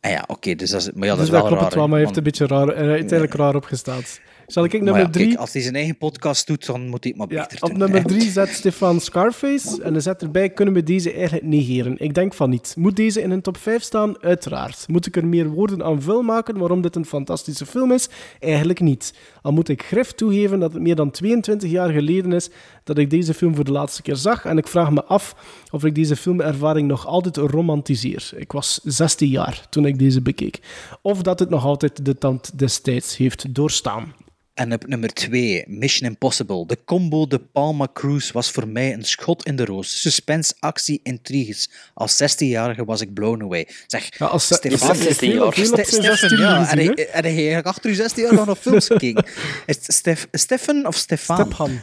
Ah 0.01 0.11
ja, 0.11 0.25
oké, 0.27 0.55
dus 0.55 0.71
dat 0.71 0.81
is, 0.81 0.91
maar 0.93 1.07
ja, 1.07 1.09
dat 1.09 1.17
dus 1.17 1.27
is 1.27 1.31
dat 1.33 1.41
wel 1.41 1.41
klopt 1.41 1.61
raar. 1.61 1.65
het 1.71 1.75
wel, 1.75 1.87
maar 1.89 1.97
hij 1.97 2.05
heeft 2.05 2.17
een 2.17 2.23
beetje 2.23 2.47
raar, 2.47 2.67
hij 2.67 2.87
heeft 2.87 3.01
eigenlijk 3.01 3.35
raar 3.35 3.55
opgestaan. 3.55 4.03
Zal 4.51 4.65
ik 4.65 4.73
maar 4.73 4.83
nummer 4.83 5.03
ja, 5.03 5.09
kijk, 5.09 5.25
3? 5.25 5.39
als 5.39 5.53
hij 5.53 5.63
zijn 5.63 5.75
eigen 5.75 5.97
podcast 5.97 6.47
doet, 6.47 6.67
dan 6.67 6.89
moet 6.89 7.05
hij 7.05 7.15
het 7.17 7.29
maar 7.29 7.37
Ja, 7.39 7.43
beter 7.49 7.63
op 7.63 7.71
doen. 7.71 7.79
nummer 7.79 8.01
hè. 8.01 8.07
3 8.09 8.31
zet 8.31 8.49
Stefan 8.49 9.01
Scarface 9.01 9.83
en 9.83 9.93
hij 9.93 10.03
zet 10.03 10.23
erbij, 10.23 10.51
kunnen 10.51 10.75
we 10.75 10.83
deze 10.83 11.13
eigenlijk 11.13 11.45
negeren? 11.47 11.95
Ik 11.99 12.15
denk 12.15 12.35
van 12.35 12.51
niet. 12.51 12.75
Moet 12.79 12.97
deze 12.97 13.23
in 13.23 13.31
een 13.31 13.41
top 13.43 13.57
5 13.57 13.83
staan? 13.83 14.23
Uiteraard. 14.23 14.85
Moet 14.89 15.07
ik 15.07 15.17
er 15.17 15.27
meer 15.27 15.49
woorden 15.49 15.85
aan 15.85 16.03
vuil 16.03 16.23
maken 16.23 16.59
waarom 16.59 16.81
dit 16.83 16.97
een 16.97 17.05
fantastische 17.05 17.67
film 17.67 17.93
is? 17.93 18.09
Eigenlijk 18.41 18.81
niet. 18.81 19.15
Al 19.43 19.53
moet 19.53 19.69
ik 19.69 19.83
grif 19.83 20.13
toegeven 20.13 20.61
dat 20.61 20.73
het 20.73 20.83
meer 20.83 20.97
dan 20.97 21.11
22 21.11 21.71
jaar 21.71 21.91
geleden 21.91 22.33
is 22.33 22.51
dat 22.85 22.99
ik 22.99 23.11
deze 23.11 23.35
film 23.35 23.55
voor 23.55 23.65
de 23.65 23.73
laatste 23.73 24.03
keer 24.03 24.17
zag 24.17 24.45
en 24.45 24.59
ik 24.59 24.69
vraag 24.69 24.91
me 24.91 25.05
af 25.05 25.35
of 25.71 25.85
ik 25.85 25.95
deze 25.95 26.17
filmervaring 26.17 26.89
nog 26.89 27.07
altijd 27.07 27.37
romantiseer. 27.37 28.31
Ik 28.37 28.53
was 28.53 28.81
16 28.85 29.29
jaar 29.29 29.67
toen 29.71 29.87
ik 29.87 29.99
deze 29.99 30.23
bekeek. 30.23 30.61
Of 31.03 31.23
dat 31.23 31.39
het 31.39 31.51
nog 31.51 31.65
altijd 31.65 32.05
de 32.05 32.19
tand 32.19 32.59
destijds 32.59 33.17
heeft 33.17 33.55
doorstaan. 33.55 34.13
En 34.61 34.73
op 34.73 34.87
nummer 34.87 35.13
2, 35.13 35.65
Mission 35.67 36.09
Impossible. 36.09 36.67
De 36.67 36.79
combo 36.85 37.27
De 37.27 37.39
Palma 37.39 37.89
Cruise 37.93 38.33
was 38.33 38.51
voor 38.51 38.69
mij 38.69 38.93
een 38.93 39.05
schot 39.05 39.47
in 39.47 39.57
de 39.57 39.65
roos. 39.65 40.01
Suspense, 40.01 40.55
actie, 40.59 41.01
intriges. 41.03 41.71
Als 41.95 42.23
16-jarige 42.23 42.85
was 42.85 43.01
ik 43.01 43.15
blown 43.15 43.43
away. 43.43 43.69
Zeg, 43.87 44.09
Ja, 44.19 44.27
als- 44.27 44.45
Stefan, 44.45 44.89
als 44.89 44.99
16 44.99 45.33
jaar. 45.33 45.53
Stefan, 45.53 45.77
16 45.77 46.03
ja, 46.03 46.65
gezien, 46.65 46.95
en 46.95 47.25
hè? 47.25 47.31
hij- 47.31 47.63
achter 47.63 47.91
je 47.91 47.97
16 47.97 48.25
jaar 48.25 48.47
nog 48.47 48.59
films 48.59 48.87
gekeken. 48.87 49.25
Stef, 49.67 50.27
Stefan 50.33 50.87
of 50.87 50.95
Stefan? 50.97 51.47
Stefan. 51.47 51.83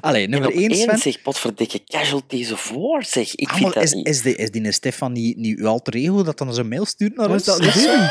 Allee, 0.00 0.24
En 0.24 0.30
nummer 0.30 0.48
op 0.48 0.54
1, 0.54 0.70
één 0.70 0.80
Sven. 0.82 0.98
zeg, 0.98 1.22
potverdikke 1.22 1.84
Casualties 1.84 2.52
of 2.52 2.70
War, 2.74 3.04
zeg. 3.04 3.34
Ik 3.34 3.48
Ah, 3.48 3.56
vind 3.56 3.74
dat 3.74 3.82
is, 3.82 3.92
niet. 3.92 4.08
is, 4.08 4.22
die, 4.22 4.36
is 4.36 4.50
die 4.50 4.72
Stefan 4.72 5.12
niet, 5.12 5.36
niet 5.36 5.58
uw 5.58 5.66
alter 5.66 5.94
ego 5.94 6.22
dat 6.22 6.38
dan 6.38 6.54
zo'n 6.54 6.68
mail 6.68 6.84
stuurt 6.84 7.16
naar 7.16 7.28
Wat 7.28 7.48
ons? 7.48 7.58
is 7.58 7.64
dat 7.74 7.74
een 7.74 7.82
ding? 7.98 8.10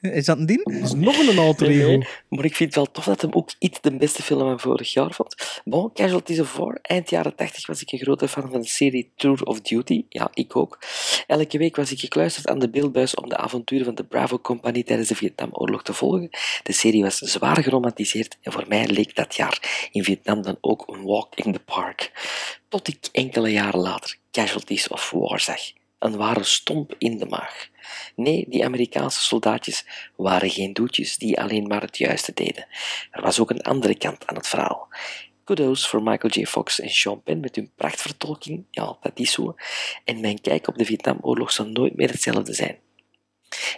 Is 0.00 0.24
dat 0.24 0.38
een 0.38 0.46
ding? 0.46 0.64
Dat 0.64 0.82
is 0.82 0.92
nog 0.94 1.18
een 1.18 1.38
alter 1.38 1.68
Nee, 1.68 1.78
ego. 1.78 1.88
nee, 1.88 2.06
maar 2.28 2.44
ik 2.44 2.56
vind 2.56 2.74
het 2.74 2.74
wel 2.84 2.90
tof 2.92 3.04
dat 3.04 3.20
hem 3.20 3.32
ook 3.32 3.50
iets 3.58 3.80
de 3.80 3.96
beste 3.96 4.22
film 4.22 4.40
van 4.40 4.60
vorig 4.60 4.92
jaar 4.92 5.12
vond. 5.12 5.60
Bon, 5.64 5.92
Casualties 5.92 6.40
of 6.40 6.56
War. 6.56 6.78
Eind 6.82 7.10
jaren 7.10 7.34
80 7.34 7.66
was 7.66 7.82
ik 7.82 7.92
een 7.92 7.98
grote 7.98 8.28
fan 8.28 8.50
van 8.50 8.60
de 8.60 8.66
serie 8.68 9.10
Tour 9.16 9.42
of 9.42 9.60
Duty. 9.60 10.04
Ja, 10.08 10.30
ik 10.34 10.56
ook. 10.56 10.78
Elke 11.26 11.58
week 11.58 11.76
was 11.76 11.92
ik 11.92 12.00
gekluisterd 12.00 12.48
aan 12.48 12.58
de 12.58 12.70
beeldbuis 12.70 13.14
om 13.14 13.28
de 13.28 13.36
avonturen 13.36 13.84
van 13.84 13.94
de 13.94 14.04
Bravo 14.04 14.38
Compagnie 14.38 14.84
tijdens 14.84 15.08
de 15.08 15.14
Vietnamoorlog 15.14 15.82
te 15.82 15.92
volgen. 15.92 16.28
De 16.62 16.72
serie 16.72 17.02
was 17.02 17.16
zwaar 17.18 17.62
geromantiseerd 17.62 18.36
en 18.42 18.52
voor 18.52 18.64
mij 18.68 18.86
leek 18.86 19.14
dat 19.16 19.34
jaar 19.34 19.88
in 19.92 20.04
Vietnam 20.04 20.42
dan 20.42 20.56
ook 20.60 20.84
een 20.86 21.02
walk 21.02 21.34
in 21.34 21.52
the 21.52 21.58
park. 21.60 22.12
Tot 22.68 22.88
ik 22.88 22.98
enkele 23.12 23.50
jaren 23.52 23.80
later 23.80 24.16
Casualties 24.30 24.88
of 24.88 25.10
War 25.10 25.40
zag. 25.40 25.60
een 25.98 26.16
ware 26.16 26.44
stomp 26.44 26.94
in 26.98 27.18
de 27.18 27.26
maag. 27.26 27.68
Nee, 28.16 28.44
die 28.48 28.64
Amerikaanse 28.64 29.20
soldaatjes 29.20 29.84
waren 30.16 30.50
geen 30.50 30.72
doetjes 30.72 31.16
die 31.16 31.40
alleen 31.40 31.66
maar 31.66 31.82
het 31.82 31.98
juiste 31.98 32.32
deden. 32.34 32.66
Er 33.10 33.22
was 33.22 33.40
ook 33.40 33.50
een 33.50 33.62
andere 33.62 33.94
kant 33.94 34.26
aan 34.26 34.36
het 34.36 34.46
verhaal. 34.48 34.88
Kudos 35.44 35.88
voor 35.88 36.02
Michael 36.02 36.32
J. 36.32 36.44
Fox 36.46 36.80
en 36.80 36.90
Sean 36.90 37.22
Penn 37.22 37.40
met 37.40 37.56
hun 37.56 37.70
prachtvertolking, 37.76 38.64
ja, 38.70 38.96
dat 39.00 39.18
is 39.18 39.32
zo. 39.32 39.54
En 40.04 40.20
mijn 40.20 40.40
kijk 40.40 40.68
op 40.68 40.78
de 40.78 40.84
Vietnamoorlog 40.84 41.52
zal 41.52 41.66
nooit 41.66 41.96
meer 41.96 42.10
hetzelfde 42.10 42.52
zijn. 42.52 42.78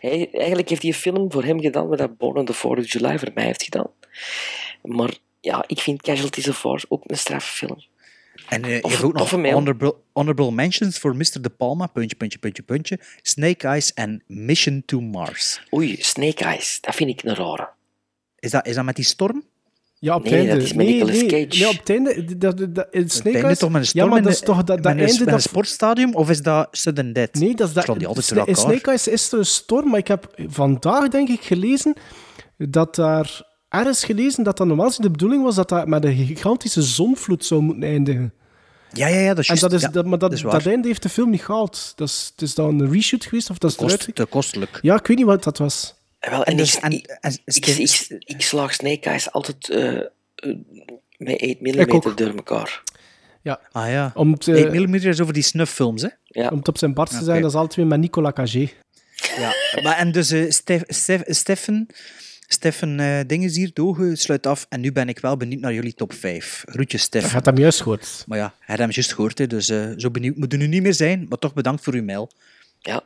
Eigenlijk 0.01 0.69
heeft 0.69 0.81
die 0.81 0.95
film 0.95 1.33
voor 1.33 1.45
hem 1.45 1.61
gedaan 1.61 1.89
wat 1.89 1.99
dat 1.99 2.17
Born 2.17 2.37
on 2.37 2.45
the 2.45 2.55
4th 2.55 2.79
of 2.79 2.93
July 2.93 3.19
voor 3.19 3.31
mij 3.35 3.45
heeft 3.45 3.63
gedaan. 3.63 3.91
Maar 4.83 5.17
ja, 5.41 5.65
ik 5.67 5.81
vind 5.81 6.03
Casualties 6.03 6.49
of 6.49 6.63
War 6.63 6.83
ook 6.89 7.03
een 7.07 7.19
straffe 7.19 7.53
film. 7.53 7.83
En 8.53 8.63
eh, 8.65 8.75
je 8.77 8.83
Of- 8.83 9.03
ook 9.03 9.13
nog 9.13 9.31
honorable, 9.31 9.95
honorable 10.13 10.51
mentions 10.53 10.99
voor 10.99 11.17
Mr. 11.17 11.39
De 11.41 11.51
Palma, 11.57 11.87
puntje, 11.87 12.17
puntje, 12.17 12.39
puntje, 12.39 12.63
puntje, 12.63 12.99
Snake 13.23 13.67
Eyes 13.67 13.93
en 13.93 14.23
Mission 14.27 14.83
to 14.87 15.01
Mars. 15.01 15.63
Oei, 15.75 15.97
Snake 16.01 16.45
Eyes, 16.45 16.79
dat 16.81 16.95
vind 16.95 17.11
ik 17.11 17.23
een 17.23 17.35
rare. 17.35 17.69
Is 18.39 18.51
dat, 18.51 18.67
is 18.67 18.75
dat 18.75 18.85
met 18.85 18.97
die 18.97 19.05
storm? 19.05 19.43
Ja, 19.99 20.15
op 20.15 20.23
het 20.23 20.31
Nee, 20.31 20.41
einde. 20.41 20.55
dat 20.55 20.63
is 20.65 20.73
met 20.73 20.87
nee, 20.87 20.95
Nicolas 20.95 21.17
nee, 21.17 21.27
Cage. 21.47 21.61
Nee, 21.63 21.69
op 21.69 21.79
het 21.79 21.91
einde. 21.91 22.37
Dat, 22.39 22.59
dat, 22.59 22.75
dat, 22.75 22.87
in 22.91 23.11
Snake 23.11 23.29
Einde 23.31 23.43
Eyes- 23.47 23.59
toch 23.59 23.71
met 23.71 23.81
een 23.81 23.85
Ja, 23.87 23.89
storm 23.91 24.09
maar 24.09 24.19
in 24.19 24.25
dat 24.25 24.33
de- 24.33 24.39
is 24.39 24.45
toch 24.45 24.57
dat, 24.57 24.67
dat 24.67 24.87
einde... 24.87 25.03
met 25.03 25.21
een 25.21 25.27
Dat, 25.27 25.43
sportstadium 25.43 26.15
of 26.15 26.31
is 26.31 26.43
dat 26.43 26.69
sudden 26.71 27.13
death? 27.13 27.35
nee, 27.35 27.55
dat 27.55 27.69
is 27.69 27.75
dat... 27.75 27.99
Die 27.99 28.07
altijd 28.07 28.27
Sna- 28.27 28.47
in. 28.47 28.57
Snake 28.57 28.89
Eyes 28.89 29.09
is 29.09 29.33
er 29.33 29.39
een 29.39 29.47
storm, 29.47 29.89
maar 29.91 29.99
ik 29.99 30.09
heb 30.09 30.35
vandaag, 30.47 31.09
denk 31.09 31.29
ik, 31.29 31.41
gelezen 31.41 31.95
dat 32.57 32.95
daar... 32.95 33.51
Ergens 33.69 34.05
gelezen 34.05 34.45
dat 34.45 34.57
dat 34.57 34.67
normaal 34.67 34.87
gezien 34.87 35.03
de 35.05 35.11
bedoeling 35.11 35.43
was 35.43 35.55
dat 35.55 35.69
dat 35.69 35.87
met 35.87 36.05
een 36.05 36.27
gigantische 36.27 36.83
zonvloed 36.83 37.45
zou 37.45 37.63
moeten 37.63 37.83
eindigen. 37.89 38.33
Ja, 38.93 39.07
ja, 39.07 39.19
ja, 39.21 39.29
dat 39.35 39.39
is 39.39 39.49
En 39.49 39.57
dat 39.59 39.73
is, 39.73 39.81
ja, 39.81 39.89
dat, 39.89 40.05
maar 40.07 40.19
dat, 40.19 40.21
dat 40.31 40.39
is 40.39 40.45
waar. 40.45 40.53
dat 40.53 40.67
einde 40.67 40.89
heeft 40.89 41.03
de 41.03 41.09
film 41.09 41.31
niet 41.31 41.43
gehaald. 41.45 41.93
Dat 41.97 42.09
is, 42.09 42.31
het 42.33 42.43
is 42.43 42.55
dan 42.55 42.81
een 42.81 42.93
reshoot 42.93 43.25
geweest, 43.25 43.51
of 43.51 43.59
dat 43.59 43.71
is 43.71 43.77
Kost, 43.77 43.95
eruit... 43.95 44.15
te 44.15 44.25
kostelijk. 44.25 44.79
Ja, 44.83 44.95
ik 44.99 45.07
weet 45.07 45.17
niet 45.17 45.27
wat 45.27 45.45
dat 45.45 45.59
was. 45.59 45.95
Wel, 46.21 46.33
en, 46.45 46.45
En 46.45 46.57
dus- 46.57 46.77
ik, 46.77 46.83
en- 46.83 46.93
ik, 46.93 47.07
en 47.21 47.33
ik, 47.33 47.41
Steve- 47.55 48.15
ik, 48.15 48.23
ik 48.25 48.43
slaag 48.43 48.75
Snake 48.75 49.09
Eyes 49.09 49.33
altijd 49.33 49.69
eh, 49.71 49.97
eh, 49.97 50.05
met 51.19 51.41
8 51.43 51.43
Ik 51.43 51.95
ook. 51.95 52.05
mm 52.05 52.15
door 52.17 52.35
elkaar. 52.35 52.83
Ja. 53.43 53.61
Ah 53.73 53.89
ja. 53.89 54.11
Om 54.15 54.33
het, 54.33 54.49
eh, 54.49 54.65
8 54.65 54.73
mm 54.75 54.95
is 54.95 55.21
over 55.21 55.35
die 55.35 55.43
snufffilms, 55.43 56.03
hè? 56.03 56.09
Ja. 56.25 56.49
Om 56.49 56.59
het 56.59 56.69
op 56.69 56.79
zijn 56.79 56.95
barst 56.95 57.19
te 57.19 57.25
zijn, 57.25 57.41
dat 57.43 57.51
is 57.51 57.57
altijd 57.57 57.75
weer 57.77 57.87
met 57.87 58.01
Nicolas 58.01 58.33
Cage. 58.33 58.69
Ja. 59.37 59.53
maar 59.83 59.97
en 59.97 60.13
dus 60.13 60.31
eh 60.31 60.51
Stef, 60.51 60.83
Stef, 60.87 61.23
Steffen, 61.27 61.87
Steffen 62.53 63.01
eh 63.01 63.21
dingen 63.27 63.51
hier, 63.51 63.71
Doge, 63.75 64.17
sluit 64.17 64.47
af. 64.47 64.67
En 64.69 64.81
nu 64.81 64.93
ben 64.93 65.09
ik 65.09 65.19
wel 65.19 65.37
benieuwd 65.37 65.61
naar 65.61 65.75
jullie 65.75 65.95
top 65.95 66.13
5. 66.13 66.63
Groetjes, 66.69 67.01
Dat 67.01 67.09
Steffen. 67.09 67.31
gaat 67.31 67.47
hem 67.47 67.59
juist 67.59 67.81
gehoord. 67.83 68.25
Maar 68.27 68.39
ja, 68.39 68.45
hij 68.59 68.67
had 68.67 68.79
hem 68.79 68.91
juist 68.91 69.13
gehoord, 69.15 69.39
hè, 69.39 69.47
dus 69.47 69.69
eh, 69.69 69.89
zo 69.97 70.11
benieuwd 70.11 70.37
moeten 70.37 70.59
we 70.59 70.65
nu 70.65 70.71
niet 70.71 70.83
meer 70.83 70.95
zijn. 70.95 71.27
Maar 71.29 71.39
toch 71.39 71.55
bedankt 71.55 71.83
voor 71.85 71.95
uw 71.95 72.03
mail. 72.05 72.31
Ja. 72.81 73.03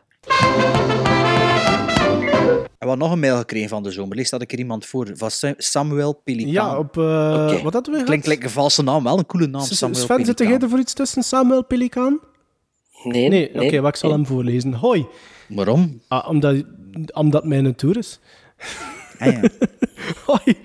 En 2.78 2.92
we 2.92 2.92
hadden 2.92 2.98
nog 2.98 3.12
een 3.12 3.20
mail 3.20 3.36
gekregen 3.36 3.68
van 3.68 3.82
de 3.82 3.90
zomer. 3.90 4.16
Lees 4.16 4.30
dat 4.30 4.42
ik 4.42 4.52
er 4.52 4.58
iemand 4.58 4.86
voor. 4.86 5.10
Van 5.14 5.30
Sa- 5.30 5.54
Samuel 5.56 6.12
Pelikan. 6.24 6.52
Ja, 6.52 6.78
op... 6.78 6.98
eh, 6.98 7.62
Wat 7.62 7.72
hadden 7.72 7.94
we 7.94 8.02
Klinkt 8.04 8.08
gehad? 8.24 8.26
like 8.26 8.44
een 8.44 8.50
valse 8.50 8.82
naam, 8.82 9.04
wel 9.04 9.18
een 9.18 9.26
coole 9.26 9.46
naam. 9.46 9.60
S- 9.62 9.76
Samuel 9.78 10.00
Sven, 10.00 10.16
zit 10.24 10.24
Pelikan. 10.36 10.46
jij 10.48 10.58
er 10.58 10.68
voor 10.68 10.78
iets 10.78 10.92
tussen? 10.92 11.22
Samuel 11.22 11.64
Pelikaan? 11.64 12.20
Nee, 13.04 13.28
Nee, 13.28 13.50
nee, 13.52 13.66
oké, 13.66 13.80
maar 13.80 13.90
ik 13.90 13.96
zal 13.96 14.08
nee. 14.08 14.18
hem 14.18 14.26
voorlezen. 14.26 14.72
Hoi. 14.72 15.06
Waarom? 15.48 16.00
Ah, 16.08 16.28
omdat, 16.28 16.62
omdat 17.12 17.44
mijn 17.44 17.74
tour 17.74 17.96
is. 17.96 18.18
Ah, 19.18 19.32
ja. 19.32 19.40
Hoi. 20.26 20.56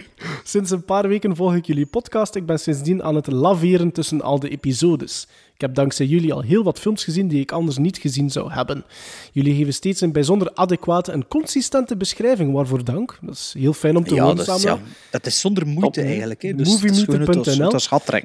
Sinds 0.44 0.72
een 0.72 0.86
paar 0.86 1.08
weken 1.08 1.36
volg 1.36 1.56
ik 1.56 1.66
jullie 1.66 1.86
podcast. 1.86 2.36
Ik 2.36 2.46
ben 2.46 2.60
sindsdien 2.60 3.04
aan 3.04 3.16
het 3.16 3.28
laveren 3.28 3.92
tussen 3.92 4.22
al 4.22 4.40
de 4.40 4.50
episodes. 4.50 5.28
Ik 5.54 5.62
heb 5.62 5.76
dankzij 5.76 6.06
jullie 6.06 6.34
al 6.34 6.42
heel 6.42 6.64
wat 6.64 6.80
films 6.80 7.04
gezien 7.04 7.28
die 7.28 7.40
ik 7.42 7.52
anders 7.52 7.78
niet 7.78 7.98
gezien 7.98 8.30
zou 8.30 8.52
hebben. 8.52 8.84
Jullie 9.32 9.56
geven 9.56 9.74
steeds 9.74 10.02
een 10.02 10.12
bijzonder 10.12 10.52
adequate 10.54 11.12
en 11.12 11.28
consistente 11.28 11.98
beschrijving, 11.98 12.54
waarvoor 12.54 12.84
dank. 12.84 13.18
Dat 13.22 13.36
is 13.36 13.56
heel 13.58 13.74
fijn 13.74 13.98
om 13.98 14.04
te 14.04 14.16
Ja, 14.16 14.24
horen, 14.24 14.44
Samuel. 14.46 14.76
ja, 14.76 14.82
dat 15.12 15.26
is 15.26 15.40
zonder 15.40 15.68
moeite 15.68 16.00
Top, 16.00 16.10
eigenlijk. 16.10 16.42
Hè. 16.42 16.54
Dus 16.56 16.68
Moviemeter.nl. 16.70 17.80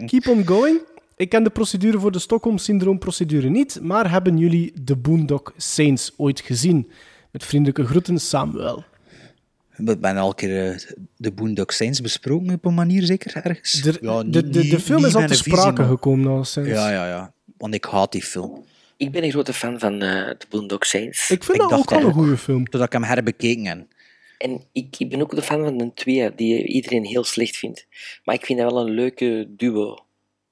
Keep 0.07 0.29
on 0.29 0.47
going. 0.47 0.81
Ik 1.17 1.29
ken 1.29 1.45
de 1.45 1.51
procedure 1.51 1.99
voor 1.99 2.13
de 2.13 2.19
Stockholm-syndroom-procedure 2.19 3.49
niet, 3.49 3.79
maar 3.83 4.11
hebben 4.11 4.39
jullie 4.39 4.73
de 4.83 4.97
Boondock 4.97 5.53
Saints 5.57 6.13
ooit 6.17 6.41
gezien? 6.41 6.91
Met 7.31 7.45
vriendelijke 7.45 7.85
groeten, 7.87 8.21
Samuel. 8.21 8.85
We 9.77 9.85
hebben 9.85 10.17
al 10.17 10.29
een 10.29 10.35
keer 10.35 10.71
eh, 10.73 10.79
de 11.17 11.33
Boondock 11.33 11.71
Saints 11.71 12.01
besproken 12.01 12.55
op 12.55 12.65
een 12.65 12.75
manier, 12.75 13.03
zeker 13.03 13.37
ergens. 13.45 13.73
De, 13.73 13.99
Ja, 14.01 14.23
de, 14.23 14.43
niet- 14.43 14.53
de, 14.53 14.67
de 14.69 14.81
film 14.81 15.05
is 15.05 15.15
al 15.15 15.27
te 15.27 15.35
sprake 15.35 15.81
maar- 15.81 15.91
gekomen, 15.91 16.31
al 16.33 16.45
sinds. 16.45 16.69
Ja, 16.69 16.91
ja, 16.91 17.09
ja. 17.09 17.33
Want 17.59 17.75
ik 17.75 17.85
haat 17.85 18.13
die 18.13 18.23
film. 18.23 18.65
Ik 18.97 19.11
ben 19.13 19.25
een 19.25 19.31
grote 19.31 19.53
fan 19.53 19.79
van 19.79 19.93
eh 20.03 20.29
de 20.29 20.47
Boondock 20.49 20.85
Saints. 20.85 21.31
Ik 21.31 21.45
vind 21.45 21.55
Ik 21.57 21.61
dat 21.61 21.71
dacht 21.71 21.83
ook 21.83 21.91
wel 21.91 21.99
dat 22.01 22.09
een 22.09 22.15
goede 22.15 22.37
film. 22.37 22.65
Totdat 22.65 22.87
ik 22.87 22.93
hem 22.93 23.03
herbekeken 23.03 23.65
heb. 23.67 23.87
En 24.39 24.63
ik, 24.73 24.95
ik 24.99 25.09
ben 25.11 25.21
ook 25.21 25.35
de 25.35 25.43
fan 25.43 25.65
van 25.65 25.79
de 25.79 25.91
twee, 25.95 26.35
die 26.35 26.65
iedereen 26.67 27.05
heel 27.05 27.25
slecht 27.25 27.57
vindt. 27.57 27.87
Maar 28.25 28.35
ik 28.35 28.45
vind 28.45 28.59
dat 28.59 28.73
wel 28.73 28.87
een 28.87 28.95
leuke 28.95 29.47
duo, 29.57 29.99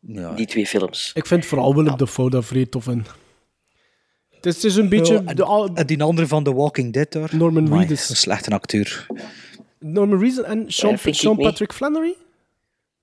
Ja. 0.01 0.35
die 0.35 0.47
twee 0.47 0.67
films. 0.67 1.11
Ik 1.15 1.27
vind 1.27 1.47
vooral 1.47 1.75
Willem 1.75 1.97
Dafoe 1.97 2.31
daar 2.31 2.45
vrij 2.45 2.67
tof 2.67 2.87
in. 2.87 3.05
Het 4.45 4.57
is, 4.57 4.63
het 4.63 4.73
is 4.73 4.77
een 4.77 4.89
beetje... 4.89 5.23
Ja, 5.27 5.69
de, 5.69 5.85
die 5.85 6.03
andere 6.03 6.27
van 6.27 6.45
The 6.45 6.55
Walking 6.55 6.93
Dead 6.93 7.13
daar. 7.13 7.31
Norman 7.37 7.79
Reedus. 7.79 8.11
Een 8.11 8.17
slechte 8.17 8.51
acteur. 8.51 9.07
Norman 9.79 10.19
Reedus 10.19 10.43
en 10.45 10.65
Sean, 10.67 10.99
Sean. 10.99 11.37
Patrick 11.37 11.73
Flannery? 11.73 12.15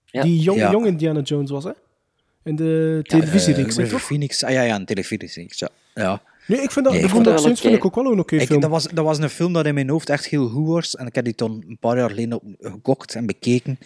Ja. 0.05 0.21
Die 0.23 0.39
jong, 0.39 0.57
Ja. 0.59 0.71
jong 0.71 0.85
Indiana 0.85 1.19
Jones 1.21 1.49
was, 1.51 1.63
hè? 1.63 1.71
In 2.43 2.55
de 2.55 2.99
televisiereeks, 3.03 3.75
River 3.75 3.91
toch? 3.91 4.01
Phoenix. 4.01 4.43
Ah 4.43 4.51
ja, 4.51 4.61
ja, 4.61 4.75
een 4.75 4.85
televisiereeks. 4.85 5.59
Ja. 5.59 5.69
ja. 5.93 6.21
Nee, 6.47 6.61
ik 6.61 6.71
vind 6.71 6.85
dat... 6.85 6.93
Nee, 6.93 7.03
ik 7.03 7.09
vond 7.09 7.25
dat 7.25 7.41
vind 7.41 7.63
ik 7.75 7.85
ook 7.85 7.95
wel 7.95 8.11
een 8.11 8.19
oké 8.19 8.35
Ik, 8.35 8.47
film. 8.47 8.61
dat, 8.61 8.69
was, 8.69 8.87
dat 8.87 9.05
was 9.05 9.17
een 9.19 9.29
film 9.29 9.53
dat 9.53 9.65
in 9.65 9.73
mijn 9.73 9.89
hoofd 9.89 10.09
echt 10.09 10.25
heel 10.25 10.47
goed 10.47 10.67
was. 10.67 10.95
En 10.95 11.05
ik 11.07 11.15
heb 11.15 11.25
die 11.25 11.35
toen 11.35 11.63
een 11.67 11.77
paar 11.79 11.97
jaar 11.97 12.09
geleden 12.09 12.33
op, 12.33 12.43
gekocht 12.59 13.15
en 13.15 13.25
bekeken. 13.25 13.79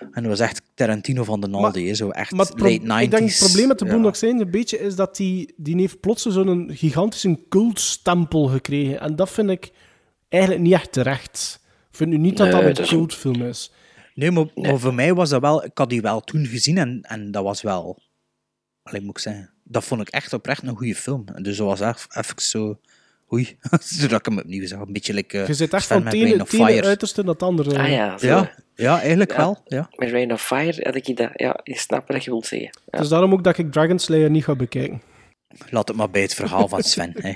En 0.00 0.22
dat 0.22 0.24
was 0.24 0.40
echt 0.40 0.62
Tarantino 0.74 1.24
van 1.24 1.40
de 1.40 1.46
Naldi. 1.46 1.94
Zo 1.94 2.10
echt 2.10 2.32
Maar 2.32 2.46
late 2.54 2.80
90s. 2.80 3.02
ik 3.02 3.10
denk 3.10 3.28
het 3.28 3.38
probleem 3.38 3.68
met 3.68 3.78
de 3.78 3.84
Ja. 3.84 3.92
Boondock 3.92 4.14
Saints 4.14 4.42
een 4.42 4.50
beetje 4.50 4.78
is 4.78 4.94
dat 4.96 5.16
die, 5.16 5.54
die 5.56 5.76
heeft 5.76 6.00
plots 6.00 6.22
zo'n 6.22 6.70
gigantische 6.72 7.38
cultstempel 7.48 8.46
gekregen. 8.46 9.00
En 9.00 9.16
dat 9.16 9.30
vind 9.30 9.50
ik 9.50 9.70
eigenlijk 10.28 10.62
niet 10.62 10.72
echt 10.72 10.92
terecht. 10.92 11.60
Ik 11.90 11.96
vind 11.96 12.10
nu 12.10 12.16
niet 12.16 12.36
dat 12.36 12.52
Nee, 12.52 12.62
dat 12.62 12.78
een 12.78 12.86
cultfilm 12.86 13.42
is. 13.42 13.72
Nee, 14.14 14.30
maar, 14.30 14.46
maar 14.54 14.78
voor 14.78 14.94
mij 14.94 15.14
was 15.14 15.30
dat 15.30 15.40
wel... 15.40 15.64
Ik 15.64 15.78
had 15.78 15.90
die 15.90 16.00
wel 16.00 16.20
toen 16.20 16.46
gezien 16.46 16.78
en, 16.78 17.02
en 17.02 17.30
dat 17.30 17.42
was 17.42 17.62
wel... 17.62 18.02
Alleen 18.82 19.04
moet 19.04 19.16
ik 19.16 19.22
zeggen... 19.22 19.50
Dat 19.64 19.84
vond 19.84 20.00
ik 20.00 20.08
echt 20.08 20.32
oprecht 20.32 20.62
een 20.62 20.76
goede 20.76 20.94
film. 20.94 21.24
Dus 21.42 21.56
dat 21.56 21.66
was 21.66 21.80
echt 21.80 22.16
even 22.16 22.42
zo... 22.42 22.78
Oei, 23.32 23.56
zodat 23.80 24.18
ik 24.18 24.24
hem 24.26 24.38
opnieuw 24.38 24.66
zag. 24.66 24.80
Een 24.80 24.92
beetje 24.92 25.14
like, 25.14 25.38
uh, 25.38 25.46
Je 25.46 25.54
zit 25.54 25.72
echt 25.72 25.84
Sven 25.84 25.96
van 25.96 26.04
met 26.04 26.12
het 26.38 26.52
ene, 26.54 26.82
uiterste 26.82 27.22
naar 27.22 27.32
het 27.32 27.42
andere. 27.42 27.78
Ah 27.78 27.90
ja, 27.90 28.18
zo. 28.18 28.26
Ja, 28.26 28.54
ja, 28.74 28.98
eigenlijk 29.00 29.30
Ja. 29.30 29.36
wel. 29.36 29.58
Ja. 29.64 29.88
Met 29.96 30.10
Rain 30.10 30.32
of 30.32 30.42
Fire 30.46 30.80
had 30.84 30.94
ik 30.94 31.16
dat... 31.16 31.30
Ja, 31.34 31.60
je 31.62 31.78
snapt 31.78 32.12
wat 32.12 32.24
je 32.24 32.30
wilt 32.30 32.46
zeggen. 32.46 32.70
Ja. 32.90 32.98
Dus 32.98 33.08
daarom 33.08 33.32
ook 33.32 33.44
dat 33.44 33.58
ik 33.58 33.72
Dragon 33.72 33.98
Slayer 33.98 34.30
niet 34.30 34.44
ga 34.44 34.54
bekijken. 34.56 35.02
Laat 35.70 35.88
het 35.88 35.96
maar 35.96 36.10
bij 36.10 36.22
het 36.22 36.34
verhaal 36.34 36.68
van 36.68 36.82
Sven. 36.92 37.12
hè. 37.18 37.32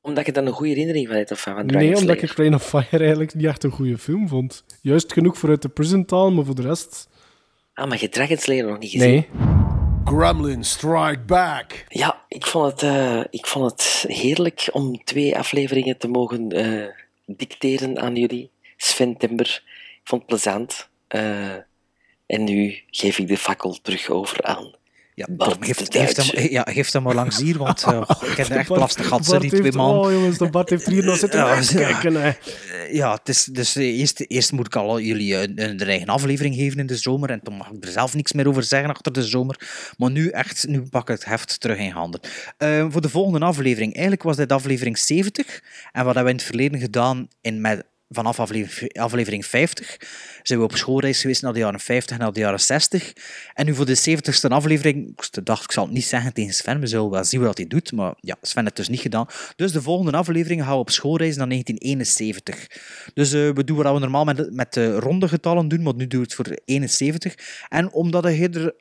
Omdat 0.00 0.26
je 0.26 0.32
dan 0.32 0.46
een 0.46 0.52
goede 0.52 0.70
herinnering 0.70 1.06
van 1.08 1.16
hebt 1.16 1.30
of 1.30 1.40
van, 1.40 1.54
van 1.54 1.66
Nee, 1.66 1.76
Dragon 1.86 2.00
omdat 2.00 2.22
ik 2.22 2.30
Rain 2.36 2.54
of 2.54 2.66
Fire 2.68 2.98
eigenlijk 2.98 3.34
niet 3.34 3.46
echt 3.46 3.64
een 3.64 3.70
goede 3.70 3.98
film 3.98 4.28
vond. 4.28 4.64
Juist 4.80 5.12
genoeg 5.12 5.38
voor 5.38 5.48
uit 5.48 5.62
de 5.62 5.68
prison 5.68 6.04
taal, 6.04 6.32
maar 6.32 6.44
voor 6.44 6.54
de 6.54 6.62
rest... 6.62 7.08
Ah, 7.74 7.84
maar 7.86 7.94
je 7.96 8.02
hebt 8.02 8.14
Dragon 8.14 8.36
Slayer 8.36 8.66
nog 8.66 8.78
niet 8.78 8.90
gezien? 8.90 9.08
Nee. 9.10 9.63
Gremlins 10.04 10.70
strike 10.70 11.20
back. 11.26 11.84
Ja, 11.88 12.24
ik 12.28 12.46
vond 12.46 12.70
het, 12.70 12.82
eh, 12.82 13.20
ik 13.30 13.46
vond 13.46 13.70
het 13.70 14.04
heerlijk 14.08 14.68
om 14.72 15.04
twee 15.04 15.38
afleveringen 15.38 15.98
te 15.98 16.08
mogen 16.08 16.52
eh, 16.52 16.88
dicteren 17.26 18.00
aan 18.00 18.16
jullie. 18.16 18.50
Sven 18.76 19.16
Timber, 19.16 19.62
ik 19.92 20.00
vond 20.04 20.22
het 20.22 20.30
plezant. 20.30 20.88
Eh, 21.08 21.54
en 22.26 22.44
nu 22.44 22.82
geef 22.90 23.18
ik 23.18 23.28
de 23.28 23.38
fakkel 23.38 23.78
terug 23.82 24.10
over 24.10 24.42
aan 24.42 24.74
Ja, 25.16 25.26
Bart 25.30 25.56
geef, 25.60 25.76
Duitse. 25.76 26.36
hem, 26.36 26.50
ja, 26.50 26.62
geef 26.70 26.92
hem 26.92 27.02
maar 27.02 27.14
langs 27.14 27.40
hier, 27.40 27.58
want 27.58 27.82
eh, 27.88 28.10
ik 28.30 28.36
heb 28.36 28.48
er 28.48 28.56
echt 28.56 28.68
lastig 28.68 29.06
gehad, 29.06 29.24
ze, 29.26 29.38
die 29.38 29.48
twee 29.50 29.62
heeft- 29.62 29.74
man. 29.76 29.98
Oh 29.98 30.12
jongens, 30.12 30.38
de 30.38 30.50
Bart 30.50 30.70
heeft 30.70 30.86
hier 30.86 31.04
nog 31.04 31.16
zitten 31.16 31.38
Ja, 31.40 31.60
kijken. 31.74 32.14
hè. 32.14 32.28
Eh, 32.28 32.94
Ja, 32.94 33.12
het 33.14 33.28
is, 33.28 33.44
dus 33.44 33.74
eerst, 33.74 34.24
eerst 34.28 34.52
moet 34.52 34.66
ik 34.66 34.76
al 34.76 35.00
jullie 35.00 35.36
een, 35.36 35.70
een 35.70 35.80
eigen 35.80 36.08
aflevering 36.08 36.54
geven 36.54 36.78
in 36.78 36.86
de 36.86 36.96
zomer 36.96 37.30
en 37.30 37.40
dan 37.42 37.54
mag 37.54 37.70
ik 37.70 37.84
er 37.84 37.90
zelf 37.90 38.14
niks 38.14 38.32
meer 38.32 38.48
over 38.48 38.62
zeggen 38.62 38.90
achter 38.90 39.12
de 39.12 39.22
zomer. 39.22 39.60
Maar 39.96 40.10
nu 40.10 40.28
echt, 40.28 40.66
nu 40.68 40.82
pak 40.82 41.02
ik 41.02 41.08
het 41.08 41.24
heft 41.24 41.60
terug 41.60 41.78
in 41.78 41.90
handen. 41.90 42.20
Voor 42.90 43.00
de 43.00 43.08
volgende 43.08 43.46
aflevering, 43.46 43.92
eigenlijk 43.92 44.22
was 44.22 44.36
dit 44.36 44.52
aflevering 44.52 44.98
70 44.98 45.62
en 45.92 46.04
wat 46.04 46.14
hebben 46.14 46.24
we 46.24 46.30
in 46.30 46.36
het 46.36 46.44
verleden 46.46 46.80
gedaan 46.80 47.28
in, 47.40 47.60
met, 47.60 47.84
vanaf 48.08 48.40
aflevering, 48.40 48.98
aflevering 48.98 49.46
50 49.46 49.96
zijn 50.42 50.58
we 50.58 50.64
op 50.64 50.76
schoolreis 50.76 51.20
geweest 51.20 51.42
naar 51.42 51.52
de 51.52 51.58
jaren 51.58 51.80
50 51.80 52.16
en 52.16 52.22
naar 52.22 52.32
de 52.32 52.40
jaren 52.40 52.60
60. 52.60 53.12
En 53.54 53.66
nu 53.66 53.74
voor 53.74 53.86
de 53.86 53.98
70ste 54.10 54.48
aflevering, 54.48 55.08
ik 55.08 55.44
dacht 55.44 55.64
ik 55.64 55.72
zal 55.72 55.84
het 55.84 55.92
niet 55.92 56.04
zeggen 56.04 56.32
tegen 56.32 56.54
Sven, 56.54 56.80
we 56.80 56.86
zullen 56.86 57.10
wel 57.10 57.24
zien 57.24 57.40
wat 57.40 57.58
hij 57.58 57.66
doet, 57.66 57.92
maar 57.92 58.14
ja, 58.20 58.36
Sven 58.42 58.64
heeft 58.64 58.76
het 58.76 58.86
dus 58.86 58.88
niet 58.88 59.00
gedaan. 59.00 59.26
Dus 59.56 59.72
de 59.72 59.82
volgende 59.82 60.16
aflevering 60.16 60.62
gaan 60.62 60.72
we 60.72 60.78
op 60.78 60.90
schoolreis 60.90 61.36
naar 61.36 61.48
1971. 61.48 62.66
Dus 63.14 63.32
eh, 63.32 63.50
we 63.50 63.64
doen 63.64 63.76
wat 63.76 63.92
we 63.92 63.98
normaal 63.98 64.24
met, 64.24 64.52
met 64.52 64.72
de 64.72 64.98
ronde 64.98 65.28
getallen 65.28 65.68
doen, 65.68 65.82
maar 65.82 65.94
nu 65.94 66.06
doen 66.06 66.20
we 66.20 66.26
het 66.26 66.34
voor 66.34 66.58
71. 66.64 67.34
En 67.68 67.92
omdat 67.92 68.24
hij 68.24 68.48
er... 68.52 68.74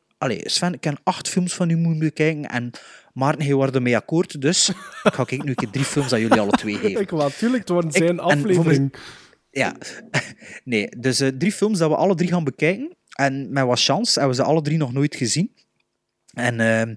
Sven, 0.44 0.74
ik 0.74 0.82
ken 0.82 0.98
acht 1.04 1.30
films 1.30 1.54
van 1.54 1.70
u 1.70 1.76
moeten 1.76 2.00
bekijken 2.00 2.46
en 2.46 2.72
Maarten, 3.14 3.46
je 3.46 3.56
wordt 3.56 3.76
ermee 3.76 3.96
akkoord, 3.96 4.42
dus 4.42 4.70
ik 5.04 5.14
ga 5.14 5.24
ik 5.28 5.44
nu 5.44 5.50
een 5.50 5.56
keer 5.56 5.70
drie 5.70 5.86
films 5.86 6.14
aan 6.14 6.20
jullie 6.20 6.40
alle 6.40 6.52
twee 6.52 6.78
geven. 6.78 7.02
Ik 7.02 7.10
wou 7.10 7.24
natuurlijk, 7.24 7.60
het 7.60 7.70
wordt 7.70 7.96
zijn 7.96 8.20
aflevering. 8.20 8.96
Ja, 9.50 9.76
nee, 10.64 10.90
dus 10.98 11.20
eh, 11.20 11.28
drie 11.28 11.52
films 11.52 11.80
dat 11.80 11.90
we 11.90 11.96
alle 11.96 12.16
drie 12.16 12.30
gaan 12.30 12.44
bekijken. 12.44 12.96
En 13.16 13.52
met 13.52 13.66
wat 13.66 13.82
chance 13.82 14.20
hebben 14.20 14.38
we 14.38 14.44
ze 14.44 14.50
alle 14.50 14.62
drie 14.62 14.78
nog 14.78 14.94
nooit 14.94 15.16
gezien. 15.16 15.52
En 16.34 16.60
ehm, 16.60 16.96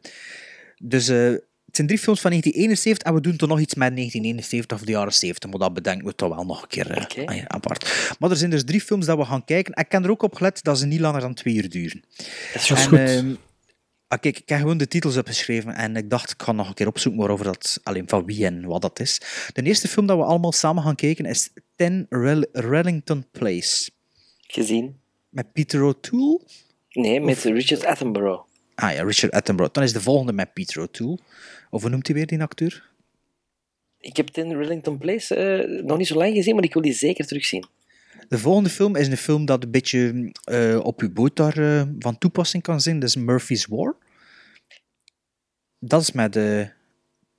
dus 0.77 1.09
eh, 1.09 1.31
het 1.67 1.77
zijn 1.77 1.87
drie 1.87 1.99
films 1.99 2.21
van 2.21 2.31
1971 2.31 3.09
en 3.09 3.15
we 3.15 3.21
doen 3.21 3.37
toch 3.37 3.49
nog 3.49 3.61
iets 3.61 3.75
met 3.75 3.97
1971 3.97 4.79
of 4.79 4.85
de 4.85 4.93
jaren 4.93 5.13
70, 5.13 5.51
maar 5.51 5.59
dat 5.59 5.75
bedenken 5.75 6.07
we 6.07 6.15
toch 6.15 6.35
wel 6.35 6.45
nog 6.45 6.63
een 6.63 6.69
keer 6.69 6.91
eh, 6.91 7.45
apart. 7.47 8.15
Maar 8.19 8.31
er 8.31 8.37
zijn 8.37 8.51
dus 8.51 8.65
drie 8.65 8.81
films 8.81 9.07
dat 9.07 9.19
we 9.19 9.25
gaan 9.25 9.45
kijken. 9.45 9.75
En 9.75 9.85
ik 9.85 9.93
heb 9.93 10.05
er 10.05 10.11
ook 10.11 10.23
op 10.23 10.35
gelet 10.35 10.63
dat 10.63 10.79
ze 10.79 10.87
niet 10.87 11.01
langer 11.01 11.21
dan 11.21 11.35
twee 11.35 11.55
uur 11.55 11.69
duren. 11.69 12.05
Dat 12.53 12.63
is 12.63 12.71
En, 12.71 12.79
goed. 12.79 13.39
Ah, 14.09 14.19
kijk, 14.21 14.39
ik 14.39 14.49
heb 14.49 14.59
gewoon 14.59 14.79
de 14.79 14.89
titels 14.89 15.17
opgeschreven 15.17 15.75
en 15.75 15.97
ik 15.97 16.11
dacht, 16.11 16.31
ik 16.31 16.43
ga 16.43 16.53
nog 16.53 16.69
een 16.69 16.75
keer 16.75 16.87
opzoeken 16.87 17.21
waarover 17.21 17.45
dat, 17.45 17.81
alleen 17.83 18.09
van 18.09 18.25
wie 18.25 18.45
en 18.47 18.65
wat 18.67 18.83
dat 18.83 19.01
is. 19.01 19.21
De 19.53 19.63
eerste 19.63 19.89
film 19.89 20.07
dat 20.07 20.17
we 20.19 20.25
allemaal 20.25 20.53
samen 20.53 20.83
gaan 20.83 20.95
kijken 20.95 21.25
is 21.25 21.51
10 21.77 22.07
Rel- 22.09 22.47
Rellington 22.53 23.27
Place. 23.31 23.91
Gezien? 24.47 25.01
Met 25.29 25.53
Peter 25.53 25.83
O'Toole? 25.83 26.41
Nee, 26.91 27.21
met 27.21 27.43
Richard 27.43 27.85
Attenborough. 27.85 28.45
Ah 28.75 28.93
ja, 28.93 29.03
Richard 29.03 29.33
Attenborough. 29.33 29.75
Dan 29.75 29.83
is 29.85 29.93
de 29.93 30.01
volgende 30.01 30.33
met 30.33 30.53
Peter 30.53 30.83
O'Toole. 30.83 31.19
Of 31.71 31.81
hoe 31.83 31.91
noemt 31.91 32.07
hij 32.07 32.17
weer 32.17 32.27
die 32.27 32.43
acteur? 32.43 32.91
Ik 34.01 34.17
heb 34.17 34.27
Ten 34.29 34.57
Rillington 34.57 34.99
Place 34.99 35.35
eh, 35.35 35.83
nog 35.85 35.99
niet 35.99 36.07
zo 36.07 36.15
lang 36.15 36.35
gezien, 36.35 36.55
maar 36.55 36.65
ik 36.65 36.73
wil 36.73 36.83
die 36.83 36.93
zeker 36.93 37.27
terugzien. 37.27 37.67
De 38.29 38.39
volgende 38.39 38.71
film 38.71 38.97
is 38.97 39.09
een 39.09 39.17
film 39.17 39.45
dat 39.45 39.65
een 39.65 39.71
beetje 39.71 40.33
eh, 40.45 40.79
op 40.83 41.01
uw 41.01 41.13
boot 41.13 41.37
daar 41.37 41.59
eh, 41.59 41.83
van 41.99 42.19
toepassing 42.19 42.63
kan 42.63 42.81
zijn. 42.81 42.99
Dat 42.99 43.09
is 43.09 43.17
Murphy's 43.17 43.67
War. 43.67 43.97
Dat 45.79 46.01
is 46.01 46.13
met 46.13 46.37
eh 46.37 46.67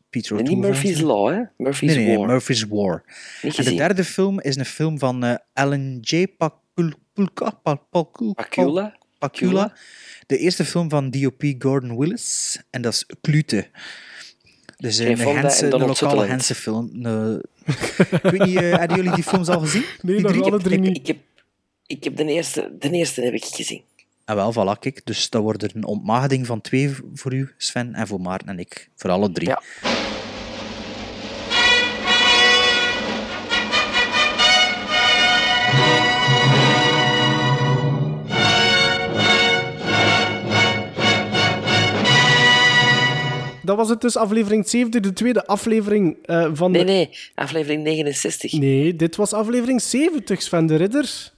Peter 0.10 0.34
Nee, 0.36 0.41
O'Toole. 0.41 0.56
niet 0.56 0.58
Murphy's. 0.58 0.99
Law, 1.02 1.30
hè? 1.34 1.41
Murphy's 1.58 1.95
nee, 1.95 2.06
nee, 2.06 2.18
War. 2.18 2.28
Murphy's 2.28 2.64
War. 2.64 3.04
En 3.41 3.64
de 3.64 3.76
derde 3.76 4.04
film 4.04 4.40
is 4.40 4.56
een 4.56 4.66
film 4.66 4.99
van 4.99 5.24
eh, 5.24 5.36
Alan 5.54 5.98
J. 6.02 6.26
Pakula. 6.38 7.52
Pakula? 7.91 8.98
Pakula. 9.20 9.78
De 10.26 10.38
eerste 10.38 10.66
film 10.66 10.90
van 10.90 11.10
DOP 11.10 11.44
Gordon 11.60 11.98
Willis. 11.98 12.60
En 12.70 12.82
dat 12.82 12.94
is 12.94 13.06
Klute. 13.22 13.70
Dus 14.78 14.99
eh, 14.99 15.10
een, 15.10 15.20
en 15.20 15.36
Hense, 15.38 15.74
een 15.74 15.80
lokale. 15.86 16.26
Hense 16.26 16.56
film. 16.56 16.90
Een- 17.06 17.41
ik 18.12 18.20
weet 18.22 18.45
niet, 18.45 18.56
eh, 18.56 18.78
hebben 18.78 18.95
jullie 18.98 19.14
die 19.14 19.24
films 19.24 19.48
al 19.49 19.60
gezien? 19.60 19.84
Nee, 20.02 20.16
Die 20.16 20.26
drie? 20.26 20.44
alle 20.44 20.60
drie 20.60 20.80
niet. 20.80 20.98
Ik 20.98 21.08
heb, 21.08 21.18
ik 21.86 22.04
heb 22.04 22.16
de, 22.18 22.26
eerste, 22.26 22.76
de 22.80 22.90
eerste 22.90 23.22
heb 23.22 23.34
ik 23.34 23.44
gezien. 23.45 23.82
Ah, 24.26 24.36
wel, 24.36 24.54
voilà, 24.54 24.80
kijk. 24.80 25.02
Dus 25.04 25.30
dat 25.30 25.41
wordt 25.41 25.64
er 25.64 25.72
een 25.76 25.86
ontmaagding 25.86 26.45
van 26.45 26.62
twee 26.62 26.95
voor 27.14 27.34
u, 27.34 27.54
Sven, 27.58 27.94
en 27.94 28.08
voor 28.08 28.22
Maarten 28.22 28.48
en 28.48 28.60
ik. 28.60 28.90
Voor 28.95 29.10
alle 29.10 29.32
drie. 29.32 29.54
Dat 43.68 43.77
was 43.77 43.89
het 43.89 44.02
dus, 44.02 44.15
aflevering 44.18 44.69
70, 44.69 45.02
de 45.02 45.14
tweede 45.14 45.45
aflevering 45.45 46.18
eh, 46.26 46.49
van 46.53 46.72
Nee, 46.72 46.85
de... 46.85 46.91
nee, 46.91 47.10
aflevering 47.35 47.84
69. 47.84 48.52
Nee, 48.53 48.95
dit 48.95 49.15
was 49.15 49.34
aflevering 49.34 49.81
70, 49.81 50.41
Sven 50.41 50.65
de 50.65 50.76
Ridder. 50.76 51.31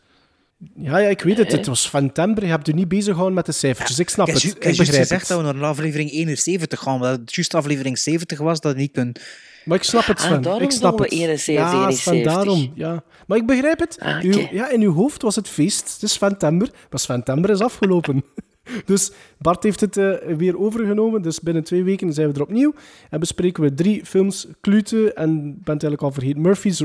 Ja, 0.75 0.97
ja, 0.97 1.07
ik 1.09 1.21
weet 1.21 1.37
het. 1.37 1.51
Het 1.51 1.67
was 1.67 1.81
september. 1.89 2.43
Je 2.43 2.49
hebt 2.49 2.67
u 2.67 2.71
niet 2.71 2.87
bezig 2.87 3.05
gehouden 3.09 3.33
met 3.35 3.45
de 3.45 3.51
cijfertjes. 3.51 3.99
Ik 3.99 4.09
snap 4.09 4.27
het. 4.27 4.41
ju- 4.41 4.49
Ik 4.49 4.59
begrijp 4.59 4.77
gezegd 4.89 5.09
het. 5.27 5.27
dat 5.27 5.37
we 5.37 5.53
naar 5.59 5.63
aflevering 5.69 6.11
71 6.11 6.79
gaan, 6.79 6.93
omdat 6.93 7.19
het 7.19 7.35
juist 7.35 7.53
aflevering 7.55 7.97
70 7.97 8.39
was, 8.39 8.59
dat 8.61 8.71
je 8.73 8.77
niet 8.79 8.91
kunt... 8.91 9.19
Maar 9.65 9.77
ik 9.77 9.83
snap 9.83 10.05
het, 10.05 10.19
Ah, 10.19 10.25
Sven. 10.25 10.41
daarom 10.41 10.61
ik 10.61 10.71
snap 10.71 10.99
het. 10.99 11.11
71, 11.11 11.53
ja, 11.55 11.69
Sven, 11.91 12.13
71. 12.13 12.33
daarom. 12.33 12.71
Ja. 12.75 13.03
Maar 13.27 13.37
ik 13.37 13.45
begrijp 13.45 13.79
het. 13.79 13.95
Ah, 13.99 14.21
Uw- 14.23 14.47
ja, 14.51 14.69
in 14.71 14.81
uw 14.81 14.93
hoofd 14.93 15.21
was 15.21 15.35
het 15.35 15.47
feest. 15.47 15.93
Het 15.93 16.01
is 16.03 16.13
september. 16.13 16.69
Maar 16.89 16.99
september 16.99 17.49
is 17.49 17.59
afgelopen. 17.59 18.23
dus 18.85 19.11
Bart 19.37 19.63
heeft 19.63 19.79
het 19.79 19.97
eh, 19.97 20.13
weer 20.37 20.57
overgenomen. 20.59 21.21
Dus 21.21 21.39
binnen 21.39 21.63
twee 21.63 21.83
weken 21.83 22.13
zijn 22.13 22.27
we 22.27 22.33
er 22.33 22.41
opnieuw. 22.41 22.73
En 23.09 23.19
bespreken 23.19 23.63
we 23.63 23.73
drie 23.73 24.05
films. 24.05 24.47
Klute 24.61 25.13
en, 25.13 25.29
ik 25.37 25.63
ben 25.63 25.73
het 25.73 25.83
eigenlijk 25.83 26.01
al 26.01 26.11
vergeten, 26.11 26.41
Murphy's 26.41 26.79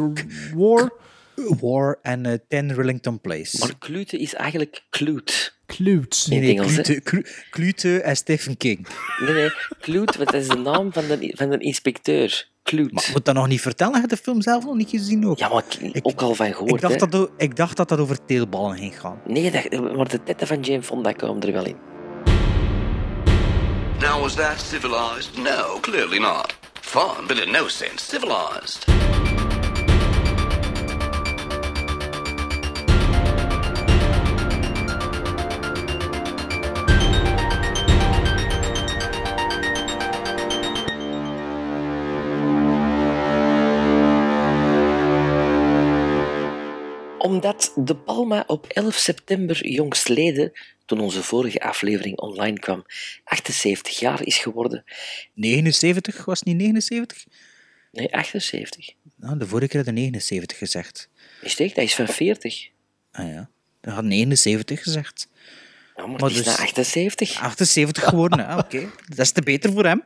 War. 0.55 0.93
War 1.61 1.99
en 2.03 2.27
eh 2.27 2.39
10 2.49 2.75
Rillington 2.75 3.21
Place. 3.21 3.59
Maar 3.59 3.79
Klute 3.79 4.19
is 4.19 4.35
eigenlijk 4.35 4.85
Clute. 4.91 5.33
Het 5.67 6.27
Nee, 6.29 6.49
Engels? 6.51 6.73
Klute, 6.75 7.01
Klu- 7.01 7.25
Klute 7.51 8.01
en 8.01 8.17
Stephen 8.17 8.57
King. 8.57 8.87
Nee, 9.21 9.33
nee, 9.35 9.51
Clute, 9.81 10.19
dat 10.19 10.35
is 10.35 10.49
de 10.49 10.57
naam 10.57 10.93
van 10.93 11.07
de, 11.07 11.33
van 11.37 11.51
de 11.51 11.59
inspecteur. 11.59 12.49
Clute. 12.65 12.95
Maar 12.95 13.09
moet 13.13 13.25
dat 13.25 13.35
nog 13.35 13.47
niet 13.47 13.61
vertellen? 13.61 13.93
Heb 13.93 14.03
je 14.03 14.17
de 14.17 14.23
film 14.23 14.43
zelf 14.43 14.65
nog 14.65 14.75
niet 14.75 14.91
gezien 14.91 15.27
ook? 15.27 15.39
Ja, 15.39 15.49
maar 15.49 15.63
ik, 15.93 16.07
ook 16.07 16.21
al 16.21 16.35
van 16.35 16.53
gehoord, 16.53 16.71
ik, 16.71 16.81
dacht 16.81 17.01
hè. 17.01 17.09
dat, 17.09 17.31
ik 17.37 17.57
dacht 17.57 17.77
dat 17.77 17.89
dat 17.89 17.99
over 17.99 18.25
teelballen 18.25 18.77
ging 18.77 19.01
gaan. 19.01 19.21
Nee, 19.27 19.51
dat, 19.51 19.95
maar 19.97 20.09
de 20.09 20.23
tetten 20.23 20.47
van 20.47 20.61
Jane 20.61 20.83
Fonda 20.83 21.13
komen 21.13 21.43
er 21.43 21.53
wel 21.53 21.65
in. 21.65 21.77
Now, 24.01 24.21
was 24.21 24.35
that 24.35 24.61
civilized? 24.61 25.37
No, 25.37 25.79
clearly 25.81 26.19
not. 26.19 26.55
Fun, 26.81 27.27
but 27.27 27.39
in 27.39 27.53
no 27.53 27.69
sense 27.69 28.05
civilized. 28.05 28.85
Omdat 47.25 47.73
De 47.77 47.97
Palma 47.97 48.45
op 48.47 48.67
11 48.67 48.95
september 48.95 49.69
jongstleden, 49.69 50.53
toen 50.87 51.01
onze 51.01 51.23
vorige 51.23 51.61
aflevering 51.61 52.19
online 52.19 52.59
kwam, 52.59 52.85
78 53.25 53.99
jaar 53.99 54.27
is 54.27 54.39
geworden. 54.39 54.85
79 55.35 56.25
was 56.25 56.39
het 56.39 56.49
niet 56.49 56.57
79? 56.57 57.25
Nee, 57.93 58.15
78. 58.15 58.93
Nou, 59.17 59.39
de 59.39 59.47
vorige 59.47 59.69
keer 59.69 59.77
had 59.79 59.89
je 59.89 59.93
79 59.95 60.59
gezegd. 60.59 61.09
Is 61.41 61.61
echt? 61.61 61.75
Dat 61.75 61.85
is 61.85 61.95
van 61.95 62.07
40. 62.09 62.69
Ah 63.13 63.27
ja, 63.29 63.51
hij 63.81 63.93
had 63.93 64.05
79 64.05 64.83
gezegd. 64.83 65.29
Ja, 65.97 66.07
maar, 66.07 66.21
Maar 66.21 66.31
is 66.31 66.37
dus- 66.37 66.47
na 66.47 66.63
78. 66.63 67.41
78 67.41 68.05
geworden, 68.05 68.39
oké. 68.59 68.91
Dat 69.07 69.19
is 69.19 69.31
te 69.31 69.43
beter 69.43 69.73
voor 69.73 69.85
hem. 69.85 70.05